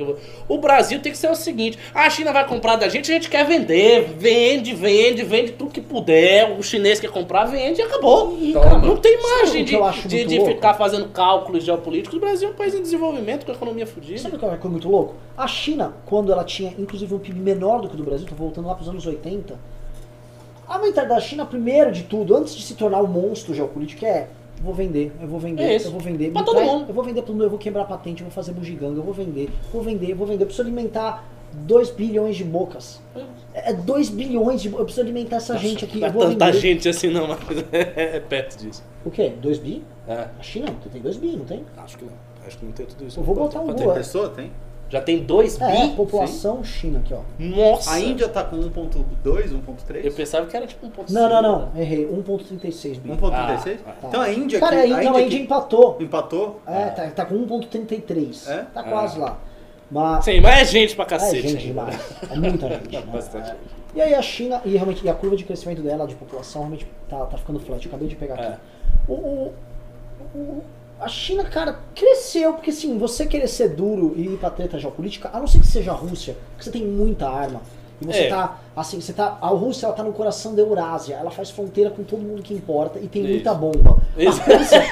o 0.48 0.58
Brasil 0.58 1.00
tem 1.00 1.12
que 1.12 1.18
ser 1.18 1.30
o 1.30 1.34
seguinte: 1.34 1.78
a 1.94 2.08
China 2.08 2.32
vai 2.32 2.46
comprar 2.46 2.76
da 2.76 2.88
gente, 2.88 3.10
a 3.10 3.14
gente 3.14 3.28
quer 3.28 3.46
vender. 3.46 4.14
Vende, 4.16 4.74
vende, 4.74 5.22
vende 5.22 5.52
tudo 5.52 5.70
que 5.70 5.80
puder. 5.80 6.58
O 6.58 6.62
chinês 6.62 6.98
quer 6.98 7.10
comprar, 7.10 7.44
vende 7.44 7.80
e 7.80 7.82
acabou. 7.82 8.38
E, 8.40 8.52
cara, 8.52 8.78
não 8.78 8.96
tem 8.96 9.20
margem 9.20 9.64
de, 9.64 9.76
de, 10.06 10.24
de 10.24 10.44
ficar 10.44 10.74
fazendo 10.74 11.08
cálculos 11.08 11.64
geopolíticos. 11.64 12.16
O 12.16 12.20
Brasil 12.20 12.48
é 12.48 12.52
um 12.52 12.54
país 12.54 12.74
em 12.74 12.82
desenvolvimento, 12.82 13.44
com 13.44 13.52
a 13.52 13.54
economia 13.54 13.86
fodida. 13.86 14.18
Sabe 14.18 14.36
o 14.36 14.38
que 14.38 14.44
é 14.44 14.48
uma 14.48 14.56
coisa 14.56 14.72
muito 14.72 14.88
louco? 14.88 15.14
A 15.36 15.46
China, 15.46 15.94
quando 16.06 16.32
ela 16.32 16.44
tinha 16.44 16.74
inclusive 16.78 17.14
um 17.14 17.18
PIB 17.18 17.38
menor 17.38 17.80
do 17.80 17.88
que 17.88 17.94
o 17.94 17.98
do 17.98 18.04
Brasil, 18.04 18.26
tô 18.26 18.34
voltando 18.34 18.66
lá 18.66 18.74
para 18.74 18.82
os 18.82 18.88
anos 18.88 19.06
80, 19.06 19.58
a 20.68 20.78
mentalidade 20.78 21.08
da 21.08 21.20
China, 21.20 21.44
primeiro 21.44 21.92
de 21.92 22.04
tudo, 22.04 22.34
antes 22.34 22.54
de 22.54 22.62
se 22.62 22.74
tornar 22.74 23.02
um 23.02 23.06
monstro 23.06 23.54
geopolítico, 23.54 24.06
é 24.06 24.28
vou 24.62 24.72
vender, 24.74 25.12
eu 25.20 25.26
vou 25.28 25.38
vender, 25.40 25.62
É 25.62 25.76
eu 25.76 25.90
vou 25.90 26.00
vender. 26.00 26.30
Pra 26.30 26.40
me 26.40 26.46
todo 26.46 26.56
traz- 26.56 26.70
mundo. 26.70 26.84
Eu 26.88 26.94
vou 26.94 27.04
vender 27.04 27.22
pro 27.22 27.32
mundo, 27.32 27.44
eu 27.44 27.50
vou 27.50 27.58
quebrar 27.58 27.84
patente, 27.84 28.22
eu 28.22 28.26
vou 28.26 28.32
fazer 28.34 28.52
bugiganga, 28.52 28.98
eu 28.98 29.02
vou 29.02 29.12
vender, 29.14 29.50
vou 29.72 29.82
vender, 29.82 30.10
eu 30.12 30.16
vou 30.16 30.26
vender. 30.26 30.42
Eu 30.44 30.46
preciso 30.46 30.62
alimentar 30.66 31.24
2 31.52 31.90
bilhões 31.90 32.36
de 32.36 32.44
bocas. 32.44 33.00
É 33.52 33.72
2 33.72 34.08
bilhões 34.08 34.62
de 34.62 34.68
bocas. 34.68 34.80
Eu 34.80 34.84
preciso 34.86 35.02
alimentar 35.06 35.36
essa 35.36 35.58
gente 35.58 35.84
aqui. 35.84 35.98
Não 36.00 36.08
é 36.08 36.10
tanta 36.12 36.46
vender. 36.46 36.52
gente 36.60 36.88
assim, 36.88 37.08
não, 37.10 37.26
mas 37.28 37.38
é 37.72 38.20
perto 38.20 38.56
disso. 38.58 38.82
O 39.04 39.10
quê? 39.10 39.32
2 39.40 39.58
bi? 39.58 39.82
É, 40.08 40.28
A 40.38 40.42
China 40.42 40.66
tem 40.90 41.02
2 41.02 41.16
bi, 41.18 41.36
não 41.36 41.44
tem? 41.44 41.64
acho 41.76 41.98
que 41.98 42.04
não. 42.04 42.12
Acho 42.46 42.58
que 42.58 42.64
não 42.64 42.72
tem 42.72 42.86
tudo 42.86 43.06
isso. 43.06 43.20
Eu 43.20 43.24
vou 43.24 43.34
botar 43.34 43.60
um 43.60 43.72
Tem 43.72 43.92
pessoa? 43.92 44.28
Tem? 44.30 44.50
Já 44.92 45.00
tem 45.00 45.20
2 45.24 45.58
É, 45.58 45.86
bi? 45.88 45.94
população 45.96 46.62
China 46.62 46.98
aqui, 46.98 47.14
ó. 47.14 47.20
Nossa! 47.38 47.92
A 47.92 47.98
Índia 47.98 48.28
tá 48.28 48.44
com 48.44 48.56
1.2, 48.58 49.48
1.3? 49.50 50.04
Eu 50.04 50.12
pensava 50.12 50.44
que 50.46 50.54
era 50.54 50.66
tipo 50.66 50.86
um 50.86 50.90
ponto 50.90 51.10
Não, 51.10 51.30
não, 51.30 51.40
não. 51.42 51.80
Errei. 51.80 52.06
1.36 52.06 52.98
bi. 53.00 53.08
1.36? 53.08 53.78
Ah, 53.86 53.92
tá. 54.02 54.08
Então 54.08 54.20
a 54.20 54.30
Índia 54.30 54.60
Cara, 54.60 54.80
aqui, 54.82 54.92
a, 54.92 54.98
a 54.98 55.02
não, 55.02 55.16
a 55.16 55.22
Índia 55.22 55.24
Índia 55.24 55.36
aqui 55.38 55.44
empatou. 55.44 55.96
empatou? 55.98 56.60
É, 56.66 56.84
tá, 56.90 57.06
tá 57.10 57.24
com 57.24 57.34
1.33. 57.46 58.46
É? 58.50 58.66
Tá 58.74 58.82
quase 58.82 59.18
lá. 59.18 59.38
Mas 59.90 60.18
Ah. 60.18 60.22
Sim, 60.22 60.40
mas 60.42 60.58
é 60.60 60.64
gente 60.66 60.94
pra 60.94 61.04
é 61.06 61.08
cacete. 61.08 61.48
gente 61.48 61.56
ainda. 61.68 61.86
demais. 61.86 62.14
É 62.30 62.36
muita 62.36 62.68
gente. 62.68 62.92
né? 62.94 63.02
Bastante. 63.10 63.48
É. 63.50 63.56
E 63.94 64.00
aí 64.02 64.14
a 64.14 64.20
China, 64.20 64.60
e 64.66 64.72
realmente, 64.76 65.02
e 65.04 65.08
a 65.08 65.14
curva 65.14 65.36
de 65.36 65.44
crescimento 65.44 65.80
dela, 65.80 66.06
de 66.06 66.14
população, 66.14 66.62
realmente 66.62 66.86
tá, 67.08 67.24
tá 67.24 67.38
ficando 67.38 67.58
flat. 67.60 67.82
Eu 67.84 67.88
acabei 67.90 68.08
de 68.08 68.16
pegar 68.16 68.34
aqui. 68.34 68.44
É. 68.44 68.56
O, 69.08 69.12
o- 69.14 69.52
o- 70.34 70.62
a 71.02 71.08
China, 71.08 71.44
cara, 71.44 71.80
cresceu, 71.94 72.52
porque 72.54 72.70
assim, 72.70 72.96
você 72.96 73.26
querer 73.26 73.48
ser 73.48 73.70
duro 73.70 74.14
e 74.16 74.22
ir 74.22 74.38
pra 74.38 74.50
treta 74.50 74.78
geopolítica, 74.78 75.30
a 75.32 75.40
não 75.40 75.48
ser 75.48 75.58
que 75.58 75.66
seja 75.66 75.90
a 75.90 75.94
Rússia, 75.94 76.36
porque 76.50 76.64
você 76.64 76.70
tem 76.70 76.86
muita 76.86 77.28
arma. 77.28 77.60
E 78.02 78.12
você 78.12 78.22
É. 78.24 78.28
tá, 78.28 78.56
assim, 78.76 79.00
você 79.00 79.12
tá. 79.12 79.38
A 79.40 79.48
Rússia 79.48 79.86
ela 79.86 79.94
tá 79.94 80.02
no 80.02 80.12
coração 80.12 80.54
da 80.54 80.62
Eurásia, 80.62 81.14
ela 81.20 81.30
faz 81.30 81.50
fronteira 81.50 81.90
com 81.90 82.02
todo 82.02 82.20
mundo 82.20 82.42
que 82.42 82.52
importa 82.52 82.98
e 82.98 83.06
tem 83.08 83.22
Isso. 83.22 83.32
muita 83.32 83.54
bomba. 83.54 83.96
Isso. 84.16 84.40
A 84.42 84.56
Rússia, 84.56 84.82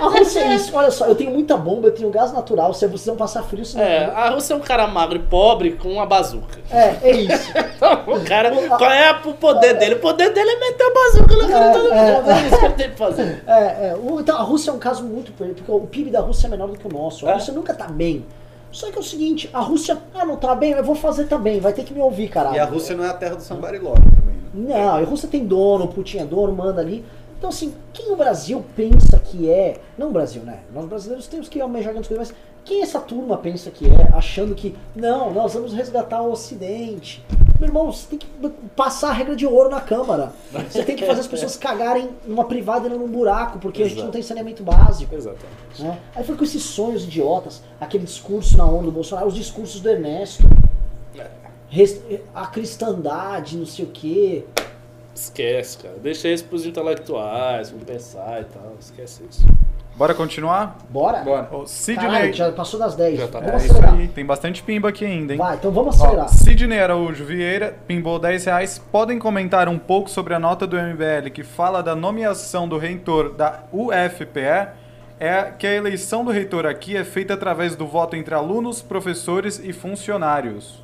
a 0.00 0.06
Rússia 0.06 0.40
é 0.40 0.54
isso, 0.54 0.76
olha 0.76 0.90
só, 0.90 1.06
eu 1.06 1.14
tenho 1.14 1.30
muita 1.30 1.56
bomba, 1.56 1.88
eu 1.88 1.92
tenho 1.94 2.08
gás 2.10 2.32
natural, 2.32 2.72
se 2.74 2.86
vocês 2.86 3.06
vão 3.06 3.16
passar 3.16 3.42
frio, 3.42 3.64
senão. 3.64 3.84
É, 3.84 4.04
a 4.06 4.30
Rússia 4.30 4.54
é 4.54 4.56
um 4.56 4.60
cara 4.60 4.86
magro 4.86 5.16
e 5.16 5.22
pobre 5.22 5.72
com 5.72 5.88
uma 5.88 6.06
bazuca. 6.06 6.58
É, 6.70 6.96
é 7.02 7.10
isso. 7.16 7.50
Então, 7.80 8.14
o 8.14 8.24
cara, 8.26 8.50
qual 8.76 8.90
é 8.90 9.10
o 9.24 9.32
poder 9.32 9.72
dele? 9.78 9.94
O 9.94 10.00
poder 10.00 10.30
dele 10.34 10.50
é 10.50 10.60
meter 10.60 10.84
a 10.84 10.92
bazuca 10.92 11.36
na 11.36 11.48
cara 11.48 11.66
de 11.68 11.72
todo 11.78 11.92
É, 11.94 12.12
mundo. 12.20 12.30
É 12.30 12.46
isso 12.46 12.58
que 12.58 12.64
ele 12.66 12.74
tem 12.74 12.90
que 12.90 12.96
fazer. 12.98 13.42
É, 13.46 13.52
é, 13.88 13.96
o- 13.98 14.20
então 14.20 14.36
a 14.36 14.42
Rússia 14.42 14.70
é 14.70 14.74
um 14.74 14.78
caso 14.78 15.02
muito. 15.02 15.32
Porque 15.32 15.62
o 15.66 15.80
PIB 15.86 16.10
da 16.10 16.20
Rússia 16.20 16.46
é 16.46 16.50
menor 16.50 16.68
do 16.68 16.78
que 16.78 16.86
o 16.86 16.92
nosso. 16.92 17.26
A 17.26 17.30
É. 17.30 17.34
Rússia 17.34 17.54
nunca 17.54 17.72
tá 17.72 17.86
bem. 17.88 18.26
Só 18.72 18.90
que 18.90 18.96
é 18.96 19.00
o 19.00 19.04
seguinte, 19.04 19.50
a 19.52 19.60
Rússia, 19.60 19.98
ah, 20.14 20.24
não 20.24 20.36
tá 20.36 20.54
bem, 20.54 20.72
eu 20.72 20.84
vou 20.84 20.94
fazer 20.94 21.26
também, 21.26 21.58
vai 21.60 21.72
ter 21.72 21.84
que 21.84 21.92
me 21.92 22.00
ouvir, 22.00 22.28
caralho. 22.28 22.56
E 22.56 22.58
a 22.58 22.64
Rússia 22.64 22.96
não 22.96 23.04
é 23.04 23.08
a 23.08 23.14
terra 23.14 23.34
do 23.34 23.42
Sambariló 23.42 23.94
também, 23.94 24.36
né? 24.54 24.78
Não, 24.78 24.94
a 24.96 25.00
Rússia 25.00 25.28
tem 25.28 25.44
dono, 25.44 25.84
o 25.84 25.88
Putin 25.88 26.18
é 26.18 26.24
dono, 26.24 26.52
manda 26.52 26.80
ali. 26.80 27.04
Então, 27.40 27.48
assim, 27.48 27.72
quem 27.94 28.12
o 28.12 28.16
Brasil 28.16 28.62
pensa 28.76 29.18
que 29.18 29.48
é. 29.50 29.80
Não 29.96 30.10
o 30.10 30.12
Brasil, 30.12 30.42
né? 30.42 30.58
Nós 30.74 30.84
brasileiros 30.84 31.26
temos 31.26 31.48
que 31.48 31.58
almejar 31.58 31.92
grandes 31.94 32.06
coisas, 32.06 32.28
mas 32.28 32.36
quem 32.66 32.82
essa 32.82 33.00
turma 33.00 33.38
pensa 33.38 33.70
que 33.70 33.86
é, 33.86 34.14
achando 34.14 34.54
que, 34.54 34.76
não, 34.94 35.32
nós 35.32 35.54
vamos 35.54 35.72
resgatar 35.72 36.20
o 36.20 36.30
Ocidente. 36.32 37.24
Meu 37.58 37.68
irmão, 37.70 37.90
você 37.90 38.06
tem 38.08 38.18
que 38.18 38.26
passar 38.76 39.08
a 39.08 39.12
regra 39.12 39.34
de 39.34 39.46
ouro 39.46 39.70
na 39.70 39.80
Câmara. 39.80 40.32
Você 40.68 40.82
tem 40.84 40.96
que 40.96 41.06
fazer 41.06 41.20
as 41.20 41.26
pessoas 41.26 41.56
cagarem 41.56 42.10
numa 42.26 42.44
privada 42.44 42.86
e 42.86 42.90
não 42.90 42.98
num 42.98 43.08
buraco, 43.08 43.58
porque 43.58 43.82
a 43.82 43.84
gente 43.86 43.94
Exato. 43.94 44.04
não 44.06 44.12
tem 44.12 44.22
saneamento 44.22 44.62
básico. 44.62 45.14
Exatamente. 45.14 45.82
né? 45.82 45.98
Aí 46.14 46.22
foi 46.22 46.36
com 46.36 46.44
esses 46.44 46.62
sonhos 46.62 47.04
idiotas, 47.04 47.62
aquele 47.80 48.04
discurso 48.04 48.56
na 48.58 48.66
onda 48.66 48.84
do 48.84 48.92
Bolsonaro, 48.92 49.28
os 49.28 49.34
discursos 49.34 49.80
do 49.80 49.88
Ernesto, 49.88 50.42
res- 51.70 52.00
a 52.34 52.46
cristandade, 52.46 53.56
não 53.56 53.66
sei 53.66 53.84
o 53.86 53.88
quê. 53.88 54.44
Esquece, 55.14 55.78
cara. 55.78 55.96
Deixa 56.02 56.28
isso 56.28 56.44
pros 56.44 56.64
intelectuais, 56.64 57.70
vão 57.70 57.80
pensar 57.80 58.40
e 58.40 58.44
tal. 58.44 58.74
Esquece 58.78 59.22
isso. 59.28 59.46
Bora 59.96 60.14
continuar? 60.14 60.78
Bora? 60.88 61.18
Bora. 61.18 61.42
Caralho, 61.44 61.66
Sidney. 61.66 62.32
já 62.32 62.50
passou 62.52 62.80
das 62.80 62.94
10. 62.94 63.18
Já 63.20 63.28
tá. 63.28 63.40
Vamos 63.40 63.52
É 63.52 63.56
isso 63.66 63.72
acelerar. 63.74 63.94
aí, 63.98 64.08
tem 64.08 64.24
bastante 64.24 64.62
pimba 64.62 64.88
aqui 64.88 65.04
ainda, 65.04 65.34
hein? 65.34 65.38
Vai, 65.38 65.56
então 65.56 65.70
vamos 65.70 65.94
acelerar. 66.00 66.24
Ó, 66.24 66.28
Sidney 66.28 66.80
Araújo 66.80 67.22
Vieira, 67.24 67.76
pimbou 67.86 68.18
10 68.18 68.44
reais. 68.46 68.78
Podem 68.90 69.18
comentar 69.18 69.68
um 69.68 69.78
pouco 69.78 70.08
sobre 70.08 70.32
a 70.32 70.38
nota 70.38 70.66
do 70.66 70.76
MBL 70.76 71.28
que 71.34 71.42
fala 71.42 71.82
da 71.82 71.94
nomeação 71.94 72.66
do 72.66 72.78
reitor 72.78 73.34
da 73.34 73.64
UFPE? 73.72 74.68
É 75.22 75.52
que 75.58 75.66
a 75.66 75.74
eleição 75.74 76.24
do 76.24 76.30
reitor 76.30 76.64
aqui 76.64 76.96
é 76.96 77.04
feita 77.04 77.34
através 77.34 77.76
do 77.76 77.86
voto 77.86 78.16
entre 78.16 78.34
alunos, 78.34 78.80
professores 78.80 79.60
e 79.62 79.70
funcionários. 79.70 80.82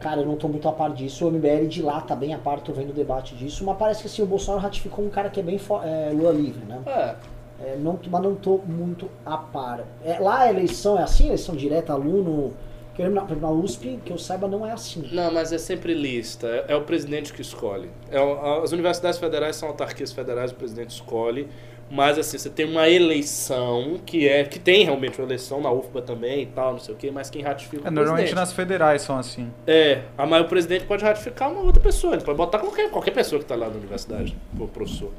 Cara, 0.00 0.20
eu 0.20 0.26
não 0.26 0.36
tô 0.36 0.48
muito 0.48 0.68
a 0.68 0.72
par 0.72 0.92
disso. 0.92 1.26
O 1.26 1.30
MBL 1.30 1.66
de 1.66 1.82
lá 1.82 2.00
tá 2.00 2.14
bem 2.14 2.32
a 2.32 2.38
par, 2.38 2.60
tô 2.60 2.72
vendo 2.72 2.90
o 2.90 2.92
debate 2.92 3.34
disso. 3.34 3.64
Mas 3.64 3.76
parece 3.76 4.00
que 4.00 4.06
assim, 4.06 4.22
o 4.22 4.26
Bolsonaro 4.26 4.62
ratificou 4.62 5.04
um 5.04 5.10
cara 5.10 5.28
que 5.28 5.40
é 5.40 5.42
bem 5.42 5.60
é, 5.84 6.12
Lula 6.12 6.32
livre, 6.32 6.64
né? 6.64 6.80
É. 6.86 7.14
É, 7.60 7.76
não, 7.76 7.98
mas 8.08 8.22
não 8.22 8.36
tô 8.36 8.58
muito 8.58 9.10
a 9.26 9.36
par. 9.36 9.84
É, 10.04 10.18
lá 10.20 10.42
a 10.42 10.50
eleição 10.50 10.96
é 10.98 11.02
assim, 11.02 11.26
eleição 11.26 11.56
direta, 11.56 11.92
aluno. 11.92 12.54
Que 12.94 13.02
eu 13.02 13.06
lembro, 13.06 13.36
na, 13.40 13.50
USP, 13.50 14.00
que 14.04 14.12
eu 14.12 14.18
saiba, 14.18 14.48
não 14.48 14.66
é 14.66 14.72
assim. 14.72 15.08
Não, 15.12 15.32
mas 15.32 15.52
é 15.52 15.58
sempre 15.58 15.94
lista. 15.94 16.46
É, 16.46 16.72
é 16.72 16.76
o 16.76 16.82
presidente 16.82 17.32
que 17.32 17.42
escolhe. 17.42 17.90
É 18.10 18.18
as 18.62 18.72
universidades 18.72 19.18
federais 19.18 19.56
são 19.56 19.68
autarquias 19.68 20.12
federais, 20.12 20.50
o 20.52 20.54
presidente 20.54 20.90
escolhe. 20.90 21.48
Mas 21.90 22.18
assim, 22.18 22.36
você 22.36 22.50
tem 22.50 22.66
uma 22.66 22.86
eleição 22.88 23.98
que 24.04 24.28
é 24.28 24.44
que 24.44 24.58
tem 24.58 24.84
realmente 24.84 25.18
uma 25.18 25.26
eleição 25.26 25.60
na 25.60 25.70
UFBA 25.70 26.02
também 26.02 26.42
e 26.42 26.46
tal, 26.46 26.72
não 26.72 26.78
sei 26.78 26.94
o 26.94 26.98
quê, 26.98 27.10
mas 27.10 27.30
quem 27.30 27.40
ratifica 27.42 27.84
é 27.84 27.86
É, 27.86 27.88
o 27.88 27.90
normalmente 27.90 28.16
presidente. 28.24 28.34
nas 28.34 28.52
federais 28.52 29.00
são 29.02 29.16
assim. 29.18 29.50
É, 29.66 30.02
a 30.16 30.26
mas 30.26 30.42
o 30.42 30.48
presidente 30.48 30.84
pode 30.84 31.02
ratificar 31.02 31.50
uma 31.50 31.62
outra 31.62 31.82
pessoa, 31.82 32.12
ele 32.14 32.22
pode 32.24 32.36
botar 32.36 32.58
qualquer, 32.58 32.90
qualquer 32.90 33.12
pessoa 33.12 33.38
que 33.38 33.44
está 33.44 33.54
lá 33.56 33.68
na 33.68 33.76
universidade, 33.76 34.36
o 34.58 34.68
professor. 34.68 35.10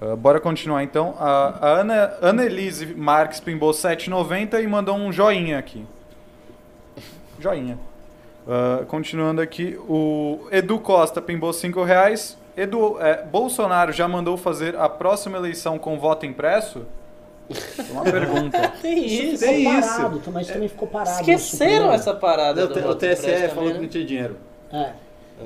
Ah, 0.00 0.16
bora 0.16 0.40
continuar 0.40 0.82
então. 0.82 1.14
A, 1.18 1.58
a 1.60 1.68
Ana, 1.80 2.14
Annelise 2.22 2.86
Marques 2.94 3.40
pimbou 3.40 3.72
7,90 3.72 4.62
e 4.62 4.66
mandou 4.66 4.96
um 4.96 5.12
joinha 5.12 5.58
aqui. 5.58 5.84
Joinha. 7.38 7.78
Ah, 8.48 8.84
continuando 8.88 9.40
aqui, 9.40 9.78
o 9.88 10.48
Edu 10.50 10.78
Costa 10.78 11.20
pimbou 11.20 11.52
5 11.52 11.82
reais. 11.84 12.38
Edu, 12.56 12.96
é, 13.00 13.22
Bolsonaro 13.24 13.92
já 13.92 14.06
mandou 14.06 14.36
fazer 14.36 14.76
a 14.76 14.88
próxima 14.88 15.36
eleição 15.38 15.78
com 15.78 15.98
voto 15.98 16.24
impresso? 16.26 16.82
Uma 17.90 18.02
pergunta. 18.04 18.72
Tem 18.80 19.04
Isso 19.04 19.22
isso. 19.34 19.44
tem 19.44 19.78
isso. 19.78 19.88
parado, 19.96 20.22
mas 20.32 20.46
também 20.46 20.68
ficou 20.68 20.88
parado. 20.88 21.20
Esqueceram 21.20 21.92
essa 21.92 22.14
parada 22.14 22.64
O, 22.64 22.68
do 22.68 22.74
T- 22.74 22.80
o 22.88 22.94
TSE 22.94 23.26
impresso 23.26 23.54
falou 23.54 23.68
que 23.70 23.74
não 23.76 23.82
né? 23.82 23.88
tinha 23.88 24.04
dinheiro. 24.04 24.36
É. 24.72 24.90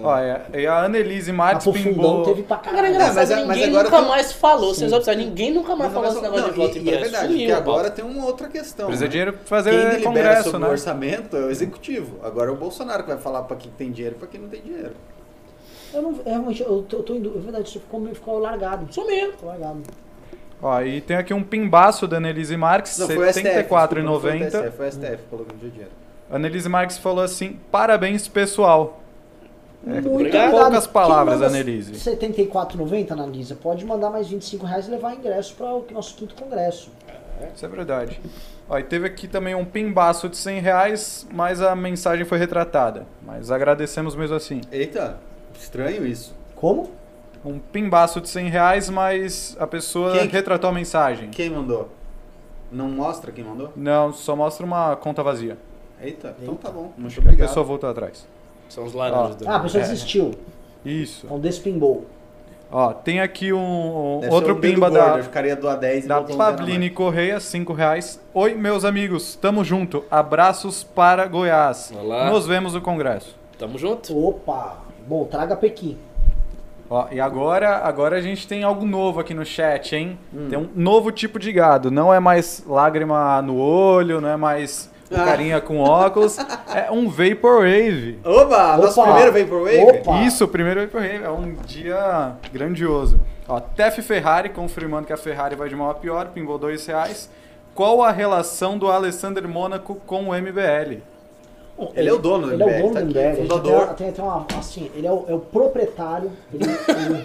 Ó, 0.02 0.18
e 0.18 0.30
a- 0.30 0.40
e 0.54 0.66
a 0.66 0.84
Annelise 0.84 1.30
A 1.30 1.34
Marques 1.34 1.64
Profundão 1.64 1.92
pimbou. 1.94 2.22
teve 2.24 2.42
pra 2.42 2.56
Agora 2.58 2.68
é 2.70 2.74
caralho. 2.74 2.94
engraçado, 2.94 3.16
mas- 3.16 3.46
mas 3.46 3.56
ninguém 3.56 3.68
agora 3.70 3.84
nunca 3.84 3.98
tem- 4.00 4.08
mais 4.08 4.32
falou. 4.32 4.74
Sim. 4.74 4.80
Vocês 4.80 4.92
observam, 4.92 5.24
ninguém 5.24 5.52
nunca 5.52 5.74
mais 5.74 5.92
falou 5.92 6.08
esse 6.08 6.16
Não, 6.16 6.22
negócio 6.22 6.44
de 6.44 6.50
e- 6.50 6.62
voto 6.62 6.74
e, 6.76 6.78
é 6.78 6.82
impresso. 6.82 7.00
verdade, 7.02 7.32
Sumiu, 7.32 7.56
agora 7.56 7.90
tem 7.90 8.04
uma 8.04 8.26
outra 8.26 8.48
questão. 8.48 8.86
Precisa 8.86 9.04
né? 9.04 9.08
de 9.08 9.12
dinheiro 9.12 9.32
pra 9.32 9.42
fazer 9.44 9.90
Quem 9.96 10.02
congresso, 10.04 10.42
sobre 10.44 10.58
né? 10.60 10.66
o 10.66 10.70
orçamento 10.70 11.36
é 11.36 11.40
o 11.40 11.50
executivo. 11.50 12.18
Agora 12.22 12.50
é 12.50 12.52
o 12.52 12.56
Bolsonaro 12.56 13.02
que 13.02 13.08
vai 13.08 13.18
falar 13.18 13.42
pra 13.42 13.56
quem 13.56 13.72
tem 13.72 13.90
dinheiro 13.90 14.14
e 14.14 14.18
pra 14.18 14.28
quem 14.28 14.38
não 14.40 14.48
tem 14.48 14.60
dinheiro. 14.60 14.92
Eu 15.92 16.02
não, 16.02 16.20
é, 16.24 16.30
realmente, 16.30 16.62
eu 16.62 16.82
tô, 16.82 16.98
eu 16.98 17.02
tô 17.02 17.14
indo. 17.14 17.36
É 17.36 17.40
verdade, 17.40 17.68
isso 17.68 17.80
ficou, 17.80 18.00
meio- 18.00 18.14
ficou 18.14 18.38
largado. 18.38 18.92
Sumiu. 18.92 19.32
Ficou 19.32 19.48
largado. 19.48 19.82
Ó, 20.60 20.80
e 20.82 21.00
tem 21.00 21.16
aqui 21.16 21.32
um 21.32 21.42
pimbaço 21.42 22.06
da 22.06 22.16
Annelise 22.16 22.56
Marques, 22.56 22.98
Não, 22.98 23.06
foi 23.06 23.16
o 23.16 23.32
foi 23.32 23.42
o 23.42 23.44
R$74,90. 23.44 24.68
O 24.68 24.90
STF 24.90 25.22
não 25.32 25.44
tinha 25.58 25.70
dinheiro. 25.70 25.90
A 26.30 26.36
Annelise 26.36 26.68
Marques 26.68 26.98
falou 26.98 27.22
assim: 27.24 27.58
parabéns, 27.70 28.26
pessoal. 28.28 29.00
Muito 29.82 30.10
obrigado. 30.12 30.50
Poucas 30.50 30.86
palavras, 30.86 31.40
Annelise. 31.40 31.92
R$ 31.92 32.16
74,90, 32.16 33.12
Analisa. 33.12 33.54
Pode 33.54 33.84
mandar 33.86 34.10
mais 34.10 34.26
25 34.28 34.66
reais 34.66 34.88
e 34.88 34.90
levar 34.90 35.14
ingresso 35.14 35.54
para 35.54 35.66
o 35.72 35.86
nosso 35.92 36.16
quinto 36.16 36.34
congresso. 36.34 36.90
Isso 37.54 37.64
é 37.64 37.68
verdade. 37.68 38.20
Ó, 38.68 38.76
e 38.78 38.82
teve 38.82 39.06
aqui 39.06 39.28
também 39.28 39.54
um 39.54 39.64
pimbaço 39.64 40.28
de 40.28 40.36
100 40.36 40.60
reais, 40.60 41.26
mas 41.32 41.62
a 41.62 41.74
mensagem 41.76 42.24
foi 42.26 42.36
retratada. 42.36 43.06
Mas 43.24 43.50
agradecemos 43.50 44.16
mesmo 44.16 44.34
assim. 44.36 44.60
Eita, 44.72 45.18
estranho 45.58 46.06
isso. 46.06 46.34
Como? 46.56 46.90
Um 47.44 47.58
pimbaço 47.58 48.20
de 48.20 48.28
100 48.28 48.48
reais, 48.48 48.90
mas 48.90 49.56
a 49.60 49.66
pessoa 49.66 50.12
Quem- 50.18 50.28
retratou 50.28 50.70
a 50.70 50.72
mensagem. 50.72 51.30
Quem 51.30 51.50
mandou? 51.50 51.88
Não 52.70 52.88
mostra 52.88 53.32
quem 53.32 53.44
mandou? 53.44 53.72
Não, 53.76 54.12
só 54.12 54.34
mostra 54.36 54.66
uma 54.66 54.96
conta 54.96 55.22
vazia. 55.22 55.56
Eita, 56.00 56.34
então 56.42 56.54
tá 56.54 56.70
bom. 56.70 56.92
Muito 56.98 57.16
A 57.18 57.20
obrigado. 57.22 57.48
pessoa 57.48 57.64
voltou 57.64 57.88
atrás. 57.88 58.26
São 58.68 58.84
os 58.84 58.92
laranjas. 58.92 59.36
Ah, 59.46 59.56
a 59.56 59.60
pessoa 59.60 59.82
É. 59.82 59.86
desistiu. 59.88 60.32
Isso. 60.84 61.26
Então 61.26 61.40
despimbou. 61.40 62.06
Ó, 62.70 62.92
tem 62.92 63.20
aqui 63.20 63.50
um 63.52 64.18
Deve 64.20 64.34
outro 64.34 64.54
um 64.54 64.60
pimba 64.60 64.90
gordo, 64.90 65.02
da, 65.12 65.16
Eu 65.18 65.24
ficaria 65.24 65.56
do 65.56 65.66
A10 65.66 66.04
e 66.04 66.06
da 66.08 66.20
um 66.20 66.24
a 66.24 66.36
Pavline 66.36 66.90
Correia, 66.90 67.40
5 67.40 67.72
reais. 67.72 68.20
Oi, 68.34 68.54
meus 68.54 68.84
amigos, 68.84 69.34
tamo 69.36 69.64
junto. 69.64 70.04
Abraços 70.10 70.84
para 70.84 71.24
Goiás. 71.26 71.90
Olá. 71.98 72.28
Nos 72.30 72.46
vemos 72.46 72.74
no 72.74 72.82
Congresso. 72.82 73.34
Tamo 73.58 73.78
junto. 73.78 74.14
Opa! 74.22 74.82
Bom, 75.08 75.24
traga 75.24 75.56
Pequi. 75.56 75.96
Ó, 76.90 77.06
e 77.10 77.18
agora, 77.20 77.76
agora 77.78 78.16
a 78.16 78.20
gente 78.20 78.46
tem 78.46 78.62
algo 78.62 78.84
novo 78.84 79.20
aqui 79.20 79.32
no 79.32 79.44
chat, 79.44 79.94
hein? 79.96 80.18
Hum. 80.34 80.48
Tem 80.50 80.58
um 80.58 80.68
novo 80.74 81.10
tipo 81.10 81.38
de 81.38 81.50
gado. 81.52 81.90
Não 81.90 82.12
é 82.12 82.20
mais 82.20 82.62
lágrima 82.66 83.40
no 83.42 83.56
olho, 83.58 84.20
não 84.20 84.28
é 84.28 84.36
mais 84.36 84.90
Ah. 85.10 85.24
carinha 85.24 85.60
com 85.62 85.78
óculos. 85.80 86.36
é 86.74 86.90
um 86.90 87.08
Vaporwave. 87.08 88.18
Oba, 88.24 88.76
nosso 88.76 89.00
Opa. 89.00 89.12
primeiro 89.14 89.32
Vaporwave? 89.38 89.98
Opa. 90.00 90.22
Isso, 90.22 90.44
o 90.44 90.48
primeiro 90.48 90.80
Vaporwave. 90.82 91.24
É 91.24 91.30
um 91.30 91.54
dia 91.54 92.32
grandioso. 92.52 93.18
Ó, 93.48 93.58
Tef 93.60 94.02
Ferrari, 94.02 94.50
confirmando 94.50 95.06
que 95.06 95.12
a 95.12 95.16
Ferrari 95.16 95.56
vai 95.56 95.70
de 95.70 95.74
mal 95.76 95.88
a 95.90 95.94
pior, 95.94 96.26
pimbou 96.34 96.58
dois 96.58 96.84
reais. 96.86 97.30
Qual 97.74 98.02
a 98.02 98.10
relação 98.10 98.76
do 98.76 98.90
Alessander 98.90 99.48
Mônaco 99.48 99.94
com 100.06 100.28
o 100.28 100.34
MBL? 100.34 101.00
Bom, 101.78 101.92
Ele 101.94 102.08
é 102.08 102.12
o 102.12 102.18
dono 102.18 102.48
do 102.48 102.52
Ele 102.54 102.62
é 102.62 102.66
o 102.66 102.68
MBL, 102.68 102.80
dono 102.82 102.94
tá 102.94 103.00
do. 103.00 103.18
Ele 103.18 103.36
fundador. 103.36 103.86
Tem, 103.88 103.96
tem, 103.96 104.12
tem 104.12 104.24
uma, 104.24 104.46
assim, 104.58 104.90
ele 104.96 105.06
é 105.06 105.12
o, 105.12 105.24
é 105.28 105.34
o 105.34 105.38
proprietário. 105.38 106.32
Ele, 106.52 106.64
ele- 106.64 107.24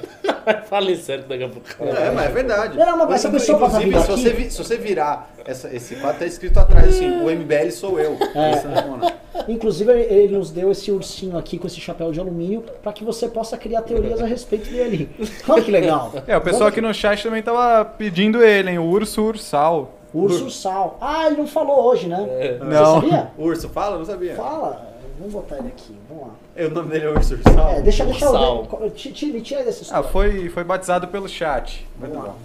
Fala 0.67 0.91
em 0.91 0.95
sério 0.95 1.23
daqui 1.27 1.43
a 1.43 1.49
pouco. 1.49 1.67
É, 1.79 2.11
mas 2.11 2.25
é 2.25 2.29
verdade. 2.29 2.77
Não, 2.77 2.97
não, 2.97 3.05
mas 3.05 3.15
essa 3.15 3.29
pessoa 3.31 3.57
passa 3.59 3.77
se 3.79 3.83
aqui- 3.83 3.93
você, 3.93 4.29
vi- 4.31 4.51
se 4.51 4.57
você 4.63 4.77
virar 4.77 5.31
essa- 5.45 5.73
esse 5.73 5.95
quadro, 5.95 6.19
tá 6.19 6.25
escrito 6.25 6.59
atrás 6.59 6.87
assim, 6.89 7.09
o 7.21 7.29
MBL 7.31 7.71
sou 7.71 7.99
eu. 7.99 8.15
É. 8.35 9.51
Inclusive, 9.51 9.91
ele 9.91 10.13
ele 10.23 10.37
nos 10.37 10.51
deu 10.51 10.71
esse 10.71 10.91
ursinho 10.91 11.37
aqui 11.37 11.57
com 11.57 11.65
esse 11.67 11.79
chapéu 11.79 12.11
de 12.11 12.19
alumínio 12.19 12.63
para 12.81 12.93
que 12.93 13.03
você 13.03 13.27
possa 13.27 13.57
criar 13.57 13.81
teorias 13.81 14.21
a 14.21 14.25
respeito 14.25 14.69
dele. 14.69 15.09
Olha 15.49 15.61
que 15.63 15.71
legal. 15.71 16.13
É, 16.27 16.37
o 16.37 16.41
pessoal 16.41 16.67
aqui 16.69 16.79
no 16.79 16.93
chat 16.93 17.23
também 17.23 17.41
tava 17.41 17.83
pedindo 17.85 18.43
ele, 18.43 18.69
hein? 18.71 18.77
O 18.79 18.85
Urso 18.85 19.21
Ursal. 19.23 19.91
Urso 20.13 20.49
Sal. 20.51 20.97
Ah, 21.01 21.27
ele 21.27 21.37
não 21.37 21.47
falou 21.47 21.85
hoje, 21.85 22.07
né? 22.07 22.57
Você 22.59 22.63
Não. 22.65 23.01
sabia? 23.01 23.31
O 23.37 23.43
urso 23.45 23.67
fala? 23.69 23.97
Não 23.97 24.05
sabia. 24.05 24.35
Fala. 24.35 24.93
Vamos 25.17 25.33
botar 25.33 25.57
ele 25.57 25.69
aqui. 25.69 25.97
Vamos 26.09 26.27
lá. 26.27 26.33
É, 26.55 26.65
O 26.65 26.69
nome 26.71 26.89
dele 26.89 27.05
é 27.05 27.09
Urso 27.09 27.33
Ursal. 27.35 27.69
É, 27.69 27.81
deixa, 27.81 28.05
deixa 28.05 28.25
Ursal. 28.29 28.67
eu 28.81 28.89
Tira, 28.91 29.41
tira 29.41 29.63
dessa 29.63 29.79
Ah, 29.79 29.83
história. 29.83 30.09
foi, 30.09 30.49
foi 30.49 30.63
batizado 30.63 31.07
pelo 31.07 31.27
chat. 31.27 31.87
Muito 31.99 32.13
bom. 32.17 32.35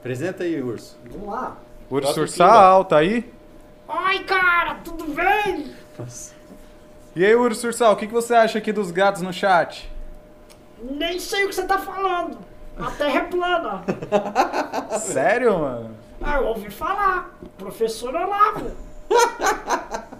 Apresenta 0.00 0.42
aí, 0.44 0.60
Urso. 0.62 0.96
Vamos 1.10 1.28
lá. 1.28 1.56
Urso 1.90 2.20
Ursal, 2.20 2.84
tá 2.84 2.98
aí? 2.98 3.30
Ai, 3.88 4.24
cara, 4.24 4.76
tudo 4.84 5.04
bem? 5.14 5.72
E 7.14 7.24
aí, 7.24 7.34
Urso 7.36 7.66
Ursal, 7.68 7.92
o 7.92 7.96
que, 7.96 8.06
que 8.06 8.12
você 8.12 8.34
acha 8.34 8.58
aqui 8.58 8.72
dos 8.72 8.90
gatos 8.90 9.22
no 9.22 9.32
chat? 9.32 9.88
Nem 10.82 11.18
sei 11.20 11.44
o 11.44 11.48
que 11.48 11.54
você 11.54 11.64
tá 11.66 11.78
falando. 11.78 12.38
A 12.82 12.90
terra 12.90 13.18
é 13.20 13.24
plana. 13.24 13.84
Sério, 14.98 15.58
mano? 15.58 15.90
Ah, 16.20 16.36
eu 16.38 16.46
ouvi 16.46 16.70
falar. 16.70 17.30
Professor 17.58 18.14
Olavo. 18.14 18.70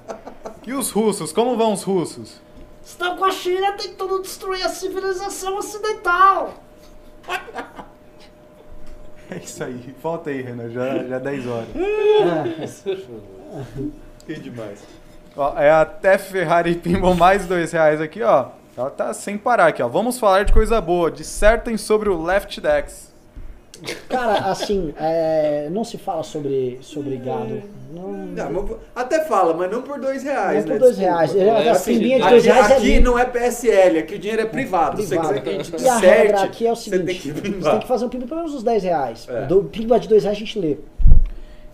E 0.65 0.73
os 0.73 0.93
russos? 0.93 1.33
Como 1.33 1.57
vão 1.57 1.73
os 1.73 1.83
russos? 1.83 2.41
Estão 2.85 3.17
com 3.17 3.25
a 3.25 3.33
China 3.33 3.73
tentando 3.73 4.23
destruir 4.23 4.65
a 4.65 4.69
civilização 4.69 5.57
ocidental. 5.57 6.55
É 9.31 9.37
isso 9.39 9.65
aí. 9.65 9.95
Volta 10.03 10.29
aí, 10.29 10.43
Renan. 10.43 10.69
Já, 10.71 11.05
já 11.05 11.17
é 11.17 11.21
10 11.21 11.47
horas. 11.47 11.69
Que 14.27 14.35
demais. 14.39 14.85
Ó, 15.35 15.59
é 15.59 15.71
a 15.71 15.87
Tef 15.87 16.33
Ferrari 16.33 16.75
Pinball 16.75 17.15
mais 17.15 17.47
dois 17.47 17.73
reais 17.73 17.99
aqui, 17.99 18.23
ó. 18.23 18.49
Ela 18.77 18.91
tá 18.91 19.13
sem 19.13 19.37
parar 19.37 19.67
aqui, 19.67 19.83
ó. 19.83 19.89
Vamos 19.89 20.19
falar 20.19 20.45
de 20.45 20.53
coisa 20.53 20.81
boa. 20.81 21.11
Dissertem 21.11 21.77
sobre 21.77 22.09
o 22.09 22.23
Left 22.23 22.61
Dex. 22.61 23.13
Cara, 24.09 24.51
assim, 24.51 24.95
é, 24.97 25.69
não 25.71 25.83
se 25.83 25.99
fala 25.99 26.23
sobre, 26.23 26.79
sobre 26.81 27.17
gado. 27.17 27.61
Não, 27.93 28.13
Não, 28.13 28.79
até 28.95 29.25
fala, 29.25 29.53
mas 29.55 29.71
não 29.71 29.83
por 29.83 29.99
dois 30.01 30.23
reais, 30.23 30.65
não 30.65 30.73
né? 30.75 30.79
por 30.79 30.79
dois 30.79 30.97
Desculpa. 30.97 31.19
reais. 31.27 31.37
É, 31.37 31.69
a 31.69 31.73
assim, 31.73 31.99
de 31.99 32.15
Aqui, 32.15 32.29
dois 32.31 32.45
reais 32.45 32.71
é 32.71 32.75
aqui 32.77 32.85
livre. 32.87 33.01
não 33.03 33.19
é 33.19 33.25
PSL, 33.25 33.99
aqui 33.99 34.15
o 34.15 34.19
dinheiro 34.21 34.43
é 34.43 34.47
privado. 34.47 35.03
Se 35.03 35.09
você 35.09 35.17
Privado. 35.19 35.35
quiser 35.35 35.43
que 35.43 35.49
a 35.49 35.53
gente 35.53 35.71
E 35.73 35.75
a 35.75 35.95
disserte, 35.95 36.07
regra 36.07 36.43
aqui 36.43 36.67
é 36.67 36.73
o 36.73 36.77
você 36.77 36.91
seguinte: 36.91 37.05
tem 37.07 37.17
que 37.19 37.33
você 37.61 37.71
tem 37.71 37.81
que 37.81 37.89
fazer 37.89 38.05
um 38.05 38.09
pimba 38.09 38.27
pelo 38.27 38.37
menos 38.41 38.55
uns 38.55 38.63
10 38.63 38.83
reais. 38.85 39.27
É. 39.29 39.47
Do 39.47 39.65
pimba 39.65 39.99
de 39.99 40.09
2 40.09 40.23
reais 40.23 40.37
a 40.37 40.41
gente 40.41 40.59
lê. 40.61 40.77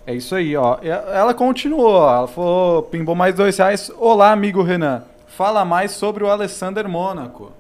É 0.07 0.15
isso 0.15 0.35
aí, 0.35 0.57
ó. 0.57 0.79
E 0.83 0.89
Ela 0.89 1.35
continuou, 1.35 1.91
ó. 1.93 2.17
Ela 2.17 2.27
falou, 2.27 2.83
pimbou 2.85 3.15
mais 3.15 3.35
dois 3.35 3.59
reais. 3.59 3.93
Olá, 3.99 4.33
amigo 4.33 4.63
Renan. 4.63 5.03
Fala 5.39 5.65
mais 5.65 5.93
sobre 5.93 6.25
o 6.25 6.29
Alessander 6.29 6.89
Mônaco. 6.89 7.53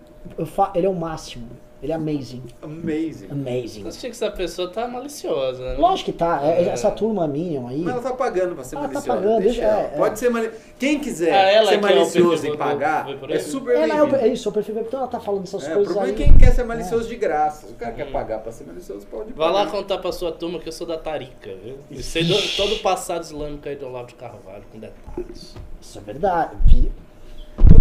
Ele 0.74 0.84
é 0.86 0.90
o 0.90 0.94
máximo. 0.94 1.46
Ele 1.80 1.92
é 1.92 1.94
amazing. 1.94 2.42
Amazing. 2.60 3.28
Amazing. 3.30 3.82
Eu 3.82 3.88
achei 3.90 4.10
que 4.10 4.16
essa 4.16 4.32
pessoa 4.32 4.68
tá 4.68 4.88
maliciosa, 4.88 5.62
né? 5.62 5.76
Lógico 5.78 6.10
que 6.10 6.18
tá. 6.18 6.40
é- 6.42 6.64
é 6.64 6.68
Essa 6.70 6.90
turma 6.90 7.28
Minion 7.28 7.68
aí. 7.68 7.82
Mas 7.82 7.94
ela 7.94 8.02
tá 8.02 8.14
pagando 8.16 8.56
pra 8.56 8.64
ser 8.64 8.74
Ela 8.74 8.88
tá 8.88 8.94
maliciosa. 8.94 9.20
pagando, 9.20 9.40
deixa 9.42 9.60
deixa- 9.60 9.72
ela. 9.76 9.80
é, 9.82 9.84
é. 9.94 9.96
Pode 9.96 10.18
ser 10.18 10.28
maliciosa. 10.28 10.60
Quem 10.76 10.98
quiser 10.98 11.54
ela 11.54 11.68
ser 11.68 11.74
é 11.74 11.80
malicioso 11.80 12.46
e 12.48 12.56
pagar, 12.56 13.06
é 13.30 13.38
super 13.38 13.76
Ela 13.76 13.94
é, 13.94 14.02
o- 14.02 14.06
bem-vindo. 14.06 14.24
é 14.24 14.26
isso, 14.32 14.48
o 14.48 14.52
perfil 14.52 14.76
então 14.80 14.98
ela 14.98 15.08
tá 15.08 15.20
falando 15.20 15.44
essas 15.44 15.68
É, 15.68 15.70
o 15.70 15.74
coisas 15.76 15.96
é 15.96 16.00
aí. 16.00 16.14
quem 16.14 16.36
quer 16.36 16.50
ser 16.52 16.64
malicioso 16.64 17.08
de 17.08 17.14
graça. 17.14 17.68
O 17.68 17.74
cara 17.74 17.92
quer 17.92 18.10
pagar 18.10 18.40
pra 18.40 18.50
ser 18.50 18.64
malicioso, 18.64 19.06
pode 19.06 19.32
Vai 19.34 19.46
pagar. 19.52 19.64
lá 19.66 19.70
contar 19.70 19.98
pra 19.98 20.10
sua 20.10 20.32
turma 20.32 20.58
que 20.58 20.68
eu 20.68 20.72
sou 20.72 20.84
da 20.84 20.98
Tarica, 20.98 21.54
viu? 21.62 21.78
E 21.92 22.02
sei 22.02 22.24
do, 22.24 22.34
todo 22.56 22.74
o 22.74 22.78
passado 22.80 23.22
islâmico 23.22 23.68
aí 23.68 23.76
do 23.76 23.86
Olavo 23.86 24.08
de 24.08 24.14
Carvalho, 24.16 24.64
com 24.72 24.80
detalhes. 24.80 25.54
Isso 25.80 25.96
é 25.96 26.00
verdade. 26.02 26.90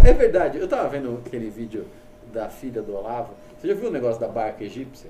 É 0.04 0.14
verdade, 0.14 0.58
eu 0.58 0.68
tava 0.68 0.88
vendo 0.90 1.22
aquele 1.26 1.50
vídeo 1.50 1.86
da 2.34 2.50
filha 2.50 2.82
do 2.82 2.96
Olavo. 2.96 3.34
Você 3.60 3.68
já 3.68 3.74
viu 3.74 3.90
o 3.90 3.92
negócio 3.92 4.20
da 4.20 4.28
barca 4.28 4.64
egípcia? 4.64 5.10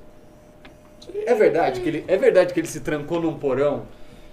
É 1.26 1.34
verdade 1.34 1.82
que 1.82 1.88
ele, 1.90 2.06
é 2.08 2.18
verdade 2.18 2.54
que 2.54 2.60
ele 2.60 2.68
se 2.68 2.80
trancou 2.82 3.22
num 3.22 3.38
porão 3.38 3.84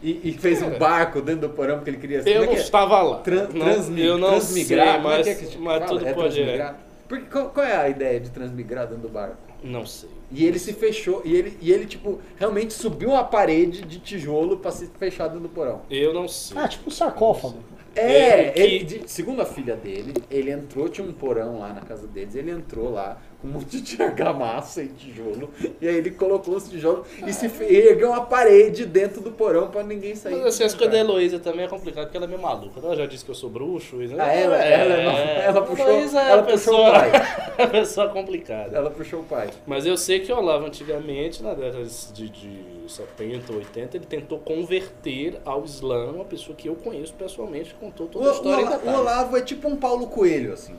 e, 0.03 0.21
e 0.31 0.33
fez 0.33 0.61
um 0.63 0.71
barco 0.79 1.21
dentro 1.21 1.43
do 1.49 1.51
porão 1.51 1.77
porque 1.77 1.91
ele 1.91 1.99
queria 1.99 2.21
Eu 2.27 2.43
é 2.43 2.47
não 2.47 2.49
que 2.53 2.57
é? 2.57 2.61
estava 2.61 3.01
lá. 3.03 3.19
Tran- 3.19 3.49
Não, 3.53 3.65
transmi- 3.67 4.03
eu 4.05 4.19
não 4.19 4.29
transmigrar, 4.31 4.87
sei, 4.87 4.97
é 4.97 4.99
mas, 5.03 5.25
que 5.25 5.31
é 5.31 5.35
que 5.35 5.59
mas 5.59 5.91
tudo 5.91 6.07
É 6.07 6.13
pode 6.13 6.35
transmigrar? 6.35 6.79
Porque, 7.09 7.27
qual, 7.27 7.51
qual 7.51 7.67
é 7.67 7.77
a 7.77 7.89
ideia 7.89 8.19
de 8.19 8.31
transmigrar 8.31 8.87
dentro 8.87 9.03
do 9.03 9.09
barco? 9.09 9.37
Não 9.63 9.85
sei. 9.87 10.09
E 10.33 10.45
ele 10.45 10.59
se 10.59 10.73
fechou, 10.73 11.23
e 11.25 11.35
ele, 11.35 11.57
e 11.61 11.71
ele 11.71 11.87
tipo, 11.87 12.19
realmente 12.39 12.73
subiu 12.73 13.11
uma 13.11 13.25
parede 13.25 13.83
de 13.83 13.99
tijolo 14.01 14.57
pra 14.57 14.71
se 14.71 14.87
fechar 14.99 15.29
dentro 15.29 15.43
do 15.45 15.49
porão. 15.49 15.83
Eu 15.91 16.13
não 16.13 16.27
sei. 16.27 16.57
Ah, 16.59 16.67
tipo 16.67 16.89
um 16.89 16.93
sarcófago. 16.93 17.59
É, 17.97 18.51
que- 18.51 18.61
ele, 18.61 19.03
segundo 19.07 19.41
a 19.43 19.47
filha 19.47 19.77
dele, 19.77 20.15
ele 20.31 20.51
entrou, 20.51 20.89
tinha 20.89 21.07
um 21.07 21.13
porão 21.13 21.59
lá 21.61 21.73
na 21.73 21.81
casa 21.81 22.07
deles, 22.07 22.35
ele 22.35 22.51
entrou 22.51 22.91
lá 22.91 23.21
um 23.45 23.49
monte 23.49 23.81
de 23.81 24.01
argamassa 24.03 24.83
e 24.83 24.89
tijolo, 24.89 25.51
e 25.81 25.87
aí 25.87 25.97
ele 25.97 26.11
colocou 26.13 26.57
os 26.57 26.69
tijolos 26.69 27.07
e 27.27 27.33
se 27.33 27.47
ergueu 27.63 28.09
uma 28.11 28.25
parede 28.25 28.87
dentro 28.87 29.21
do 29.21 29.31
porão 29.31 29.69
pra 29.71 29.83
ninguém 29.83 30.15
sair. 30.15 30.37
Mas 30.37 30.47
assim, 30.47 30.65
as 30.65 30.75
coisas 30.75 30.93
da. 30.93 30.99
Heloísa 30.99 31.39
também 31.39 31.65
é 31.67 31.69
complicado, 31.69 32.05
porque 32.05 32.17
ela 32.17 32.27
é 32.27 32.29
meio 32.29 32.41
maluca. 32.41 32.81
Ela 32.83 32.97
já 32.97 33.05
disse 33.07 33.25
que 33.25 33.31
eu 33.31 33.35
sou 33.35 33.51
bruxo. 33.51 34.03
E... 34.03 34.07
Ah, 34.19 34.33
ela- 34.33 34.57
ela 34.57 34.95
é 34.95 35.05
nova- 35.05 35.19
ela 35.19 35.63
puxou- 35.63 35.89
Heloísa 35.89 36.21
é 36.21 36.31
ela 36.31 36.41
a 36.41 36.45
puxou 36.45 36.57
pessoa, 36.75 36.89
o 36.89 36.93
pai. 36.93 37.11
é 37.59 37.67
pessoa 37.67 38.09
complicada. 38.09 38.77
Ela 38.77 38.91
puxou 38.91 39.21
o 39.21 39.25
pai. 39.25 39.51
Mas 39.67 39.85
eu 39.85 39.97
sei 39.97 40.21
que 40.21 40.33
o 40.33 40.37
Olavo 40.37 40.65
antigamente, 40.67 41.43
na 41.43 41.53
década 41.53 41.85
de, 41.85 42.29
de 42.31 42.59
70, 42.89 43.53
80, 43.53 43.97
ele 43.99 44.07
tentou 44.07 44.39
converter 44.39 45.39
ao 45.45 45.65
Islã 45.65 46.07
uma 46.13 46.25
pessoa 46.25 46.57
que 46.57 46.69
eu 46.69 46.75
conheço 46.77 47.13
pessoalmente, 47.15 47.75
contou 47.75 48.07
O, 48.07 48.09
toda 48.09 48.25
a 48.27 48.29
o 48.29 48.35
história 48.35 48.65
Ola- 48.67 48.77
o 48.77 48.79
detalhes. 48.79 49.01
Olavo 49.01 49.37
é 49.37 49.41
tipo 49.43 49.69
um 49.69 49.77
Paulo 49.77 50.07
Coelho, 50.07 50.53
assim. 50.53 50.75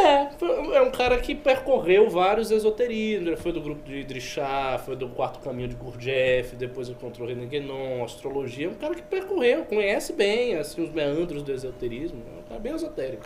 É, 0.00 0.28
é 0.76 0.82
um 0.82 0.90
cara 0.90 1.18
que 1.18 1.34
percorreu 1.34 2.08
vários 2.08 2.50
esoterismos. 2.50 3.26
Ele 3.28 3.36
foi 3.36 3.52
do 3.52 3.60
grupo 3.60 3.82
de 3.82 4.00
Idrissá, 4.00 4.80
foi 4.84 4.94
do 4.96 5.08
quarto 5.08 5.40
caminho 5.40 5.68
de 5.68 5.74
Gurdjieff, 5.74 6.54
depois 6.54 6.88
encontrou 6.88 7.26
René 7.26 7.46
Guénon, 7.46 8.04
astrologia. 8.04 8.66
É 8.66 8.70
um 8.70 8.74
cara 8.74 8.94
que 8.94 9.02
percorreu, 9.02 9.64
conhece 9.64 10.12
bem 10.12 10.54
assim, 10.56 10.82
os 10.82 10.90
meandros 10.90 11.42
do 11.42 11.52
esoterismo. 11.52 12.22
É 12.36 12.40
um 12.40 12.48
cara 12.48 12.60
bem 12.60 12.74
esotérico. 12.74 13.24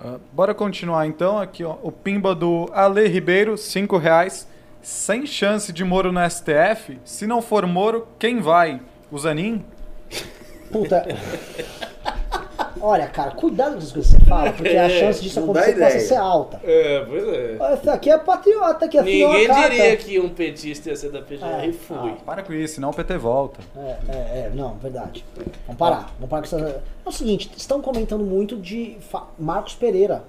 Ah, 0.00 0.18
bora 0.32 0.54
continuar 0.54 1.06
então. 1.06 1.38
Aqui, 1.38 1.62
ó. 1.62 1.76
O 1.82 1.92
pimba 1.92 2.34
do 2.34 2.68
Ale 2.72 3.06
Ribeiro, 3.06 3.56
5 3.56 3.96
reais. 3.96 4.48
Sem 4.82 5.24
chance 5.24 5.72
de 5.72 5.82
Moro 5.82 6.12
no 6.12 6.20
STF? 6.28 6.98
Se 7.04 7.26
não 7.26 7.40
for 7.40 7.66
Moro, 7.66 8.06
quem 8.18 8.40
vai? 8.40 8.80
O 9.10 9.18
Zanin? 9.18 9.64
Puta. 10.70 11.06
Olha, 12.80 13.06
cara, 13.06 13.30
cuidado 13.32 13.72
com 13.72 13.78
as 13.78 13.92
coisas 13.92 14.12
que 14.12 14.18
você 14.20 14.24
fala, 14.26 14.52
porque 14.52 14.76
a 14.76 14.84
É, 14.90 15.00
chance 15.00 15.22
disso 15.22 15.40
não 15.40 15.50
acontecer 15.50 15.78
possa 15.78 15.98
ser 16.00 16.16
alta. 16.16 16.60
É, 16.64 17.04
pois 17.08 17.28
é. 17.28 17.58
Esse 17.74 17.90
aqui 17.90 18.10
é 18.10 18.18
patriota, 18.18 18.88
que 18.88 18.98
afinou 18.98 19.32
Ninguém 19.32 19.54
diria 19.54 19.96
que 19.96 20.18
um 20.20 20.28
petista 20.28 20.88
ia 20.90 20.96
ser 20.96 21.10
da 21.10 21.22
PGR 21.22 21.44
É. 21.44 21.66
e 21.66 21.72
fui. 21.72 21.96
Ah, 22.10 22.16
para 22.24 22.42
com 22.42 22.52
isso, 22.52 22.74
senão 22.76 22.90
o 22.90 22.94
PT 22.94 23.16
volta. 23.18 23.60
É, 23.76 23.96
é, 24.08 24.14
é, 24.46 24.50
não, 24.54 24.74
verdade. 24.76 25.24
Vamos 25.66 25.78
parar. 25.78 26.12
Vamos 26.18 26.28
parar 26.30 26.42
com 26.48 26.56
essa... 26.56 26.82
É 27.04 27.08
o 27.08 27.12
seguinte, 27.12 27.50
estão 27.56 27.80
comentando 27.80 28.24
muito 28.24 28.56
de 28.56 28.96
Fa- 29.10 29.26
Marcos 29.38 29.74
Pereira, 29.74 30.24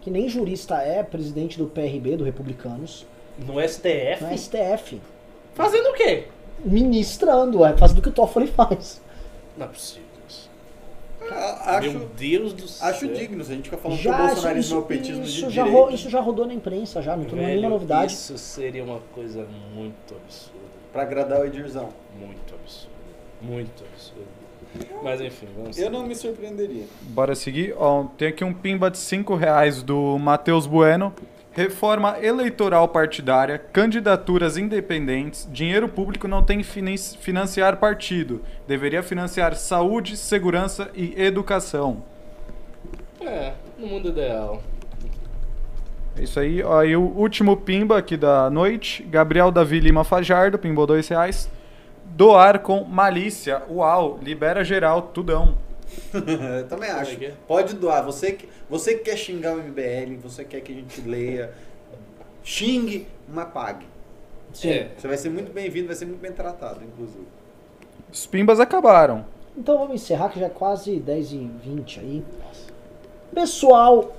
que 0.00 0.10
nem 0.10 0.28
jurista 0.28 0.76
é, 0.76 1.02
presidente 1.02 1.58
do 1.58 1.66
PRB, 1.66 2.16
do 2.16 2.24
Republicanos, 2.24 3.04
No 3.38 3.60
STF? 3.60 4.22
no 4.24 4.36
STF. 4.38 5.00
Fazendo 5.54 5.88
o 5.90 5.94
quê? 5.94 6.24
Ministrando, 6.64 7.64
é, 7.64 7.76
fazendo 7.76 7.98
o 7.98 8.02
que 8.02 8.08
o 8.08 8.12
Toffoli 8.12 8.46
faz. 8.46 9.00
Não 9.56 9.66
é 9.66 9.68
possível 9.68 10.05
isso. 11.26 11.34
A- 11.34 11.80
Meu 11.80 11.90
Acho, 11.90 11.98
Deus 12.16 12.52
do 12.52 12.68
céu. 12.68 12.88
acho 12.88 13.08
digno. 13.08 13.44
Se 13.44 13.52
a 13.52 13.54
gente 13.56 13.64
fica 13.64 13.76
falando 13.76 13.98
que 13.98 14.08
o 14.08 14.10
Já, 14.12 14.18
isso, 14.24 14.34
bolsonarismo 14.34 14.74
é 14.74 14.76
o 14.76 14.80
isso, 14.80 14.88
petismo 14.88 15.24
isso 15.24 15.46
de 15.48 15.54
já 15.54 15.64
ro- 15.64 15.90
isso 15.90 16.08
já 16.10 16.20
rodou 16.20 16.46
na 16.46 16.54
imprensa, 16.54 17.02
já, 17.02 17.16
não 17.16 17.24
Velho, 17.24 17.36
nenhuma 17.36 17.68
novidade. 17.70 18.12
Isso 18.12 18.36
seria 18.38 18.82
uma 18.84 19.00
coisa 19.14 19.46
muito 19.74 20.14
absurda. 20.14 20.56
Pra 20.92 21.02
agradar 21.02 21.40
o 21.40 21.44
Edirzão. 21.44 21.88
Muito 22.18 22.54
absurdo. 22.54 22.90
Muito 23.42 23.84
absurdo. 23.92 24.26
Mas 25.02 25.20
enfim, 25.20 25.46
vamos 25.56 25.78
Eu 25.78 25.90
não 25.90 26.06
me 26.06 26.14
surpreenderia. 26.14 26.84
Bora 27.02 27.34
seguir. 27.34 27.74
Ó, 27.78 28.04
tem 28.18 28.28
aqui 28.28 28.44
um 28.44 28.52
pimba 28.52 28.90
de 28.90 28.98
5 28.98 29.34
reais 29.34 29.82
do 29.82 30.18
Matheus 30.18 30.66
Bueno. 30.66 31.14
Reforma 31.56 32.18
eleitoral 32.20 32.86
partidária, 32.86 33.56
candidaturas 33.58 34.58
independentes, 34.58 35.48
dinheiro 35.50 35.88
público 35.88 36.28
não 36.28 36.42
tem 36.42 36.58
que 36.58 36.64
finan- 36.64 36.94
financiar 37.18 37.78
partido. 37.78 38.42
Deveria 38.68 39.02
financiar 39.02 39.56
saúde, 39.56 40.18
segurança 40.18 40.90
e 40.94 41.14
educação. 41.16 42.02
É, 43.22 43.54
no 43.78 43.86
mundo 43.86 44.10
ideal. 44.10 44.62
É 46.14 46.22
isso 46.24 46.38
aí. 46.38 46.62
Ó, 46.62 46.82
e 46.84 46.94
o 46.94 47.00
último 47.00 47.56
pimba 47.56 47.96
aqui 47.96 48.18
da 48.18 48.50
noite. 48.50 49.02
Gabriel 49.04 49.50
Davi 49.50 49.80
Lima 49.80 50.04
Fajardo, 50.04 50.58
pimbou 50.58 50.86
dois 50.86 51.08
reais. 51.08 51.50
Doar 52.04 52.58
com 52.58 52.84
malícia. 52.84 53.62
Uau, 53.70 54.18
libera 54.22 54.62
geral, 54.62 55.00
tudão. 55.02 55.56
Eu 56.14 56.68
também 56.68 56.88
é 56.88 56.92
acho. 56.92 57.16
que 57.16 57.26
é? 57.26 57.34
Pode 57.46 57.74
doar. 57.74 58.04
Você 58.04 58.32
que, 58.32 58.48
você 58.68 58.94
que 58.94 59.04
quer 59.04 59.16
xingar 59.16 59.54
o 59.54 59.58
MBL, 59.62 60.16
você 60.22 60.44
quer 60.44 60.60
que 60.60 60.72
a 60.72 60.74
gente 60.74 61.00
leia, 61.02 61.52
xingue, 62.42 63.06
mas 63.28 63.48
pague. 63.48 63.86
Sim. 64.52 64.70
É. 64.70 64.90
Você 64.96 65.06
vai 65.08 65.16
ser 65.16 65.30
muito 65.30 65.52
bem-vindo, 65.52 65.86
vai 65.88 65.96
ser 65.96 66.06
muito 66.06 66.20
bem 66.20 66.32
tratado, 66.32 66.80
inclusive. 66.84 67.26
Os 68.12 68.26
pimbas 68.26 68.58
acabaram. 68.60 69.24
Então 69.56 69.78
vamos 69.78 69.94
encerrar, 69.94 70.28
que 70.30 70.38
já 70.40 70.46
é 70.46 70.50
quase 70.50 70.98
10 70.98 71.32
e 71.32 71.50
20 71.64 72.00
aí. 72.00 72.24
Pessoal, 73.34 74.14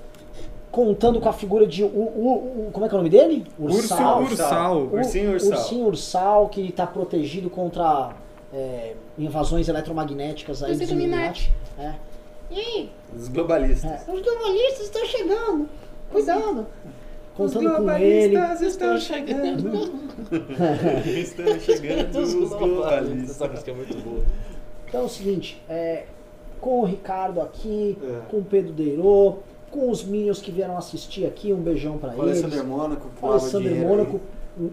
contando 0.72 1.20
com 1.20 1.30
a 1.30 1.34
figura 1.34 1.66
de. 1.66 1.84
O, 1.84 1.88
o- 1.88 2.68
o- 2.68 2.70
como 2.72 2.86
é 2.86 2.90
que 2.90 2.96
é 2.96 2.98
o 2.98 3.00
nome 3.00 3.10
dele? 3.10 3.46
Ursal. 3.58 4.22
Ursal. 4.24 4.78
O- 4.78 4.96
Ursinho 4.96 5.32
Ursal. 5.34 5.52
Ursinho 5.52 5.86
Ursal, 5.88 6.50
que 6.50 6.62
está 6.70 6.86
protegido 6.86 7.50
contra 7.50 8.14
é, 8.54 8.96
invasões 9.18 9.68
eletromagnéticas 9.68 10.64
aí 10.64 10.72
Dos 10.72 10.80
dos 10.82 10.90
Illuminati. 10.90 11.52
É. 11.78 11.94
E 12.50 12.60
aí? 12.60 12.90
Os 13.16 13.28
globalistas. 13.28 13.92
É. 13.92 14.12
Os 14.12 14.22
globalistas 14.22 14.82
estão 14.86 15.06
chegando. 15.06 15.70
Cuidado. 16.12 16.66
Contando 17.36 17.76
com 17.76 17.92
ele. 17.92 18.36
estão 18.62 18.98
chegando. 18.98 20.02
estão 21.06 21.60
chegando 21.60 22.20
os 22.20 22.34
globalistas. 22.34 22.60
globalistas. 22.60 23.30
Essa 23.32 23.48
música 23.48 23.72
é 23.72 23.74
muito 23.74 23.98
boa. 23.98 24.24
Então 24.88 25.02
é 25.02 25.04
o 25.04 25.10
seguinte, 25.10 25.62
é, 25.70 26.06
com 26.62 26.82
o 26.82 26.86
Ricardo 26.86 27.42
aqui, 27.42 27.98
É. 28.02 28.22
com 28.30 28.38
o 28.38 28.44
Pedro 28.44 28.72
Deirô, 28.72 29.36
com 29.70 29.92
os 29.92 30.04
Minions 30.04 30.42
que 30.42 30.50
vieram 30.50 30.78
assistir 30.78 31.26
aqui, 31.26 31.52
um 31.52 31.58
beijão 31.62 31.98
pra 31.98 32.12
O 32.16 32.24
eles. 32.24 32.42
Mônaco, 32.66 33.02
que 33.10 33.18
O 33.18 33.22
doava 33.22 33.34
Alexander 33.42 33.72
dinheiro 33.74 33.90
Mônaco, 33.90 34.22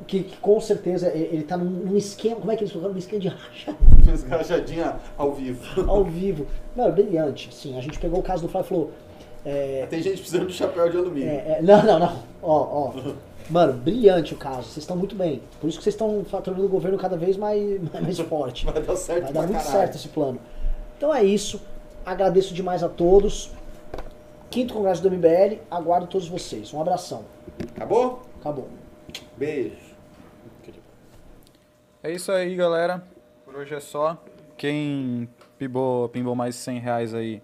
que, 0.07 0.25
que 0.25 0.37
com 0.39 0.61
certeza 0.61 1.09
ele 1.09 1.29
ele 1.37 1.43
tá 1.43 1.57
num, 1.57 1.65
num 1.71 1.97
esquema, 1.97 2.37
como 2.37 2.51
é 2.53 2.57
que 2.57 2.63
eles 2.63 2.73
colocaram? 2.73 2.93
Num 2.95 2.99
esquema 2.99 3.21
de 3.21 3.29
racha 3.29 3.71
aí. 3.71 4.05
Fez 4.05 4.23
rachadinha 4.25 4.97
ao 5.17 5.33
vivo. 5.33 5.63
ao 5.91 6.05
vivo. 6.05 6.47
Mano, 6.77 6.93
brilhante. 6.93 7.55
Sim, 7.55 7.77
a 7.77 7.81
gente 7.81 7.99
pegou 7.99 8.21
o 8.21 8.23
caso 8.23 8.43
do 8.43 8.49
Flávio 8.49 8.67
e 8.67 8.69
falou. 8.69 8.91
é, 9.45 9.87
Tem 9.91 10.03
gente 10.03 10.19
precisando 10.21 10.47
de 10.47 10.53
chapéu 10.55 10.89
de 10.91 10.97
alumínio. 10.97 11.29
é, 11.29 11.59
é, 11.59 11.63
não, 11.63 11.83
não, 11.85 11.99
não. 11.99 12.17
Ó, 12.43 12.89
ó. 12.89 13.13
Mano, 13.51 13.75
brilhante 13.75 14.33
o 14.33 14.37
caso. 14.39 14.63
Vocês 14.63 14.79
estão 14.79 14.97
muito 14.97 15.15
bem. 15.15 15.43
Por 15.61 15.69
isso 15.69 15.77
que 15.79 15.85
vocês 15.85 15.95
estão 15.95 16.25
tornando 16.25 16.65
o 16.65 16.69
governo 16.69 16.97
cada 16.97 17.17
vez 17.17 17.37
mais, 17.37 17.81
mais 17.93 18.19
forte. 18.21 18.65
Vai 18.65 18.83
dar 18.83 18.97
certo 18.97 19.25
Vai 19.25 19.33
dar 19.33 19.41
muito 19.43 19.53
caralho. 19.57 19.71
certo 19.71 19.95
esse 19.97 20.09
plano. 20.09 20.39
Então 20.97 21.15
é 21.15 21.23
isso. 21.23 21.61
Agradeço 22.07 22.55
demais 22.55 22.83
a 22.83 22.89
todos. 22.89 23.51
Quinto 24.51 24.73
Congresso 24.73 25.03
do 25.03 25.11
MBL. 25.11 25.59
Aguardo 25.71 26.07
todos 26.07 26.27
vocês. 26.29 26.73
Um 26.73 26.81
abração. 26.81 27.23
Acabou? 27.77 28.23
Acabou. 28.41 28.69
Beijo. 29.37 29.95
É 32.03 32.13
isso 32.13 32.31
aí, 32.31 32.55
galera. 32.55 33.03
Por 33.45 33.57
hoje 33.57 33.75
é 33.75 33.81
só. 33.81 34.23
Quem 34.57 35.29
pimbou, 35.59 36.09
pimbou 36.09 36.35
mais 36.35 36.55
100 36.57 36.79
reais 36.79 37.15
aí, 37.15 37.43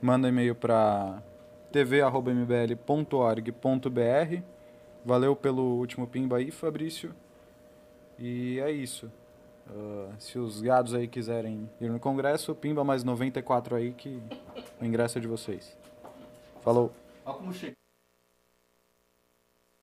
manda 0.00 0.28
e-mail 0.28 0.54
para 0.54 1.22
tv.mbl.org.br. 1.70 4.42
Valeu 5.04 5.36
pelo 5.36 5.62
último 5.62 6.06
pimba 6.06 6.38
aí, 6.38 6.50
Fabrício. 6.50 7.14
E 8.18 8.58
é 8.60 8.70
isso. 8.70 9.10
Ah, 9.68 10.12
se 10.18 10.38
os 10.38 10.60
gados 10.60 10.94
aí 10.94 11.06
quiserem 11.06 11.68
ir 11.80 11.90
no 11.90 12.00
congresso, 12.00 12.54
pimba 12.54 12.82
mais 12.82 13.04
94 13.04 13.76
aí 13.76 13.92
que 13.92 14.20
o 14.80 14.84
ingresso 14.84 15.18
é 15.18 15.20
de 15.20 15.28
vocês. 15.28 15.76
Falou. 16.62 16.92
Olha 17.24 17.36
como 17.36 17.52
chega. 17.52 17.74